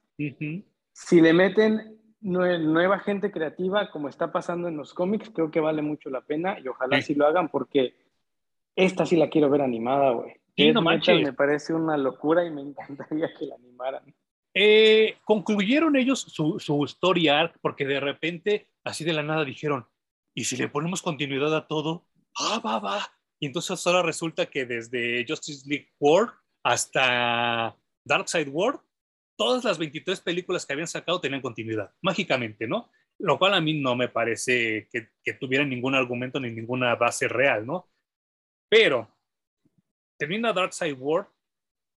Si 0.92 1.22
le 1.22 1.34
meten 1.34 1.98
nueva 2.22 3.00
gente 3.00 3.32
creativa, 3.32 3.90
como 3.90 4.10
está 4.10 4.32
pasando 4.32 4.68
en 4.68 4.76
los 4.76 4.94
cómics, 4.94 5.30
creo 5.30 5.52
que 5.52 5.62
vale 5.62 5.82
mucho 5.82 6.10
la 6.10 6.22
pena 6.22 6.60
y 6.60 6.68
ojalá 6.68 7.02
sí, 7.02 7.16
lo 7.16 7.26
hagan 7.26 7.50
porque 7.50 7.96
esta 8.76 9.06
sí 9.06 9.16
la 9.16 9.30
quiero 9.30 9.50
ver 9.50 9.62
animada, 9.62 10.12
güey. 10.12 10.34
me 11.24 11.34
parece 11.34 11.74
una 11.74 11.96
locura 11.96 12.46
y 12.46 12.52
me 12.52 12.62
encantaría 12.62 13.34
que 13.38 13.46
la 13.46 13.56
animaran. 13.56 14.04
Eh, 14.54 15.18
concluyeron 15.24 15.96
ellos 15.96 16.22
su, 16.22 16.60
su 16.60 16.84
story 16.86 17.28
arc 17.28 17.58
porque 17.62 17.86
de 17.86 18.00
repente, 18.00 18.68
así 18.84 19.04
de 19.04 19.14
la 19.14 19.24
nada, 19.24 19.46
dijeron, 19.46 19.88
¿y 20.34 20.46
si 20.46 20.58
le 20.58 20.70
ponemos 20.70 21.02
continuidad 21.02 21.56
a 21.56 21.68
todo? 21.68 22.08
Ah, 22.38 22.62
va, 22.64 22.80
va. 22.80 23.12
Y 23.40 23.46
entonces 23.46 23.86
ahora 23.86 24.02
resulta 24.02 24.48
que 24.48 24.66
desde 24.66 25.26
Justice 25.28 25.68
League 25.68 25.94
World 26.00 26.34
hasta 26.64 27.78
Darkseid 28.04 28.50
World 28.50 28.82
todas 29.40 29.64
las 29.64 29.78
23 29.78 30.20
películas 30.20 30.66
que 30.66 30.74
habían 30.74 30.88
sacado 30.88 31.22
tenían 31.22 31.42
continuidad, 31.42 31.94
mágicamente, 32.02 32.68
¿no? 32.68 32.92
Lo 33.20 33.40
cual 33.40 33.54
a 33.54 33.62
mí 33.62 33.80
no 33.80 33.96
me 33.96 34.10
parece 34.10 34.90
que, 34.92 35.12
que 35.24 35.34
tuvieran 35.34 35.70
ningún 35.70 35.96
argumento 35.96 36.42
ni 36.42 36.52
ninguna 36.52 36.96
base 36.96 37.30
real, 37.30 37.66
¿no? 37.66 37.90
Pero 38.70 39.10
termina 40.18 40.52
Dark 40.52 40.74
Side 40.74 40.94
World 40.94 41.28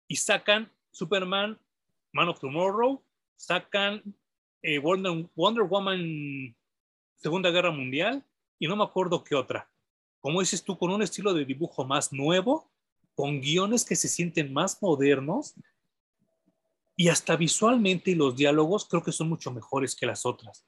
y 0.06 0.16
sacan 0.16 0.70
Superman, 0.90 1.58
Man 2.12 2.28
of 2.28 2.38
Tomorrow, 2.38 3.02
sacan 3.36 4.02
eh, 4.62 4.78
Wonder, 4.78 5.28
Wonder 5.34 5.64
Woman 5.64 6.54
Segunda 7.16 7.50
Guerra 7.50 7.70
Mundial 7.70 8.24
y 8.58 8.66
no 8.66 8.76
me 8.76 8.84
acuerdo 8.84 9.24
qué 9.24 9.34
otra. 9.34 9.70
Como 10.20 10.40
dices 10.40 10.62
tú, 10.62 10.76
con 10.76 10.90
un 10.90 11.02
estilo 11.02 11.32
de 11.32 11.44
dibujo 11.44 11.84
más 11.84 12.12
nuevo, 12.12 12.70
con 13.14 13.40
guiones 13.40 13.84
que 13.84 13.96
se 13.96 14.08
sienten 14.08 14.52
más 14.52 14.82
modernos 14.82 15.54
y 16.96 17.08
hasta 17.08 17.36
visualmente 17.36 18.10
y 18.10 18.14
los 18.14 18.36
diálogos 18.36 18.86
creo 18.86 19.02
que 19.02 19.12
son 19.12 19.28
mucho 19.28 19.50
mejores 19.50 19.96
que 19.96 20.06
las 20.06 20.26
otras. 20.26 20.66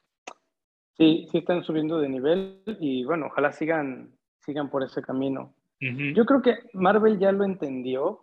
Sí, 0.97 1.29
sí 1.31 1.39
están 1.39 1.65
subiendo 1.65 1.99
de 1.99 2.09
nivel 2.09 2.63
y 2.81 3.05
bueno, 3.05 3.27
ojalá 3.27 3.53
sigan, 3.53 4.17
sigan 4.41 4.71
por 4.71 4.83
ese 4.83 5.03
camino. 5.03 5.55
Yo 5.81 6.25
creo 6.25 6.41
que 6.43 6.59
Marvel 6.75 7.19
ya 7.19 7.33
lo 7.33 7.45
entendió. 7.45 8.23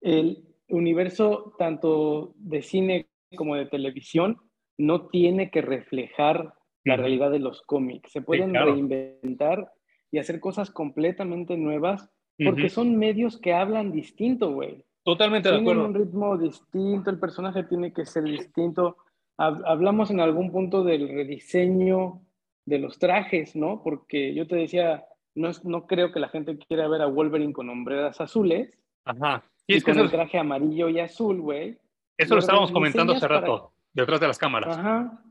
El 0.00 0.49
universo 0.70 1.54
tanto 1.58 2.32
de 2.36 2.62
cine 2.62 3.08
como 3.36 3.56
de 3.56 3.66
televisión 3.66 4.38
no 4.78 5.08
tiene 5.08 5.50
que 5.50 5.62
reflejar 5.62 6.54
la 6.84 6.96
realidad 6.96 7.30
de 7.30 7.38
los 7.38 7.62
cómics. 7.62 8.12
Se 8.12 8.22
pueden 8.22 8.54
reinventar 8.54 9.72
y 10.10 10.18
hacer 10.18 10.40
cosas 10.40 10.70
completamente 10.70 11.56
nuevas 11.56 12.10
porque 12.42 12.70
son 12.70 12.96
medios 12.96 13.38
que 13.38 13.52
hablan 13.52 13.92
distinto, 13.92 14.52
güey. 14.52 14.82
Totalmente 15.04 15.50
de 15.50 15.58
acuerdo. 15.58 15.82
Tiene 15.82 15.98
un 15.98 16.06
ritmo 16.06 16.38
distinto, 16.38 17.10
el 17.10 17.18
personaje 17.18 17.64
tiene 17.64 17.92
que 17.92 18.06
ser 18.06 18.24
distinto. 18.24 18.96
Hablamos 19.36 20.10
en 20.10 20.20
algún 20.20 20.50
punto 20.50 20.84
del 20.84 21.08
rediseño 21.08 22.22
de 22.64 22.78
los 22.78 22.98
trajes, 22.98 23.56
¿no? 23.56 23.82
Porque 23.82 24.34
yo 24.34 24.46
te 24.46 24.56
decía, 24.56 25.04
no, 25.34 25.48
es, 25.48 25.64
no 25.64 25.86
creo 25.86 26.12
que 26.12 26.20
la 26.20 26.28
gente 26.28 26.56
quiera 26.58 26.88
ver 26.88 27.02
a 27.02 27.06
Wolverine 27.06 27.52
con 27.52 27.68
hombreras 27.68 28.20
azules. 28.20 28.78
Ajá. 29.04 29.44
Y, 29.74 29.76
es 29.76 29.84
con 29.84 29.98
el 29.98 30.10
traje 30.10 30.38
amarillo 30.38 30.88
y 30.88 31.00
azul, 31.00 31.40
güey. 31.40 31.78
Eso 32.16 32.34
lo 32.34 32.40
estábamos 32.40 32.72
comentando 32.72 33.14
hace 33.14 33.28
rato, 33.28 33.72
detrás 33.92 34.20
de 34.20 34.26
las 34.26 34.38
cámaras. 34.38 34.76
Ajá. 34.76 35.22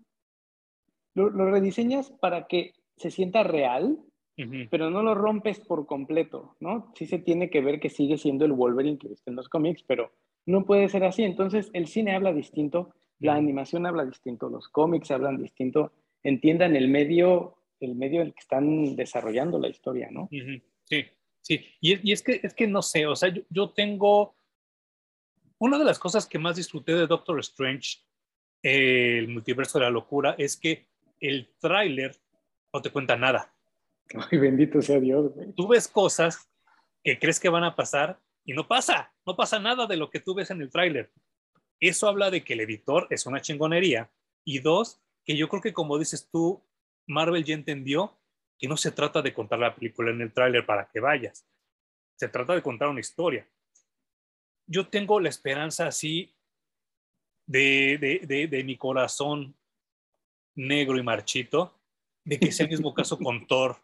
lo 1.14 1.52
rediseñas 1.52 2.12
para 2.12 2.48
que 2.48 2.74
se 2.96 3.12
sienta 3.12 3.44
real, 3.44 4.00
pero 4.70 4.90
no 4.90 5.04
lo 5.04 5.16
rompes 5.16 5.60
por 5.60 5.86
completo, 5.86 6.56
¿no? 6.60 6.92
Sí 6.96 7.06
se 7.06 7.20
tiene 7.20 7.50
que 7.50 7.62
ver 7.62 7.80
que 7.80 7.90
sigue 7.90 8.18
siendo 8.18 8.46
el 8.46 8.54
Wolverine 8.54 8.98
que 8.98 9.10
viste 9.10 9.30
en 9.30 9.36
los 9.36 9.50
cómics, 9.50 9.84
pero 9.84 10.12
no 10.46 10.66
puede 10.66 10.88
ser 10.88 11.04
así. 11.04 11.24
Entonces, 11.24 11.70
el 11.74 11.88
cine 11.88 12.16
habla 12.16 12.34
distinto, 12.34 12.94
La 13.22 13.36
animación 13.36 13.86
habla 13.86 14.06
distinto, 14.06 14.50
los 14.50 14.70
cómics 14.70 15.12
hablan 15.12 15.42
distinto, 15.42 15.92
entiendan 16.24 16.78
el 16.78 16.88
medio, 16.88 17.58
el 17.82 17.96
medio 17.96 18.22
en 18.22 18.28
el 18.28 18.34
que 18.34 18.40
están 18.40 18.96
desarrollando 18.96 19.60
la 19.60 19.68
historia, 19.68 20.08
¿no? 20.10 20.30
Sí, 20.86 21.06
sí. 21.50 21.66
Y, 21.82 22.12
es, 22.12 22.22
que, 22.22 22.40
es 22.44 22.54
que 22.54 22.68
no 22.68 22.82
sé, 22.82 23.08
o 23.08 23.16
sea, 23.16 23.34
yo, 23.50 23.70
tengo... 23.72 24.36
Una 25.58 25.78
de 25.78 25.84
las 25.84 26.00
cosas 26.00 26.26
que 26.26 26.40
más 26.40 26.56
disfruté 26.56 26.94
de 26.94 27.08
Doctor 27.08 27.38
Strange, 27.40 27.98
el 28.62 29.28
multiverso 29.28 29.78
de 29.78 29.86
la 29.86 29.92
locura, 29.92 30.36
es 30.38 30.56
que 30.56 30.88
el 31.20 31.50
tráiler 31.60 32.16
no 32.72 32.82
te 32.82 32.92
cuenta 32.92 33.18
nada. 33.18 33.54
Ay, 34.32 34.38
bendito 34.38 34.82
sea 34.82 35.00
Dios. 35.00 35.34
Tú 35.58 35.68
ves 35.68 35.88
cosas 35.90 36.50
que 37.04 37.20
crees 37.20 37.42
que 37.42 37.50
van 37.50 37.66
a 37.66 37.76
pasar 37.76 38.20
y 38.46 38.54
no 38.54 38.68
pasa, 38.68 39.12
no 39.26 39.36
pasa 39.36 39.60
nada 39.60 39.86
de 39.86 39.98
lo 39.98 40.10
que 40.10 40.22
tú 40.22 40.34
ves 40.34 40.50
en 40.50 40.62
el 40.62 40.70
tráiler. 40.70 41.12
Eso 41.80 42.08
habla 42.08 42.32
de 42.32 42.44
que 42.44 42.54
el 42.54 42.62
editor 42.62 43.08
es 43.10 43.26
una 43.26 43.42
chingonería. 43.42 44.10
Y 44.46 44.60
dos, 44.60 45.02
que 45.26 45.36
yo 45.36 45.50
creo 45.50 45.62
que 45.62 45.74
como 45.74 45.98
dices 45.98 46.30
tú, 46.32 46.64
Marvel 47.06 47.44
ya 47.44 47.54
entendió 47.54 48.19
que 48.60 48.68
no 48.68 48.76
se 48.76 48.92
trata 48.92 49.22
de 49.22 49.34
contar 49.34 49.58
la 49.58 49.74
película 49.74 50.12
en 50.12 50.22
el 50.22 50.34
tráiler 50.34 50.66
para 50.66 50.90
que 50.90 51.00
vayas. 51.00 51.48
Se 52.16 52.28
trata 52.28 52.54
de 52.54 52.62
contar 52.62 52.90
una 52.90 53.00
historia. 53.00 53.48
Yo 54.68 54.88
tengo 54.90 55.20
la 55.22 55.30
esperanza 55.30 55.88
así 55.88 56.36
de, 57.48 57.98
de, 58.28 58.64
mi 58.64 58.78
corazón 58.78 59.56
negro 60.56 60.98
y 60.98 61.04
marchito 61.04 61.74
de 62.26 62.38
que 62.38 62.52
sea 62.52 62.66
el 62.66 62.72
mismo 62.72 62.94
caso 62.94 63.18
con 63.18 63.48
Thor. 63.48 63.78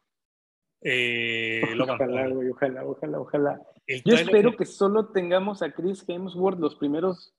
Eh, 0.82 1.64
ojalá, 1.80 2.30
ojalá, 2.52 2.86
ojalá, 2.86 3.20
ojalá. 3.20 3.62
Yo 4.04 4.16
espero 4.16 4.56
que 4.56 4.66
solo 4.66 5.08
tengamos 5.08 5.62
a 5.62 5.72
Chris 5.72 6.04
Hemsworth 6.08 6.60
los 6.60 6.76
primeros 6.76 7.34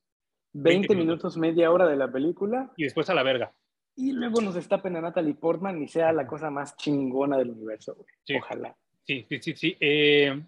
20, 0.55 0.97
minutos. 0.97 1.37
media 1.37 1.71
hora 1.71 1.87
de 1.87 1.97
la 1.97 2.11
película. 2.11 2.73
Y 2.77 2.85
después 2.85 3.11
a 3.11 3.15
la 3.15 3.23
verga. 3.23 3.55
Y 3.97 4.13
luego 4.13 4.43
nos 4.43 4.55
destapen 4.55 4.95
a 4.97 5.01
Natalie 5.01 5.35
Portman 5.35 5.83
y 5.83 5.89
sea 5.89 6.13
la 6.13 6.27
cosa 6.27 6.51
más 6.51 6.77
chingona 6.77 7.39
del 7.39 7.51
universo, 7.51 7.97
Ojalá. 8.37 8.77
Sí, 9.07 9.25
sí, 9.29 9.39
sí, 9.41 9.57
sí. 9.57 9.77
Eh, 9.81 10.39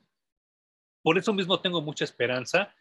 por 1.02 1.16
eso 1.16 1.32
mismo 1.32 1.58
tengo 1.60 1.80
mucha 1.80 2.04
esperanza. 2.04 2.74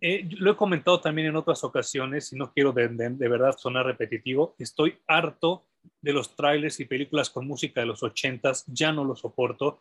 Eh, 0.00 0.28
lo 0.30 0.50
he 0.50 0.56
comentado 0.56 1.00
también 1.00 1.28
en 1.28 1.36
otras 1.36 1.62
ocasiones 1.62 2.32
y 2.32 2.36
no 2.36 2.52
quiero 2.52 2.72
de, 2.72 2.88
de, 2.88 3.28
verdad 3.28 3.56
sonar 3.56 3.86
repetitivo. 3.86 4.56
Estoy 4.58 4.98
harto 5.06 5.68
de 6.00 6.12
los 6.12 6.34
trailers 6.34 6.80
y 6.80 6.86
películas 6.86 7.30
con 7.30 7.46
música 7.46 7.80
de 7.80 7.86
los 7.86 8.02
ochentas, 8.02 8.64
ya 8.66 8.90
no 8.90 9.04
lo 9.04 9.14
soporto. 9.14 9.78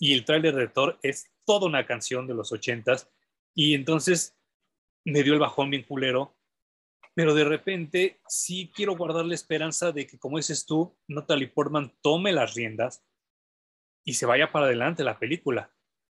Y 0.00 0.14
el 0.14 0.24
trailer 0.24 0.56
de 0.56 0.66
Thor 0.66 0.98
es 1.02 1.30
toda 1.44 1.68
una 1.68 1.86
canción 1.86 2.26
de 2.26 2.34
los 2.34 2.50
ochentas. 2.50 3.08
Y 3.54 3.74
entonces 3.74 4.36
me 5.04 5.22
dio 5.22 5.34
el 5.34 5.38
bajón 5.38 5.70
bien 5.70 5.84
culero, 5.84 6.34
pero 7.14 7.34
de 7.34 7.44
repente 7.44 8.20
sí 8.26 8.70
quiero 8.74 8.96
guardar 8.96 9.24
la 9.24 9.34
esperanza 9.34 9.92
de 9.92 10.06
que, 10.06 10.18
como 10.18 10.36
dices 10.36 10.64
tú, 10.66 10.96
Natalie 11.08 11.48
Portman 11.48 11.92
tome 12.02 12.32
las 12.32 12.54
riendas 12.54 13.04
y 14.04 14.14
se 14.14 14.26
vaya 14.26 14.52
para 14.52 14.66
adelante 14.66 15.04
la 15.04 15.18
película, 15.18 15.72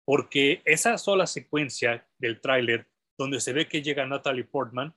porque 0.05 0.61
esa 0.65 0.97
sola 0.97 1.27
secuencia 1.27 2.07
del 2.17 2.41
tráiler 2.41 2.87
donde 3.17 3.39
se 3.39 3.53
ve 3.53 3.67
que 3.67 3.81
llega 3.81 4.05
Natalie 4.05 4.43
Portman, 4.43 4.95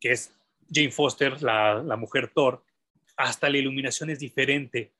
que 0.00 0.12
es 0.12 0.34
Jane 0.72 0.90
Foster, 0.90 1.42
la, 1.42 1.82
la 1.82 1.96
mujer 1.96 2.30
Thor, 2.32 2.64
hasta 3.16 3.50
la 3.50 3.58
iluminación 3.58 4.10
es 4.10 4.18
diferente. 4.18 4.94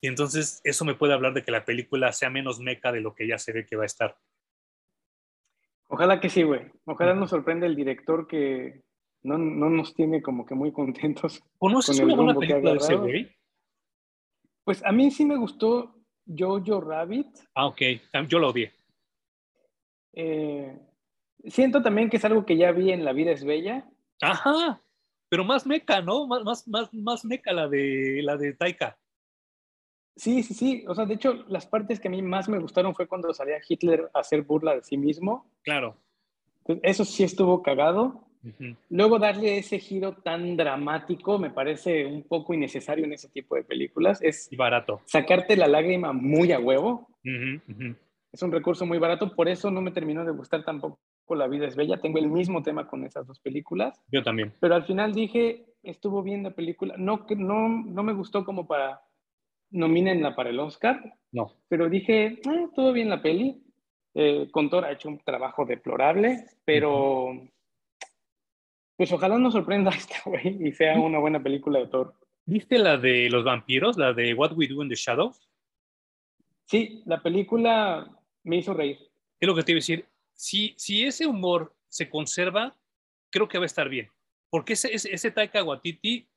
Y 0.00 0.08
entonces 0.08 0.60
eso 0.62 0.84
me 0.84 0.94
puede 0.94 1.14
hablar 1.14 1.34
de 1.34 1.42
que 1.42 1.50
la 1.50 1.64
película 1.64 2.12
sea 2.12 2.30
menos 2.30 2.60
meca 2.60 2.92
de 2.92 3.00
lo 3.00 3.14
que 3.14 3.26
ya 3.26 3.38
se 3.38 3.52
ve 3.52 3.66
que 3.66 3.76
va 3.76 3.82
a 3.84 3.86
estar. 3.86 4.16
Ojalá 5.88 6.20
que 6.20 6.28
sí, 6.28 6.42
güey. 6.42 6.70
Ojalá 6.84 7.14
nos 7.14 7.30
sorprenda 7.30 7.66
el 7.66 7.76
director 7.76 8.26
que 8.26 8.82
no, 9.26 9.70
nos 9.70 9.94
tiene 9.94 10.22
como 10.22 10.46
que 10.46 10.54
muy 10.54 10.72
contentos. 10.72 11.42
¿Conoces 11.58 11.98
una 12.00 12.14
buena 12.14 12.34
película 12.34 12.72
de 12.72 12.76
ese 12.76 12.96
güey? 12.96 13.36
Pues 14.64 14.84
a 14.84 14.92
mí 14.92 15.10
sí 15.10 15.24
me 15.24 15.36
gustó 15.36 15.94
Jojo 16.26 16.80
Rabbit. 16.80 17.28
Ah, 17.54 17.66
ok. 17.66 17.82
Yo 18.28 18.38
lo 18.38 18.50
odié. 18.50 18.72
Eh, 20.12 20.78
siento 21.44 21.82
también 21.82 22.10
que 22.10 22.16
es 22.16 22.24
algo 22.24 22.44
que 22.44 22.56
ya 22.56 22.72
vi 22.72 22.90
en 22.90 23.04
La 23.04 23.12
vida 23.12 23.32
es 23.32 23.44
bella. 23.44 23.88
Ajá. 24.20 24.82
Pero 25.28 25.44
más 25.44 25.66
meca, 25.66 26.00
¿no? 26.00 26.26
Más, 26.26 26.44
más, 26.44 26.68
más, 26.68 26.94
más 26.94 27.24
meca 27.24 27.52
la 27.52 27.68
de, 27.68 28.20
la 28.22 28.36
de 28.36 28.54
Taika. 28.54 28.98
Sí, 30.16 30.42
sí, 30.42 30.54
sí. 30.54 30.84
O 30.88 30.94
sea, 30.94 31.04
de 31.04 31.14
hecho, 31.14 31.44
las 31.48 31.66
partes 31.66 32.00
que 32.00 32.08
a 32.08 32.10
mí 32.10 32.22
más 32.22 32.48
me 32.48 32.58
gustaron 32.58 32.94
fue 32.94 33.06
cuando 33.06 33.34
salía 33.34 33.60
Hitler 33.66 34.10
a 34.14 34.20
hacer 34.20 34.42
burla 34.42 34.74
de 34.74 34.82
sí 34.82 34.96
mismo. 34.96 35.50
Claro. 35.62 35.96
eso 36.82 37.04
sí 37.04 37.22
estuvo 37.22 37.62
cagado. 37.62 38.25
Luego 38.90 39.18
darle 39.18 39.58
ese 39.58 39.78
giro 39.78 40.12
tan 40.14 40.56
dramático 40.56 41.38
me 41.38 41.50
parece 41.50 42.06
un 42.06 42.22
poco 42.22 42.54
innecesario 42.54 43.04
en 43.04 43.12
ese 43.12 43.28
tipo 43.28 43.56
de 43.56 43.64
películas. 43.64 44.20
Es 44.22 44.52
y 44.52 44.56
barato. 44.56 45.00
Sacarte 45.04 45.56
la 45.56 45.68
lágrima 45.68 46.12
muy 46.12 46.52
a 46.52 46.58
huevo. 46.58 47.08
Es 48.32 48.42
un 48.42 48.52
recurso 48.52 48.84
muy 48.86 48.98
barato, 48.98 49.34
por 49.34 49.48
eso 49.48 49.70
no 49.70 49.80
me 49.80 49.90
terminó 49.90 50.24
de 50.24 50.32
gustar 50.32 50.64
tampoco 50.64 50.98
La 51.30 51.48
vida 51.48 51.66
es 51.66 51.76
bella. 51.76 52.00
Tengo 52.00 52.18
el 52.18 52.28
mismo 52.28 52.62
tema 52.62 52.86
con 52.86 53.04
esas 53.04 53.26
dos 53.26 53.40
películas. 53.40 54.00
Yo 54.12 54.22
también. 54.22 54.52
Pero 54.60 54.74
al 54.74 54.84
final 54.84 55.12
dije, 55.12 55.64
estuvo 55.82 56.22
bien 56.22 56.42
la 56.42 56.50
película. 56.50 56.94
No, 56.98 57.26
no, 57.36 57.68
no 57.68 58.02
me 58.02 58.12
gustó 58.12 58.44
como 58.44 58.66
para 58.66 59.00
nomínenla 59.70 60.34
para 60.34 60.50
el 60.50 60.60
Oscar. 60.60 61.14
No. 61.32 61.52
Pero 61.68 61.88
dije, 61.88 62.40
ah, 62.46 62.66
todo 62.74 62.92
bien 62.92 63.08
la 63.08 63.22
peli. 63.22 63.62
Eh, 64.14 64.48
Contor 64.50 64.84
ha 64.84 64.92
hecho 64.92 65.08
un 65.08 65.18
trabajo 65.18 65.66
deplorable, 65.66 66.46
pero 66.64 67.32
pues 68.96 69.12
ojalá 69.12 69.38
nos 69.38 69.52
sorprenda 69.52 69.90
esta, 69.96 70.16
güey, 70.24 70.68
y 70.68 70.72
sea 70.72 70.98
una 70.98 71.18
buena 71.18 71.42
película 71.42 71.78
de 71.78 71.86
Thor. 71.86 72.14
¿Viste 72.44 72.78
la 72.78 72.96
de 72.96 73.28
los 73.28 73.44
vampiros, 73.44 73.96
la 73.96 74.12
de 74.12 74.32
What 74.34 74.52
We 74.52 74.68
Do 74.68 74.82
in 74.82 74.88
the 74.88 74.94
Shadows? 74.94 75.48
Sí, 76.64 77.02
la 77.04 77.22
película 77.22 78.08
me 78.44 78.56
hizo 78.56 78.72
reír. 78.72 78.98
Es 79.40 79.46
lo 79.46 79.54
que 79.54 79.62
te 79.62 79.72
iba 79.72 79.78
a 79.78 79.80
decir. 79.80 80.06
Si, 80.32 80.74
si 80.76 81.04
ese 81.04 81.26
humor 81.26 81.74
se 81.88 82.08
conserva, 82.08 82.76
creo 83.30 83.48
que 83.48 83.58
va 83.58 83.64
a 83.64 83.66
estar 83.66 83.88
bien. 83.88 84.10
Porque 84.50 84.74
ese, 84.74 84.94
ese, 84.94 85.12
ese 85.12 85.30
Taika 85.30 85.62
Waititi 85.62 86.28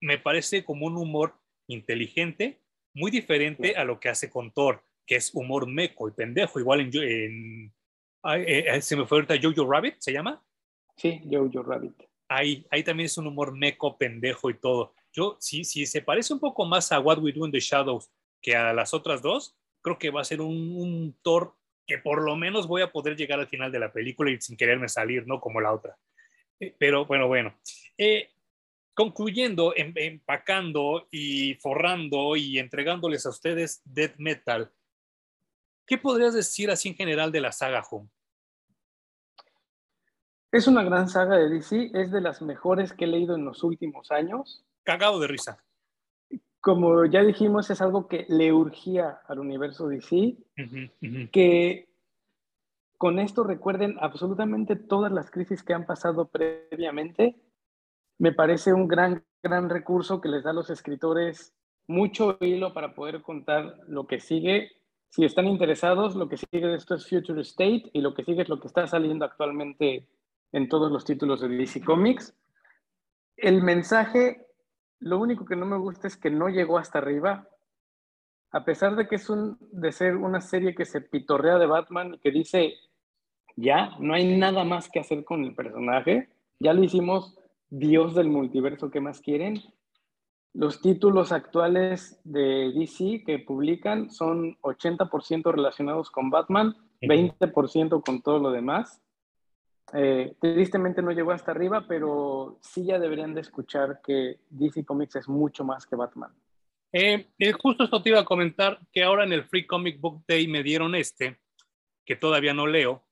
me 0.00 0.18
parece 0.18 0.64
como 0.64 0.86
un 0.86 0.96
humor 0.96 1.38
inteligente, 1.68 2.60
muy 2.94 3.10
diferente 3.10 3.76
a 3.76 3.84
lo 3.84 4.00
que 4.00 4.08
hace 4.08 4.30
con 4.30 4.52
Thor, 4.52 4.84
que 5.06 5.16
es 5.16 5.34
humor 5.34 5.66
meco 5.66 6.08
y 6.08 6.12
pendejo, 6.12 6.60
igual 6.60 6.80
en, 6.80 6.90
en 7.02 7.74
eh, 8.24 8.64
eh, 8.68 8.82
se 8.82 8.96
me 8.96 9.06
fue 9.06 9.18
ahorita 9.18 9.36
Jojo 9.40 9.70
Rabbit, 9.70 9.96
¿se 9.98 10.12
llama? 10.12 10.42
Sí, 10.96 11.20
Jojo 11.30 11.62
Rabbit. 11.62 12.02
Ahí, 12.28 12.66
ahí 12.70 12.82
también 12.82 13.06
es 13.06 13.18
un 13.18 13.26
humor 13.26 13.56
meco, 13.56 13.98
pendejo 13.98 14.50
y 14.50 14.54
todo. 14.54 14.94
Yo, 15.12 15.36
si, 15.40 15.64
si 15.64 15.86
se 15.86 16.00
parece 16.00 16.32
un 16.32 16.40
poco 16.40 16.64
más 16.64 16.92
a 16.92 17.00
What 17.00 17.18
We 17.18 17.32
Do 17.32 17.44
in 17.44 17.52
the 17.52 17.60
Shadows 17.60 18.10
que 18.40 18.56
a 18.56 18.72
las 18.72 18.94
otras 18.94 19.20
dos, 19.22 19.56
creo 19.82 19.98
que 19.98 20.10
va 20.10 20.22
a 20.22 20.24
ser 20.24 20.40
un, 20.40 20.76
un 20.76 21.16
Thor 21.22 21.54
que 21.86 21.98
por 21.98 22.22
lo 22.22 22.36
menos 22.36 22.66
voy 22.66 22.82
a 22.82 22.92
poder 22.92 23.16
llegar 23.16 23.40
al 23.40 23.48
final 23.48 23.70
de 23.70 23.78
la 23.78 23.92
película 23.92 24.30
y 24.30 24.40
sin 24.40 24.56
quererme 24.56 24.88
salir, 24.88 25.26
¿no? 25.26 25.40
Como 25.40 25.60
la 25.60 25.72
otra. 25.72 25.98
Eh, 26.60 26.74
pero 26.78 27.04
bueno, 27.06 27.26
bueno. 27.28 27.54
Eh, 27.98 28.30
concluyendo, 28.94 29.74
em, 29.76 29.92
empacando 29.96 31.08
y 31.10 31.54
forrando 31.54 32.36
y 32.36 32.58
entregándoles 32.58 33.26
a 33.26 33.30
ustedes 33.30 33.82
Death 33.84 34.16
Metal, 34.18 34.70
¿qué 35.86 35.98
podrías 35.98 36.34
decir 36.34 36.70
así 36.70 36.88
en 36.88 36.94
general 36.94 37.32
de 37.32 37.40
la 37.40 37.52
saga 37.52 37.82
Home? 37.90 38.08
Es 40.52 40.68
una 40.68 40.84
gran 40.84 41.08
saga 41.08 41.36
de 41.36 41.48
DC, 41.48 41.90
es 41.94 42.12
de 42.12 42.20
las 42.20 42.42
mejores 42.42 42.92
que 42.92 43.04
he 43.04 43.08
leído 43.08 43.34
en 43.34 43.44
los 43.44 43.64
últimos 43.64 44.10
años. 44.10 44.64
Cagado 44.84 45.18
de 45.18 45.26
risa. 45.26 45.64
Como 46.60 47.06
ya 47.06 47.24
dijimos, 47.24 47.70
es 47.70 47.80
algo 47.80 48.06
que 48.06 48.26
le 48.28 48.52
urgía 48.52 49.20
al 49.26 49.40
universo 49.40 49.88
DC, 49.88 50.36
que 51.32 51.88
con 52.98 53.18
esto 53.18 53.42
recuerden 53.42 53.96
absolutamente 54.00 54.76
todas 54.76 55.10
las 55.10 55.30
crisis 55.30 55.62
que 55.64 55.74
han 55.74 55.86
pasado 55.86 56.28
previamente 56.28 57.34
me 58.22 58.32
parece 58.32 58.72
un 58.72 58.86
gran, 58.86 59.24
gran 59.42 59.68
recurso 59.68 60.20
que 60.20 60.28
les 60.28 60.44
da 60.44 60.50
a 60.50 60.54
los 60.54 60.70
escritores 60.70 61.52
mucho 61.88 62.38
hilo 62.40 62.72
para 62.72 62.94
poder 62.94 63.20
contar 63.20 63.80
lo 63.88 64.06
que 64.06 64.20
sigue. 64.20 64.70
Si 65.08 65.24
están 65.24 65.48
interesados, 65.48 66.14
lo 66.14 66.28
que 66.28 66.36
sigue 66.36 66.68
de 66.68 66.76
esto 66.76 66.94
es 66.94 67.08
Future 67.08 67.40
State 67.40 67.90
y 67.92 68.00
lo 68.00 68.14
que 68.14 68.22
sigue 68.22 68.42
es 68.42 68.48
lo 68.48 68.60
que 68.60 68.68
está 68.68 68.86
saliendo 68.86 69.24
actualmente 69.24 70.06
en 70.52 70.68
todos 70.68 70.92
los 70.92 71.04
títulos 71.04 71.40
de 71.40 71.48
DC 71.48 71.82
Comics. 71.82 72.34
El 73.36 73.62
mensaje, 73.62 74.46
lo 75.00 75.18
único 75.18 75.44
que 75.44 75.56
no 75.56 75.66
me 75.66 75.78
gusta 75.78 76.06
es 76.06 76.16
que 76.16 76.30
no 76.30 76.48
llegó 76.48 76.78
hasta 76.78 76.98
arriba. 76.98 77.48
A 78.50 78.64
pesar 78.64 78.96
de 78.96 79.08
que 79.08 79.16
es 79.16 79.30
un, 79.30 79.56
de 79.72 79.92
ser 79.92 80.16
una 80.16 80.40
serie 80.40 80.74
que 80.74 80.84
se 80.84 81.00
pitorrea 81.00 81.58
de 81.58 81.66
Batman 81.66 82.14
y 82.14 82.18
que 82.18 82.30
dice, 82.30 82.74
ya, 83.56 83.96
no 83.98 84.14
hay 84.14 84.36
nada 84.36 84.64
más 84.64 84.90
que 84.90 85.00
hacer 85.00 85.24
con 85.24 85.44
el 85.44 85.54
personaje, 85.54 86.28
ya 86.60 86.74
lo 86.74 86.84
hicimos 86.84 87.38
Dios 87.70 88.14
del 88.14 88.28
multiverso, 88.28 88.90
¿qué 88.90 89.00
más 89.00 89.20
quieren? 89.20 89.62
Los 90.54 90.82
títulos 90.82 91.32
actuales 91.32 92.20
de 92.24 92.72
DC 92.74 93.24
que 93.24 93.38
publican 93.38 94.10
son 94.10 94.58
80% 94.60 95.50
relacionados 95.50 96.10
con 96.10 96.28
Batman, 96.28 96.76
20% 97.00 98.02
con 98.04 98.20
todo 98.20 98.38
lo 98.38 98.50
demás. 98.50 99.00
Eh, 99.94 100.34
tristemente 100.40 101.02
no 101.02 101.10
llegó 101.10 101.32
hasta 101.32 101.50
arriba, 101.50 101.84
pero 101.86 102.58
sí 102.62 102.86
ya 102.86 102.98
deberían 102.98 103.34
de 103.34 103.42
escuchar 103.42 104.00
que 104.02 104.40
DC 104.48 104.84
Comics 104.84 105.16
es 105.16 105.28
mucho 105.28 105.64
más 105.64 105.86
que 105.86 105.96
Batman. 105.96 106.32
Eh, 106.92 107.26
eh, 107.38 107.52
justo 107.52 107.84
esto 107.84 108.02
te 108.02 108.10
iba 108.10 108.20
a 108.20 108.24
comentar 108.24 108.80
que 108.92 109.02
ahora 109.02 109.24
en 109.24 109.32
el 109.32 109.44
Free 109.44 109.66
Comic 109.66 110.00
Book 110.00 110.24
Day 110.26 110.46
me 110.46 110.62
dieron 110.62 110.94
este, 110.94 111.40
que 112.04 112.16
todavía 112.16 112.54
no 112.54 112.66
leo, 112.66 113.04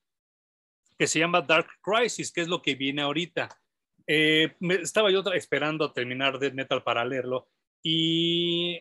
que 0.97 1.07
se 1.07 1.19
llama 1.19 1.41
Dark 1.41 1.67
Crisis, 1.81 2.31
que 2.31 2.41
es 2.41 2.47
lo 2.47 2.61
que 2.61 2.75
viene 2.75 3.01
ahorita. 3.01 3.49
me, 4.59 4.75
estaba 4.75 5.11
yo 5.11 5.23
esperando 5.33 5.85
a 5.85 5.93
terminar 5.93 6.39
Dead 6.39 6.53
Metal 6.53 6.83
para 6.83 7.05
leerlo 7.05 7.47
y 7.83 8.79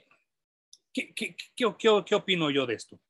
¿qué, 0.93 1.15
qué, 1.15 1.37
qué, 1.57 1.75
qué 2.07 2.15
opino 2.15 2.51
yo 2.51 2.67
de 2.67 2.75
esto? 2.75 3.01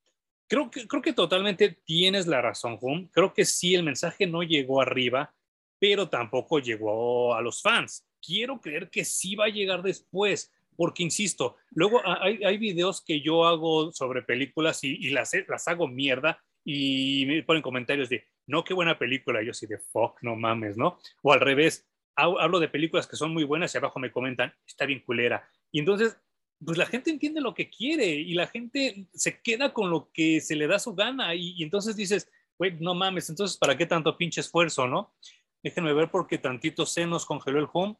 Creo 0.50 0.68
que, 0.68 0.88
creo 0.88 1.00
que 1.00 1.12
totalmente 1.12 1.78
tienes 1.84 2.26
la 2.26 2.42
razón, 2.42 2.76
Hum. 2.80 3.08
Creo 3.12 3.32
que 3.32 3.44
sí, 3.44 3.76
el 3.76 3.84
mensaje 3.84 4.26
no 4.26 4.42
llegó 4.42 4.82
arriba, 4.82 5.32
pero 5.78 6.08
tampoco 6.08 6.58
llegó 6.58 7.36
a 7.36 7.40
los 7.40 7.62
fans. 7.62 8.04
Quiero 8.20 8.60
creer 8.60 8.90
que 8.90 9.04
sí 9.04 9.36
va 9.36 9.44
a 9.44 9.48
llegar 9.48 9.80
después, 9.80 10.52
porque 10.76 11.04
insisto, 11.04 11.56
luego 11.70 12.02
hay, 12.04 12.42
hay 12.42 12.58
videos 12.58 13.00
que 13.00 13.20
yo 13.20 13.46
hago 13.46 13.92
sobre 13.92 14.22
películas 14.22 14.82
y, 14.82 14.96
y, 14.96 15.10
las, 15.10 15.30
las 15.46 15.68
hago 15.68 15.86
mierda 15.86 16.42
y 16.64 17.26
me 17.26 17.44
ponen 17.44 17.62
comentarios 17.62 18.08
de, 18.08 18.24
no, 18.48 18.64
qué 18.64 18.74
buena 18.74 18.98
película. 18.98 19.44
Yo 19.44 19.54
sí 19.54 19.68
de, 19.68 19.78
fuck, 19.78 20.20
no 20.22 20.34
mames, 20.34 20.76
¿no? 20.76 20.98
O 21.22 21.32
al 21.32 21.38
revés, 21.38 21.88
hablo 22.16 22.58
de 22.58 22.68
películas 22.68 23.06
que 23.06 23.14
son 23.14 23.32
muy 23.32 23.44
buenas 23.44 23.72
y 23.72 23.78
abajo 23.78 24.00
me 24.00 24.10
comentan, 24.10 24.52
está 24.66 24.84
bien 24.84 24.98
culera. 25.06 25.48
Y 25.70 25.78
entonces 25.78 26.18
pues 26.64 26.76
la 26.76 26.86
gente 26.86 27.10
entiende 27.10 27.40
lo 27.40 27.54
que 27.54 27.70
quiere 27.70 28.06
y 28.06 28.34
la 28.34 28.46
gente 28.46 29.06
se 29.14 29.40
queda 29.40 29.72
con 29.72 29.90
lo 29.90 30.10
que 30.12 30.40
se 30.40 30.56
le 30.56 30.66
da 30.66 30.78
su 30.78 30.94
gana 30.94 31.34
y, 31.34 31.62
entonces 31.62 31.96
dices, 31.96 32.30
güey, 32.58 32.76
no 32.80 32.94
mames, 32.94 33.30
entonces 33.30 33.56
¿para 33.56 33.76
qué 33.76 33.86
tanto 33.86 34.16
pinche 34.16 34.40
esfuerzo, 34.40 34.86
no? 34.86 35.14
Déjenme 35.62 35.92
ver 35.92 36.10
porque 36.10 36.38
tantito 36.38 36.84
se 36.84 37.06
nos 37.06 37.24
congeló 37.24 37.58
el 37.58 37.68
home. 37.72 37.96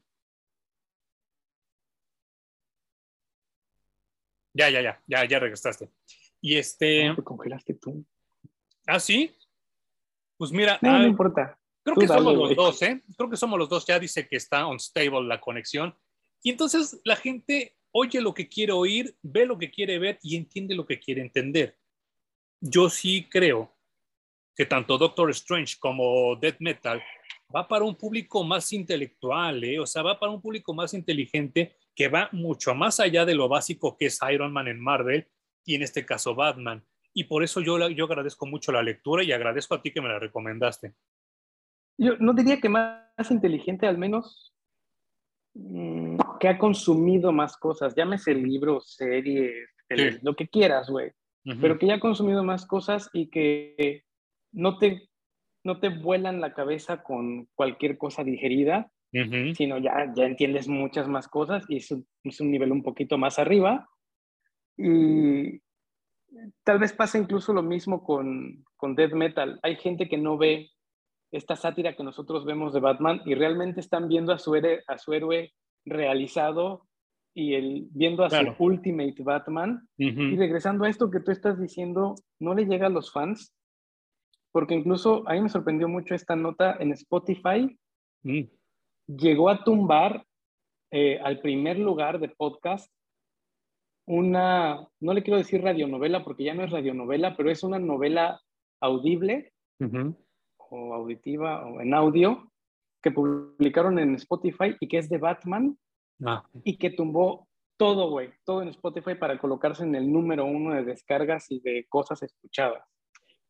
Ya, 4.53 4.69
ya, 4.69 4.83
ya, 4.83 5.03
ya, 5.07 5.25
ya 5.27 5.39
regresaste. 5.39 5.91
Y 6.41 6.57
este... 6.57 7.03
¿Cómo 7.03 7.17
te 7.17 7.23
congelaste 7.23 7.75
tú? 7.75 8.05
¿Ah, 8.87 8.99
sí? 8.99 9.35
Pues 10.37 10.51
mira... 10.53 10.79
No, 10.83 10.99
no 10.99 11.07
importa. 11.07 11.59
Creo 11.83 11.97
que 11.97 12.09
somos 12.09 12.35
los 12.35 12.57
dos, 12.57 12.83
¿eh? 12.83 13.03
Creo 13.17 13.31
que 13.31 13.37
somos 13.37 13.59
los 13.59 13.69
dos. 13.69 13.87
Ya 13.87 13.99
dice 13.99 14.27
que 14.27 14.37
está 14.37 14.67
unstable 14.67 15.23
la 15.23 15.41
conexión. 15.41 15.95
Y 16.43 16.51
entonces 16.51 17.01
la 17.05 17.17
gente 17.17 17.77
oye 17.93 18.21
lo 18.21 18.35
que 18.35 18.49
quiere 18.49 18.73
oír, 18.73 19.17
ve 19.23 19.47
lo 19.47 19.59
que 19.59 19.71
quiere 19.71 19.99
ver 19.99 20.19
y 20.23 20.37
entiende 20.37 20.75
lo 20.75 20.87
que 20.87 20.99
quiere 20.99 21.21
entender. 21.21 21.77
Yo 22.61 22.91
sí 22.91 23.29
creo 23.29 23.75
que 24.55 24.67
tanto 24.67 24.99
Doctor 24.99 25.31
Strange 25.31 25.77
como 25.79 26.37
Death 26.37 26.57
Metal 26.61 27.03
va 27.55 27.67
para 27.67 27.85
un 27.85 27.97
público 27.97 28.45
más 28.45 28.73
intelectual, 28.73 29.65
¿eh? 29.65 29.79
o 29.79 29.87
sea, 29.87 30.03
va 30.03 30.19
para 30.19 30.33
un 30.33 30.41
público 30.41 30.75
más 30.75 30.95
inteligente 30.95 31.77
que 31.95 32.09
va 32.09 32.29
mucho 32.33 32.75
más 32.75 33.01
allá 33.01 33.25
de 33.25 33.35
lo 33.35 33.49
básico 33.49 33.97
que 33.97 34.07
es 34.07 34.19
Iron 34.33 34.53
Man 34.53 34.69
en 34.69 34.81
Marvel 34.81 35.27
y 35.65 35.75
en 35.75 35.83
este 35.83 36.07
caso 36.07 36.35
Batman. 36.35 36.85
Y 37.13 37.25
por 37.25 37.43
eso 37.43 37.61
yo, 37.61 37.89
yo 37.89 38.05
agradezco 38.05 38.47
mucho 38.47 38.71
la 38.71 38.83
lectura 38.83 39.25
y 39.25 39.33
agradezco 39.33 39.75
a 39.75 39.83
ti 39.83 39.93
que 39.93 40.01
me 40.01 40.09
la 40.09 40.19
recomendaste. 40.19 40.95
Yo 41.99 42.17
no 42.19 42.33
diría 42.33 42.61
que 42.61 42.69
más 42.69 43.31
inteligente, 43.31 43.87
al 43.87 43.99
menos 43.99 44.50
que 45.55 46.49
ha 46.49 46.59
consumido 46.59 47.33
más 47.33 47.57
cosas, 47.57 47.95
llámese 47.95 48.35
libros, 48.35 48.95
series, 48.97 49.69
lo 50.23 50.35
que 50.35 50.49
quieras, 50.49 50.89
güey, 50.89 51.11
pero 51.61 51.79
que 51.79 51.87
ya 51.87 51.95
ha 51.95 52.01
consumido 52.01 52.45
más 52.45 52.67
cosas 52.67 53.11
y 53.13 53.29
que 53.31 54.05
no 54.53 54.79
te, 54.79 55.09
no 55.65 55.81
te 55.81 55.89
vuelan 55.89 56.41
la 56.41 56.55
cabeza 56.55 57.03
con 57.03 57.49
cualquier 57.55 57.99
cosa 57.99 58.25
digerida, 58.25 58.91
sino 59.13 59.79
ya, 59.79 60.13
ya 60.15 60.25
entiendes 60.25 60.69
muchas 60.69 61.09
más 61.09 61.27
cosas 61.29 61.65
y 61.69 61.79
es 61.79 61.91
un, 61.91 62.07
es 62.23 62.41
un 62.41 62.51
nivel 62.51 62.71
un 62.71 62.83
poquito 62.83 63.19
más 63.19 63.39
arriba. 63.39 63.89
Y 64.77 65.61
tal 66.63 66.79
vez 66.79 66.93
pasa 66.93 67.19
incluso 67.19 67.53
lo 67.53 67.63
mismo 67.63 68.05
con, 68.05 68.65
con 68.77 68.95
Death 68.95 69.13
Metal. 69.13 69.59
Hay 69.63 69.77
gente 69.77 70.09
que 70.09 70.17
no 70.17 70.39
ve 70.39 70.71
esta 71.33 71.57
sátira 71.57 71.95
que 71.95 72.03
nosotros 72.03 72.45
vemos 72.45 72.73
de 72.73 72.81
Batman 72.81 73.23
y 73.25 73.35
realmente 73.35 73.81
están 73.81 74.09
viendo 74.09 74.33
a 74.33 74.39
su, 74.39 74.55
héroe, 74.55 74.83
a 74.87 74.99
su 74.99 75.13
héroe 75.13 75.53
realizado 75.85 76.87
y 77.35 77.55
el, 77.55 77.89
viendo 77.93 78.25
a 78.25 78.31
su 78.31 78.55
Ultimate 78.59 79.23
Batman. 79.23 79.89
Y 79.97 80.37
regresando 80.37 80.85
a 80.85 80.89
esto 80.89 81.11
que 81.11 81.21
tú 81.21 81.31
estás 81.31 81.61
diciendo, 81.61 82.17
no 82.41 82.55
le 82.55 82.67
llega 82.67 82.87
a 82.87 82.91
los 82.91 83.13
fans, 83.13 83.55
porque 84.53 84.75
incluso 84.75 85.29
a 85.29 85.35
mí 85.35 85.43
me 85.43 85.49
sorprendió 85.49 85.89
mucho 85.89 86.15
esta 86.15 86.35
nota 86.35 86.77
en 86.81 86.93
Spotify. 86.93 87.79
Mm. 88.23 88.43
Llegó 89.07 89.49
a 89.49 89.63
tumbar 89.63 90.25
eh, 90.91 91.21
al 91.23 91.41
primer 91.41 91.79
lugar 91.79 92.19
de 92.19 92.29
podcast 92.29 92.93
una, 94.07 94.89
no 94.99 95.15
le 95.15 95.23
quiero 95.23 95.39
decir 95.39 95.63
radionovela 95.63 96.25
porque 96.25 96.43
ya 96.43 96.55
no 96.55 96.65
es 96.65 96.71
radionovela, 96.73 97.37
pero 97.37 97.49
es 97.49 97.63
una 97.63 97.79
novela 97.79 98.41
audible 98.81 99.53
o 100.71 100.95
auditiva 100.95 101.67
o 101.67 101.81
en 101.81 101.95
audio 101.95 102.51
que 103.03 103.11
publicaron 103.11 103.99
en 103.99 104.15
Spotify 104.17 104.77
y 104.81 104.89
que 104.89 104.99
es 104.99 105.09
de 105.09 105.19
Batman 105.19 105.79
ah. 106.25 106.45
y 106.65 106.77
que 106.77 106.91
tumbó 106.91 107.49
todo, 107.77 108.11
güey, 108.11 108.31
todo 108.45 108.63
en 108.63 108.69
Spotify 108.69 109.15
para 109.15 109.39
colocarse 109.39 109.85
en 109.85 109.95
el 109.95 110.13
número 110.13 110.45
uno 110.45 110.75
de 110.75 110.85
descargas 110.85 111.51
y 111.51 111.61
de 111.61 111.87
cosas 111.89 112.23
escuchadas. 112.23 112.85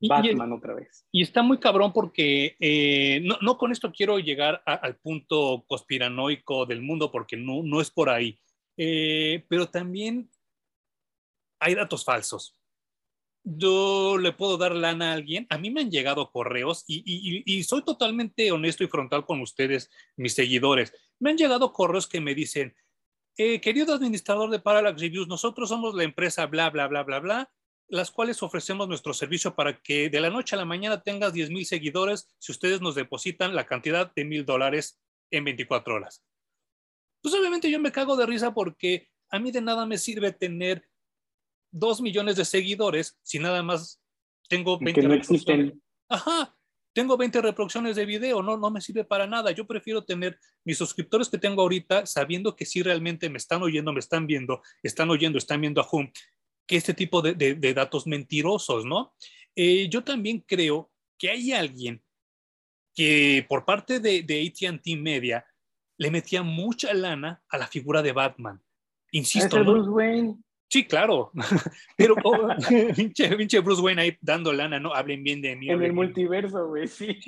Batman 0.08 0.52
otra 0.52 0.74
vez. 0.74 1.06
Y 1.12 1.22
está 1.22 1.42
muy 1.42 1.58
cabrón 1.58 1.92
porque 1.92 2.56
eh, 2.58 3.20
no, 3.22 3.36
no, 3.42 3.58
con 3.58 3.70
esto 3.70 3.92
quiero 3.92 4.18
llegar 4.18 4.62
al 4.64 4.96
punto 4.96 5.64
conspiranoico 5.66 6.64
del 6.64 6.80
mundo 6.80 7.10
porque 7.10 7.36
no, 7.36 7.62
no 7.62 7.80
es 7.80 7.90
por 7.90 8.08
ahí, 8.08 8.40
eh, 8.78 9.44
pero 9.48 9.68
también 9.68 10.30
hay 11.58 11.74
datos 11.74 12.04
falsos 12.04 12.56
yo 13.42 14.18
le 14.18 14.32
puedo 14.32 14.56
dar 14.58 14.74
lana 14.74 15.10
a 15.10 15.14
alguien. 15.14 15.46
A 15.50 15.58
mí 15.58 15.70
me 15.70 15.80
han 15.80 15.90
llegado 15.90 16.30
correos 16.30 16.84
y, 16.86 17.62
soy 17.64 17.82
totalmente 17.84 18.52
honesto 18.52 18.84
y 18.84 18.88
frontal 18.88 19.24
con 19.24 19.40
ustedes, 19.40 19.90
mis 20.16 20.34
seguidores. 20.34 20.92
Me 21.18 21.30
han 21.30 21.38
llegado 21.38 21.72
correos 21.72 22.06
que 22.06 22.20
me 22.20 22.34
dicen, 22.34 22.74
eh, 23.36 23.60
querido 23.60 23.94
administrador 23.94 24.50
de 24.50 24.60
Parallax 24.60 25.00
Reviews, 25.00 25.28
nosotros 25.28 25.68
somos 25.68 25.94
la 25.94 26.04
empresa 26.04 26.46
bla, 26.46 26.68
bla, 26.70 26.88
bla, 26.88 27.02
bla, 27.02 27.20
bla, 27.20 27.50
las 27.88 28.10
cuales 28.10 28.42
ofrecemos 28.42 28.88
nuestro 28.88 29.14
servicio 29.14 29.54
para 29.54 29.80
que 29.80 30.10
de 30.10 30.20
la 30.20 30.30
noche 30.30 30.54
a 30.54 30.58
la 30.58 30.64
mañana 30.64 31.02
tengas 31.02 31.32
10 31.32 31.50
mil 31.50 31.66
seguidores 31.66 32.28
si 32.38 32.52
ustedes 32.52 32.80
nos 32.80 32.94
depositan 32.94 33.54
la 33.54 33.66
cantidad 33.66 34.12
de 34.14 34.24
mil 34.24 34.44
dólares 34.44 35.00
en 35.30 35.44
24 35.44 35.94
horas. 35.94 36.24
Pues 37.22 37.34
obviamente 37.34 37.70
yo 37.70 37.80
me 37.80 37.92
cago 37.92 38.16
de 38.16 38.26
risa 38.26 38.54
porque 38.54 39.08
a 39.30 39.38
mí 39.38 39.50
de 39.50 39.60
nada 39.60 39.86
me 39.86 39.98
sirve 39.98 40.32
tener 40.32 40.88
dos 41.70 42.00
millones 42.00 42.36
de 42.36 42.44
seguidores 42.44 43.18
si 43.22 43.38
nada 43.38 43.62
más 43.62 44.00
tengo 44.48 44.78
20 44.78 45.00
reproducciones. 45.02 45.74
Ajá, 46.08 46.56
tengo 46.92 47.16
20 47.16 47.40
reproducciones 47.40 47.96
de 47.96 48.04
video, 48.04 48.42
no, 48.42 48.56
no 48.56 48.70
me 48.70 48.80
sirve 48.80 49.04
para 49.04 49.26
nada. 49.26 49.52
Yo 49.52 49.66
prefiero 49.66 50.04
tener 50.04 50.38
mis 50.64 50.78
suscriptores 50.78 51.28
que 51.28 51.38
tengo 51.38 51.62
ahorita 51.62 52.04
sabiendo 52.06 52.56
que 52.56 52.66
sí 52.66 52.82
realmente 52.82 53.30
me 53.30 53.38
están 53.38 53.62
oyendo, 53.62 53.92
me 53.92 54.00
están 54.00 54.26
viendo, 54.26 54.60
están 54.82 55.10
oyendo, 55.10 55.38
están 55.38 55.60
viendo 55.60 55.80
a 55.80 55.88
Hum, 55.90 56.10
que 56.66 56.76
este 56.76 56.94
tipo 56.94 57.22
de, 57.22 57.34
de, 57.34 57.74
datos 57.74 58.06
mentirosos, 58.06 58.84
¿no? 58.84 59.14
Eh, 59.56 59.88
yo 59.88 60.04
también 60.04 60.44
creo 60.46 60.90
que 61.18 61.30
hay 61.30 61.52
alguien 61.52 62.02
que 62.94 63.44
por 63.48 63.64
parte 63.64 63.98
de, 63.98 64.22
de 64.22 64.46
ATT 64.46 64.86
Media 64.98 65.44
le 65.98 66.10
metía 66.10 66.42
mucha 66.42 66.94
lana 66.94 67.42
a 67.48 67.58
la 67.58 67.66
figura 67.66 68.02
de 68.02 68.12
Batman. 68.12 68.62
Insisto. 69.12 69.58
¿no? 69.58 69.72
Bruce 69.72 69.90
Wayne. 69.90 70.38
Sí, 70.70 70.84
claro, 70.84 71.32
pero 71.96 72.14
oh, 72.22 72.48
pinche, 73.36 73.58
Bruce 73.58 73.82
Wayne 73.82 74.02
ahí 74.02 74.16
dando 74.20 74.52
lana, 74.52 74.78
no 74.78 74.94
hablen 74.94 75.24
bien 75.24 75.42
de 75.42 75.56
mí. 75.56 75.68
En 75.68 75.82
el 75.82 75.92
multiverso, 75.92 76.68
güey, 76.68 76.86
sí. 76.86 77.18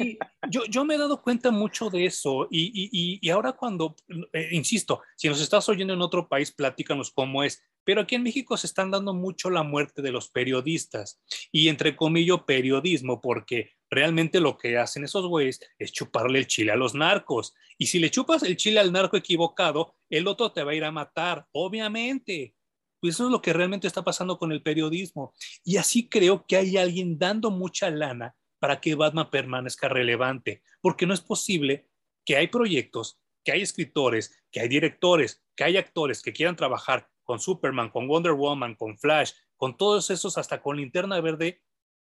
Yo, 0.48 0.64
yo 0.66 0.84
me 0.84 0.94
he 0.94 0.98
dado 0.98 1.20
cuenta 1.20 1.50
mucho 1.50 1.90
de 1.90 2.06
eso 2.06 2.46
y, 2.52 2.70
y, 2.72 3.18
y 3.20 3.30
ahora 3.30 3.52
cuando, 3.52 3.96
eh, 4.32 4.50
insisto, 4.52 5.02
si 5.16 5.28
nos 5.28 5.40
estás 5.40 5.68
oyendo 5.68 5.92
en 5.92 6.02
otro 6.02 6.28
país, 6.28 6.52
platícanos 6.52 7.10
cómo 7.10 7.42
es, 7.42 7.60
pero 7.82 8.02
aquí 8.02 8.14
en 8.14 8.22
México 8.22 8.56
se 8.56 8.68
están 8.68 8.92
dando 8.92 9.12
mucho 9.12 9.50
la 9.50 9.64
muerte 9.64 10.02
de 10.02 10.12
los 10.12 10.30
periodistas 10.30 11.20
y 11.50 11.66
entre 11.66 11.96
comillas 11.96 12.44
periodismo, 12.46 13.20
porque 13.20 13.72
realmente 13.90 14.38
lo 14.38 14.56
que 14.56 14.78
hacen 14.78 15.02
esos 15.02 15.26
güeyes 15.26 15.58
es 15.78 15.90
chuparle 15.90 16.38
el 16.38 16.46
chile 16.46 16.70
a 16.70 16.76
los 16.76 16.94
narcos. 16.94 17.54
Y 17.76 17.86
si 17.86 17.98
le 17.98 18.10
chupas 18.10 18.44
el 18.44 18.56
chile 18.56 18.78
al 18.78 18.92
narco 18.92 19.16
equivocado, 19.16 19.96
el 20.08 20.28
otro 20.28 20.52
te 20.52 20.62
va 20.62 20.70
a 20.70 20.74
ir 20.76 20.84
a 20.84 20.92
matar, 20.92 21.46
obviamente 21.50 22.54
pues 23.02 23.16
eso 23.16 23.24
es 23.24 23.32
lo 23.32 23.42
que 23.42 23.52
realmente 23.52 23.88
está 23.88 24.04
pasando 24.04 24.38
con 24.38 24.52
el 24.52 24.62
periodismo. 24.62 25.34
Y 25.64 25.76
así 25.76 26.08
creo 26.08 26.46
que 26.46 26.56
hay 26.56 26.76
alguien 26.76 27.18
dando 27.18 27.50
mucha 27.50 27.90
lana 27.90 28.36
para 28.60 28.80
que 28.80 28.94
Batman 28.94 29.28
permanezca 29.28 29.88
relevante, 29.88 30.62
porque 30.80 31.04
no 31.04 31.12
es 31.12 31.20
posible 31.20 31.88
que 32.24 32.36
hay 32.36 32.46
proyectos, 32.46 33.20
que 33.44 33.50
hay 33.50 33.62
escritores, 33.62 34.40
que 34.52 34.60
hay 34.60 34.68
directores, 34.68 35.42
que 35.56 35.64
hay 35.64 35.78
actores 35.78 36.22
que 36.22 36.32
quieran 36.32 36.54
trabajar 36.54 37.08
con 37.24 37.40
Superman, 37.40 37.90
con 37.90 38.06
Wonder 38.06 38.34
Woman, 38.34 38.76
con 38.76 38.96
Flash, 38.96 39.32
con 39.56 39.76
todos 39.76 40.08
esos, 40.10 40.38
hasta 40.38 40.62
con 40.62 40.76
Linterna 40.76 41.20
Verde, 41.20 41.60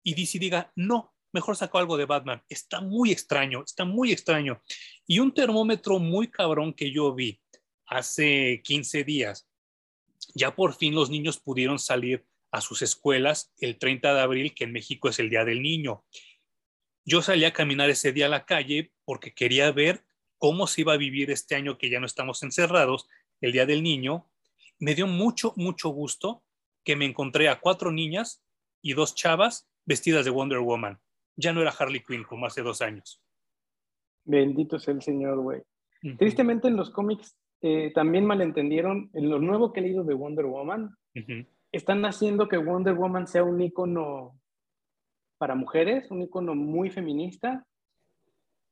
y 0.03 0.15
DC 0.15 0.39
diga, 0.39 0.73
no, 0.75 1.15
mejor 1.35 1.55
sacó 1.55 1.77
algo 1.77 1.99
de 1.99 2.07
Batman. 2.07 2.43
Está 2.49 2.81
muy 2.81 3.13
extraño, 3.13 3.63
está 3.63 3.85
muy 3.85 4.11
extraño. 4.11 4.63
Y 5.07 5.19
un 5.19 5.35
termómetro 5.35 5.99
muy 5.99 6.31
cabrón 6.31 6.73
que 6.73 6.91
yo 6.91 7.15
vi 7.15 7.39
hace 7.85 8.63
15 8.65 9.05
días, 9.05 9.48
ya 10.35 10.55
por 10.55 10.75
fin 10.75 10.95
los 10.95 11.11
niños 11.11 11.39
pudieron 11.39 11.79
salir 11.79 12.27
a 12.51 12.61
sus 12.61 12.83
escuelas 12.83 13.53
el 13.59 13.79
30 13.79 14.15
de 14.15 14.21
abril, 14.21 14.55
que 14.55 14.65
en 14.65 14.73
México 14.73 15.09
es 15.09 15.19
el 15.19 15.31
Día 15.31 15.45
del 15.45 15.63
Niño. 15.63 16.05
Yo 17.05 17.23
salí 17.23 17.45
a 17.45 17.53
caminar 17.53 17.91
ese 17.91 18.13
día 18.13 18.27
a 18.27 18.31
la 18.31 18.45
calle 18.45 18.93
porque 19.05 19.35
quería 19.35 19.71
ver 19.73 20.05
cómo 20.39 20.67
se 20.67 20.83
iba 20.83 20.93
a 20.93 20.99
vivir 20.99 21.31
este 21.31 21.55
año 21.55 21.79
que 21.79 21.91
ya 21.91 22.01
no 22.01 22.07
estamos 22.07 22.43
encerrados, 22.43 23.09
el 23.41 23.53
Día 23.53 23.67
del 23.67 23.83
Niño. 23.83 24.31
Me 24.79 24.95
dio 24.95 25.07
mucho, 25.07 25.53
mucho 25.57 25.89
gusto 25.91 26.45
que 26.85 26.97
me 26.97 27.05
encontré 27.05 27.49
a 27.49 27.61
cuatro 27.61 27.93
niñas 27.93 28.45
y 28.83 28.95
dos 28.95 29.15
chavas 29.15 29.69
vestidas 29.85 30.25
de 30.25 30.31
Wonder 30.31 30.61
Woman. 30.61 31.01
Ya 31.37 31.53
no 31.53 31.61
era 31.61 31.71
Harley 31.71 32.03
Quinn 32.03 32.25
como 32.25 32.47
hace 32.47 32.63
dos 32.63 32.83
años. 32.83 33.23
Bendito 34.25 34.79
sea 34.79 34.95
el 34.95 35.03
Señor, 35.03 35.41
güey. 35.41 35.63
Tristemente 36.19 36.69
en 36.69 36.77
los 36.77 36.91
cómics 36.91 37.37
eh, 37.61 37.93
también 37.95 38.25
malentendieron, 38.25 39.11
en 39.15 39.29
lo 39.29 39.39
nuevo 39.39 39.73
que 39.73 39.81
he 39.81 39.83
leído 39.83 40.05
de 40.05 40.15
Wonder 40.15 40.47
Woman, 40.47 40.95
están 41.73 42.05
haciendo 42.05 42.49
que 42.49 42.59
Wonder 42.59 42.95
Woman 42.95 43.27
sea 43.27 43.43
un 43.43 43.61
icono 43.61 44.39
para 45.39 45.55
mujeres, 45.55 46.11
un 46.11 46.23
icono 46.23 46.55
muy 46.55 46.91
feminista, 46.91 47.67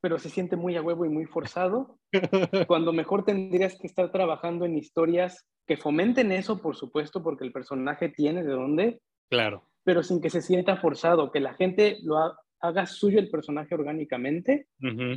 pero 0.00 0.18
se 0.18 0.30
siente 0.30 0.56
muy 0.56 0.76
a 0.76 0.82
huevo 0.82 1.04
y 1.04 1.08
muy 1.08 1.24
forzado, 1.24 1.98
cuando 2.68 2.92
mejor 2.92 3.24
tendrías 3.24 3.76
que 3.76 3.86
estar 3.86 4.12
trabajando 4.12 4.64
en 4.64 4.76
historias 4.76 5.44
que 5.66 5.76
fomenten 5.76 6.30
eso, 6.30 6.62
por 6.62 6.76
supuesto, 6.76 7.22
porque 7.22 7.44
el 7.44 7.52
personaje 7.52 8.08
tiene 8.08 8.44
de 8.44 8.52
dónde. 8.52 9.00
Claro. 9.28 9.64
Pero 9.82 10.02
sin 10.02 10.20
que 10.20 10.30
se 10.30 10.42
sienta 10.42 10.76
forzado, 10.76 11.32
que 11.32 11.40
la 11.40 11.54
gente 11.54 11.98
lo 12.02 12.18
haga 12.60 12.86
suyo 12.86 13.18
el 13.18 13.30
personaje 13.30 13.74
orgánicamente 13.74 14.68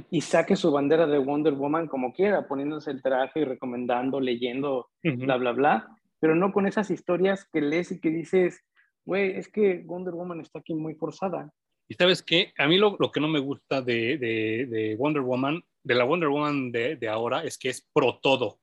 y 0.10 0.22
saque 0.22 0.56
su 0.56 0.72
bandera 0.72 1.08
de 1.08 1.18
Wonder 1.18 1.54
Woman 1.54 1.88
como 1.88 2.14
quiera, 2.14 2.48
poniéndose 2.48 2.92
el 2.92 3.02
traje 3.02 3.42
y 3.42 3.46
recomendando, 3.46 4.20
leyendo, 4.20 4.90
bla, 5.04 5.38
bla, 5.38 5.52
bla, 5.52 5.88
pero 6.20 6.36
no 6.36 6.52
con 6.52 6.68
esas 6.68 6.92
historias 6.92 7.48
que 7.52 7.62
lees 7.62 7.92
y 7.92 8.00
que 8.00 8.10
dices, 8.10 8.64
güey, 9.06 9.38
es 9.38 9.48
que 9.48 9.84
Wonder 9.86 10.14
Woman 10.14 10.42
está 10.42 10.60
aquí 10.60 10.74
muy 10.74 10.96
forzada. 10.96 11.52
Y 11.88 11.96
sabes 11.96 12.22
qué, 12.22 12.54
a 12.58 12.68
mí 12.68 12.78
lo, 12.78 12.96
lo 13.00 13.12
que 13.12 13.20
no 13.20 13.28
me 13.28 13.40
gusta 13.40 13.82
de, 13.82 14.18
de, 14.18 14.68
de, 14.70 14.96
Wonder 14.96 15.24
Woman, 15.24 15.64
de 15.84 15.96
la 15.96 16.04
Wonder 16.04 16.30
Woman 16.30 16.72
de, 16.72 16.98
de, 16.98 17.08
ahora, 17.08 17.44
es 17.44 17.58
que 17.58 17.70
es 17.70 17.88
pro 17.94 18.20
todo. 18.22 18.60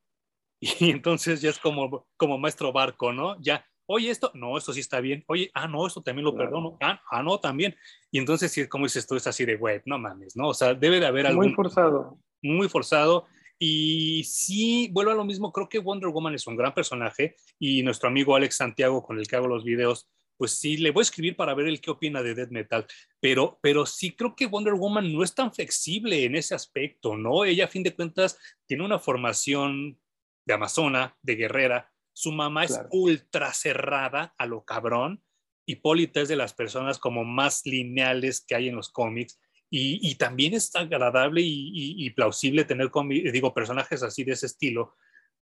Y 0.80 0.90
entonces 0.90 1.42
ya 1.42 1.50
es 1.50 1.58
como, 1.58 2.06
como 2.16 2.38
maestro 2.38 2.72
barco, 2.72 3.12
¿no? 3.12 3.38
Ya, 3.40 3.66
oye, 3.86 4.10
esto, 4.10 4.30
no, 4.34 4.58
esto 4.58 4.72
sí 4.72 4.80
está 4.80 5.00
bien. 5.00 5.24
Oye, 5.28 5.50
ah, 5.54 5.68
no, 5.68 5.86
esto 5.86 6.02
también 6.02 6.24
lo 6.24 6.34
perdono. 6.34 6.76
Ah, 6.80 7.00
ah, 7.10 7.22
no, 7.22 7.40
también. 7.40 7.74
Y 8.10 8.18
entonces, 8.18 8.52
sí, 8.52 8.68
como 8.68 8.84
dices 8.84 9.06
tú, 9.06 9.16
es 9.16 9.26
así 9.26 9.44
de, 9.44 9.56
güey, 9.56 9.80
no 9.84 9.98
mames, 9.98 10.36
¿no? 10.36 10.48
O 10.48 10.54
sea, 10.54 10.74
debe 10.74 11.00
de 11.00 11.06
haber 11.06 11.26
algo. 11.26 11.42
Muy 11.42 11.54
forzado. 11.54 12.18
Muy 12.42 12.68
forzado. 12.68 13.26
Y 13.58 14.24
sí, 14.24 14.90
vuelvo 14.92 15.12
a 15.12 15.14
lo 15.14 15.24
mismo, 15.24 15.50
creo 15.50 15.68
que 15.68 15.78
Wonder 15.78 16.10
Woman 16.10 16.34
es 16.34 16.46
un 16.46 16.56
gran 16.56 16.74
personaje 16.74 17.36
y 17.58 17.82
nuestro 17.82 18.08
amigo 18.08 18.36
Alex 18.36 18.56
Santiago, 18.56 19.02
con 19.02 19.18
el 19.18 19.26
que 19.26 19.36
hago 19.36 19.48
los 19.48 19.64
videos, 19.64 20.10
pues 20.36 20.52
sí, 20.52 20.76
le 20.76 20.90
voy 20.90 21.00
a 21.00 21.02
escribir 21.02 21.36
para 21.36 21.54
ver 21.54 21.66
el 21.66 21.80
qué 21.80 21.90
opina 21.90 22.22
de 22.22 22.34
Death 22.34 22.50
Metal, 22.50 22.86
pero, 23.18 23.58
pero 23.62 23.86
sí 23.86 24.14
creo 24.14 24.36
que 24.36 24.44
Wonder 24.44 24.74
Woman 24.74 25.10
no 25.10 25.22
es 25.22 25.34
tan 25.34 25.54
flexible 25.54 26.24
en 26.24 26.36
ese 26.36 26.54
aspecto, 26.54 27.16
¿no? 27.16 27.46
Ella 27.46 27.64
a 27.64 27.68
fin 27.68 27.82
de 27.82 27.94
cuentas 27.94 28.38
tiene 28.66 28.84
una 28.84 28.98
formación 28.98 29.98
de 30.44 30.54
amazona, 30.54 31.16
de 31.22 31.36
guerrera, 31.36 31.90
su 32.16 32.32
mamá 32.32 32.64
es 32.64 32.80
ultra 32.92 33.52
cerrada 33.52 34.34
a 34.38 34.46
lo 34.46 34.64
cabrón, 34.64 35.22
Hipólita 35.66 36.22
es 36.22 36.28
de 36.28 36.36
las 36.36 36.54
personas 36.54 36.98
como 36.98 37.24
más 37.24 37.66
lineales 37.66 38.40
que 38.40 38.54
hay 38.54 38.68
en 38.68 38.76
los 38.76 38.88
cómics, 38.88 39.38
y, 39.68 39.98
y 40.00 40.14
también 40.14 40.54
es 40.54 40.74
agradable 40.74 41.42
y, 41.42 41.68
y, 41.74 42.06
y 42.06 42.10
plausible 42.10 42.64
tener, 42.64 42.90
digo, 43.32 43.52
personajes 43.52 44.02
así 44.02 44.24
de 44.24 44.32
ese 44.32 44.46
estilo, 44.46 44.94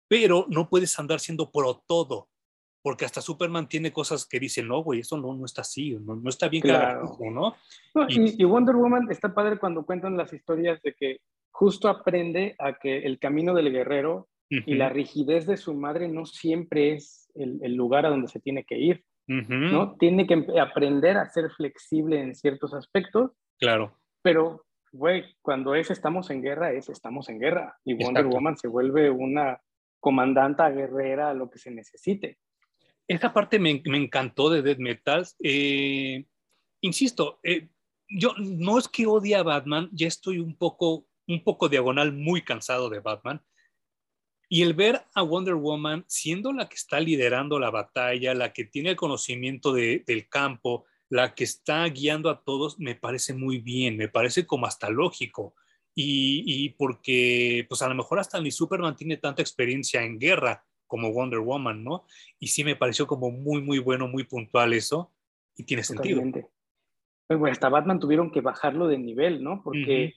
pero 0.07 0.47
no 0.49 0.67
puedes 0.67 0.97
andar 0.97 1.19
siendo 1.19 1.51
pro 1.51 1.84
todo 1.85 2.29
porque 2.81 3.05
hasta 3.05 3.21
Superman 3.21 3.67
tiene 3.67 3.91
cosas 3.91 4.25
que 4.25 4.39
dicen, 4.39 4.67
no, 4.67 4.81
güey, 4.81 5.01
eso 5.01 5.17
no, 5.17 5.35
no 5.35 5.45
está 5.45 5.61
así, 5.61 5.91
no, 5.99 6.15
no 6.15 6.29
está 6.29 6.47
bien 6.47 6.63
claro, 6.63 7.17
¿no? 7.19 7.55
y, 8.07 8.41
y, 8.41 8.45
Wonder 8.45 8.75
Woman 8.75 9.11
está 9.11 9.34
padre 9.34 9.59
cuando 9.59 9.85
cuentan 9.85 10.15
las 10.17 10.31
historias 10.34 10.81
de 10.81 10.93
que 10.93 11.19
justo 11.51 11.89
aprende 11.89 12.55
a 12.57 12.79
que 12.79 12.99
el 12.99 13.19
camino 13.19 13.53
del 13.53 13.71
guerrero 13.71 14.29
y 14.49 14.76
la 14.76 14.90
rigidez 14.90 15.45
de 15.45 15.57
su 15.57 15.74
madre 15.74 16.07
no 16.07 16.26
siempre 16.26 16.94
es 16.94 17.30
el, 17.36 17.60
el 17.61 17.76
lugar 17.76 18.06
a 18.06 18.10
donde 18.10 18.28
se 18.28 18.40
tiene 18.40 18.64
que 18.64 18.78
ir, 18.78 19.03
¿no? 19.28 19.95
Tiene 19.98 20.26
que 20.26 20.45
aprender 20.60 21.18
a 21.18 21.30
ser 21.30 21.52
flexible 21.52 22.22
en 22.22 22.34
ciertos 22.34 22.74
aspectos. 22.74 23.32
Claro. 23.60 23.98
Pero, 24.22 24.65
güey, 24.91 25.26
cuando 25.41 25.76
es 25.76 25.91
estamos 25.91 26.30
en 26.30 26.41
guerra, 26.41 26.72
es 26.72 26.90
estamos 26.90 27.28
en 27.30 27.40
guerra. 27.40 27.78
Y 27.84 27.94
Wonder 27.95 28.26
Woman 28.26 28.57
se 28.57 28.68
vuelve 28.68 29.10
una 29.10 29.61
comandanta 29.99 30.69
guerrera 30.69 31.30
a 31.30 31.34
lo 31.34 31.49
que 31.49 31.60
se 31.60 31.72
necesite. 31.72 32.38
Esa 33.07 33.34
parte 33.34 33.60
me, 33.60 33.82
me 33.86 33.98
encantó 33.98 34.49
de 34.49 34.61
Dead 34.61 34.78
Metal. 34.78 35.26
Eh, 35.41 36.26
insisto, 36.82 37.40
eh, 37.44 37.69
yo 38.10 38.34
no 38.38 38.78
es 38.78 38.88
que 38.88 39.06
odie 39.06 39.36
a 39.36 39.44
Batman, 39.44 39.90
ya 39.91 40.07
estoy 40.07 40.40
un 40.40 40.56
poco, 40.56 41.06
un 41.28 41.44
poco 41.44 41.69
diagonal, 41.69 42.14
muy 42.14 42.41
cansado 42.44 42.90
de 42.90 42.99
Batman. 42.99 43.41
Y 44.49 44.64
el 44.64 44.74
ver 44.74 45.02
a 45.14 45.22
Wonder 45.22 45.56
Woman 45.56 46.06
siendo 46.07 46.53
la 46.53 46.69
que 46.69 46.76
está 46.76 46.99
liderando 46.99 47.60
la 47.60 47.69
batalla, 47.69 48.34
la 48.34 48.53
que 48.53 48.65
tiene 48.65 48.91
el 48.91 48.95
conocimiento 48.95 49.74
de, 49.74 50.03
del 50.07 50.30
campo, 50.30 50.86
la 51.10 51.36
que 51.36 51.44
está 51.44 51.86
guiando 51.86 52.30
a 52.30 52.44
todos, 52.44 52.80
me 52.80 52.95
parece 52.95 53.34
muy 53.34 53.60
bien, 53.60 53.98
me 53.98 54.07
parece 54.07 54.45
como 54.45 54.65
hasta 54.65 54.90
lógico. 54.90 55.56
Y, 55.94 56.44
y 56.45 56.69
porque, 56.69 57.65
pues 57.68 57.82
a 57.82 57.90
lo 57.90 57.95
mejor 57.95 58.19
hasta 58.19 58.40
ni 58.40 58.52
Superman 58.52 58.95
tiene 58.95 59.18
tanta 59.18 59.41
experiencia 59.41 60.03
en 60.03 60.19
guerra, 60.19 60.64
como 60.88 61.11
Wonder 61.11 61.40
Woman, 61.40 61.84
¿no? 61.84 62.06
Y 62.40 62.48
sí 62.48 62.64
me 62.64 62.76
pareció 62.76 63.07
como 63.07 63.30
muy, 63.30 63.61
muy 63.61 63.80
bueno, 63.80 64.07
muy 64.07 64.24
puntual 64.24 64.74
eso, 64.74 65.11
y 65.56 65.64
tiene 65.64 65.84
sentido. 65.84 66.22
Pues, 67.28 67.40
bueno, 67.40 67.52
hasta 67.52 67.69
Batman 67.69 67.99
tuvieron 67.99 68.32
que 68.32 68.41
bajarlo 68.41 68.88
de 68.88 68.98
nivel, 68.98 69.44
¿no? 69.44 69.61
Porque 69.64 70.14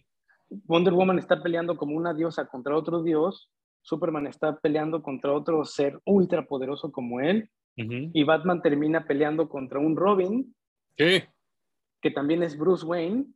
Wonder 0.49 0.93
Woman 0.93 1.19
está 1.19 1.43
peleando 1.43 1.77
como 1.77 1.97
una 1.97 2.15
diosa 2.15 2.47
contra 2.47 2.77
otro 2.77 3.03
dios, 3.03 3.51
Superman 3.83 4.27
está 4.27 4.59
peleando 4.59 5.03
contra 5.03 5.33
otro 5.33 5.65
ser 5.65 5.99
ultra 6.05 6.47
poderoso 6.47 6.93
como 6.93 7.21
él, 7.21 7.51
y 7.77 8.25
Batman 8.25 8.61
termina 8.61 9.07
peleando 9.07 9.49
contra 9.49 9.79
un 9.79 9.97
Robin, 9.97 10.55
que 10.97 12.11
también 12.15 12.43
es 12.43 12.59
Bruce 12.59 12.85
Wayne, 12.85 13.27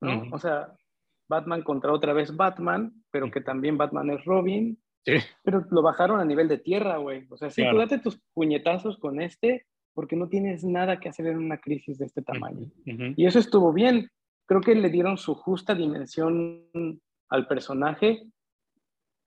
¿no? 0.00 0.28
O 0.30 0.38
sea, 0.38 0.72
Batman 1.28 1.62
contra 1.62 1.92
otra 1.92 2.12
vez 2.12 2.36
Batman, 2.36 2.92
pero 3.10 3.30
que 3.30 3.40
también 3.40 3.76
Batman 3.76 4.10
es 4.10 4.24
Robin, 4.24 4.78
pero 5.42 5.66
lo 5.70 5.82
bajaron 5.82 6.20
a 6.20 6.24
nivel 6.24 6.46
de 6.46 6.58
tierra, 6.58 6.98
güey. 6.98 7.26
O 7.30 7.36
sea, 7.36 7.50
sí, 7.50 7.62
date 7.62 7.98
tus 7.98 8.20
puñetazos 8.34 8.98
con 8.98 9.20
este 9.20 9.66
porque 9.92 10.14
no 10.14 10.28
tienes 10.28 10.62
nada 10.62 11.00
que 11.00 11.08
hacer 11.08 11.26
en 11.26 11.38
una 11.38 11.58
crisis 11.58 11.98
de 11.98 12.06
este 12.06 12.22
tamaño. 12.22 12.70
Y 12.84 13.26
eso 13.26 13.38
estuvo 13.38 13.72
bien. 13.72 14.08
Creo 14.46 14.60
que 14.60 14.74
le 14.74 14.88
dieron 14.88 15.18
su 15.18 15.34
justa 15.34 15.74
dimensión 15.74 16.64
al 17.28 17.46
personaje. 17.48 18.22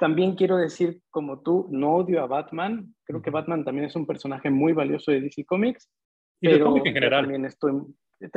También 0.04 0.36
quiero 0.36 0.58
decir, 0.58 1.00
como 1.12 1.40
tú, 1.40 1.66
no 1.72 1.96
odio 1.96 2.22
a 2.22 2.28
Batman. 2.28 2.94
Creo 3.06 3.22
que 3.22 3.30
Batman 3.30 3.64
también 3.64 3.86
es 3.88 3.96
un 3.96 4.06
personaje 4.06 4.50
muy 4.50 4.74
valioso 4.74 5.12
de 5.12 5.22
DC 5.22 5.46
Comics. 5.46 5.90
Y 6.42 6.50
pero 6.50 6.76
en 6.76 6.84
general. 6.84 7.22
también 7.24 7.46
estoy, 7.46 7.72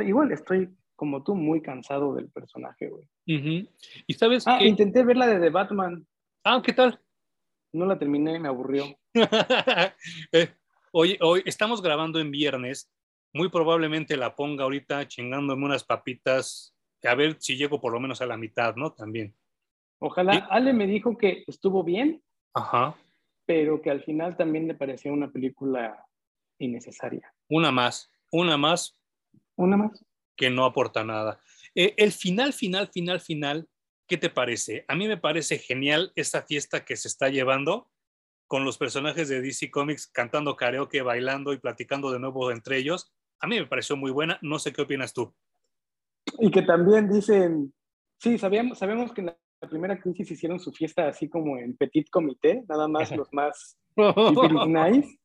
igual 0.05 0.31
estoy 0.31 0.69
como 0.95 1.25
tú 1.25 1.35
muy 1.35 1.61
cansado 1.61 2.15
del 2.15 2.29
personaje, 2.29 2.87
güey. 2.87 3.09
Y 3.25 4.13
sabes 4.13 4.47
ah, 4.47 4.63
intenté 4.63 5.03
ver 5.03 5.17
la 5.17 5.27
de 5.27 5.41
The 5.41 5.49
Batman. 5.49 6.07
Ah, 6.45 6.61
¿qué 6.63 6.71
tal? 6.71 7.01
No 7.73 7.85
la 7.85 7.99
terminé, 7.99 8.39
me 8.39 8.47
aburrió. 8.47 8.85
Eh, 10.31 10.47
hoy, 10.93 11.17
hoy 11.19 11.43
estamos 11.45 11.81
grabando 11.81 12.21
en 12.21 12.31
viernes. 12.31 12.89
Muy 13.33 13.49
probablemente 13.49 14.15
la 14.15 14.37
ponga 14.37 14.63
ahorita 14.63 15.05
chingándome 15.09 15.65
unas 15.65 15.83
papitas. 15.83 16.73
A 17.03 17.13
ver 17.13 17.35
si 17.41 17.57
llego 17.57 17.81
por 17.81 17.91
lo 17.91 17.99
menos 17.99 18.21
a 18.21 18.25
la 18.25 18.37
mitad, 18.37 18.77
¿no? 18.77 18.93
También. 18.93 19.35
Ojalá. 19.99 20.47
Ale 20.49 20.73
me 20.73 20.87
dijo 20.87 21.17
que 21.17 21.43
estuvo 21.47 21.83
bien. 21.83 22.21
Ajá. 22.53 22.95
Pero 23.45 23.81
que 23.81 23.89
al 23.89 24.03
final 24.03 24.35
también 24.35 24.67
le 24.67 24.75
parecía 24.75 25.11
una 25.11 25.31
película 25.31 26.05
innecesaria. 26.59 27.33
Una 27.49 27.71
más. 27.71 28.11
Una 28.31 28.57
más. 28.57 28.97
Una 29.55 29.77
más. 29.77 30.05
Que 30.35 30.49
no 30.49 30.65
aporta 30.65 31.03
nada. 31.03 31.39
Eh, 31.73 31.93
el 31.97 32.11
final, 32.11 32.53
final, 32.53 32.89
final, 32.89 33.19
final 33.19 33.67
¿Qué 34.07 34.17
te 34.17 34.29
parece? 34.29 34.85
A 34.87 34.95
mí 34.95 35.05
me 35.07 35.17
parece 35.17 35.57
genial 35.59 36.13
esta 36.15 36.41
fiesta 36.41 36.85
que 36.85 36.95
se 36.95 37.09
está 37.09 37.27
llevando 37.27 37.91
con 38.47 38.63
los 38.63 38.77
personajes 38.77 39.27
de 39.27 39.41
DC 39.41 39.69
Comics 39.69 40.07
cantando 40.07 40.55
karaoke, 40.55 41.01
bailando 41.01 41.51
y 41.51 41.57
platicando 41.57 42.09
de 42.11 42.19
nuevo 42.19 42.49
entre 42.49 42.77
ellos. 42.77 43.11
A 43.41 43.47
mí 43.47 43.59
me 43.59 43.67
pareció 43.67 43.97
muy 43.97 44.11
buena. 44.11 44.39
No 44.41 44.59
sé 44.59 44.71
qué 44.71 44.83
opinas 44.83 45.13
tú. 45.13 45.35
Y 46.39 46.49
que 46.51 46.61
también 46.61 47.09
dicen, 47.09 47.73
sí, 48.17 48.37
sabíamos, 48.37 48.77
sabemos 48.77 49.11
que 49.11 49.21
en 49.21 49.27
la 49.27 49.37
primera 49.69 49.99
crisis 49.99 50.29
hicieron 50.29 50.59
su 50.59 50.71
fiesta 50.71 51.07
así 51.07 51.29
como 51.29 51.57
en 51.57 51.75
petit 51.75 52.09
comité, 52.09 52.63
nada 52.67 52.87
más 52.87 53.15
los 53.15 53.31
más 53.33 53.79
nice, 54.67 55.17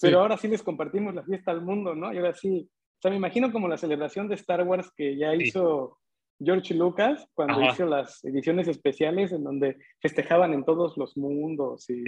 pero 0.00 0.20
ahora 0.20 0.36
sí 0.36 0.48
les 0.48 0.62
compartimos 0.62 1.14
la 1.14 1.22
fiesta 1.24 1.50
al 1.50 1.62
mundo, 1.62 1.94
¿no? 1.94 2.12
Y 2.12 2.16
ahora 2.16 2.34
sí, 2.34 2.70
sea, 3.04 3.10
me 3.10 3.18
imagino 3.18 3.52
como 3.52 3.68
la 3.68 3.76
celebración 3.76 4.28
de 4.28 4.34
Star 4.36 4.66
Wars 4.66 4.90
que 4.96 5.16
ya 5.18 5.34
hizo 5.34 5.98
George 6.42 6.72
Lucas 6.72 7.28
cuando 7.34 7.60
hizo 7.62 7.84
las 7.84 8.24
ediciones 8.24 8.66
especiales 8.66 9.30
en 9.32 9.44
donde 9.44 9.76
festejaban 10.00 10.54
en 10.54 10.64
todos 10.64 10.96
los 10.96 11.14
mundos 11.16 11.88
y 11.90 12.02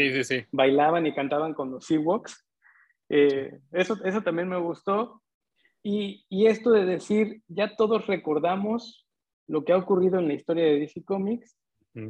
bailaban 0.53 1.07
y 1.07 1.15
cantaban 1.15 1.53
con 1.53 1.70
los 1.70 1.90
Ewoks. 1.90 2.47
Eh, 3.11 3.59
eso, 3.73 3.98
eso 4.05 4.23
también 4.23 4.48
me 4.48 4.59
gustó. 4.59 5.23
Y, 5.82 6.24
y, 6.31 6.47
esto 6.47 6.73
de 6.73 6.86
decir, 6.86 7.43
ya 7.47 7.77
todos 7.77 8.07
recordamos 8.07 9.07
lo 9.47 9.65
que 9.65 9.73
ha 9.73 9.77
ocurrido 9.77 10.19
en 10.19 10.28
la 10.28 10.35
historia 10.35 10.65
de 10.65 10.81
DC 10.81 11.05
Comics. 11.05 11.57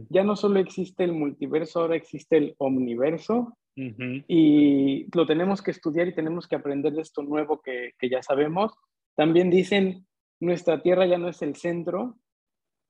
Ya 0.08 0.24
no 0.24 0.36
solo 0.36 0.58
existe 0.58 1.04
el 1.04 1.12
multiverso, 1.12 1.80
ahora 1.80 1.96
existe 1.96 2.36
el 2.36 2.54
omniverso. 2.58 3.56
Y 3.76 5.06
lo 5.14 5.26
tenemos 5.26 5.60
que 5.60 5.70
estudiar 5.70 6.08
y 6.08 6.14
tenemos 6.14 6.48
que 6.48 6.56
aprender 6.56 6.94
de 6.94 7.02
esto 7.02 7.22
nuevo 7.22 7.60
que, 7.60 7.92
que 7.98 8.08
ya 8.08 8.22
sabemos. 8.22 8.72
También 9.14 9.50
dicen, 9.50 10.06
nuestra 10.40 10.80
tierra 10.80 11.06
ya 11.06 11.18
no 11.18 11.28
es 11.28 11.42
el 11.42 11.56
centro, 11.56 12.16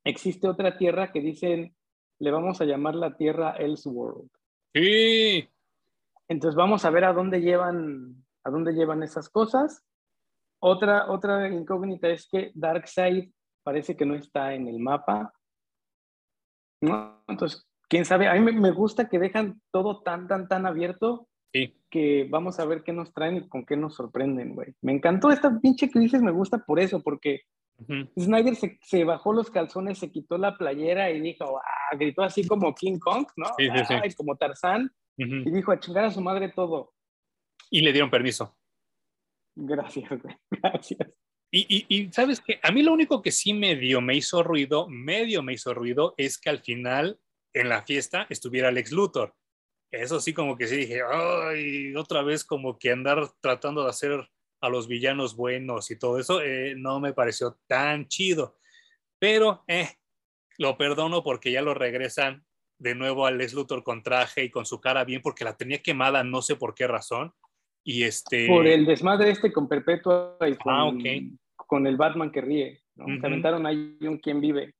existe 0.05 0.49
otra 0.49 0.79
tierra 0.79 1.13
que 1.13 1.21
dicen, 1.21 1.75
le 2.19 2.31
vamos 2.31 2.61
a 2.61 2.65
llamar 2.65 2.95
la 2.95 3.17
tierra 3.17 3.57
Elseworld. 3.57 4.31
Sí. 4.73 5.49
Entonces 6.29 6.57
vamos 6.57 6.85
a 6.85 6.91
ver 6.91 7.05
a 7.05 7.13
dónde 7.13 7.41
llevan, 7.41 8.25
a 8.45 8.51
dónde 8.51 8.73
llevan 8.73 9.03
esas 9.03 9.29
cosas. 9.29 9.85
Otra, 10.61 11.11
otra 11.11 11.49
incógnita 11.49 12.09
es 12.09 12.29
que 12.29 12.53
Darkseid 12.55 13.31
parece 13.63 13.97
que 13.97 14.07
no 14.07 14.15
está 14.15 14.55
en 14.55 14.69
el 14.69 14.79
mapa. 14.79 15.33
¿No? 16.81 17.23
Entonces, 17.29 17.67
quién 17.89 18.05
sabe, 18.05 18.29
a 18.29 18.35
mí 18.35 18.53
me 18.53 18.71
gusta 18.71 19.09
que 19.09 19.19
dejan 19.19 19.61
todo 19.73 20.03
tan, 20.03 20.29
tan, 20.29 20.49
tan 20.49 20.67
abierto 20.67 21.29
que 21.91 22.27
vamos 22.29 22.61
a 22.61 22.67
ver 22.67 22.83
qué 22.83 22.93
nos 22.93 23.15
traen 23.15 23.39
y 23.39 23.49
con 23.49 23.65
qué 23.65 23.77
nos 23.77 23.95
sorprenden, 23.95 24.55
güey. 24.55 24.75
Me 24.83 24.93
encantó 24.93 25.31
esta 25.31 25.59
pinche 25.59 25.91
crisis, 25.91 26.21
me 26.21 26.31
gusta 26.31 26.59
por 26.59 26.79
eso, 26.79 27.03
porque 27.03 27.43
Snyder 28.19 28.55
se, 28.55 29.05
bajó 29.05 29.33
los 29.33 29.51
calzones, 29.51 29.99
se 29.99 30.11
quitó 30.11 30.37
la 30.39 30.57
playera 30.57 31.11
y 31.11 31.21
dijo, 31.21 31.59
ah, 31.59 31.97
gritó 31.97 32.23
así 32.23 32.47
como 32.47 32.75
King 32.75 32.99
Kong, 32.99 33.27
¿no? 33.37 33.47
Sí, 33.59 33.69
sí, 33.87 34.15
como 34.17 34.37
Tarzán, 34.37 34.91
y 35.17 35.51
dijo 35.51 35.73
a 35.73 35.81
chingar 35.81 36.05
a 36.05 36.11
su 36.11 36.21
madre 36.21 36.51
todo. 36.51 36.93
Y 37.71 37.81
le 37.81 37.93
dieron 37.93 38.11
permiso. 38.11 38.57
Gracias, 39.55 40.09
güey. 40.23 40.37
Gracias. 40.51 41.11
Y, 41.51 42.11
sabes 42.13 42.41
que 42.41 42.61
a 42.63 42.71
mí 42.71 42.83
lo 42.83 42.93
único 42.93 43.23
que 43.23 43.33
sí 43.33 43.55
medio 43.55 44.01
me 44.01 44.15
hizo 44.15 44.43
ruido, 44.43 44.89
medio 44.89 45.43
me 45.43 45.55
hizo 45.55 45.73
ruido, 45.73 46.15
es 46.19 46.39
que 46.39 46.51
al 46.51 46.61
final 46.61 47.19
en 47.55 47.69
la 47.69 47.83
fiesta 47.83 48.27
estuviera 48.29 48.71
Lex 48.71 48.93
Luthor 48.93 49.35
eso 49.91 50.21
sí 50.21 50.33
como 50.33 50.57
que 50.57 50.67
sí 50.67 50.77
dije, 50.77 51.01
ay, 51.09 51.95
otra 51.95 52.23
vez 52.23 52.45
como 52.45 52.79
que 52.79 52.91
andar 52.91 53.31
tratando 53.41 53.85
de 53.85 53.91
hacer 53.91 54.29
a 54.61 54.69
los 54.69 54.89
villanos 54.89 55.37
buenos 55.37 55.91
y 55.91 55.99
todo 55.99 56.19
eso, 56.19 56.43
eh, 56.43 56.75
no 56.77 57.01
me 57.01 57.13
pareció 57.13 57.59
tan 57.67 58.09
chido. 58.09 58.59
Pero, 59.19 59.65
eh, 59.69 59.91
lo 60.59 60.77
perdono 60.77 61.23
porque 61.23 61.53
ya 61.53 61.63
lo 61.63 61.75
regresan 61.75 62.45
de 62.79 62.95
nuevo 62.95 63.27
al 63.27 63.39
Lex 63.39 63.55
Luthor 63.55 63.83
con 63.83 64.03
traje 64.03 64.45
y 64.45 64.51
con 64.51 64.67
su 64.67 64.81
cara 64.81 65.05
bien 65.05 65.23
porque 65.23 65.45
la 65.45 65.57
tenía 65.57 65.83
quemada, 65.83 66.25
no 66.25 66.43
sé 66.43 66.57
por 66.57 66.75
qué 66.75 66.87
razón. 66.87 67.33
Y 67.89 68.03
este... 68.03 68.49
Por 68.49 68.67
el 68.67 68.85
desmadre 68.85 69.31
este 69.31 69.53
con 69.53 69.69
Perpetua 69.69 70.37
y 70.41 70.57
ah, 70.67 70.91
con, 71.55 71.87
el 71.87 71.97
Batman 71.97 72.33
que 72.33 72.41
ríe. 72.41 72.83
¿no? 72.97 73.07
Se 73.21 73.25
aventaron 73.25 73.65
ahí 73.65 73.97
un 74.01 74.19
quien 74.19 74.41
vive. 74.41 74.75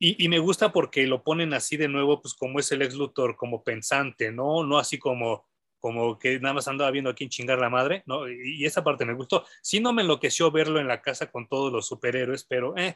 Y, 0.00 0.28
me 0.28 0.40
gusta 0.40 0.72
porque 0.72 1.06
lo 1.06 1.22
ponen 1.22 1.54
así 1.54 1.76
de 1.76 1.88
nuevo, 1.88 2.20
pues 2.20 2.34
como 2.34 2.58
es 2.58 2.70
el 2.72 2.82
ex 2.82 2.94
Luthor, 2.94 3.36
como 3.36 3.62
pensante, 3.62 4.32
¿no? 4.32 4.64
No 4.64 4.78
así 4.78 4.98
como, 4.98 5.46
como 5.78 6.18
que 6.18 6.40
nada 6.40 6.54
más 6.54 6.66
andaba 6.66 6.90
viendo 6.90 7.10
a 7.10 7.14
quién 7.14 7.30
chingar 7.30 7.60
la 7.60 7.70
madre, 7.70 8.02
¿no? 8.06 8.28
Y, 8.28 8.64
esa 8.64 8.82
parte 8.82 9.04
me 9.04 9.14
gustó. 9.14 9.44
Sí 9.62 9.80
no 9.80 9.92
me 9.92 10.02
enloqueció 10.02 10.50
verlo 10.50 10.80
en 10.80 10.88
la 10.88 11.00
casa 11.00 11.30
con 11.30 11.46
todos 11.48 11.72
los 11.72 11.86
superhéroes, 11.86 12.44
pero 12.44 12.76
eh. 12.76 12.94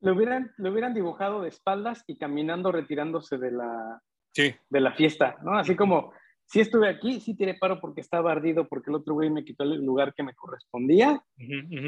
Lo 0.00 0.12
hubieran, 0.12 0.52
lo 0.56 0.72
hubieran 0.72 0.92
dibujado 0.92 1.42
de 1.42 1.50
espaldas 1.50 2.02
y 2.08 2.18
caminando 2.18 2.72
retirándose 2.72 3.38
de 3.38 3.52
la, 3.52 4.02
de 4.34 4.80
la 4.80 4.92
fiesta, 4.92 5.36
¿no? 5.44 5.56
Así 5.56 5.76
como, 5.76 6.12
si 6.46 6.60
estuve 6.60 6.88
aquí, 6.88 7.20
sí 7.20 7.34
tiré 7.34 7.54
paro 7.54 7.80
porque 7.80 8.00
estaba 8.00 8.32
ardido, 8.32 8.68
porque 8.68 8.90
el 8.90 8.96
otro 8.96 9.14
güey 9.14 9.30
me 9.30 9.44
quitó 9.44 9.64
el 9.64 9.84
lugar 9.84 10.14
que 10.14 10.22
me 10.22 10.34
correspondía, 10.34 11.24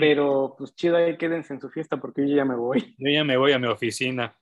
pero 0.00 0.54
pues 0.56 0.74
chido 0.74 0.96
ahí 0.96 1.16
quédense 1.16 1.54
en 1.54 1.60
su 1.60 1.70
fiesta 1.70 2.00
porque 2.00 2.28
yo 2.28 2.36
ya 2.36 2.44
me 2.44 2.56
voy. 2.56 2.94
Yo 2.98 3.10
ya 3.10 3.24
me 3.24 3.36
voy 3.36 3.52
a 3.52 3.58
mi 3.58 3.66
oficina. 3.66 4.36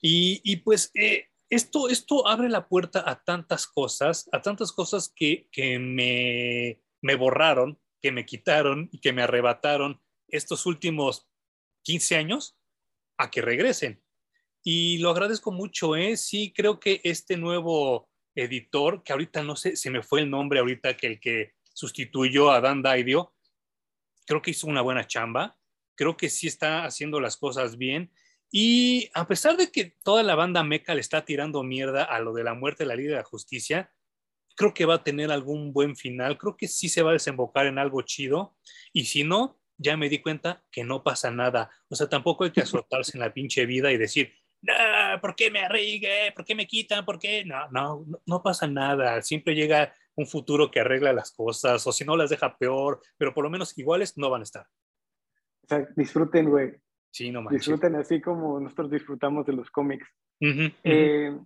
Y, 0.00 0.40
y 0.44 0.56
pues 0.56 0.90
eh, 0.94 1.26
esto, 1.50 1.88
esto 1.88 2.28
abre 2.28 2.48
la 2.48 2.68
puerta 2.68 3.02
a 3.08 3.22
tantas 3.24 3.66
cosas, 3.66 4.28
a 4.32 4.42
tantas 4.42 4.70
cosas 4.70 5.12
que, 5.14 5.48
que 5.50 5.78
me, 5.78 6.80
me 7.00 7.16
borraron, 7.16 7.78
que 8.00 8.12
me 8.12 8.26
quitaron 8.26 8.88
y 8.92 9.00
que 9.00 9.12
me 9.12 9.22
arrebataron 9.22 10.00
estos 10.28 10.66
últimos 10.66 11.26
15 11.82 12.16
años 12.16 12.58
a 13.16 13.30
que 13.30 13.42
regresen. 13.42 14.02
Y 14.62 14.98
lo 14.98 15.10
agradezco 15.10 15.50
mucho, 15.50 15.96
¿eh? 15.96 16.16
Sí, 16.16 16.52
creo 16.54 16.78
que 16.78 17.00
este 17.04 17.36
nuevo 17.36 18.07
editor, 18.42 19.02
que 19.02 19.12
ahorita 19.12 19.42
no 19.42 19.56
sé, 19.56 19.76
se 19.76 19.90
me 19.90 20.02
fue 20.02 20.20
el 20.20 20.30
nombre 20.30 20.60
ahorita, 20.60 20.96
que 20.96 21.06
el 21.06 21.20
que 21.20 21.54
sustituyó 21.72 22.50
a 22.50 22.60
Dan 22.60 22.82
Daidio, 22.82 23.34
creo 24.26 24.42
que 24.42 24.50
hizo 24.50 24.66
una 24.66 24.82
buena 24.82 25.06
chamba, 25.06 25.56
creo 25.94 26.16
que 26.16 26.28
sí 26.28 26.46
está 26.46 26.84
haciendo 26.84 27.20
las 27.20 27.36
cosas 27.36 27.76
bien. 27.76 28.12
Y 28.50 29.10
a 29.14 29.26
pesar 29.26 29.56
de 29.56 29.70
que 29.70 29.96
toda 30.02 30.22
la 30.22 30.34
banda 30.34 30.62
meca 30.62 30.94
le 30.94 31.00
está 31.00 31.24
tirando 31.24 31.62
mierda 31.62 32.04
a 32.04 32.20
lo 32.20 32.32
de 32.32 32.44
la 32.44 32.54
muerte 32.54 32.84
de 32.84 32.88
la 32.88 32.96
Liga 32.96 33.10
de 33.10 33.16
la 33.16 33.24
Justicia, 33.24 33.92
creo 34.54 34.74
que 34.74 34.86
va 34.86 34.94
a 34.94 35.04
tener 35.04 35.30
algún 35.30 35.72
buen 35.72 35.96
final, 35.96 36.38
creo 36.38 36.56
que 36.56 36.68
sí 36.68 36.88
se 36.88 37.02
va 37.02 37.10
a 37.10 37.14
desembocar 37.14 37.66
en 37.66 37.78
algo 37.78 38.02
chido. 38.02 38.56
Y 38.92 39.04
si 39.04 39.24
no, 39.24 39.60
ya 39.76 39.96
me 39.96 40.08
di 40.08 40.20
cuenta 40.20 40.64
que 40.70 40.84
no 40.84 41.02
pasa 41.02 41.30
nada. 41.30 41.70
O 41.88 41.94
sea, 41.94 42.08
tampoco 42.08 42.44
hay 42.44 42.50
que 42.50 42.60
azotarse 42.62 43.16
en 43.16 43.20
la 43.20 43.32
pinche 43.32 43.66
vida 43.66 43.92
y 43.92 43.96
decir, 43.96 44.32
no, 44.62 44.74
¿por 45.20 45.34
qué 45.34 45.50
me 45.50 45.60
arriesgue? 45.60 46.32
¿Por 46.34 46.44
qué 46.44 46.54
me 46.54 46.66
quitan? 46.66 47.04
¿Por 47.04 47.18
qué? 47.18 47.44
No, 47.44 47.68
no, 47.70 48.04
no 48.26 48.42
pasa 48.42 48.66
nada. 48.66 49.22
Siempre 49.22 49.54
llega 49.54 49.92
un 50.16 50.26
futuro 50.26 50.70
que 50.70 50.80
arregla 50.80 51.12
las 51.12 51.32
cosas, 51.32 51.86
o 51.86 51.92
si 51.92 52.04
no 52.04 52.16
las 52.16 52.30
deja 52.30 52.56
peor, 52.58 53.00
pero 53.16 53.32
por 53.32 53.44
lo 53.44 53.50
menos 53.50 53.78
iguales 53.78 54.18
no 54.18 54.30
van 54.30 54.40
a 54.40 54.44
estar. 54.44 54.66
O 55.62 55.68
sea, 55.68 55.86
disfruten, 55.94 56.50
güey. 56.50 56.74
Sí, 57.10 57.30
no 57.30 57.40
manches. 57.40 57.60
Disfruten 57.60 57.94
así 57.94 58.20
como 58.20 58.58
nosotros 58.58 58.90
disfrutamos 58.90 59.46
de 59.46 59.52
los 59.52 59.70
cómics. 59.70 60.08
Eh, 60.40 61.36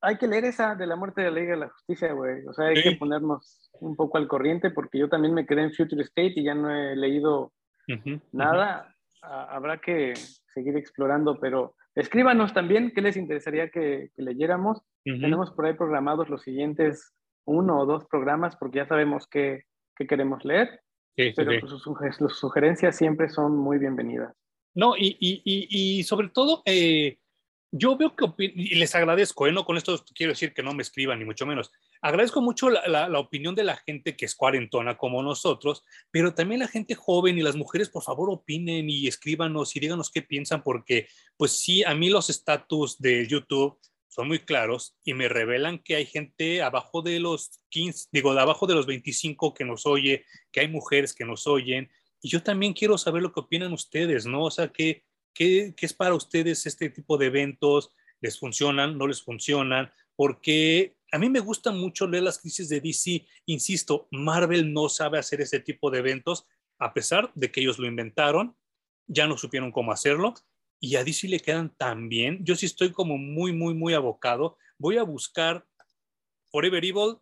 hay 0.00 0.18
que 0.18 0.26
leer 0.26 0.44
esa 0.44 0.74
de 0.74 0.86
la 0.86 0.96
muerte 0.96 1.22
de 1.22 1.30
la 1.30 1.40
Liga 1.40 1.52
de 1.52 1.60
la 1.60 1.68
Justicia, 1.70 2.12
güey. 2.12 2.44
O 2.46 2.52
sea, 2.52 2.66
hay 2.66 2.82
que 2.82 2.96
ponernos 2.96 3.70
un 3.80 3.96
poco 3.96 4.18
al 4.18 4.28
corriente 4.28 4.70
porque 4.70 4.98
yo 4.98 5.08
también 5.08 5.32
me 5.32 5.46
quedé 5.46 5.62
en 5.62 5.72
Future 5.72 6.02
State 6.02 6.34
y 6.36 6.44
ya 6.44 6.54
no 6.54 6.70
he 6.70 6.94
leído 6.94 7.52
nada. 8.32 8.94
habrá 9.22 9.80
que 9.80 10.14
seguir 10.52 10.76
explorando, 10.76 11.38
pero 11.40 11.74
Escríbanos 11.94 12.54
también 12.54 12.92
qué 12.94 13.02
les 13.02 13.16
interesaría 13.16 13.68
que, 13.68 14.10
leyéramos. 14.16 14.80
Tenemos 15.04 15.50
por 15.50 15.66
ahí 15.66 15.74
programados 15.74 16.28
los 16.28 16.42
siguientes 16.42 17.12
uno 17.44 17.80
o 17.80 17.86
dos 17.86 18.06
programas 18.06 18.56
porque 18.56 18.78
ya 18.78 18.86
sabemos 18.86 19.26
qué, 19.26 19.64
queremos 20.08 20.44
leer. 20.44 20.80
pero 21.14 21.60
pues, 21.60 21.70
sus, 22.16 22.38
sugerencias 22.38 22.96
siempre 22.96 23.28
son 23.28 23.56
muy 23.56 23.78
bienvenidas. 23.78 24.34
No, 24.74 24.96
y, 24.96 25.16
y, 25.20 25.42
y, 25.44 26.02
sobre 26.04 26.30
todo, 26.30 26.62
eh, 26.64 27.18
yo 27.70 27.98
veo 27.98 28.16
que, 28.16 28.26
y 28.38 28.74
les 28.76 28.94
agradezco, 28.94 29.46
¿eh? 29.46 29.52
no 29.52 29.66
con 29.66 29.76
esto 29.76 30.02
quiero 30.14 30.32
decir 30.32 30.54
que 30.54 30.62
no 30.62 30.72
me 30.72 30.82
escriban, 30.82 31.18
ni 31.18 31.26
mucho 31.26 31.44
menos. 31.44 31.70
Agradezco 32.02 32.42
mucho 32.42 32.68
la, 32.68 33.08
la, 33.08 33.18
opinión 33.18 33.54
de 33.54 33.64
la 33.64 33.76
gente 33.76 34.16
que 34.16 34.26
es 34.26 34.34
cuarentona 34.34 34.98
como 34.98 35.22
nosotros, 35.22 35.84
pero 36.10 36.34
también 36.34 36.60
la 36.60 36.68
gente 36.68 36.94
joven 36.94 37.38
y 37.38 37.42
las 37.42 37.56
mujeres, 37.56 37.88
por 37.88 38.02
favor, 38.02 38.28
opinen 38.30 38.90
y 38.90 39.06
escríbanos 39.06 39.74
y 39.76 39.80
díganos 39.80 40.10
qué 40.10 40.20
piensan, 40.20 40.62
porque, 40.62 41.08
pues 41.36 41.52
sí, 41.52 41.84
a 41.84 41.94
mí 41.94 42.10
los 42.10 42.28
estatus 42.28 42.98
de 42.98 43.26
YouTube 43.26 43.78
son 44.08 44.28
muy 44.28 44.40
claros 44.40 44.98
y 45.04 45.14
me 45.14 45.28
revelan 45.28 45.78
que 45.78 45.96
hay 45.96 46.04
gente 46.04 46.60
abajo 46.60 47.00
de 47.00 47.20
los 47.20 47.62
15, 47.70 48.08
digo, 48.12 48.34
de 48.34 48.40
abajo 48.40 48.66
de 48.66 48.74
los 48.74 48.86
25 48.86 49.54
que 49.54 49.64
nos 49.64 49.86
oye, 49.86 50.26
que 50.50 50.60
hay 50.60 50.68
mujeres 50.68 51.14
que 51.14 51.24
nos 51.24 51.46
oyen, 51.46 51.90
y 52.20 52.28
yo 52.28 52.42
también 52.42 52.72
quiero 52.72 52.98
saber 52.98 53.22
lo 53.22 53.32
que 53.32 53.40
opinan 53.40 53.72
ustedes, 53.72 54.26
¿no? 54.26 54.44
O 54.44 54.50
sea, 54.50 54.68
que 54.68 55.04
¿Qué, 55.34 55.74
es 55.80 55.94
para 55.94 56.14
ustedes 56.14 56.66
este 56.66 56.90
tipo 56.90 57.16
de 57.16 57.26
eventos? 57.26 57.90
¿Les 58.20 58.38
funcionan? 58.38 58.98
¿No 58.98 59.06
les 59.06 59.22
funcionan? 59.22 59.90
Porque 60.14 60.96
a 61.12 61.18
mí 61.18 61.28
me 61.28 61.40
gusta 61.40 61.70
mucho 61.70 62.06
leer 62.06 62.24
las 62.24 62.38
crisis 62.38 62.68
de 62.68 62.80
DC. 62.80 63.26
Insisto, 63.46 64.08
Marvel 64.10 64.72
no 64.72 64.88
sabe 64.88 65.18
hacer 65.18 65.40
ese 65.42 65.60
tipo 65.60 65.90
de 65.90 65.98
eventos, 65.98 66.46
a 66.78 66.92
pesar 66.94 67.30
de 67.34 67.52
que 67.52 67.60
ellos 67.60 67.78
lo 67.78 67.86
inventaron, 67.86 68.56
ya 69.06 69.26
no 69.26 69.36
supieron 69.36 69.70
cómo 69.70 69.92
hacerlo. 69.92 70.34
Y 70.80 70.96
a 70.96 71.04
DC 71.04 71.28
le 71.28 71.38
quedan 71.38 71.74
tan 71.76 72.08
bien. 72.08 72.44
Yo 72.44 72.56
sí 72.56 72.66
estoy 72.66 72.90
como 72.90 73.18
muy, 73.18 73.52
muy, 73.52 73.74
muy 73.74 73.94
abocado. 73.94 74.56
Voy 74.78 74.96
a 74.96 75.04
buscar 75.04 75.64
Forever 76.50 76.84
Evil, 76.84 77.18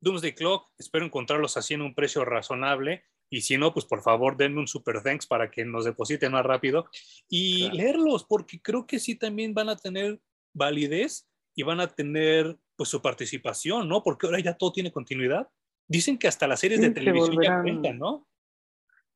Doomsday 0.00 0.34
Clock. 0.34 0.70
Espero 0.76 1.06
encontrarlos 1.06 1.56
así 1.56 1.74
en 1.74 1.82
un 1.82 1.94
precio 1.94 2.24
razonable 2.24 3.04
y 3.30 3.42
si 3.42 3.56
no, 3.56 3.72
pues 3.72 3.86
por 3.86 4.02
favor 4.02 4.36
denme 4.36 4.58
un 4.58 4.66
super 4.66 5.02
thanks 5.02 5.26
para 5.26 5.50
que 5.50 5.64
nos 5.64 5.84
depositen 5.84 6.32
más 6.32 6.44
rápido 6.44 6.90
y 7.28 7.70
leerlos, 7.70 8.24
porque 8.24 8.60
creo 8.60 8.86
que 8.86 8.98
sí 8.98 9.14
también 9.14 9.54
van 9.54 9.68
a 9.68 9.76
tener 9.76 10.20
validez 10.52 11.28
y 11.54 11.62
van 11.62 11.80
a 11.80 11.86
tener 11.86 12.58
pues 12.80 12.88
su 12.88 13.02
participación, 13.02 13.90
¿no? 13.90 14.02
Porque 14.02 14.26
ahora 14.26 14.40
ya 14.40 14.56
todo 14.56 14.72
tiene 14.72 14.90
continuidad. 14.90 15.46
Dicen 15.86 16.16
que 16.16 16.28
hasta 16.28 16.46
las 16.46 16.60
series 16.60 16.80
de 16.80 16.88
televisión 16.88 17.36
ya 17.42 17.60
cuentan, 17.60 17.98
¿no? 17.98 18.26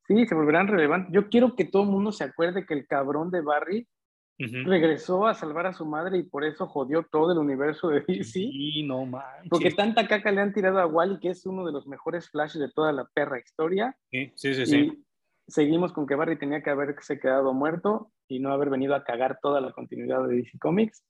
Sí, 0.07 0.27
se 0.27 0.35
volverán 0.35 0.69
relevantes. 0.69 1.11
Yo 1.15 1.31
quiero 1.31 1.57
que 1.57 1.65
todo 1.65 1.85
el 1.85 1.89
mundo 1.89 2.13
se 2.13 2.25
acuerde 2.25 2.67
que 2.67 2.75
el 2.75 2.87
cabrón 2.87 3.31
de 3.31 3.41
Barry 3.41 3.89
regresó 4.37 5.27
a 5.27 5.33
salvar 5.33 5.65
a 5.65 5.73
su 5.73 5.87
madre 5.87 6.19
y 6.19 6.25
por 6.25 6.45
eso 6.45 6.67
jodió 6.67 7.05
todo 7.11 7.33
el 7.33 7.39
universo 7.39 7.89
de 7.89 8.03
DC. 8.03 8.25
Sí, 8.25 8.83
no 8.83 9.07
manches. 9.07 9.49
Porque 9.49 9.71
tanta 9.71 10.07
caca 10.07 10.31
le 10.31 10.43
han 10.43 10.53
tirado 10.53 10.79
a 10.79 10.87
Wally, 10.87 11.19
que 11.19 11.31
es 11.31 11.47
uno 11.47 11.65
de 11.65 11.73
los 11.73 11.87
mejores 11.87 12.29
flashes 12.29 12.61
de 12.61 12.71
toda 12.71 12.93
la 12.93 13.07
perra 13.15 13.39
historia. 13.39 13.97
Sí, 14.11 14.31
sí, 14.35 14.53
sí. 14.53 14.67
sí. 14.67 15.05
Seguimos 15.47 15.95
con 15.95 16.07
que 16.07 16.17
Barry 16.17 16.39
tenía 16.39 16.63
que 16.63 16.69
haberse 16.69 17.19
quedado 17.19 17.55
muerto 17.55 18.13
y 18.29 18.41
no 18.41 18.53
haber 18.53 18.69
venido 18.69 18.95
a 18.95 19.05
cagar 19.05 19.39
toda 19.41 19.63
la 19.63 19.73
continuidad 19.73 20.29
de 20.29 20.37
DC 20.37 20.59
Comics. 20.59 21.03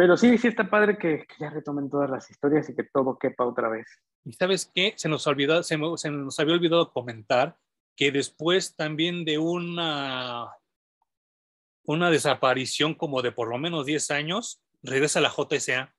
Pero 0.00 0.16
sí, 0.16 0.38
sí 0.38 0.48
está 0.48 0.70
padre 0.70 0.96
que, 0.96 1.26
ya 1.38 1.50
retomen 1.50 1.90
todas 1.90 2.08
las 2.08 2.30
historias 2.30 2.70
y 2.70 2.74
que 2.74 2.84
todo 2.84 3.18
quepa 3.18 3.44
otra 3.44 3.68
vez. 3.68 3.86
Y 4.24 4.32
sabes 4.32 4.72
qué, 4.74 4.94
se 4.96 5.10
nos, 5.10 5.26
olvidó, 5.26 5.62
se, 5.62 5.76
se 5.96 6.10
nos 6.10 6.40
había 6.40 6.54
olvidado 6.54 6.90
comentar 6.90 7.58
que 7.94 8.10
después 8.10 8.74
también 8.74 9.26
de 9.26 9.36
una, 9.36 10.48
una 11.84 12.10
desaparición 12.10 12.94
como 12.94 13.20
de 13.20 13.32
por 13.32 13.50
lo 13.50 13.58
menos 13.58 13.84
10 13.84 14.10
años, 14.12 14.62
regresa 14.82 15.20
la 15.20 15.28
JSA. 15.28 15.94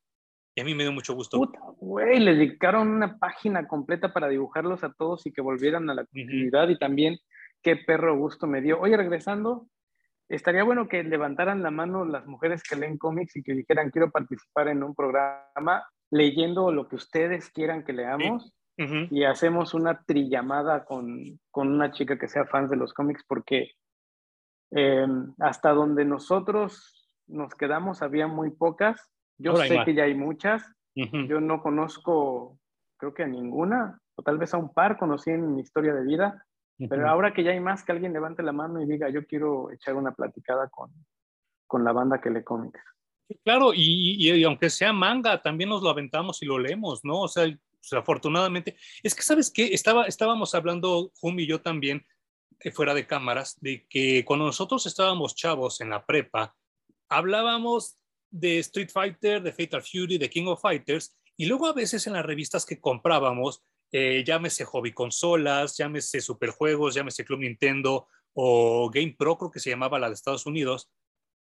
Y 0.55 0.61
a 0.61 0.63
mí 0.63 0.73
me 0.73 0.81
dio 0.81 0.91
mucho 0.91 1.13
gusto. 1.13 1.37
Puta, 1.37 1.59
güey, 1.77 2.19
le 2.21 2.33
dedicaron 2.33 2.87
una 2.87 3.19
página 3.19 3.67
completa 3.67 4.11
para 4.11 4.29
dibujarlos 4.29 4.83
a 4.83 4.91
todos 4.93 5.27
y 5.27 5.31
que 5.31 5.41
volvieran 5.41 5.87
a 5.91 5.93
la 5.93 6.05
continuidad. 6.05 6.69
Y 6.69 6.79
también, 6.79 7.19
qué 7.61 7.75
perro 7.75 8.17
gusto 8.17 8.47
me 8.47 8.61
dio. 8.61 8.79
Oye, 8.79 8.97
regresando, 8.97 9.67
estaría 10.35 10.63
bueno 10.63 10.87
que 10.87 11.03
levantaran 11.03 11.61
la 11.61 11.71
mano 11.71 12.05
las 12.05 12.25
mujeres 12.25 12.63
que 12.63 12.75
leen 12.75 12.97
cómics 12.97 13.35
y 13.35 13.43
que 13.43 13.53
dijeran, 13.53 13.91
quiero 13.91 14.11
participar 14.11 14.69
en 14.69 14.83
un 14.83 14.95
programa 14.95 15.85
leyendo 16.09 16.71
lo 16.71 16.87
que 16.87 16.95
ustedes 16.95 17.49
quieran 17.49 17.83
que 17.83 17.93
leamos 17.93 18.53
y 19.11 19.25
hacemos 19.25 19.75
una 19.75 20.01
trillamada 20.05 20.85
con, 20.85 21.39
con, 21.51 21.67
una 21.71 21.91
chica 21.91 22.17
que 22.17 22.27
sea 22.27 22.45
fan 22.45 22.67
de 22.67 22.77
los 22.77 22.93
cómics 22.93 23.23
porque 23.27 23.73
em, 24.71 25.35
hasta 25.37 25.69
donde 25.69 26.03
nosotros 26.03 27.07
nos 27.27 27.53
quedamos 27.53 28.01
había 28.01 28.25
muy 28.27 28.49
pocas. 28.49 29.07
Yo 29.37 29.55
sé 29.55 29.83
que 29.85 29.93
ya 29.93 30.03
hay 30.03 30.15
muchas. 30.15 30.63
Yo 30.95 31.39
no 31.39 31.61
conozco, 31.61 32.57
creo 32.97 33.13
que 33.13 33.23
a 33.23 33.27
ninguna, 33.27 33.99
o 34.15 34.23
tal 34.23 34.37
vez 34.39 34.53
a 34.53 34.57
un 34.57 34.73
par 34.73 34.97
conocí 34.97 35.29
en 35.29 35.55
mi 35.55 35.61
historia 35.61 35.93
de 35.93 36.03
vida, 36.03 36.45
pero 36.89 37.09
ahora 37.09 37.33
que 37.33 37.43
ya 37.43 37.51
hay 37.51 37.59
más, 37.59 37.83
que 37.83 37.91
alguien 37.91 38.13
levante 38.13 38.43
la 38.43 38.51
mano 38.51 38.81
y 38.81 38.85
diga, 38.85 39.09
yo 39.09 39.25
quiero 39.25 39.71
echar 39.71 39.95
una 39.95 40.11
platicada 40.13 40.69
con, 40.69 40.91
con 41.67 41.83
la 41.83 41.91
banda 41.91 42.19
que 42.19 42.29
lee 42.29 42.43
cómics. 42.43 42.79
Claro, 43.43 43.73
y, 43.73 44.17
y, 44.17 44.43
aunque 44.43 44.69
sea 44.69 44.91
manga, 44.93 45.41
también 45.41 45.69
nos 45.69 45.81
lo 45.81 45.89
aventamos 45.89 46.41
y 46.41 46.45
lo 46.45 46.59
leemos, 46.59 47.03
¿no? 47.03 47.21
O 47.21 47.27
sea, 47.27 47.47
afortunadamente, 47.91 48.75
es 49.03 49.15
que, 49.15 49.21
¿sabes 49.21 49.49
qué? 49.49 49.73
Estaba, 49.73 50.05
estábamos 50.05 50.53
hablando, 50.53 51.11
Jum 51.19 51.39
y 51.39 51.47
yo 51.47 51.61
también, 51.61 52.05
eh, 52.59 52.71
fuera 52.71 52.93
de 52.93 53.07
cámaras, 53.07 53.59
de 53.61 53.85
que 53.87 54.25
cuando 54.25 54.45
nosotros 54.45 54.85
estábamos 54.85 55.35
chavos 55.35 55.81
en 55.81 55.89
la 55.89 56.05
prepa, 56.05 56.55
hablábamos 57.09 57.97
de 58.29 58.59
Street 58.59 58.89
Fighter, 58.91 59.41
de 59.41 59.51
Fatal 59.51 59.81
Fury, 59.81 60.17
de 60.17 60.29
King 60.29 60.47
of 60.47 60.61
Fighters, 60.61 61.17
y 61.37 61.45
luego 61.45 61.67
a 61.67 61.73
veces 61.73 62.05
en 62.07 62.13
las 62.13 62.25
revistas 62.25 62.65
que 62.65 62.79
comprábamos, 62.79 63.63
eh, 63.91 64.23
llámese 64.25 64.65
Hobby 64.65 64.93
Consolas, 64.93 65.77
llámese 65.77 66.21
Superjuegos, 66.21 66.95
llámese 66.95 67.25
Club 67.25 67.41
Nintendo 67.41 68.07
o 68.33 68.89
Game 68.89 69.15
Pro, 69.17 69.37
creo 69.37 69.51
que 69.51 69.59
se 69.59 69.69
llamaba 69.69 69.99
la 69.99 70.07
de 70.07 70.13
Estados 70.13 70.45
Unidos, 70.45 70.89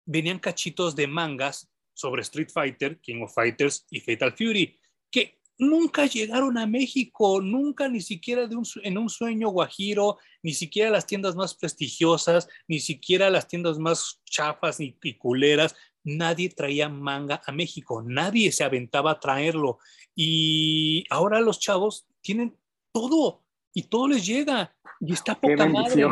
venían 0.06 0.40
cachitos 0.40 0.96
de 0.96 1.08
mangas 1.08 1.70
sobre 1.94 2.22
Street 2.22 2.50
Fighter, 2.52 3.00
King 3.02 3.24
of 3.24 3.34
Fighters 3.34 3.86
y 3.90 4.00
Fatal 4.00 4.32
Fury, 4.32 4.80
que 5.12 5.40
nunca 5.58 6.06
llegaron 6.06 6.58
a 6.58 6.66
México, 6.66 7.42
nunca 7.42 7.88
ni 7.90 8.02
siquiera 8.02 8.48
en 8.84 8.98
un 8.98 9.10
sueño 9.10 9.50
guajiro, 9.50 10.18
ni 10.42 10.54
siquiera 10.54 10.90
las 10.90 11.06
tiendas 11.06 11.36
más 11.36 11.54
prestigiosas, 11.54 12.48
ni 12.68 12.80
siquiera 12.80 13.30
las 13.30 13.48
tiendas 13.48 13.78
más 13.78 14.22
chafas 14.26 14.80
y, 14.80 14.98
y 15.04 15.18
culeras, 15.18 15.76
nadie 16.04 16.50
traía 16.50 16.90
manga 16.90 17.42
a 17.46 17.52
México, 17.52 18.02
nadie 18.02 18.52
se 18.52 18.64
aventaba 18.64 19.12
a 19.12 19.20
traerlo. 19.20 19.78
Y 20.16 21.06
ahora 21.10 21.42
los 21.42 21.60
chavos 21.60 22.08
tienen 22.22 22.58
todo 22.92 23.44
y 23.74 23.84
todo 23.84 24.08
les 24.08 24.26
llega 24.26 24.76
y 25.00 25.14
está 25.14 25.40
poca 25.40 25.66
madre. 25.66 26.06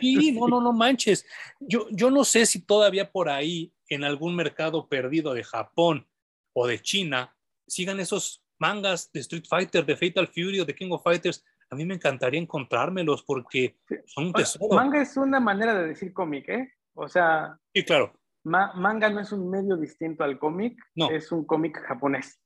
Sí, 0.00 0.32
no, 0.38 0.48
no, 0.48 0.60
no 0.60 0.72
manches. 0.72 1.26
Yo, 1.60 1.86
yo 1.90 2.10
no 2.10 2.24
sé 2.24 2.46
si 2.46 2.60
todavía 2.60 3.10
por 3.10 3.28
ahí 3.28 3.72
en 3.88 4.04
algún 4.04 4.34
mercado 4.34 4.88
perdido 4.88 5.34
de 5.34 5.44
Japón 5.44 6.06
o 6.52 6.66
de 6.66 6.80
China 6.80 7.34
sigan 7.66 8.00
esos 8.00 8.42
mangas 8.58 9.12
de 9.12 9.20
Street 9.20 9.44
Fighter, 9.48 9.84
de 9.84 9.96
Fatal 9.96 10.26
Fury 10.26 10.60
o 10.60 10.64
de 10.64 10.74
King 10.74 10.90
of 10.90 11.02
Fighters. 11.02 11.44
A 11.70 11.76
mí 11.76 11.84
me 11.84 11.94
encantaría 11.94 12.40
encontrármelos 12.40 13.22
porque 13.22 13.76
son 14.06 14.26
un 14.26 14.32
tesoro. 14.32 14.74
Manga 14.74 15.02
es 15.02 15.16
una 15.16 15.38
manera 15.38 15.78
de 15.78 15.88
decir 15.88 16.12
cómic, 16.12 16.48
¿eh? 16.48 16.72
O 16.94 17.08
sea. 17.08 17.58
Sí, 17.74 17.84
claro. 17.84 18.12
manga 18.42 19.10
no 19.10 19.20
es 19.20 19.32
un 19.32 19.50
medio 19.50 19.76
distinto 19.76 20.24
al 20.24 20.38
cómic, 20.38 20.78
no. 20.94 21.10
es 21.10 21.30
un 21.30 21.44
cómic 21.44 21.78
japonés. 21.86 22.40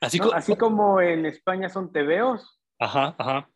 Así, 0.00 0.18
Así, 0.32 0.56
como 0.56 1.00
en 1.00 1.26
España 1.26 1.68
son 1.68 1.92
tebeos. 1.92 2.60
Ajá, 2.78 3.14
ajá. 3.18 3.50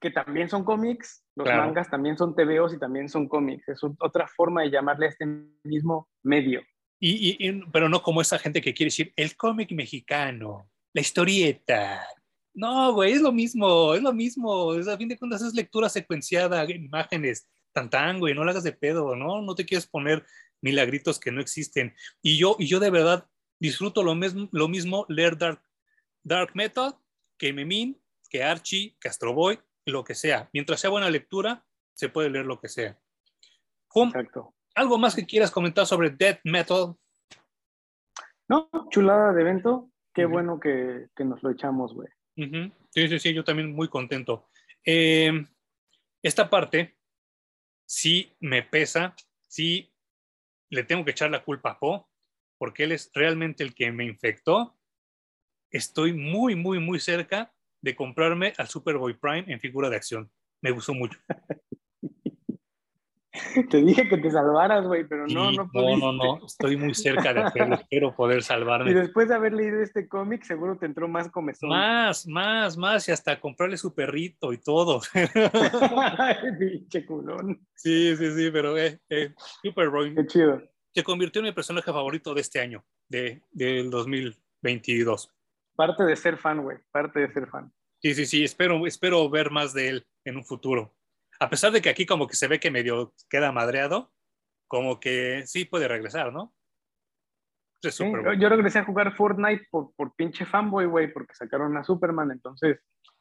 Que 0.00 0.10
también 0.10 0.48
son 0.48 0.64
cómics, 0.64 1.24
los 1.34 1.48
mangas 1.48 1.90
también 1.90 2.16
son 2.16 2.36
tebeos 2.36 2.72
y 2.72 2.78
también 2.78 3.08
son 3.08 3.28
cómics. 3.28 3.68
Es 3.68 3.80
otra 3.82 4.28
forma 4.28 4.62
de 4.62 4.70
llamarle 4.70 5.06
a 5.06 5.08
este 5.08 5.26
mismo 5.64 6.08
medio. 6.22 6.62
Y, 7.00 7.36
y, 7.38 7.62
pero 7.72 7.88
no 7.88 8.02
como 8.02 8.20
esa 8.20 8.38
gente 8.38 8.60
que 8.60 8.74
quiere 8.74 8.88
decir 8.88 9.12
el 9.16 9.36
cómic 9.36 9.72
mexicano, 9.72 10.70
la 10.92 11.00
historieta. 11.00 12.06
No, 12.54 12.92
güey, 12.92 13.12
es 13.12 13.20
lo 13.20 13.32
mismo, 13.32 13.94
es 13.94 14.02
lo 14.02 14.12
mismo. 14.12 14.74
Es, 14.74 14.88
a 14.88 14.96
fin 14.96 15.08
de 15.08 15.18
cuentas 15.18 15.42
es 15.42 15.54
lectura 15.54 15.88
secuenciada, 15.88 16.64
imágenes, 16.70 17.48
tan 17.72 18.18
güey, 18.18 18.34
no 18.34 18.44
la 18.44 18.50
hagas 18.50 18.64
de 18.64 18.72
pedo, 18.72 19.14
¿no? 19.14 19.42
No 19.42 19.54
te 19.54 19.64
quieres 19.64 19.86
poner 19.86 20.24
milagritos 20.60 21.20
que 21.20 21.30
no 21.30 21.40
existen. 21.40 21.94
Y 22.22 22.36
yo, 22.36 22.56
y 22.58 22.66
yo 22.66 22.80
de 22.80 22.90
verdad 22.90 23.26
disfruto 23.58 24.02
lo 24.02 24.14
mismo, 24.14 24.48
lo 24.52 24.68
mismo 24.68 25.06
leer 25.08 25.36
Dark, 25.36 25.62
Dark 26.22 26.50
Metal 26.54 26.94
que 27.36 27.52
Memín, 27.52 28.00
que 28.28 28.42
Archie, 28.42 28.96
que 29.00 29.08
Astro 29.08 29.32
Boy, 29.32 29.58
lo 29.86 30.04
que 30.04 30.14
sea. 30.14 30.50
Mientras 30.52 30.80
sea 30.80 30.90
buena 30.90 31.10
lectura, 31.10 31.64
se 31.94 32.08
puede 32.08 32.30
leer 32.30 32.46
lo 32.46 32.60
que 32.60 32.68
sea. 32.68 32.98
Exacto. 33.94 34.54
¿Algo 34.74 34.98
más 34.98 35.14
que 35.14 35.26
quieras 35.26 35.50
comentar 35.50 35.86
sobre 35.86 36.10
Death 36.10 36.40
Metal? 36.44 36.94
No, 38.48 38.68
chulada 38.90 39.32
de 39.32 39.40
evento. 39.40 39.90
Qué 40.14 40.24
bueno 40.24 40.58
que, 40.58 41.08
nos 41.18 41.42
lo 41.42 41.50
echamos, 41.50 41.94
güey. 41.94 42.08
Sí, 42.34 43.08
sí, 43.08 43.18
sí, 43.18 43.34
yo 43.34 43.44
también 43.44 43.74
muy 43.74 43.88
contento. 43.88 44.48
Eh, 44.84 45.32
esta 46.22 46.48
parte 46.50 46.96
sí 47.86 48.36
me 48.40 48.62
pesa, 48.62 49.14
sí 49.46 49.92
le 50.70 50.84
tengo 50.84 51.04
que 51.04 51.12
echar 51.12 51.30
la 51.30 51.44
culpa 51.44 51.70
a 51.70 51.78
Po, 51.78 52.07
porque 52.58 52.84
él 52.84 52.92
es 52.92 53.10
realmente 53.14 53.62
el 53.62 53.74
que 53.74 53.90
me 53.92 54.04
infectó. 54.04 54.76
Estoy 55.70 56.12
muy, 56.12 56.54
muy, 56.54 56.78
muy 56.78 57.00
cerca 57.00 57.52
de 57.80 57.94
comprarme 57.94 58.52
al 58.58 58.68
Superboy 58.68 59.14
Prime 59.14 59.44
en 59.46 59.60
figura 59.60 59.88
de 59.88 59.96
acción. 59.96 60.30
Me 60.60 60.70
gustó 60.70 60.94
mucho. 60.94 61.18
Te 63.70 63.82
dije 63.82 64.08
que 64.08 64.18
te 64.18 64.30
salvaras, 64.30 64.84
güey, 64.84 65.06
pero 65.06 65.26
no, 65.28 65.52
no 65.52 65.70
No, 65.72 65.96
no, 65.96 66.12
no, 66.12 66.46
estoy 66.46 66.76
muy 66.76 66.94
cerca 66.94 67.32
de 67.32 67.40
hacerlo, 67.40 67.74
espero 67.76 68.14
poder 68.14 68.42
salvarme. 68.42 68.90
Y 68.90 68.94
después 68.94 69.28
de 69.28 69.34
haber 69.34 69.52
leído 69.52 69.80
este 69.80 70.08
cómic, 70.08 70.42
seguro 70.42 70.76
te 70.76 70.86
entró 70.86 71.06
más 71.06 71.30
comezón. 71.30 71.68
Más, 71.68 72.26
más, 72.26 72.76
más, 72.76 73.08
y 73.08 73.12
hasta 73.12 73.38
comprarle 73.38 73.76
su 73.76 73.94
perrito 73.94 74.52
y 74.52 74.58
todo. 74.58 75.00
Pinche 76.58 77.06
culón. 77.06 77.60
Sí, 77.74 78.16
sí, 78.16 78.32
sí, 78.32 78.50
pero 78.50 78.76
eh, 78.76 79.00
eh, 79.08 79.32
Superboy. 79.62 80.14
Qué 80.14 80.26
chido 80.26 80.62
se 80.94 81.02
convirtió 81.02 81.40
en 81.40 81.46
mi 81.46 81.52
personaje 81.52 81.92
favorito 81.92 82.34
de 82.34 82.40
este 82.40 82.60
año, 82.60 82.84
de, 83.08 83.42
del 83.50 83.90
2022. 83.90 85.32
Parte 85.76 86.04
de 86.04 86.16
ser 86.16 86.36
fan, 86.36 86.62
güey, 86.62 86.78
parte 86.90 87.20
de 87.20 87.32
ser 87.32 87.48
fan. 87.48 87.72
Sí, 88.00 88.14
sí, 88.14 88.26
sí, 88.26 88.44
espero, 88.44 88.86
espero 88.86 89.28
ver 89.28 89.50
más 89.50 89.74
de 89.74 89.88
él 89.88 90.06
en 90.24 90.36
un 90.36 90.44
futuro. 90.44 90.94
A 91.40 91.50
pesar 91.50 91.72
de 91.72 91.80
que 91.80 91.88
aquí 91.88 92.06
como 92.06 92.26
que 92.26 92.36
se 92.36 92.48
ve 92.48 92.58
que 92.58 92.70
medio 92.70 93.14
queda 93.28 93.52
madreado, 93.52 94.12
como 94.66 95.00
que 95.00 95.44
sí 95.46 95.64
puede 95.64 95.88
regresar, 95.88 96.32
¿no? 96.32 96.54
yo, 97.80 98.48
regresé 98.48 98.80
a 98.80 98.84
jugar 98.84 99.14
Fortnite 99.14 99.68
por, 99.70 99.94
por 99.94 100.14
pinche 100.16 100.44
fanboy, 100.44 100.86
güey, 100.86 101.12
porque 101.12 101.34
sacaron 101.34 101.76
a 101.76 101.84
Superman, 101.84 102.32
entonces... 102.32 102.78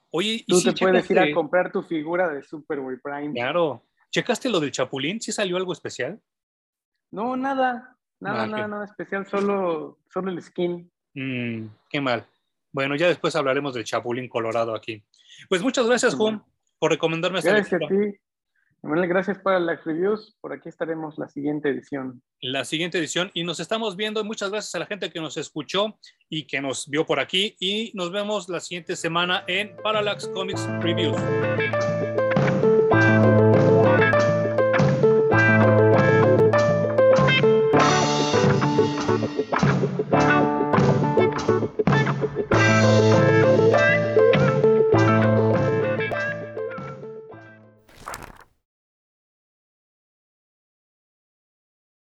Oye, 0.09 0.43
tú 0.47 0.61
te 0.61 0.73
puedes 0.73 1.09
ir 1.11 1.19
a 1.19 1.31
comprar 1.31 1.71
tu 1.71 1.83
figura 1.83 2.29
de 2.29 2.41
Superboy 2.41 2.97
Prime. 2.99 3.33
Claro. 3.33 3.85
¿Checaste 4.09 4.49
lo 4.49 4.59
del 4.59 4.71
Chapulín? 4.71 5.21
¿Sí 5.21 5.31
salió 5.31 5.57
algo 5.57 5.73
especial? 5.73 6.19
No, 7.11 7.37
nada, 7.37 7.95
nada, 8.19 8.43
ah, 8.43 8.47
nada, 8.47 8.67
nada 8.67 8.85
especial, 8.85 9.25
solo, 9.27 9.99
solo 10.11 10.31
el 10.31 10.41
skin. 10.41 10.91
Mm, 11.13 11.67
qué 11.89 12.01
mal. 12.01 12.27
Bueno, 12.71 12.95
ya 12.95 13.07
después 13.07 13.35
hablaremos 13.35 13.73
del 13.73 13.85
Chapulín 13.85 14.27
Colorado 14.27 14.75
aquí. 14.75 15.03
Pues 15.49 15.61
muchas 15.61 15.87
gracias, 15.87 16.15
Juan, 16.15 16.43
por 16.79 16.91
recomendarme 16.91 17.39
esta 17.39 17.51
Gracias 17.51 17.81
a 17.81 17.87
ti. 17.87 18.19
gracias 18.83 19.39
para 19.39 19.59
las 19.59 19.83
reviews. 19.83 20.37
Por 20.41 20.53
aquí 20.53 20.69
estaremos 20.69 21.17
la 21.17 21.27
siguiente 21.27 21.69
edición. 21.69 22.21
La 22.41 22.65
siguiente 22.65 22.99
edición. 22.99 23.31
Y 23.33 23.43
nos 23.43 23.59
estamos 23.59 23.95
viendo. 23.95 24.23
Muchas 24.23 24.51
gracias 24.51 24.75
a 24.75 24.79
la 24.79 24.85
gente 24.85 25.09
que 25.09 25.19
nos 25.19 25.37
escuchó 25.37 25.97
y 26.29 26.45
que 26.45 26.61
nos 26.61 26.87
vio 26.87 27.05
por 27.05 27.19
aquí. 27.19 27.55
Y 27.59 27.91
nos 27.95 28.11
vemos 28.11 28.47
la 28.49 28.59
siguiente 28.59 28.95
semana 28.95 29.43
en 29.47 29.75
Parallax 29.77 30.27
Comics 30.27 30.67
Reviews. 30.81 31.17